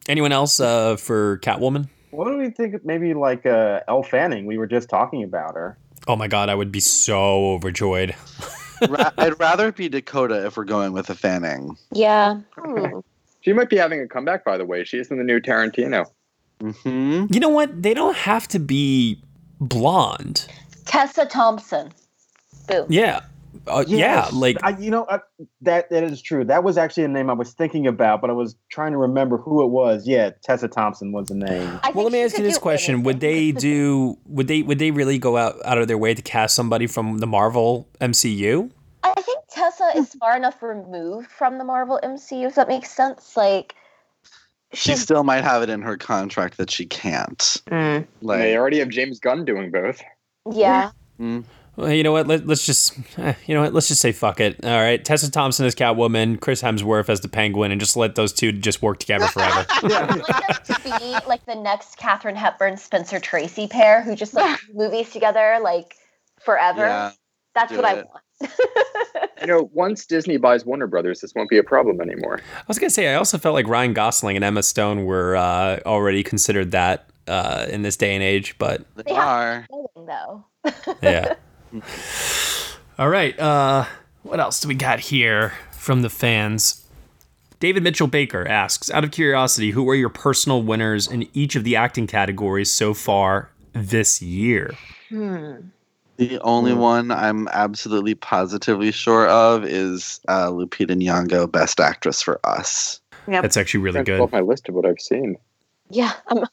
Anyone 0.08 0.32
else 0.32 0.60
uh, 0.60 0.96
for 0.96 1.38
Catwoman? 1.38 1.88
What 2.10 2.28
do 2.28 2.38
we 2.38 2.50
think? 2.50 2.84
Maybe 2.84 3.14
like 3.14 3.46
uh, 3.46 3.80
Elle 3.88 4.02
Fanning. 4.02 4.46
We 4.46 4.58
were 4.58 4.66
just 4.66 4.88
talking 4.88 5.22
about 5.22 5.54
her. 5.54 5.78
Oh 6.06 6.16
my 6.16 6.28
god, 6.28 6.48
I 6.48 6.54
would 6.54 6.72
be 6.72 6.80
so 6.80 7.52
overjoyed. 7.52 8.14
Ra- 8.88 9.10
I'd 9.18 9.38
rather 9.40 9.72
be 9.72 9.88
Dakota 9.88 10.46
if 10.46 10.56
we're 10.56 10.64
going 10.64 10.92
with 10.92 11.10
a 11.10 11.14
Fanning. 11.14 11.76
Yeah. 11.92 12.40
She 13.40 13.52
might 13.52 13.70
be 13.70 13.76
having 13.76 14.00
a 14.00 14.06
comeback, 14.06 14.44
by 14.44 14.58
the 14.58 14.64
way. 14.64 14.84
She's 14.84 15.10
in 15.10 15.18
the 15.18 15.24
new 15.24 15.40
Tarantino. 15.40 16.06
Mm-hmm. 16.60 17.32
You 17.32 17.40
know 17.40 17.48
what? 17.48 17.82
They 17.82 17.94
don't 17.94 18.16
have 18.16 18.48
to 18.48 18.58
be 18.58 19.22
blonde. 19.60 20.46
Tessa 20.84 21.24
Thompson. 21.26 21.92
Boom. 22.66 22.86
Yeah. 22.88 23.20
Uh, 23.68 23.84
yeah, 23.86 24.28
like 24.32 24.56
I, 24.62 24.76
you 24.78 24.90
know 24.90 25.04
uh, 25.04 25.18
that 25.60 25.90
that 25.90 26.02
is 26.02 26.20
true. 26.22 26.44
That 26.44 26.64
was 26.64 26.76
actually 26.76 27.04
a 27.04 27.08
name 27.08 27.30
I 27.30 27.34
was 27.34 27.52
thinking 27.52 27.86
about, 27.86 28.20
but 28.20 28.30
I 28.30 28.32
was 28.32 28.56
trying 28.70 28.92
to 28.92 28.98
remember 28.98 29.38
who 29.38 29.62
it 29.62 29.68
was. 29.68 30.06
Yeah, 30.06 30.30
Tessa 30.42 30.68
Thompson 30.68 31.12
was 31.12 31.28
the 31.28 31.34
name. 31.34 31.80
well, 31.94 32.04
let 32.04 32.12
me 32.12 32.22
ask 32.22 32.36
you 32.36 32.44
this 32.44 32.58
question: 32.58 33.02
Would 33.02 33.20
they 33.20 33.52
do? 33.52 34.18
Would 34.26 34.48
they? 34.48 34.62
Would 34.62 34.78
they 34.78 34.90
really 34.90 35.18
go 35.18 35.36
out 35.36 35.56
out 35.64 35.78
of 35.78 35.88
their 35.88 35.98
way 35.98 36.14
to 36.14 36.22
cast 36.22 36.54
somebody 36.54 36.86
from 36.86 37.18
the 37.18 37.26
Marvel 37.26 37.88
MCU? 38.00 38.70
I 39.02 39.20
think 39.22 39.38
Tessa 39.50 39.92
is 39.96 40.14
far 40.14 40.36
enough 40.36 40.62
removed 40.62 41.30
from 41.30 41.58
the 41.58 41.64
Marvel 41.64 42.00
MCU, 42.02 42.46
if 42.46 42.54
that 42.56 42.68
makes 42.68 42.90
sense. 42.90 43.36
Like, 43.36 43.74
She 44.74 44.94
still 44.96 45.24
might 45.24 45.44
have 45.44 45.62
it 45.62 45.70
in 45.70 45.82
her 45.82 45.96
contract 45.96 46.56
that 46.58 46.70
she 46.70 46.84
can't. 46.84 47.62
Like, 47.70 48.40
they 48.40 48.56
already 48.56 48.80
have 48.80 48.88
James 48.88 49.20
Gunn 49.20 49.44
doing 49.44 49.70
both. 49.70 50.02
yeah. 50.50 50.90
Well, 51.78 51.92
you 51.92 52.02
know 52.02 52.10
what? 52.10 52.26
Let, 52.26 52.44
let's 52.44 52.66
just, 52.66 52.98
eh, 53.18 53.34
you 53.46 53.54
know 53.54 53.62
what? 53.62 53.72
Let's 53.72 53.86
just 53.86 54.00
say 54.00 54.10
fuck 54.10 54.40
it. 54.40 54.64
All 54.64 54.80
right, 54.80 55.04
Tessa 55.04 55.30
Thompson 55.30 55.64
as 55.64 55.76
Catwoman, 55.76 56.40
Chris 56.40 56.60
Hemsworth 56.60 57.08
as 57.08 57.20
the 57.20 57.28
Penguin, 57.28 57.70
and 57.70 57.80
just 57.80 57.96
let 57.96 58.16
those 58.16 58.32
two 58.32 58.50
just 58.50 58.82
work 58.82 58.98
together 58.98 59.28
forever. 59.28 59.62
to 59.64 60.80
be 60.82 60.90
like 61.28 61.46
the 61.46 61.54
next 61.54 61.96
Katharine 61.96 62.34
Hepburn 62.34 62.76
Spencer 62.78 63.20
Tracy 63.20 63.68
pair 63.68 64.02
who 64.02 64.16
just 64.16 64.34
like 64.34 64.58
movies 64.74 65.10
together 65.10 65.60
like 65.62 65.94
forever. 66.40 66.80
Yeah, 66.80 67.12
That's 67.54 67.70
do 67.70 67.76
what 67.76 67.84
I 67.84 67.94
want. 67.94 68.52
You 69.40 69.46
know, 69.46 69.70
once 69.72 70.04
Disney 70.04 70.36
buys 70.36 70.66
Warner 70.66 70.88
Brothers, 70.88 71.20
this 71.20 71.32
won't 71.36 71.48
be 71.48 71.58
a 71.58 71.62
problem 71.62 72.00
anymore. 72.00 72.40
I 72.56 72.64
was 72.66 72.80
gonna 72.80 72.90
say, 72.90 73.06
I 73.06 73.14
also 73.14 73.38
felt 73.38 73.54
like 73.54 73.68
Ryan 73.68 73.92
Gosling 73.92 74.34
and 74.34 74.44
Emma 74.44 74.64
Stone 74.64 75.04
were 75.04 75.36
uh, 75.36 75.78
already 75.86 76.24
considered 76.24 76.72
that 76.72 77.08
uh, 77.28 77.66
in 77.70 77.82
this 77.82 77.96
day 77.96 78.14
and 78.16 78.22
age, 78.22 78.58
but 78.58 78.82
They 78.96 79.12
are 79.12 79.64
though. 79.94 80.44
yeah. 81.00 81.34
All 82.98 83.08
right. 83.08 83.38
Uh, 83.38 83.84
what 84.22 84.40
else 84.40 84.60
do 84.60 84.68
we 84.68 84.74
got 84.74 85.00
here 85.00 85.52
from 85.72 86.02
the 86.02 86.10
fans? 86.10 86.84
David 87.60 87.82
Mitchell 87.82 88.06
Baker 88.06 88.46
asks, 88.46 88.90
out 88.90 89.02
of 89.04 89.10
curiosity, 89.10 89.70
who 89.72 89.88
are 89.88 89.94
your 89.94 90.08
personal 90.08 90.62
winners 90.62 91.08
in 91.08 91.28
each 91.34 91.56
of 91.56 91.64
the 91.64 91.74
acting 91.76 92.06
categories 92.06 92.70
so 92.70 92.94
far 92.94 93.50
this 93.72 94.22
year? 94.22 94.74
Hmm. 95.08 95.54
The 96.18 96.40
only 96.40 96.74
one 96.74 97.10
I'm 97.12 97.46
absolutely 97.48 98.14
positively 98.14 98.90
sure 98.90 99.28
of 99.28 99.64
is 99.64 100.20
uh, 100.28 100.48
Lupita 100.48 100.90
Nyong'o, 100.90 101.50
Best 101.50 101.78
Actress 101.78 102.20
for 102.20 102.40
Us. 102.44 103.00
Yep. 103.28 103.42
That's 103.42 103.56
actually 103.56 103.80
really 103.80 103.94
Trying 104.02 104.04
good. 104.04 104.18
pull 104.18 104.30
my 104.32 104.40
list 104.40 104.68
of 104.68 104.74
what 104.74 104.84
I've 104.84 105.00
seen. 105.00 105.36
Yeah, 105.90 106.12
I'm 106.28 106.44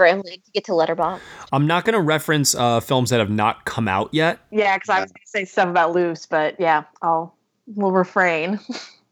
scrambling 0.00 0.40
to 0.42 0.50
get 0.52 0.64
to 0.64 0.72
Letterboxd. 0.72 1.20
I'm 1.52 1.66
not 1.66 1.84
going 1.84 1.92
to 1.92 2.00
reference 2.00 2.54
uh, 2.54 2.80
films 2.80 3.10
that 3.10 3.20
have 3.20 3.30
not 3.30 3.66
come 3.66 3.86
out 3.86 4.08
yet. 4.12 4.38
Yeah, 4.50 4.76
because 4.76 4.88
I 4.88 5.00
was 5.00 5.12
going 5.12 5.22
to 5.24 5.30
say 5.30 5.44
stuff 5.44 5.68
about 5.68 5.92
Luce, 5.92 6.24
but 6.24 6.58
yeah, 6.58 6.84
I'll 7.02 7.36
we'll 7.66 7.92
refrain. 7.92 8.58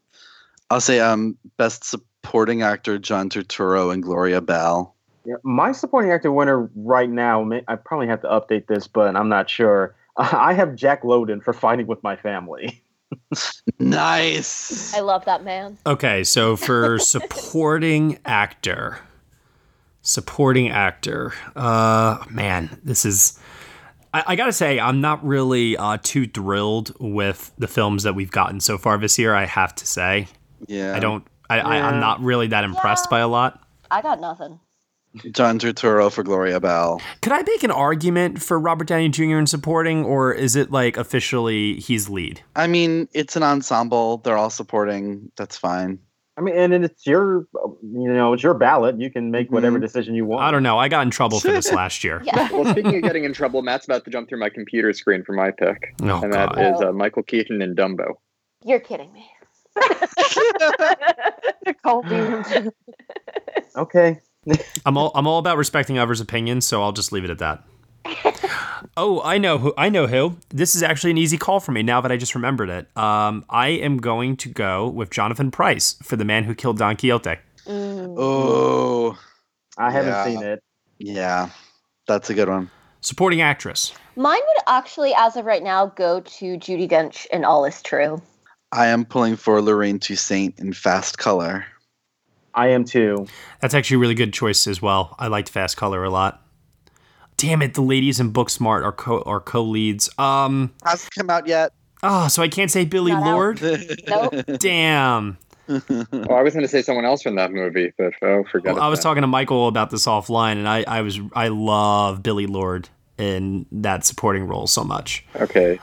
I'll 0.71 0.81
say 0.81 0.99
um, 0.99 1.37
Best 1.57 1.83
Supporting 1.83 2.63
Actor 2.63 2.97
John 2.99 3.29
Turturro 3.29 3.93
and 3.93 4.01
Gloria 4.01 4.41
Bell. 4.41 4.95
Yeah, 5.25 5.35
my 5.43 5.73
supporting 5.73 6.11
actor 6.11 6.31
winner 6.31 6.71
right 6.75 7.09
now, 7.09 7.43
may- 7.43 7.63
I 7.67 7.75
probably 7.75 8.07
have 8.07 8.21
to 8.21 8.27
update 8.27 8.65
this, 8.67 8.87
but 8.87 9.15
I'm 9.15 9.29
not 9.29 9.47
sure. 9.49 9.95
I 10.17 10.53
have 10.53 10.75
Jack 10.75 11.03
Lowden 11.03 11.39
for 11.41 11.53
Fighting 11.53 11.85
with 11.85 12.01
My 12.03 12.15
Family. 12.15 12.83
Nice. 13.79 14.93
I 14.93 14.99
love 14.99 15.25
that 15.25 15.43
man. 15.43 15.77
Okay, 15.85 16.23
so 16.23 16.55
for 16.55 16.99
supporting 16.99 18.19
actor, 18.25 18.99
supporting 20.09 20.69
actor, 20.69 21.33
uh, 21.55 22.23
man, 22.29 22.79
this 22.83 23.05
is. 23.05 23.39
I, 24.11 24.23
I 24.27 24.35
gotta 24.35 24.53
say, 24.53 24.79
I'm 24.79 25.01
not 25.01 25.23
really 25.23 25.77
uh, 25.77 25.97
too 26.01 26.25
thrilled 26.25 26.95
with 26.99 27.51
the 27.59 27.67
films 27.67 28.03
that 28.03 28.15
we've 28.15 28.31
gotten 28.31 28.59
so 28.59 28.77
far 28.77 28.97
this 28.97 29.19
year. 29.19 29.35
I 29.35 29.45
have 29.45 29.75
to 29.75 29.85
say, 29.85 30.27
Yeah. 30.67 30.95
I 30.95 30.99
don't. 30.99 31.25
I, 31.49 31.59
I, 31.59 31.75
Yeah. 31.77 31.87
I'm 31.87 31.99
not 31.99 32.21
really 32.21 32.47
that 32.47 32.63
impressed 32.63 33.09
by 33.09 33.19
a 33.19 33.27
lot. 33.27 33.63
I 33.91 34.01
got 34.01 34.19
nothing. 34.19 34.59
John 35.31 35.57
Turturro 35.57 36.11
for 36.11 36.23
Gloria 36.23 36.59
Bell. 36.59 37.01
Could 37.21 37.33
I 37.33 37.41
make 37.41 37.63
an 37.63 37.71
argument 37.71 38.41
for 38.41 38.59
Robert 38.59 38.87
Downey 38.87 39.09
Jr. 39.09 39.37
in 39.37 39.47
supporting, 39.47 40.05
or 40.05 40.31
is 40.31 40.55
it 40.55 40.71
like 40.71 40.97
officially 40.97 41.79
he's 41.79 42.09
lead? 42.09 42.41
I 42.55 42.67
mean, 42.67 43.07
it's 43.13 43.35
an 43.35 43.41
ensemble. 43.41 44.17
They're 44.17 44.37
all 44.37 44.51
supporting. 44.51 45.31
That's 45.35 45.57
fine. 45.57 45.99
I 46.39 46.41
mean, 46.41 46.55
and 46.55 46.85
it's 46.85 47.05
your, 47.05 47.45
you 47.83 48.07
know, 48.13 48.31
it's 48.31 48.41
your 48.41 48.53
ballot. 48.53 48.97
You 48.97 49.11
can 49.11 49.29
make 49.29 49.51
whatever 49.51 49.77
Mhm. 49.77 49.81
decision 49.81 50.15
you 50.15 50.23
want. 50.25 50.41
I 50.41 50.51
don't 50.51 50.63
know. 50.63 50.77
I 50.79 50.87
got 50.87 51.01
in 51.01 51.11
trouble 51.11 51.41
for 51.41 51.49
this 51.51 51.69
last 51.73 52.01
year. 52.01 52.21
yeah. 52.23 52.49
Well, 52.53 52.63
speaking 52.71 52.95
of 52.95 53.01
getting 53.03 53.25
in 53.25 53.33
trouble, 53.33 53.61
Matt's 53.61 53.83
about 53.85 54.05
to 54.05 54.09
jump 54.11 54.29
through 54.29 54.39
my 54.39 54.47
computer 54.49 54.93
screen 54.93 55.21
for 55.25 55.33
my 55.33 55.51
pick, 55.51 55.93
Oh, 56.01 56.21
and 56.21 56.31
that 56.31 56.55
God. 56.55 56.75
is 56.75 56.81
uh, 56.81 56.93
Michael 56.93 57.23
Keaton 57.23 57.61
in 57.61 57.75
Dumbo. 57.75 58.13
You're 58.63 58.79
kidding 58.79 59.11
me. 59.11 59.29
Nicole 61.65 62.03
Beans. 62.03 62.47
Okay. 63.75 64.19
I'm 64.85 64.97
all 64.97 65.11
I'm 65.15 65.27
all 65.27 65.39
about 65.39 65.57
respecting 65.57 65.97
others' 65.99 66.21
opinions, 66.21 66.65
so 66.65 66.81
I'll 66.81 66.91
just 66.93 67.11
leave 67.11 67.23
it 67.25 67.29
at 67.29 67.39
that. 67.39 67.63
Oh, 69.01 69.21
I 69.23 69.37
know 69.37 69.57
who. 69.57 69.73
I 69.77 69.87
know 69.87 70.07
who. 70.07 70.35
This 70.49 70.75
is 70.75 70.83
actually 70.83 71.11
an 71.11 71.17
easy 71.17 71.37
call 71.37 71.61
for 71.61 71.71
me 71.71 71.81
now 71.83 72.01
that 72.01 72.11
I 72.11 72.17
just 72.17 72.35
remembered 72.35 72.69
it. 72.69 72.85
Um, 72.97 73.45
I 73.49 73.69
am 73.69 73.95
going 73.97 74.35
to 74.37 74.49
go 74.49 74.89
with 74.89 75.09
Jonathan 75.09 75.51
Pryce 75.51 75.95
for 76.03 76.17
the 76.17 76.25
man 76.25 76.43
who 76.43 76.53
killed 76.53 76.79
Don 76.79 76.97
Quixote. 76.97 77.37
Oh, 77.65 79.17
I 79.77 79.89
haven't 79.89 80.11
Yeah. 80.11 80.23
seen 80.25 80.43
it. 80.43 80.59
yeah, 80.97 81.49
that's 82.07 82.29
a 82.29 82.33
good 82.33 82.49
one. 82.49 82.69
Supporting 82.99 83.39
actress. 83.39 83.93
Mine 84.17 84.41
would 84.45 84.63
actually, 84.67 85.13
as 85.15 85.37
of 85.37 85.45
right 85.45 85.63
now, 85.63 85.85
go 85.85 86.19
to 86.19 86.57
Judi 86.57 86.89
Dench 86.89 87.25
in 87.27 87.45
All 87.45 87.63
Is 87.63 87.81
True. 87.81 88.21
I 88.73 88.87
am 88.87 89.05
pulling 89.05 89.37
for 89.37 89.61
Lorraine 89.61 89.99
Toussaint 89.99 90.59
in 90.59 90.73
Fast 90.73 91.17
Color. 91.17 91.65
I 92.53 92.67
am 92.67 92.83
too. 92.83 93.27
That's 93.61 93.73
actually 93.73 93.95
a 93.95 93.99
really 93.99 94.15
good 94.15 94.33
choice 94.33 94.67
as 94.67 94.81
well. 94.81 95.15
I 95.17 95.27
liked 95.27 95.47
Fast 95.47 95.77
Color 95.77 96.03
a 96.03 96.09
lot. 96.09 96.43
Damn 97.39 97.61
it, 97.61 97.73
the 97.73 97.81
ladies 97.81 98.19
in 98.19 98.33
Booksmart 98.33 98.83
are 98.83 98.91
co 98.91 99.21
are 99.21 99.39
co 99.39 99.63
leads. 99.63 100.09
Um, 100.19 100.73
Hasn't 100.83 101.13
come 101.17 101.29
out 101.29 101.47
yet. 101.47 101.71
oh, 102.03 102.27
so 102.27 102.43
I 102.43 102.49
can't 102.49 102.69
say 102.69 102.83
Billy 102.85 103.13
Not. 103.13 103.25
Lord. 103.25 103.61
Nope. 104.07 104.33
Damn. 104.59 105.37
Oh, 105.69 105.81
I 106.33 106.41
was 106.41 106.53
going 106.53 106.63
to 106.63 106.67
say 106.67 106.81
someone 106.81 107.05
else 107.05 107.21
from 107.21 107.35
that 107.35 107.51
movie, 107.51 107.93
but 107.97 108.11
oh, 108.23 108.43
forget 108.51 108.73
Well, 108.73 108.83
it. 108.83 108.85
I 108.85 108.89
was 108.89 108.99
then. 108.99 109.03
talking 109.03 109.21
to 109.21 109.27
Michael 109.27 109.67
about 109.67 109.89
this 109.91 110.05
offline, 110.07 110.53
and 110.53 110.67
I, 110.67 110.83
I 110.87 111.01
was 111.01 111.19
I 111.33 111.47
love 111.49 112.21
Billie 112.23 112.47
Lourd 112.47 112.89
in 113.19 113.65
that 113.71 114.03
supporting 114.05 114.45
role 114.47 114.65
so 114.67 114.83
much. 114.83 115.23
Okay, 115.35 115.79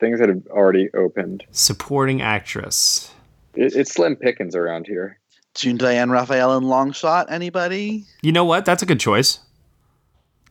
things 0.00 0.18
that 0.20 0.28
have 0.28 0.42
already 0.48 0.88
opened. 0.94 1.44
Supporting 1.52 2.22
actress. 2.22 3.12
It, 3.54 3.76
it's 3.76 3.92
slim 3.92 4.16
pickings 4.16 4.56
around 4.56 4.86
here. 4.86 5.18
June 5.54 5.76
Diane 5.76 6.10
Raphael 6.10 6.56
in 6.56 6.64
Longshot. 6.64 7.26
Anybody? 7.30 8.04
You 8.22 8.32
know 8.32 8.44
what? 8.44 8.64
That's 8.64 8.82
a 8.82 8.86
good 8.86 9.00
choice. 9.00 9.38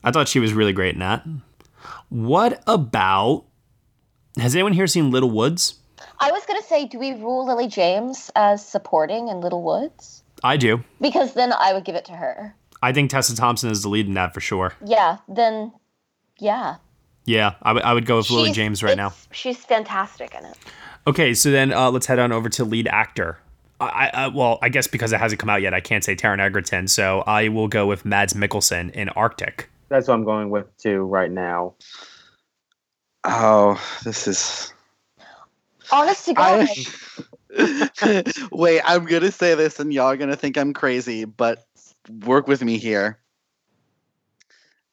I 0.05 0.11
thought 0.11 0.27
she 0.29 0.39
was 0.39 0.53
really 0.53 0.71
great 0.71 0.93
in 0.93 0.99
that. 1.01 1.25
What 2.09 2.63
about? 2.67 3.43
Has 4.37 4.55
anyone 4.55 4.73
here 4.73 4.87
seen 4.87 5.11
Little 5.11 5.31
Woods? 5.31 5.75
I 6.19 6.31
was 6.31 6.45
going 6.45 6.61
to 6.61 6.67
say, 6.67 6.85
do 6.85 6.99
we 6.99 7.13
rule 7.13 7.45
Lily 7.45 7.67
James 7.67 8.29
as 8.35 8.65
supporting 8.65 9.27
in 9.29 9.41
Little 9.41 9.63
Woods? 9.63 10.23
I 10.43 10.57
do. 10.57 10.83
Because 11.01 11.33
then 11.33 11.51
I 11.53 11.73
would 11.73 11.83
give 11.85 11.95
it 11.95 12.05
to 12.05 12.13
her. 12.13 12.55
I 12.81 12.93
think 12.93 13.09
Tessa 13.09 13.35
Thompson 13.35 13.69
is 13.71 13.81
the 13.81 13.89
lead 13.89 14.07
in 14.07 14.13
that 14.13 14.33
for 14.33 14.41
sure. 14.41 14.73
Yeah, 14.85 15.17
then, 15.27 15.71
yeah. 16.39 16.75
Yeah, 17.25 17.55
I 17.63 17.73
would- 17.73 17.83
I 17.83 17.93
would 17.93 18.05
go 18.05 18.17
with 18.17 18.29
Lily 18.29 18.51
James 18.51 18.83
right 18.83 18.95
now. 18.97 19.13
She's 19.31 19.57
fantastic 19.57 20.35
in 20.35 20.45
it. 20.45 20.57
Okay, 21.07 21.33
so 21.33 21.49
then 21.51 21.73
uh, 21.73 21.89
let's 21.89 22.05
head 22.05 22.19
on 22.19 22.31
over 22.31 22.49
to 22.49 22.63
lead 22.65 22.87
actor. 22.87 23.39
I, 23.79 24.09
I 24.13 24.27
well, 24.27 24.59
I 24.61 24.69
guess 24.69 24.87
because 24.87 25.11
it 25.11 25.19
hasn't 25.19 25.39
come 25.39 25.49
out 25.49 25.61
yet, 25.61 25.73
I 25.73 25.79
can't 25.81 26.03
say 26.03 26.15
Taron 26.15 26.39
Egerton, 26.39 26.87
so 26.87 27.21
I 27.27 27.49
will 27.49 27.67
go 27.67 27.85
with 27.87 28.05
Mads 28.05 28.33
Mikkelsen 28.33 28.91
in 28.91 29.09
Arctic. 29.09 29.69
That's 29.89 30.07
what 30.07 30.15
I'm 30.15 30.23
going 30.23 30.49
with 30.49 30.75
too 30.77 31.01
right 31.01 31.31
now. 31.31 31.75
Oh, 33.23 33.81
this 34.03 34.27
is. 34.27 34.73
Honest 35.91 36.25
to 36.25 36.33
God. 36.33 36.67
I- 36.69 36.85
Wait, 38.51 38.81
I'm 38.83 39.05
gonna 39.05 39.31
say 39.31 39.55
this, 39.55 39.79
and 39.79 39.93
y'all 39.93 40.07
are 40.07 40.17
gonna 40.17 40.35
think 40.35 40.57
I'm 40.57 40.73
crazy, 40.73 41.25
but 41.25 41.65
work 42.25 42.47
with 42.47 42.63
me 42.63 42.77
here. 42.77 43.17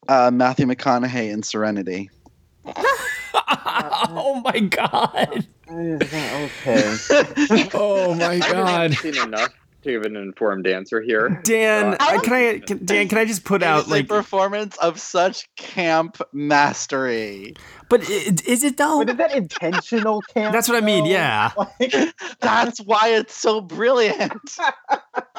Uh, 0.07 0.31
Matthew 0.33 0.65
McConaughey 0.65 1.31
in 1.31 1.43
Serenity. 1.43 2.09
oh 2.65 4.41
my 4.45 4.59
god! 4.59 5.45
Okay. 5.69 6.97
oh 7.73 8.13
my 8.15 8.35
I 8.35 8.39
god! 8.39 8.91
haven't 8.91 8.97
seen 8.97 9.17
enough 9.17 9.51
to 9.83 9.91
give 9.91 10.03
an 10.03 10.15
informed 10.15 10.67
answer 10.67 11.01
here. 11.01 11.41
Dan, 11.43 11.95
Uh, 11.99 12.19
can 12.21 12.33
I 12.33 12.59
can, 12.59 12.83
Dan? 12.85 13.07
Can 13.07 13.17
I 13.17 13.25
just 13.25 13.43
put 13.43 13.61
out 13.63 13.87
like? 13.87 14.07
performance 14.07 14.77
of 14.77 14.99
such 14.99 15.47
camp 15.55 16.21
mastery. 16.33 17.53
But 17.93 18.09
i- 18.09 18.35
is 18.47 18.63
it 18.63 18.77
though? 18.77 18.99
But 19.05 19.09
is 19.11 19.17
that 19.17 19.35
intentional, 19.35 20.21
Cam? 20.33 20.51
That's 20.55 20.67
what 20.67 20.77
I 20.77 20.81
mean. 20.85 21.05
Yeah. 21.05 21.51
That's 22.41 22.79
why 22.81 23.09
it's 23.09 23.35
so 23.35 23.61
brilliant. 23.61 24.33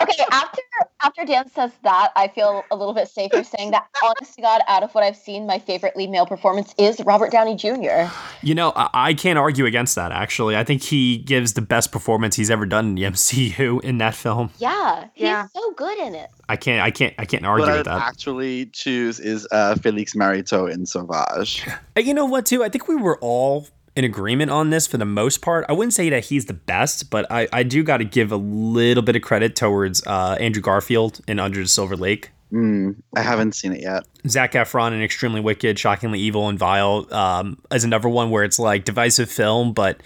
Okay, 0.02 0.22
after 0.32 0.60
after 1.02 1.24
Dan 1.24 1.48
says 1.50 1.70
that, 1.82 2.10
I 2.14 2.28
feel 2.28 2.62
a 2.70 2.76
little 2.76 2.92
bit 2.94 3.08
safer 3.08 3.42
saying 3.42 3.70
that. 3.70 3.86
Honest 4.04 4.34
to 4.34 4.42
God, 4.42 4.60
out 4.68 4.82
of 4.82 4.92
what 4.94 5.02
I've 5.02 5.16
seen, 5.16 5.46
my 5.46 5.58
favorite 5.58 5.96
lead 5.96 6.10
male 6.10 6.26
performance 6.26 6.74
is 6.78 7.00
Robert 7.06 7.30
Downey 7.32 7.56
Jr. 7.56 8.10
You 8.42 8.54
know, 8.54 8.72
I, 8.76 8.90
I 8.92 9.14
can't 9.14 9.38
argue 9.38 9.64
against 9.66 9.94
that. 9.94 10.12
Actually, 10.12 10.56
I 10.56 10.64
think 10.64 10.82
he 10.82 11.16
gives 11.18 11.54
the 11.54 11.62
best 11.62 11.90
performance 11.90 12.36
he's 12.36 12.50
ever 12.50 12.66
done 12.66 12.88
in 12.88 12.94
the 12.96 13.02
MCU 13.04 13.80
in 13.82 13.98
that 13.98 14.14
film. 14.14 14.50
Yeah, 14.58 15.06
he's 15.14 15.24
Yeah. 15.24 15.46
so 15.54 15.72
good 15.72 15.96
in 15.98 16.14
it. 16.14 16.28
I 16.48 16.56
can't. 16.56 16.82
I 16.82 16.90
can't. 16.90 17.14
I 17.18 17.24
can't 17.24 17.46
argue 17.46 17.62
what 17.66 17.70
with 17.70 17.78
would 17.78 17.86
that. 17.86 18.02
actually 18.02 18.66
choose 18.66 19.18
is 19.20 19.48
uh, 19.52 19.76
Félix 19.78 20.14
Maritaud 20.14 20.70
in 20.72 20.84
Sauvage. 20.86 21.66
Uh, 21.96 22.00
You 22.00 22.12
know 22.14 22.26
what, 22.26 22.43
too? 22.46 22.64
I 22.64 22.68
think 22.68 22.88
we 22.88 22.96
were 22.96 23.18
all 23.20 23.68
in 23.96 24.04
agreement 24.04 24.50
on 24.50 24.70
this 24.70 24.86
for 24.86 24.96
the 24.96 25.04
most 25.04 25.40
part. 25.40 25.64
I 25.68 25.72
wouldn't 25.72 25.94
say 25.94 26.10
that 26.10 26.26
he's 26.26 26.46
the 26.46 26.54
best, 26.54 27.10
but 27.10 27.30
I, 27.30 27.48
I 27.52 27.62
do 27.62 27.82
got 27.82 27.98
to 27.98 28.04
give 28.04 28.32
a 28.32 28.36
little 28.36 29.02
bit 29.02 29.16
of 29.16 29.22
credit 29.22 29.54
towards 29.54 30.04
uh, 30.06 30.36
Andrew 30.40 30.62
Garfield 30.62 31.20
in 31.28 31.38
Under 31.38 31.60
the 31.60 31.68
Silver 31.68 31.96
Lake. 31.96 32.30
Mm, 32.52 32.96
I 33.16 33.22
haven't 33.22 33.54
seen 33.54 33.72
it 33.72 33.82
yet. 33.82 34.04
Zac 34.28 34.52
Efron 34.52 34.92
in 34.92 35.02
Extremely 35.02 35.40
Wicked, 35.40 35.78
Shockingly 35.78 36.20
Evil, 36.20 36.48
and 36.48 36.58
Vile 36.58 37.06
um, 37.12 37.58
is 37.72 37.84
another 37.84 38.08
one 38.08 38.30
where 38.30 38.44
it's 38.44 38.58
like 38.58 38.84
divisive 38.84 39.30
film, 39.30 39.72
but 39.72 40.00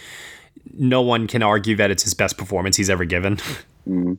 no 0.74 1.02
one 1.02 1.26
can 1.26 1.42
argue 1.42 1.76
that 1.76 1.90
it's 1.90 2.02
his 2.02 2.14
best 2.14 2.38
performance 2.38 2.76
he's 2.76 2.90
ever 2.90 3.04
given. 3.04 3.38
Mm. 3.86 4.18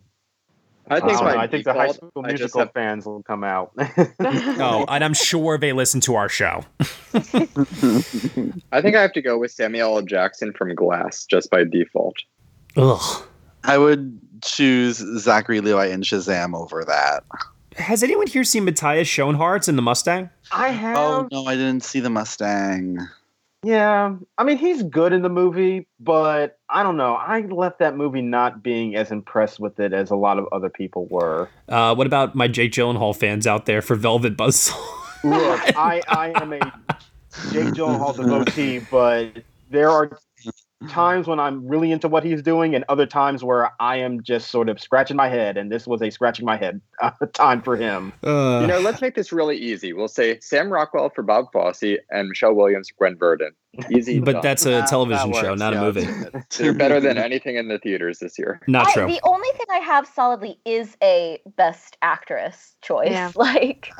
I 0.89 0.99
think 0.99 1.03
I, 1.03 1.13
don't 1.13 1.23
by 1.23 1.33
know, 1.33 1.39
I 1.39 1.47
think 1.47 1.65
the 1.65 1.73
High 1.73 1.91
School 1.91 2.23
Musical 2.23 2.59
have- 2.61 2.73
fans 2.73 3.05
will 3.05 3.21
come 3.23 3.43
out. 3.43 3.71
oh, 4.19 4.85
and 4.87 5.03
I'm 5.03 5.13
sure 5.13 5.57
they 5.57 5.71
listen 5.71 6.01
to 6.01 6.15
our 6.15 6.29
show. 6.29 6.63
I 7.11 8.81
think 8.81 8.95
I 8.95 9.01
have 9.01 9.13
to 9.13 9.21
go 9.21 9.37
with 9.37 9.51
Samuel 9.51 9.97
L. 9.97 10.01
Jackson 10.01 10.53
from 10.53 10.73
Glass 10.73 11.25
just 11.25 11.49
by 11.51 11.63
default. 11.63 12.15
Ugh. 12.75 13.23
I 13.63 13.77
would 13.77 14.19
choose 14.43 14.97
Zachary 15.19 15.61
Levi 15.61 15.87
in 15.87 16.01
Shazam 16.01 16.55
over 16.55 16.83
that. 16.85 17.23
Has 17.75 18.03
anyone 18.03 18.27
here 18.27 18.43
seen 18.43 18.65
Matthias 18.65 19.07
Schoenaerts 19.07 19.69
in 19.69 19.75
The 19.75 19.81
Mustang? 19.81 20.29
I 20.51 20.69
have. 20.69 20.97
Oh 20.97 21.27
no, 21.31 21.45
I 21.45 21.55
didn't 21.55 21.83
see 21.83 21.99
the 21.99 22.09
Mustang. 22.09 22.97
Yeah, 23.63 24.15
I 24.37 24.43
mean 24.43 24.57
he's 24.57 24.83
good 24.83 25.11
in 25.11 25.21
the 25.21 25.29
movie, 25.29 25.87
but 25.99 26.57
I 26.69 26.81
don't 26.81 26.95
know. 26.95 27.15
I 27.15 27.41
left 27.41 27.79
that 27.79 27.97
movie 27.97 28.21
not 28.21 28.63
being 28.63 28.95
as 28.95 29.11
impressed 29.11 29.59
with 29.59 29.79
it 29.79 29.91
as 29.91 30.11
a 30.11 30.15
lot 30.15 30.39
of 30.39 30.47
other 30.51 30.69
people 30.69 31.07
were. 31.07 31.49
Uh, 31.67 31.93
what 31.93 32.07
about 32.07 32.35
my 32.35 32.47
Jake 32.47 32.71
Gyllenhaal 32.71 33.15
fans 33.15 33.45
out 33.45 33.65
there 33.65 33.81
for 33.81 33.95
Velvet 33.95 34.37
Buzzsaw? 34.37 34.77
Look, 35.25 35.59
I 35.75 36.01
I 36.07 36.31
am 36.41 36.53
a 36.53 36.59
Jake 37.51 37.73
Gyllenhaal 37.73 38.15
devotee, 38.15 38.79
but 38.89 39.43
there 39.69 39.89
are 39.89 40.17
times 40.87 41.27
when 41.27 41.39
I'm 41.39 41.67
really 41.67 41.91
into 41.91 42.07
what 42.07 42.23
he's 42.23 42.41
doing, 42.41 42.73
and 42.73 42.85
other 42.87 43.05
times 43.05 43.43
where 43.43 43.71
I 43.81 43.97
am 43.97 44.23
just 44.23 44.49
sort 44.49 44.69
of 44.69 44.79
scratching 44.79 45.17
my 45.17 45.27
head, 45.27 45.57
and 45.57 45.71
this 45.71 45.85
was 45.85 46.01
a 46.01 46.09
scratching 46.09 46.45
my 46.45 46.55
head 46.55 46.79
uh, 47.01 47.11
time 47.33 47.61
for 47.61 47.75
him. 47.75 48.13
Uh, 48.23 48.59
You 48.61 48.67
know, 48.67 48.79
let's 48.79 49.01
make 49.01 49.15
this 49.15 49.31
really 49.33 49.57
easy. 49.57 49.91
We'll 49.93 50.07
say 50.07 50.39
Sam 50.39 50.71
Rockwell 50.71 51.09
for 51.09 51.21
Bob 51.23 51.51
Fosse 51.51 51.97
and 52.09 52.29
Michelle 52.29 52.53
Williams 52.53 52.89
for 52.89 52.95
Gwen 52.97 53.17
Verdon. 53.17 53.51
Easy. 53.91 54.19
but 54.23 54.33
done. 54.33 54.41
that's 54.41 54.65
a 54.65 54.69
That- 54.69 54.87
television 54.87 55.31
that 55.31 55.41
show, 55.41 55.49
works, 55.49 55.59
not 55.59 55.73
a 55.73 55.81
movie. 55.81 56.07
They're 56.57 56.73
better 56.73 56.99
than 56.99 57.17
anything 57.17 57.57
in 57.57 57.67
the 57.67 57.77
theaters 57.79 58.19
this 58.19 58.39
year. 58.39 58.61
Not 58.67 58.87
I- 58.87 58.93
true. 58.93 59.07
the 59.07 59.19
only 59.23 59.49
thing 59.57 59.67
I 59.69 59.79
have 59.79 60.07
solidly 60.07 60.59
is 60.65 60.95
a 61.03 61.41
best 61.57 61.97
actress 62.01 62.75
choice. 62.81 63.11
Yeah. 63.11 63.31
Like, 63.35 63.91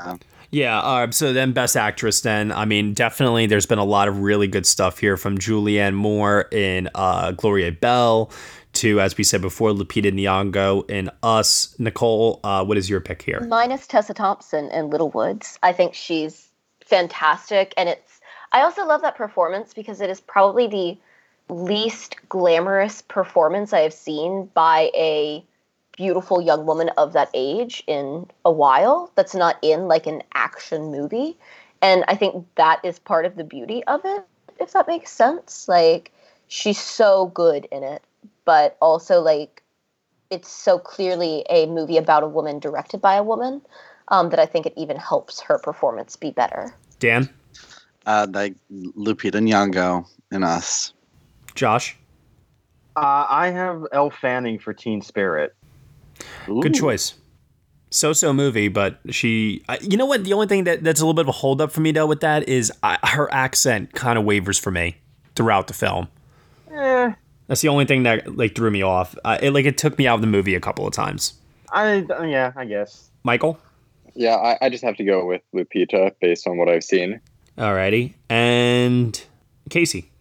Yeah, 0.51 0.79
uh, 0.79 1.11
so 1.11 1.31
then 1.31 1.51
Best 1.51 1.77
Actress, 1.77 2.21
then, 2.21 2.51
I 2.51 2.65
mean, 2.65 2.93
definitely 2.93 3.45
there's 3.45 3.67
been 3.67 3.77
a 3.79 3.83
lot 3.83 4.07
of 4.07 4.19
really 4.19 4.47
good 4.47 4.65
stuff 4.65 4.97
here 4.97 5.15
from 5.15 5.37
Julianne 5.37 5.93
Moore 5.93 6.47
in 6.51 6.89
uh, 6.95 7.31
Gloria 7.33 7.71
Bell 7.71 8.31
to, 8.73 8.99
as 8.99 9.17
we 9.17 9.23
said 9.23 9.41
before, 9.41 9.71
Lupita 9.71 10.11
Nyong'o 10.11 10.89
in 10.89 11.11
Us. 11.21 11.75
Nicole, 11.79 12.39
uh, 12.43 12.63
what 12.65 12.77
is 12.77 12.89
your 12.89 12.99
pick 12.99 13.21
here? 13.21 13.45
minus 13.47 13.85
Tessa 13.85 14.13
Thompson 14.13 14.69
in 14.71 14.89
Little 14.89 15.11
Woods. 15.11 15.59
I 15.61 15.71
think 15.71 15.93
she's 15.93 16.49
fantastic. 16.83 17.73
And 17.77 17.87
it's, 17.89 18.19
I 18.51 18.61
also 18.61 18.85
love 18.85 19.01
that 19.01 19.15
performance 19.15 19.73
because 19.73 20.01
it 20.01 20.09
is 20.09 20.19
probably 20.19 20.67
the 20.67 20.97
least 21.53 22.15
glamorous 22.27 23.01
performance 23.03 23.73
I 23.73 23.81
have 23.81 23.93
seen 23.93 24.49
by 24.53 24.91
a 24.95 25.43
beautiful 25.99 26.39
young 26.41 26.65
woman 26.65 26.87
of 26.95 27.11
that 27.11 27.29
age 27.33 27.83
in 27.85 28.25
a 28.45 28.51
while 28.51 29.11
that's 29.15 29.35
not 29.35 29.57
in 29.61 29.89
like 29.89 30.07
an 30.07 30.23
action 30.33 30.91
movie. 30.91 31.37
And 31.81 32.05
I 32.07 32.15
think 32.15 32.47
that 32.55 32.79
is 32.85 32.99
part 32.99 33.25
of 33.25 33.35
the 33.35 33.43
beauty 33.43 33.83
of 33.83 33.99
it, 34.05 34.23
if 34.61 34.71
that 34.71 34.87
makes 34.87 35.11
sense. 35.11 35.67
Like, 35.67 36.13
she's 36.47 36.79
so 36.79 37.27
good 37.33 37.67
in 37.69 37.83
it, 37.83 38.01
but 38.45 38.77
also, 38.81 39.19
like, 39.19 39.61
it's 40.29 40.49
so 40.49 40.79
clearly 40.79 41.45
a 41.49 41.65
movie 41.65 41.97
about 41.97 42.23
a 42.23 42.29
woman 42.29 42.59
directed 42.59 43.01
by 43.01 43.15
a 43.15 43.23
woman 43.23 43.61
um, 44.07 44.29
that 44.29 44.39
I 44.39 44.45
think 44.45 44.65
it 44.65 44.73
even 44.77 44.95
helps 44.95 45.41
her 45.41 45.59
performance 45.59 46.15
be 46.15 46.31
better. 46.31 46.73
Dan? 46.99 47.29
Uh, 48.05 48.25
like 48.31 48.55
Lupita 48.71 49.41
Nyong'o 49.41 50.07
in 50.31 50.43
Us. 50.43 50.93
Josh? 51.55 51.97
Uh, 52.95 53.25
I 53.29 53.49
have 53.49 53.85
Elle 53.91 54.11
Fanning 54.11 54.59
for 54.59 54.73
Teen 54.73 55.01
Spirit. 55.01 55.53
Good 56.61 56.73
choice. 56.75 57.15
So-so 57.91 58.33
movie, 58.33 58.67
but 58.67 58.99
she. 59.09 59.63
I- 59.67 59.79
You 59.81 59.97
know 59.97 60.05
what? 60.05 60.23
The 60.23 60.33
only 60.33 60.47
thing 60.47 60.65
that, 60.65 60.83
that's 60.83 60.99
a 61.01 61.03
little 61.03 61.13
bit 61.15 61.21
of 61.21 61.29
a 61.29 61.31
holdup 61.33 61.71
for 61.71 61.81
me 61.81 61.91
though 61.91 62.05
with 62.05 62.21
that 62.21 62.47
is 62.47 62.71
I, 62.83 62.97
her 63.03 63.31
accent 63.33 63.93
kind 63.93 64.17
of 64.19 64.25
wavers 64.25 64.59
for 64.59 64.71
me 64.71 64.97
throughout 65.35 65.67
the 65.67 65.73
film. 65.73 66.07
Eh, 66.71 67.13
That's 67.47 67.61
the 67.61 67.67
only 67.69 67.85
thing 67.85 68.03
that 68.03 68.37
like 68.37 68.53
threw 68.55 68.69
me 68.69 68.81
off. 68.83 69.15
Uh, 69.25 69.37
it, 69.41 69.51
like 69.51 69.65
it 69.65 69.77
took 69.77 69.97
me 69.97 70.05
out 70.07 70.15
of 70.15 70.21
the 70.21 70.27
movie 70.27 70.53
a 70.55 70.59
couple 70.59 70.85
of 70.85 70.93
times. 70.93 71.33
I 71.71 72.05
yeah, 72.25 72.51
I 72.55 72.65
guess. 72.65 73.09
Michael. 73.23 73.59
Yeah, 74.15 74.35
I, 74.35 74.57
I 74.65 74.69
just 74.69 74.83
have 74.83 74.95
to 74.97 75.03
go 75.03 75.25
with 75.25 75.41
Lupita 75.55 76.13
based 76.21 76.47
on 76.47 76.57
what 76.57 76.67
I've 76.69 76.83
seen. 76.83 77.21
Alrighty, 77.57 78.13
and 78.29 79.19
Casey. 79.69 80.11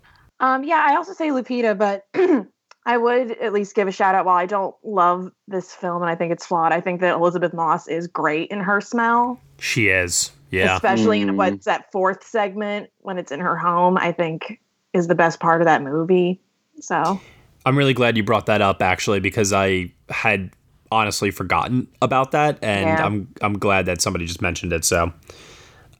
Um, 0.40 0.62
yeah, 0.64 0.84
I 0.88 0.96
also 0.96 1.12
say 1.14 1.28
Lupita, 1.30 1.76
but 1.76 2.06
I 2.88 2.96
would 2.96 3.32
at 3.32 3.52
least 3.52 3.74
give 3.74 3.86
a 3.86 3.92
shout 3.92 4.14
out. 4.14 4.24
While 4.24 4.36
I 4.38 4.46
don't 4.46 4.74
love 4.82 5.30
this 5.46 5.74
film 5.74 6.00
and 6.00 6.10
I 6.10 6.14
think 6.14 6.32
it's 6.32 6.46
flawed, 6.46 6.72
I 6.72 6.80
think 6.80 7.00
that 7.02 7.14
Elisabeth 7.14 7.52
Moss 7.52 7.86
is 7.86 8.06
great 8.06 8.50
in 8.50 8.60
her 8.60 8.80
smell, 8.80 9.38
She 9.58 9.88
is. 9.88 10.32
Yeah. 10.50 10.74
especially 10.76 11.20
in 11.20 11.28
Mm. 11.28 11.36
what's 11.36 11.66
that 11.66 11.92
fourth 11.92 12.24
segment 12.26 12.88
when 13.00 13.18
it's 13.18 13.30
in 13.30 13.40
her 13.40 13.56
home. 13.58 13.98
I 13.98 14.12
think 14.12 14.58
is 14.94 15.06
the 15.06 15.14
best 15.14 15.38
part 15.38 15.60
of 15.60 15.66
that 15.66 15.82
movie. 15.82 16.40
So 16.80 17.20
I'm 17.66 17.76
really 17.76 17.92
glad 17.92 18.16
you 18.16 18.22
brought 18.22 18.46
that 18.46 18.62
up 18.62 18.80
actually 18.80 19.20
because 19.20 19.52
I 19.52 19.92
had 20.08 20.50
honestly 20.90 21.30
forgotten 21.30 21.86
about 22.00 22.30
that 22.30 22.58
and 22.62 22.86
Yeah. 22.88 23.04
I'm 23.04 23.28
I'm 23.42 23.58
glad 23.58 23.84
that 23.84 24.00
somebody 24.00 24.24
just 24.24 24.40
mentioned 24.40 24.72
it. 24.72 24.86
So 24.86 25.12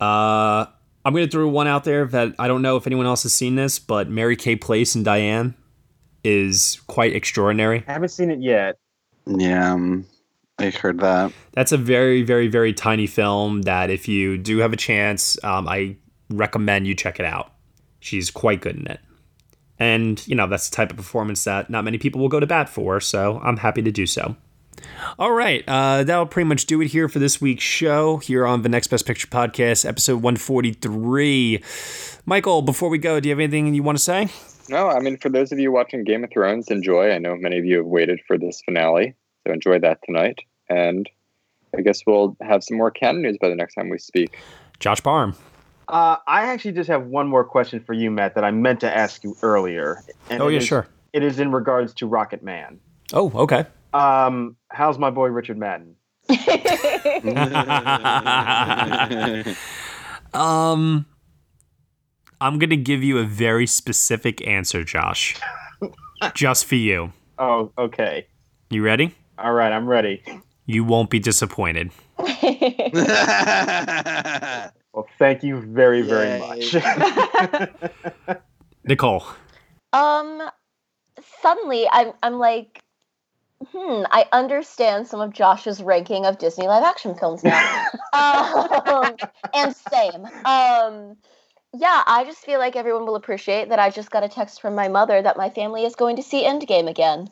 uh 0.01 0.65
I'm 1.05 1.15
gonna 1.15 1.27
throw 1.28 1.47
one 1.48 1.66
out 1.66 1.85
there 1.85 2.06
that 2.06 2.35
I 2.39 2.48
don't 2.48 2.62
know 2.62 2.77
if 2.77 2.86
anyone 2.86 3.05
else 3.05 3.23
has 3.24 3.35
seen 3.35 3.56
this, 3.56 3.78
but 3.78 4.09
Mary 4.09 4.36
Kay 4.36 4.56
Place 4.56 4.94
and 4.94 5.05
Diane 5.05 5.55
is 6.28 6.80
quite 6.86 7.16
extraordinary. 7.16 7.84
I 7.88 7.92
haven't 7.92 8.10
seen 8.10 8.30
it 8.30 8.40
yet. 8.40 8.76
Yeah, 9.26 9.72
um, 9.72 10.06
I 10.59 10.70
heard 10.70 11.00
that. 11.00 11.32
That's 11.52 11.72
a 11.72 11.76
very, 11.76 12.22
very, 12.22 12.48
very 12.48 12.72
tiny 12.72 13.06
film 13.06 13.62
that 13.62 13.90
if 13.90 14.09
you 14.09 14.36
do 14.36 14.59
have 14.59 14.72
a 14.72 14.76
chance, 14.76 15.42
um, 15.42 15.68
I 15.68 15.96
recommend 16.30 16.86
you 16.86 16.94
check 16.94 17.18
it 17.18 17.26
out. 17.26 17.52
She's 18.00 18.30
quite 18.30 18.60
good 18.60 18.76
in 18.76 18.86
it. 18.86 19.00
And, 19.78 20.26
you 20.26 20.34
know, 20.34 20.46
that's 20.46 20.68
the 20.68 20.76
type 20.76 20.90
of 20.90 20.96
performance 20.96 21.44
that 21.44 21.70
not 21.70 21.84
many 21.84 21.98
people 21.98 22.20
will 22.20 22.28
go 22.28 22.40
to 22.40 22.46
bat 22.46 22.68
for, 22.68 23.00
so 23.00 23.40
I'm 23.42 23.59
happy 23.59 23.82
to 23.82 23.92
do 23.92 24.06
so. 24.06 24.36
All 25.18 25.32
right, 25.32 25.64
uh, 25.66 26.05
that'll 26.05 26.26
pretty 26.26 26.48
much 26.48 26.66
do 26.66 26.80
it 26.80 26.88
here 26.88 27.09
for 27.09 27.18
this 27.18 27.40
week's 27.40 27.64
show 27.64 28.18
here 28.18 28.46
on 28.46 28.62
the 28.62 28.68
Next 28.68 28.88
Best 28.88 29.06
Picture 29.06 29.26
podcast, 29.28 29.84
episode 29.86 30.22
143. 30.22 31.62
Michael, 32.26 32.62
before 32.62 32.88
we 32.88 32.98
go, 32.98 33.20
do 33.20 33.28
you 33.28 33.32
have 33.32 33.40
anything 33.40 33.74
you 33.74 33.82
want 33.82 33.98
to 33.98 34.05
say? 34.05 34.28
No, 34.68 34.88
I 34.88 35.00
mean, 35.00 35.16
for 35.16 35.28
those 35.28 35.50
of 35.52 35.59
you 35.59 35.72
watching 35.72 36.05
Game 36.05 36.24
of 36.24 36.30
Thrones, 36.30 36.68
enjoy. 36.70 37.10
I 37.10 37.18
know 37.18 37.36
many 37.36 37.59
of 37.59 37.64
you 37.64 37.78
have 37.78 37.86
waited 37.86 38.20
for 38.26 38.36
this 38.36 38.60
finale, 38.64 39.14
so 39.46 39.52
enjoy 39.52 39.78
that 39.80 40.00
tonight. 40.05 40.40
And 40.68 41.09
I 41.76 41.80
guess 41.80 42.02
we'll 42.06 42.36
have 42.42 42.62
some 42.62 42.76
more 42.76 42.90
Cannes 42.90 43.22
news 43.22 43.38
by 43.40 43.48
the 43.48 43.55
next 43.55 43.74
time 43.74 43.88
we 43.88 43.98
speak. 43.98 44.38
Josh 44.78 45.02
Parham. 45.02 45.34
Uh, 45.88 46.16
I 46.26 46.42
actually 46.52 46.72
just 46.72 46.90
have 46.90 47.06
one 47.06 47.28
more 47.28 47.44
question 47.44 47.80
for 47.80 47.94
you, 47.94 48.10
Matt, 48.10 48.34
that 48.34 48.44
I 48.44 48.50
meant 48.50 48.80
to 48.80 48.94
ask 48.94 49.24
you 49.24 49.34
earlier. 49.40 50.02
And 50.28 50.42
Oh, 50.42 50.48
yeah, 50.48 50.59
is- 50.59 50.66
sure. 50.66 50.86
It 51.14 51.22
is 51.22 51.40
in 51.40 51.50
regards 51.50 51.94
to 51.94 52.06
Rocket 52.06 52.42
Man. 52.42 52.78
Oh, 53.14 53.32
okay. 53.34 53.64
Um, 53.94 54.55
how's 54.70 54.99
my 54.99 55.11
boy 55.11 55.28
Richard 55.28 55.59
Madden? 55.59 55.97
um, 60.35 61.07
I'm 62.40 62.59
going 62.59 62.70
to 62.70 62.77
give 62.77 63.03
you 63.03 63.19
a 63.19 63.24
very 63.24 63.66
specific 63.66 64.47
answer, 64.47 64.85
Josh. 64.85 65.36
Just 66.35 66.66
for 66.66 66.74
you. 66.74 67.12
Oh, 67.39 67.73
okay. 67.78 68.27
You 68.70 68.82
ready? 68.82 69.15
All 69.39 69.53
right, 69.53 69.73
I'm 69.73 69.86
ready. 69.86 70.23
You 70.66 70.85
won't 70.85 71.11
be 71.11 71.19
disappointed. 71.19 71.90
Well, 74.99 75.07
thank 75.16 75.45
you 75.45 75.61
very, 75.61 76.03
very 76.03 76.40
much. 76.40 76.74
Nicole. 78.85 79.23
Um, 79.93 80.51
suddenly 81.40 81.86
I'm 81.93 82.15
I'm 82.20 82.40
like, 82.40 82.82
hmm, 83.73 84.05
I 84.11 84.27
understand 84.32 85.07
some 85.07 85.20
of 85.20 85.32
Josh's 85.32 85.82
ranking 85.82 86.27
of 86.27 86.39
Disney 86.39 86.66
live 86.66 86.82
action 86.82 87.15
films 87.15 87.45
now. 87.45 87.86
um, 88.12 89.16
and 89.55 89.74
same. 89.74 90.24
Um, 90.45 91.16
yeah, 91.74 92.03
I 92.07 92.24
just 92.24 92.39
feel 92.39 92.59
like 92.59 92.77
everyone 92.77 93.07
will 93.07 93.16
appreciate 93.16 93.69
that 93.69 93.78
I 93.78 93.90
just 93.90 94.11
got 94.11 94.24
a 94.24 94.28
text 94.28 94.61
from 94.61 94.74
my 94.74 94.89
mother 94.89 95.20
that 95.20 95.36
my 95.36 95.51
family 95.51 95.85
is 95.85 95.95
going 95.95 96.16
to 96.16 96.23
see 96.23 96.45
Endgame 96.45 96.89
again. 96.89 97.28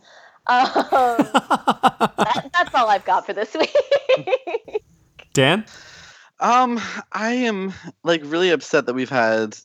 Um, 0.49 0.67
that, 0.93 2.51
that's 2.53 2.75
all 2.75 2.89
I've 2.89 3.05
got 3.05 3.27
for 3.27 3.33
this 3.33 3.55
week. 3.55 3.75
Dan? 5.33 5.65
Um, 6.39 6.81
I 7.13 7.33
am 7.33 7.73
like 8.05 8.23
really 8.25 8.51
upset 8.51 8.87
that 8.87 8.95
we've 8.95 9.11
had 9.11 9.57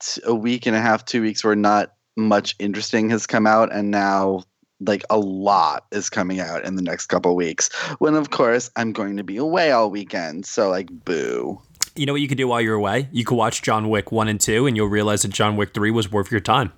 t- 0.00 0.20
a 0.24 0.34
week 0.34 0.66
and 0.66 0.76
a 0.76 0.80
half, 0.80 1.04
two 1.04 1.22
weeks 1.22 1.42
where 1.42 1.56
not 1.56 1.92
much 2.16 2.54
interesting 2.58 3.10
has 3.10 3.26
come 3.26 3.46
out, 3.46 3.72
and 3.72 3.90
now 3.90 4.42
like 4.80 5.04
a 5.10 5.18
lot 5.18 5.86
is 5.90 6.08
coming 6.08 6.40
out 6.40 6.64
in 6.64 6.76
the 6.76 6.82
next 6.82 7.06
couple 7.06 7.34
weeks. 7.34 7.72
When 7.98 8.14
of 8.14 8.30
course 8.30 8.70
I'm 8.76 8.92
going 8.92 9.16
to 9.16 9.24
be 9.24 9.36
away 9.36 9.70
all 9.70 9.90
weekend, 9.90 10.46
so 10.46 10.70
like 10.70 10.88
boo. 11.04 11.60
You 11.96 12.06
know 12.06 12.12
what 12.12 12.20
you 12.20 12.28
could 12.28 12.38
do 12.38 12.46
while 12.46 12.60
you're 12.60 12.76
away? 12.76 13.08
You 13.10 13.24
could 13.24 13.34
watch 13.34 13.62
John 13.62 13.88
Wick 13.88 14.12
1 14.12 14.28
and 14.28 14.40
2, 14.40 14.66
and 14.66 14.76
you'll 14.76 14.86
realize 14.86 15.22
that 15.22 15.32
John 15.32 15.56
Wick 15.56 15.74
3 15.74 15.90
was 15.90 16.12
worth 16.12 16.30
your 16.30 16.40
time. 16.40 16.72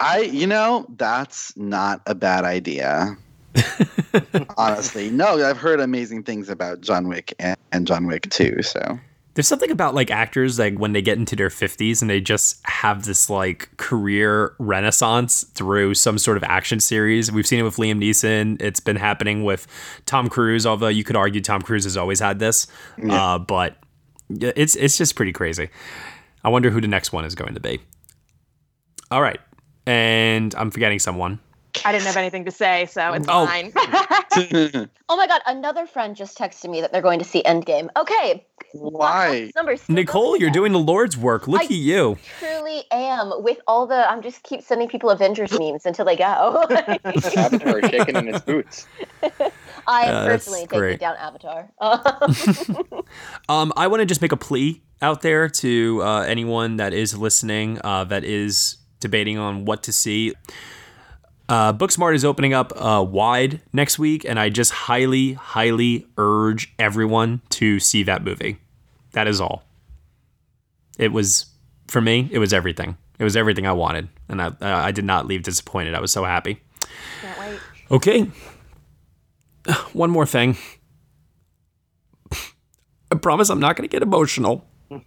I, 0.00 0.30
you 0.32 0.46
know, 0.46 0.86
that's 0.96 1.54
not 1.56 2.00
a 2.06 2.14
bad 2.14 2.44
idea. 2.44 3.14
Honestly, 4.56 5.10
no, 5.10 5.44
I've 5.44 5.58
heard 5.58 5.80
amazing 5.80 6.22
things 6.22 6.48
about 6.48 6.80
John 6.80 7.08
Wick 7.08 7.34
and, 7.38 7.58
and 7.72 7.86
John 7.86 8.06
Wick 8.06 8.30
2, 8.30 8.62
so. 8.62 8.98
There's 9.36 9.46
something 9.46 9.70
about 9.70 9.94
like 9.94 10.10
actors 10.10 10.58
like 10.58 10.78
when 10.78 10.94
they 10.94 11.02
get 11.02 11.18
into 11.18 11.36
their 11.36 11.50
50s 11.50 12.00
and 12.00 12.10
they 12.10 12.22
just 12.22 12.58
have 12.66 13.04
this 13.04 13.28
like 13.28 13.68
career 13.76 14.54
renaissance 14.58 15.44
through 15.44 15.92
some 15.92 16.16
sort 16.16 16.38
of 16.38 16.42
action 16.42 16.80
series. 16.80 17.30
We've 17.30 17.46
seen 17.46 17.60
it 17.60 17.62
with 17.62 17.76
Liam 17.76 18.02
Neeson. 18.02 18.60
It's 18.62 18.80
been 18.80 18.96
happening 18.96 19.44
with 19.44 19.66
Tom 20.06 20.30
Cruise, 20.30 20.64
although 20.64 20.88
you 20.88 21.04
could 21.04 21.16
argue 21.16 21.42
Tom 21.42 21.60
Cruise 21.60 21.84
has 21.84 21.98
always 21.98 22.18
had 22.18 22.38
this. 22.38 22.66
Yeah. 22.96 23.34
Uh, 23.34 23.38
but 23.38 23.76
it's 24.30 24.74
it's 24.74 24.96
just 24.96 25.14
pretty 25.14 25.32
crazy. 25.32 25.68
I 26.42 26.48
wonder 26.48 26.70
who 26.70 26.80
the 26.80 26.88
next 26.88 27.12
one 27.12 27.26
is 27.26 27.34
going 27.34 27.52
to 27.54 27.60
be. 27.60 27.80
All 29.10 29.20
right. 29.20 29.40
And 29.86 30.54
I'm 30.54 30.70
forgetting 30.70 30.98
someone. 30.98 31.40
I 31.86 31.92
didn't 31.92 32.06
have 32.06 32.16
anything 32.16 32.44
to 32.46 32.50
say, 32.50 32.86
so 32.86 33.12
it's 33.12 33.26
Oh. 33.28 33.46
fine. 33.46 33.72
oh 35.08 35.16
my 35.16 35.26
god, 35.26 35.40
another 35.46 35.86
friend 35.86 36.16
just 36.16 36.36
texted 36.36 36.68
me 36.68 36.80
that 36.80 36.92
they're 36.92 37.00
going 37.02 37.18
to 37.20 37.24
see 37.24 37.42
Endgame. 37.44 37.88
Okay, 37.96 38.44
Why? 38.72 39.50
numbers. 39.54 39.88
Nicole, 39.88 40.36
you're 40.36 40.50
doing 40.50 40.72
the 40.72 40.78
Lord's 40.80 41.16
work. 41.16 41.46
Look 41.46 41.62
I- 41.62 41.64
at 41.66 41.70
you. 41.70 42.18
truly 42.40 42.82
am 42.90 43.32
with 43.42 43.58
all 43.66 43.86
the 43.86 44.10
i'm 44.10 44.20
just 44.22 44.42
keep 44.42 44.60
sending 44.62 44.88
people 44.88 45.10
avengers 45.10 45.52
memes 45.58 45.86
until 45.86 46.04
they 46.04 46.16
go 46.16 46.64
Avatar 47.36 47.80
shaking 47.82 48.16
in 48.16 48.26
his 48.26 48.42
boots. 48.42 48.86
i 49.86 50.06
Uh, 50.08 50.26
personally 50.26 50.62
taking 50.62 50.78
great. 50.78 51.00
down 51.00 51.16
avatar 51.16 51.70
Um, 53.48 53.72
I 53.76 53.86
want 53.86 54.00
to 54.00 54.06
just 54.06 54.20
make 54.22 54.32
a 54.32 54.36
plea 54.36 54.82
out 55.02 55.22
there 55.22 55.48
to 55.48 56.02
uh, 56.02 56.20
anyone 56.22 56.76
that 56.76 56.92
is 56.92 57.16
listening, 57.16 57.78
uh, 57.84 58.04
that 58.04 58.24
is 58.24 58.76
debating 59.00 59.38
on 59.38 59.64
what 59.64 59.82
to 59.84 59.92
see. 59.92 60.34
Uh, 61.48 61.72
Booksmart 61.72 62.14
is 62.14 62.24
opening 62.24 62.52
up 62.52 62.72
uh, 62.76 63.04
wide 63.08 63.60
next 63.72 63.98
week, 63.98 64.24
and 64.24 64.38
I 64.38 64.48
just 64.48 64.72
highly, 64.72 65.34
highly 65.34 66.06
urge 66.18 66.74
everyone 66.78 67.40
to 67.50 67.78
see 67.78 68.02
that 68.02 68.24
movie. 68.24 68.58
That 69.12 69.28
is 69.28 69.40
all. 69.40 69.62
It 70.98 71.12
was 71.12 71.46
for 71.86 72.00
me. 72.00 72.28
It 72.32 72.38
was 72.38 72.52
everything. 72.52 72.96
It 73.18 73.24
was 73.24 73.36
everything 73.36 73.66
I 73.66 73.72
wanted, 73.72 74.08
and 74.28 74.42
I, 74.42 74.52
I 74.60 74.90
did 74.90 75.04
not 75.04 75.26
leave 75.26 75.42
disappointed. 75.42 75.94
I 75.94 76.00
was 76.00 76.10
so 76.10 76.24
happy. 76.24 76.60
Can't 77.22 77.38
wait. 77.38 77.58
Okay. 77.90 78.30
One 79.92 80.10
more 80.10 80.26
thing. 80.26 80.56
I 83.10 83.14
promise 83.16 83.50
I'm 83.50 83.60
not 83.60 83.76
going 83.76 83.88
to 83.88 83.92
get 83.92 84.02
emotional. 84.02 84.66
Oh, 84.90 85.00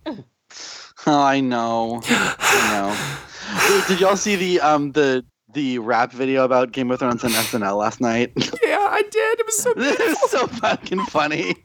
I 1.06 1.42
know. 1.42 2.02
I 2.06 2.70
know. 2.72 3.76
Wait, 3.76 3.88
Did 3.88 4.00
y'all 4.00 4.16
see 4.16 4.36
the 4.36 4.62
um 4.62 4.94
the 4.94 5.26
the 5.54 5.80
rap 5.80 6.12
video 6.12 6.44
about 6.44 6.72
Game 6.72 6.92
of 6.92 7.00
Thrones 7.00 7.24
on 7.24 7.32
SNL 7.32 7.78
last 7.78 8.02
night? 8.02 8.32
Yeah, 8.64 8.88
I 8.92 9.02
did. 9.02 9.40
It 9.40 9.46
was 9.46 9.58
so 9.58 9.72
it 9.78 10.00
was 10.00 10.32
so 10.32 10.48
fucking 10.48 11.00
funny. 11.06 11.56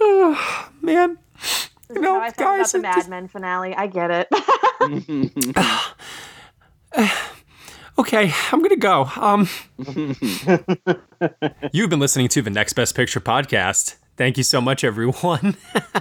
oh, 0.00 0.68
man. 0.82 1.18
You 1.90 2.00
know, 2.00 2.20
I 2.20 2.30
felt 2.30 2.60
about 2.60 2.72
the 2.72 2.78
Mad 2.80 3.08
Men 3.08 3.28
finale. 3.28 3.74
I 3.74 3.86
get 3.86 4.10
it. 4.10 4.28
okay, 7.98 8.32
I'm 8.50 8.62
gonna 8.62 8.76
go. 8.76 9.08
Um, 9.16 9.48
you've 11.72 11.90
been 11.90 12.00
listening 12.00 12.28
to 12.28 12.42
the 12.42 12.50
Next 12.50 12.74
Best 12.74 12.94
Picture 12.94 13.20
podcast. 13.20 13.96
Thank 14.16 14.36
you 14.36 14.42
so 14.42 14.60
much, 14.60 14.84
everyone. 14.84 15.56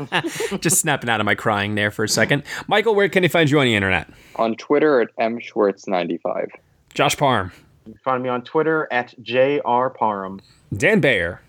Just 0.59 0.79
snapping 0.79 1.09
out 1.09 1.19
of 1.19 1.25
my 1.25 1.35
crying 1.35 1.75
there 1.75 1.91
for 1.91 2.03
a 2.03 2.09
second. 2.09 2.43
Michael, 2.67 2.93
where 2.93 3.07
can 3.09 3.21
they 3.21 3.29
find 3.29 3.49
you 3.49 3.59
on 3.59 3.65
the 3.65 3.75
internet? 3.75 4.09
On 4.35 4.55
Twitter 4.55 5.01
at 5.01 5.15
mschwartz95. 5.17 6.47
Josh 6.93 7.15
Parham. 7.15 7.51
You 7.85 7.93
can 7.93 8.01
find 8.03 8.23
me 8.23 8.29
on 8.29 8.43
Twitter 8.43 8.87
at 8.91 9.13
JR 9.21 9.87
Parham. 9.97 10.41
Dan 10.75 10.99
Bayer. 10.99 11.41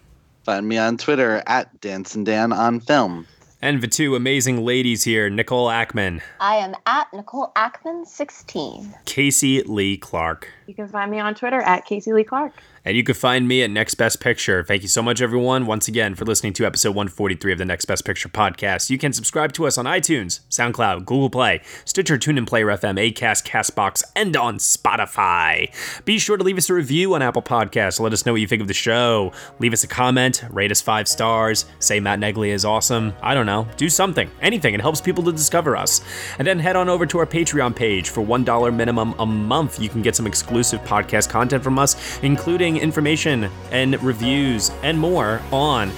Find 0.44 0.68
me 0.68 0.78
on 0.78 0.96
Twitter 0.96 1.42
at 1.46 1.80
Dance 1.80 2.14
and 2.14 2.24
Dan 2.24 2.52
on 2.52 2.80
Film. 2.80 3.26
And 3.60 3.80
the 3.80 3.86
two 3.86 4.16
amazing 4.16 4.64
ladies 4.64 5.04
here, 5.04 5.30
Nicole 5.30 5.68
Ackman. 5.68 6.20
I 6.40 6.56
am 6.56 6.74
at 6.86 7.12
Nicole 7.12 7.52
Ackman 7.54 8.04
16. 8.06 8.92
Casey 9.04 9.62
Lee 9.62 9.96
Clark. 9.96 10.48
You 10.66 10.74
can 10.74 10.88
find 10.88 11.10
me 11.10 11.18
on 11.18 11.34
Twitter 11.34 11.60
at 11.60 11.84
Casey 11.84 12.12
Lee 12.12 12.24
Clark. 12.24 12.52
And 12.84 12.96
you 12.96 13.04
can 13.04 13.14
find 13.14 13.46
me 13.46 13.62
at 13.62 13.70
Next 13.70 13.94
Best 13.94 14.18
Picture. 14.20 14.64
Thank 14.64 14.82
you 14.82 14.88
so 14.88 15.02
much, 15.02 15.22
everyone, 15.22 15.66
once 15.66 15.86
again, 15.86 16.16
for 16.16 16.24
listening 16.24 16.52
to 16.54 16.66
episode 16.66 16.90
143 16.90 17.52
of 17.52 17.58
the 17.58 17.64
Next 17.64 17.84
Best 17.84 18.04
Picture 18.04 18.28
podcast. 18.28 18.90
You 18.90 18.98
can 18.98 19.12
subscribe 19.12 19.52
to 19.52 19.66
us 19.66 19.78
on 19.78 19.84
iTunes, 19.84 20.40
SoundCloud, 20.50 21.04
Google 21.04 21.30
Play, 21.30 21.60
Stitcher, 21.84 22.18
TuneIn, 22.18 22.46
Player 22.46 22.66
FM, 22.66 22.98
Acast, 22.98 23.46
Castbox, 23.46 24.02
and 24.16 24.36
on 24.36 24.56
Spotify. 24.56 25.72
Be 26.04 26.18
sure 26.18 26.36
to 26.36 26.42
leave 26.42 26.58
us 26.58 26.70
a 26.70 26.74
review 26.74 27.14
on 27.14 27.22
Apple 27.22 27.42
Podcasts. 27.42 28.00
Let 28.00 28.12
us 28.12 28.26
know 28.26 28.32
what 28.32 28.40
you 28.40 28.48
think 28.48 28.62
of 28.62 28.68
the 28.68 28.74
show. 28.74 29.32
Leave 29.60 29.72
us 29.72 29.84
a 29.84 29.88
comment, 29.88 30.44
rate 30.50 30.72
us 30.72 30.80
five 30.80 31.06
stars, 31.06 31.66
say 31.78 32.00
Matt 32.00 32.18
Neglia 32.18 32.52
is 32.52 32.64
awesome. 32.64 33.12
I 33.22 33.34
don't 33.34 33.46
know. 33.46 33.68
Do 33.76 33.88
something, 33.88 34.28
anything. 34.40 34.74
It 34.74 34.80
helps 34.80 35.00
people 35.00 35.22
to 35.24 35.32
discover 35.32 35.76
us. 35.76 36.00
And 36.38 36.48
then 36.48 36.58
head 36.58 36.74
on 36.74 36.88
over 36.88 37.06
to 37.06 37.18
our 37.18 37.26
Patreon 37.26 37.76
page 37.76 38.08
for 38.08 38.24
$1 38.24 38.74
minimum 38.74 39.14
a 39.20 39.26
month. 39.26 39.80
You 39.80 39.88
can 39.88 40.02
get 40.02 40.16
some 40.16 40.26
exclusive 40.52 40.86
podcast 40.86 41.30
content 41.30 41.64
from 41.64 41.78
us, 41.78 42.20
including 42.22 42.76
information 42.76 43.48
and 43.70 44.00
reviews 44.02 44.70
and 44.82 44.98
more 44.98 45.40
on 45.50 45.90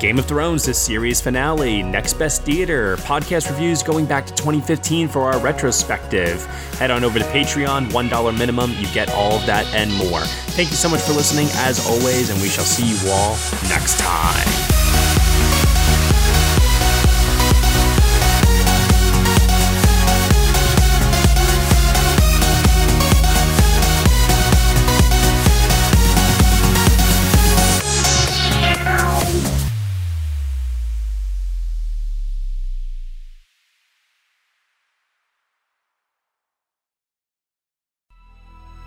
Game 0.00 0.18
of 0.18 0.26
Thrones, 0.26 0.66
the 0.66 0.74
series 0.74 1.20
finale, 1.20 1.82
Next 1.82 2.14
Best 2.14 2.42
Theater, 2.42 2.96
podcast 2.98 3.48
reviews 3.48 3.82
going 3.82 4.04
back 4.04 4.26
to 4.26 4.34
2015 4.34 5.08
for 5.08 5.32
our 5.32 5.38
retrospective. 5.38 6.44
Head 6.78 6.90
on 6.90 7.04
over 7.04 7.18
to 7.18 7.24
Patreon, 7.26 7.90
$1 7.90 8.38
minimum. 8.38 8.72
You 8.72 8.86
get 8.92 9.10
all 9.14 9.36
of 9.36 9.46
that 9.46 9.64
and 9.74 9.90
more. 9.94 10.20
Thank 10.56 10.70
you 10.70 10.76
so 10.76 10.90
much 10.90 11.00
for 11.00 11.12
listening, 11.12 11.46
as 11.54 11.86
always, 11.86 12.28
and 12.28 12.40
we 12.42 12.48
shall 12.48 12.64
see 12.64 12.86
you 12.86 13.10
all 13.10 13.36
next 13.70 13.98
time. 13.98 15.01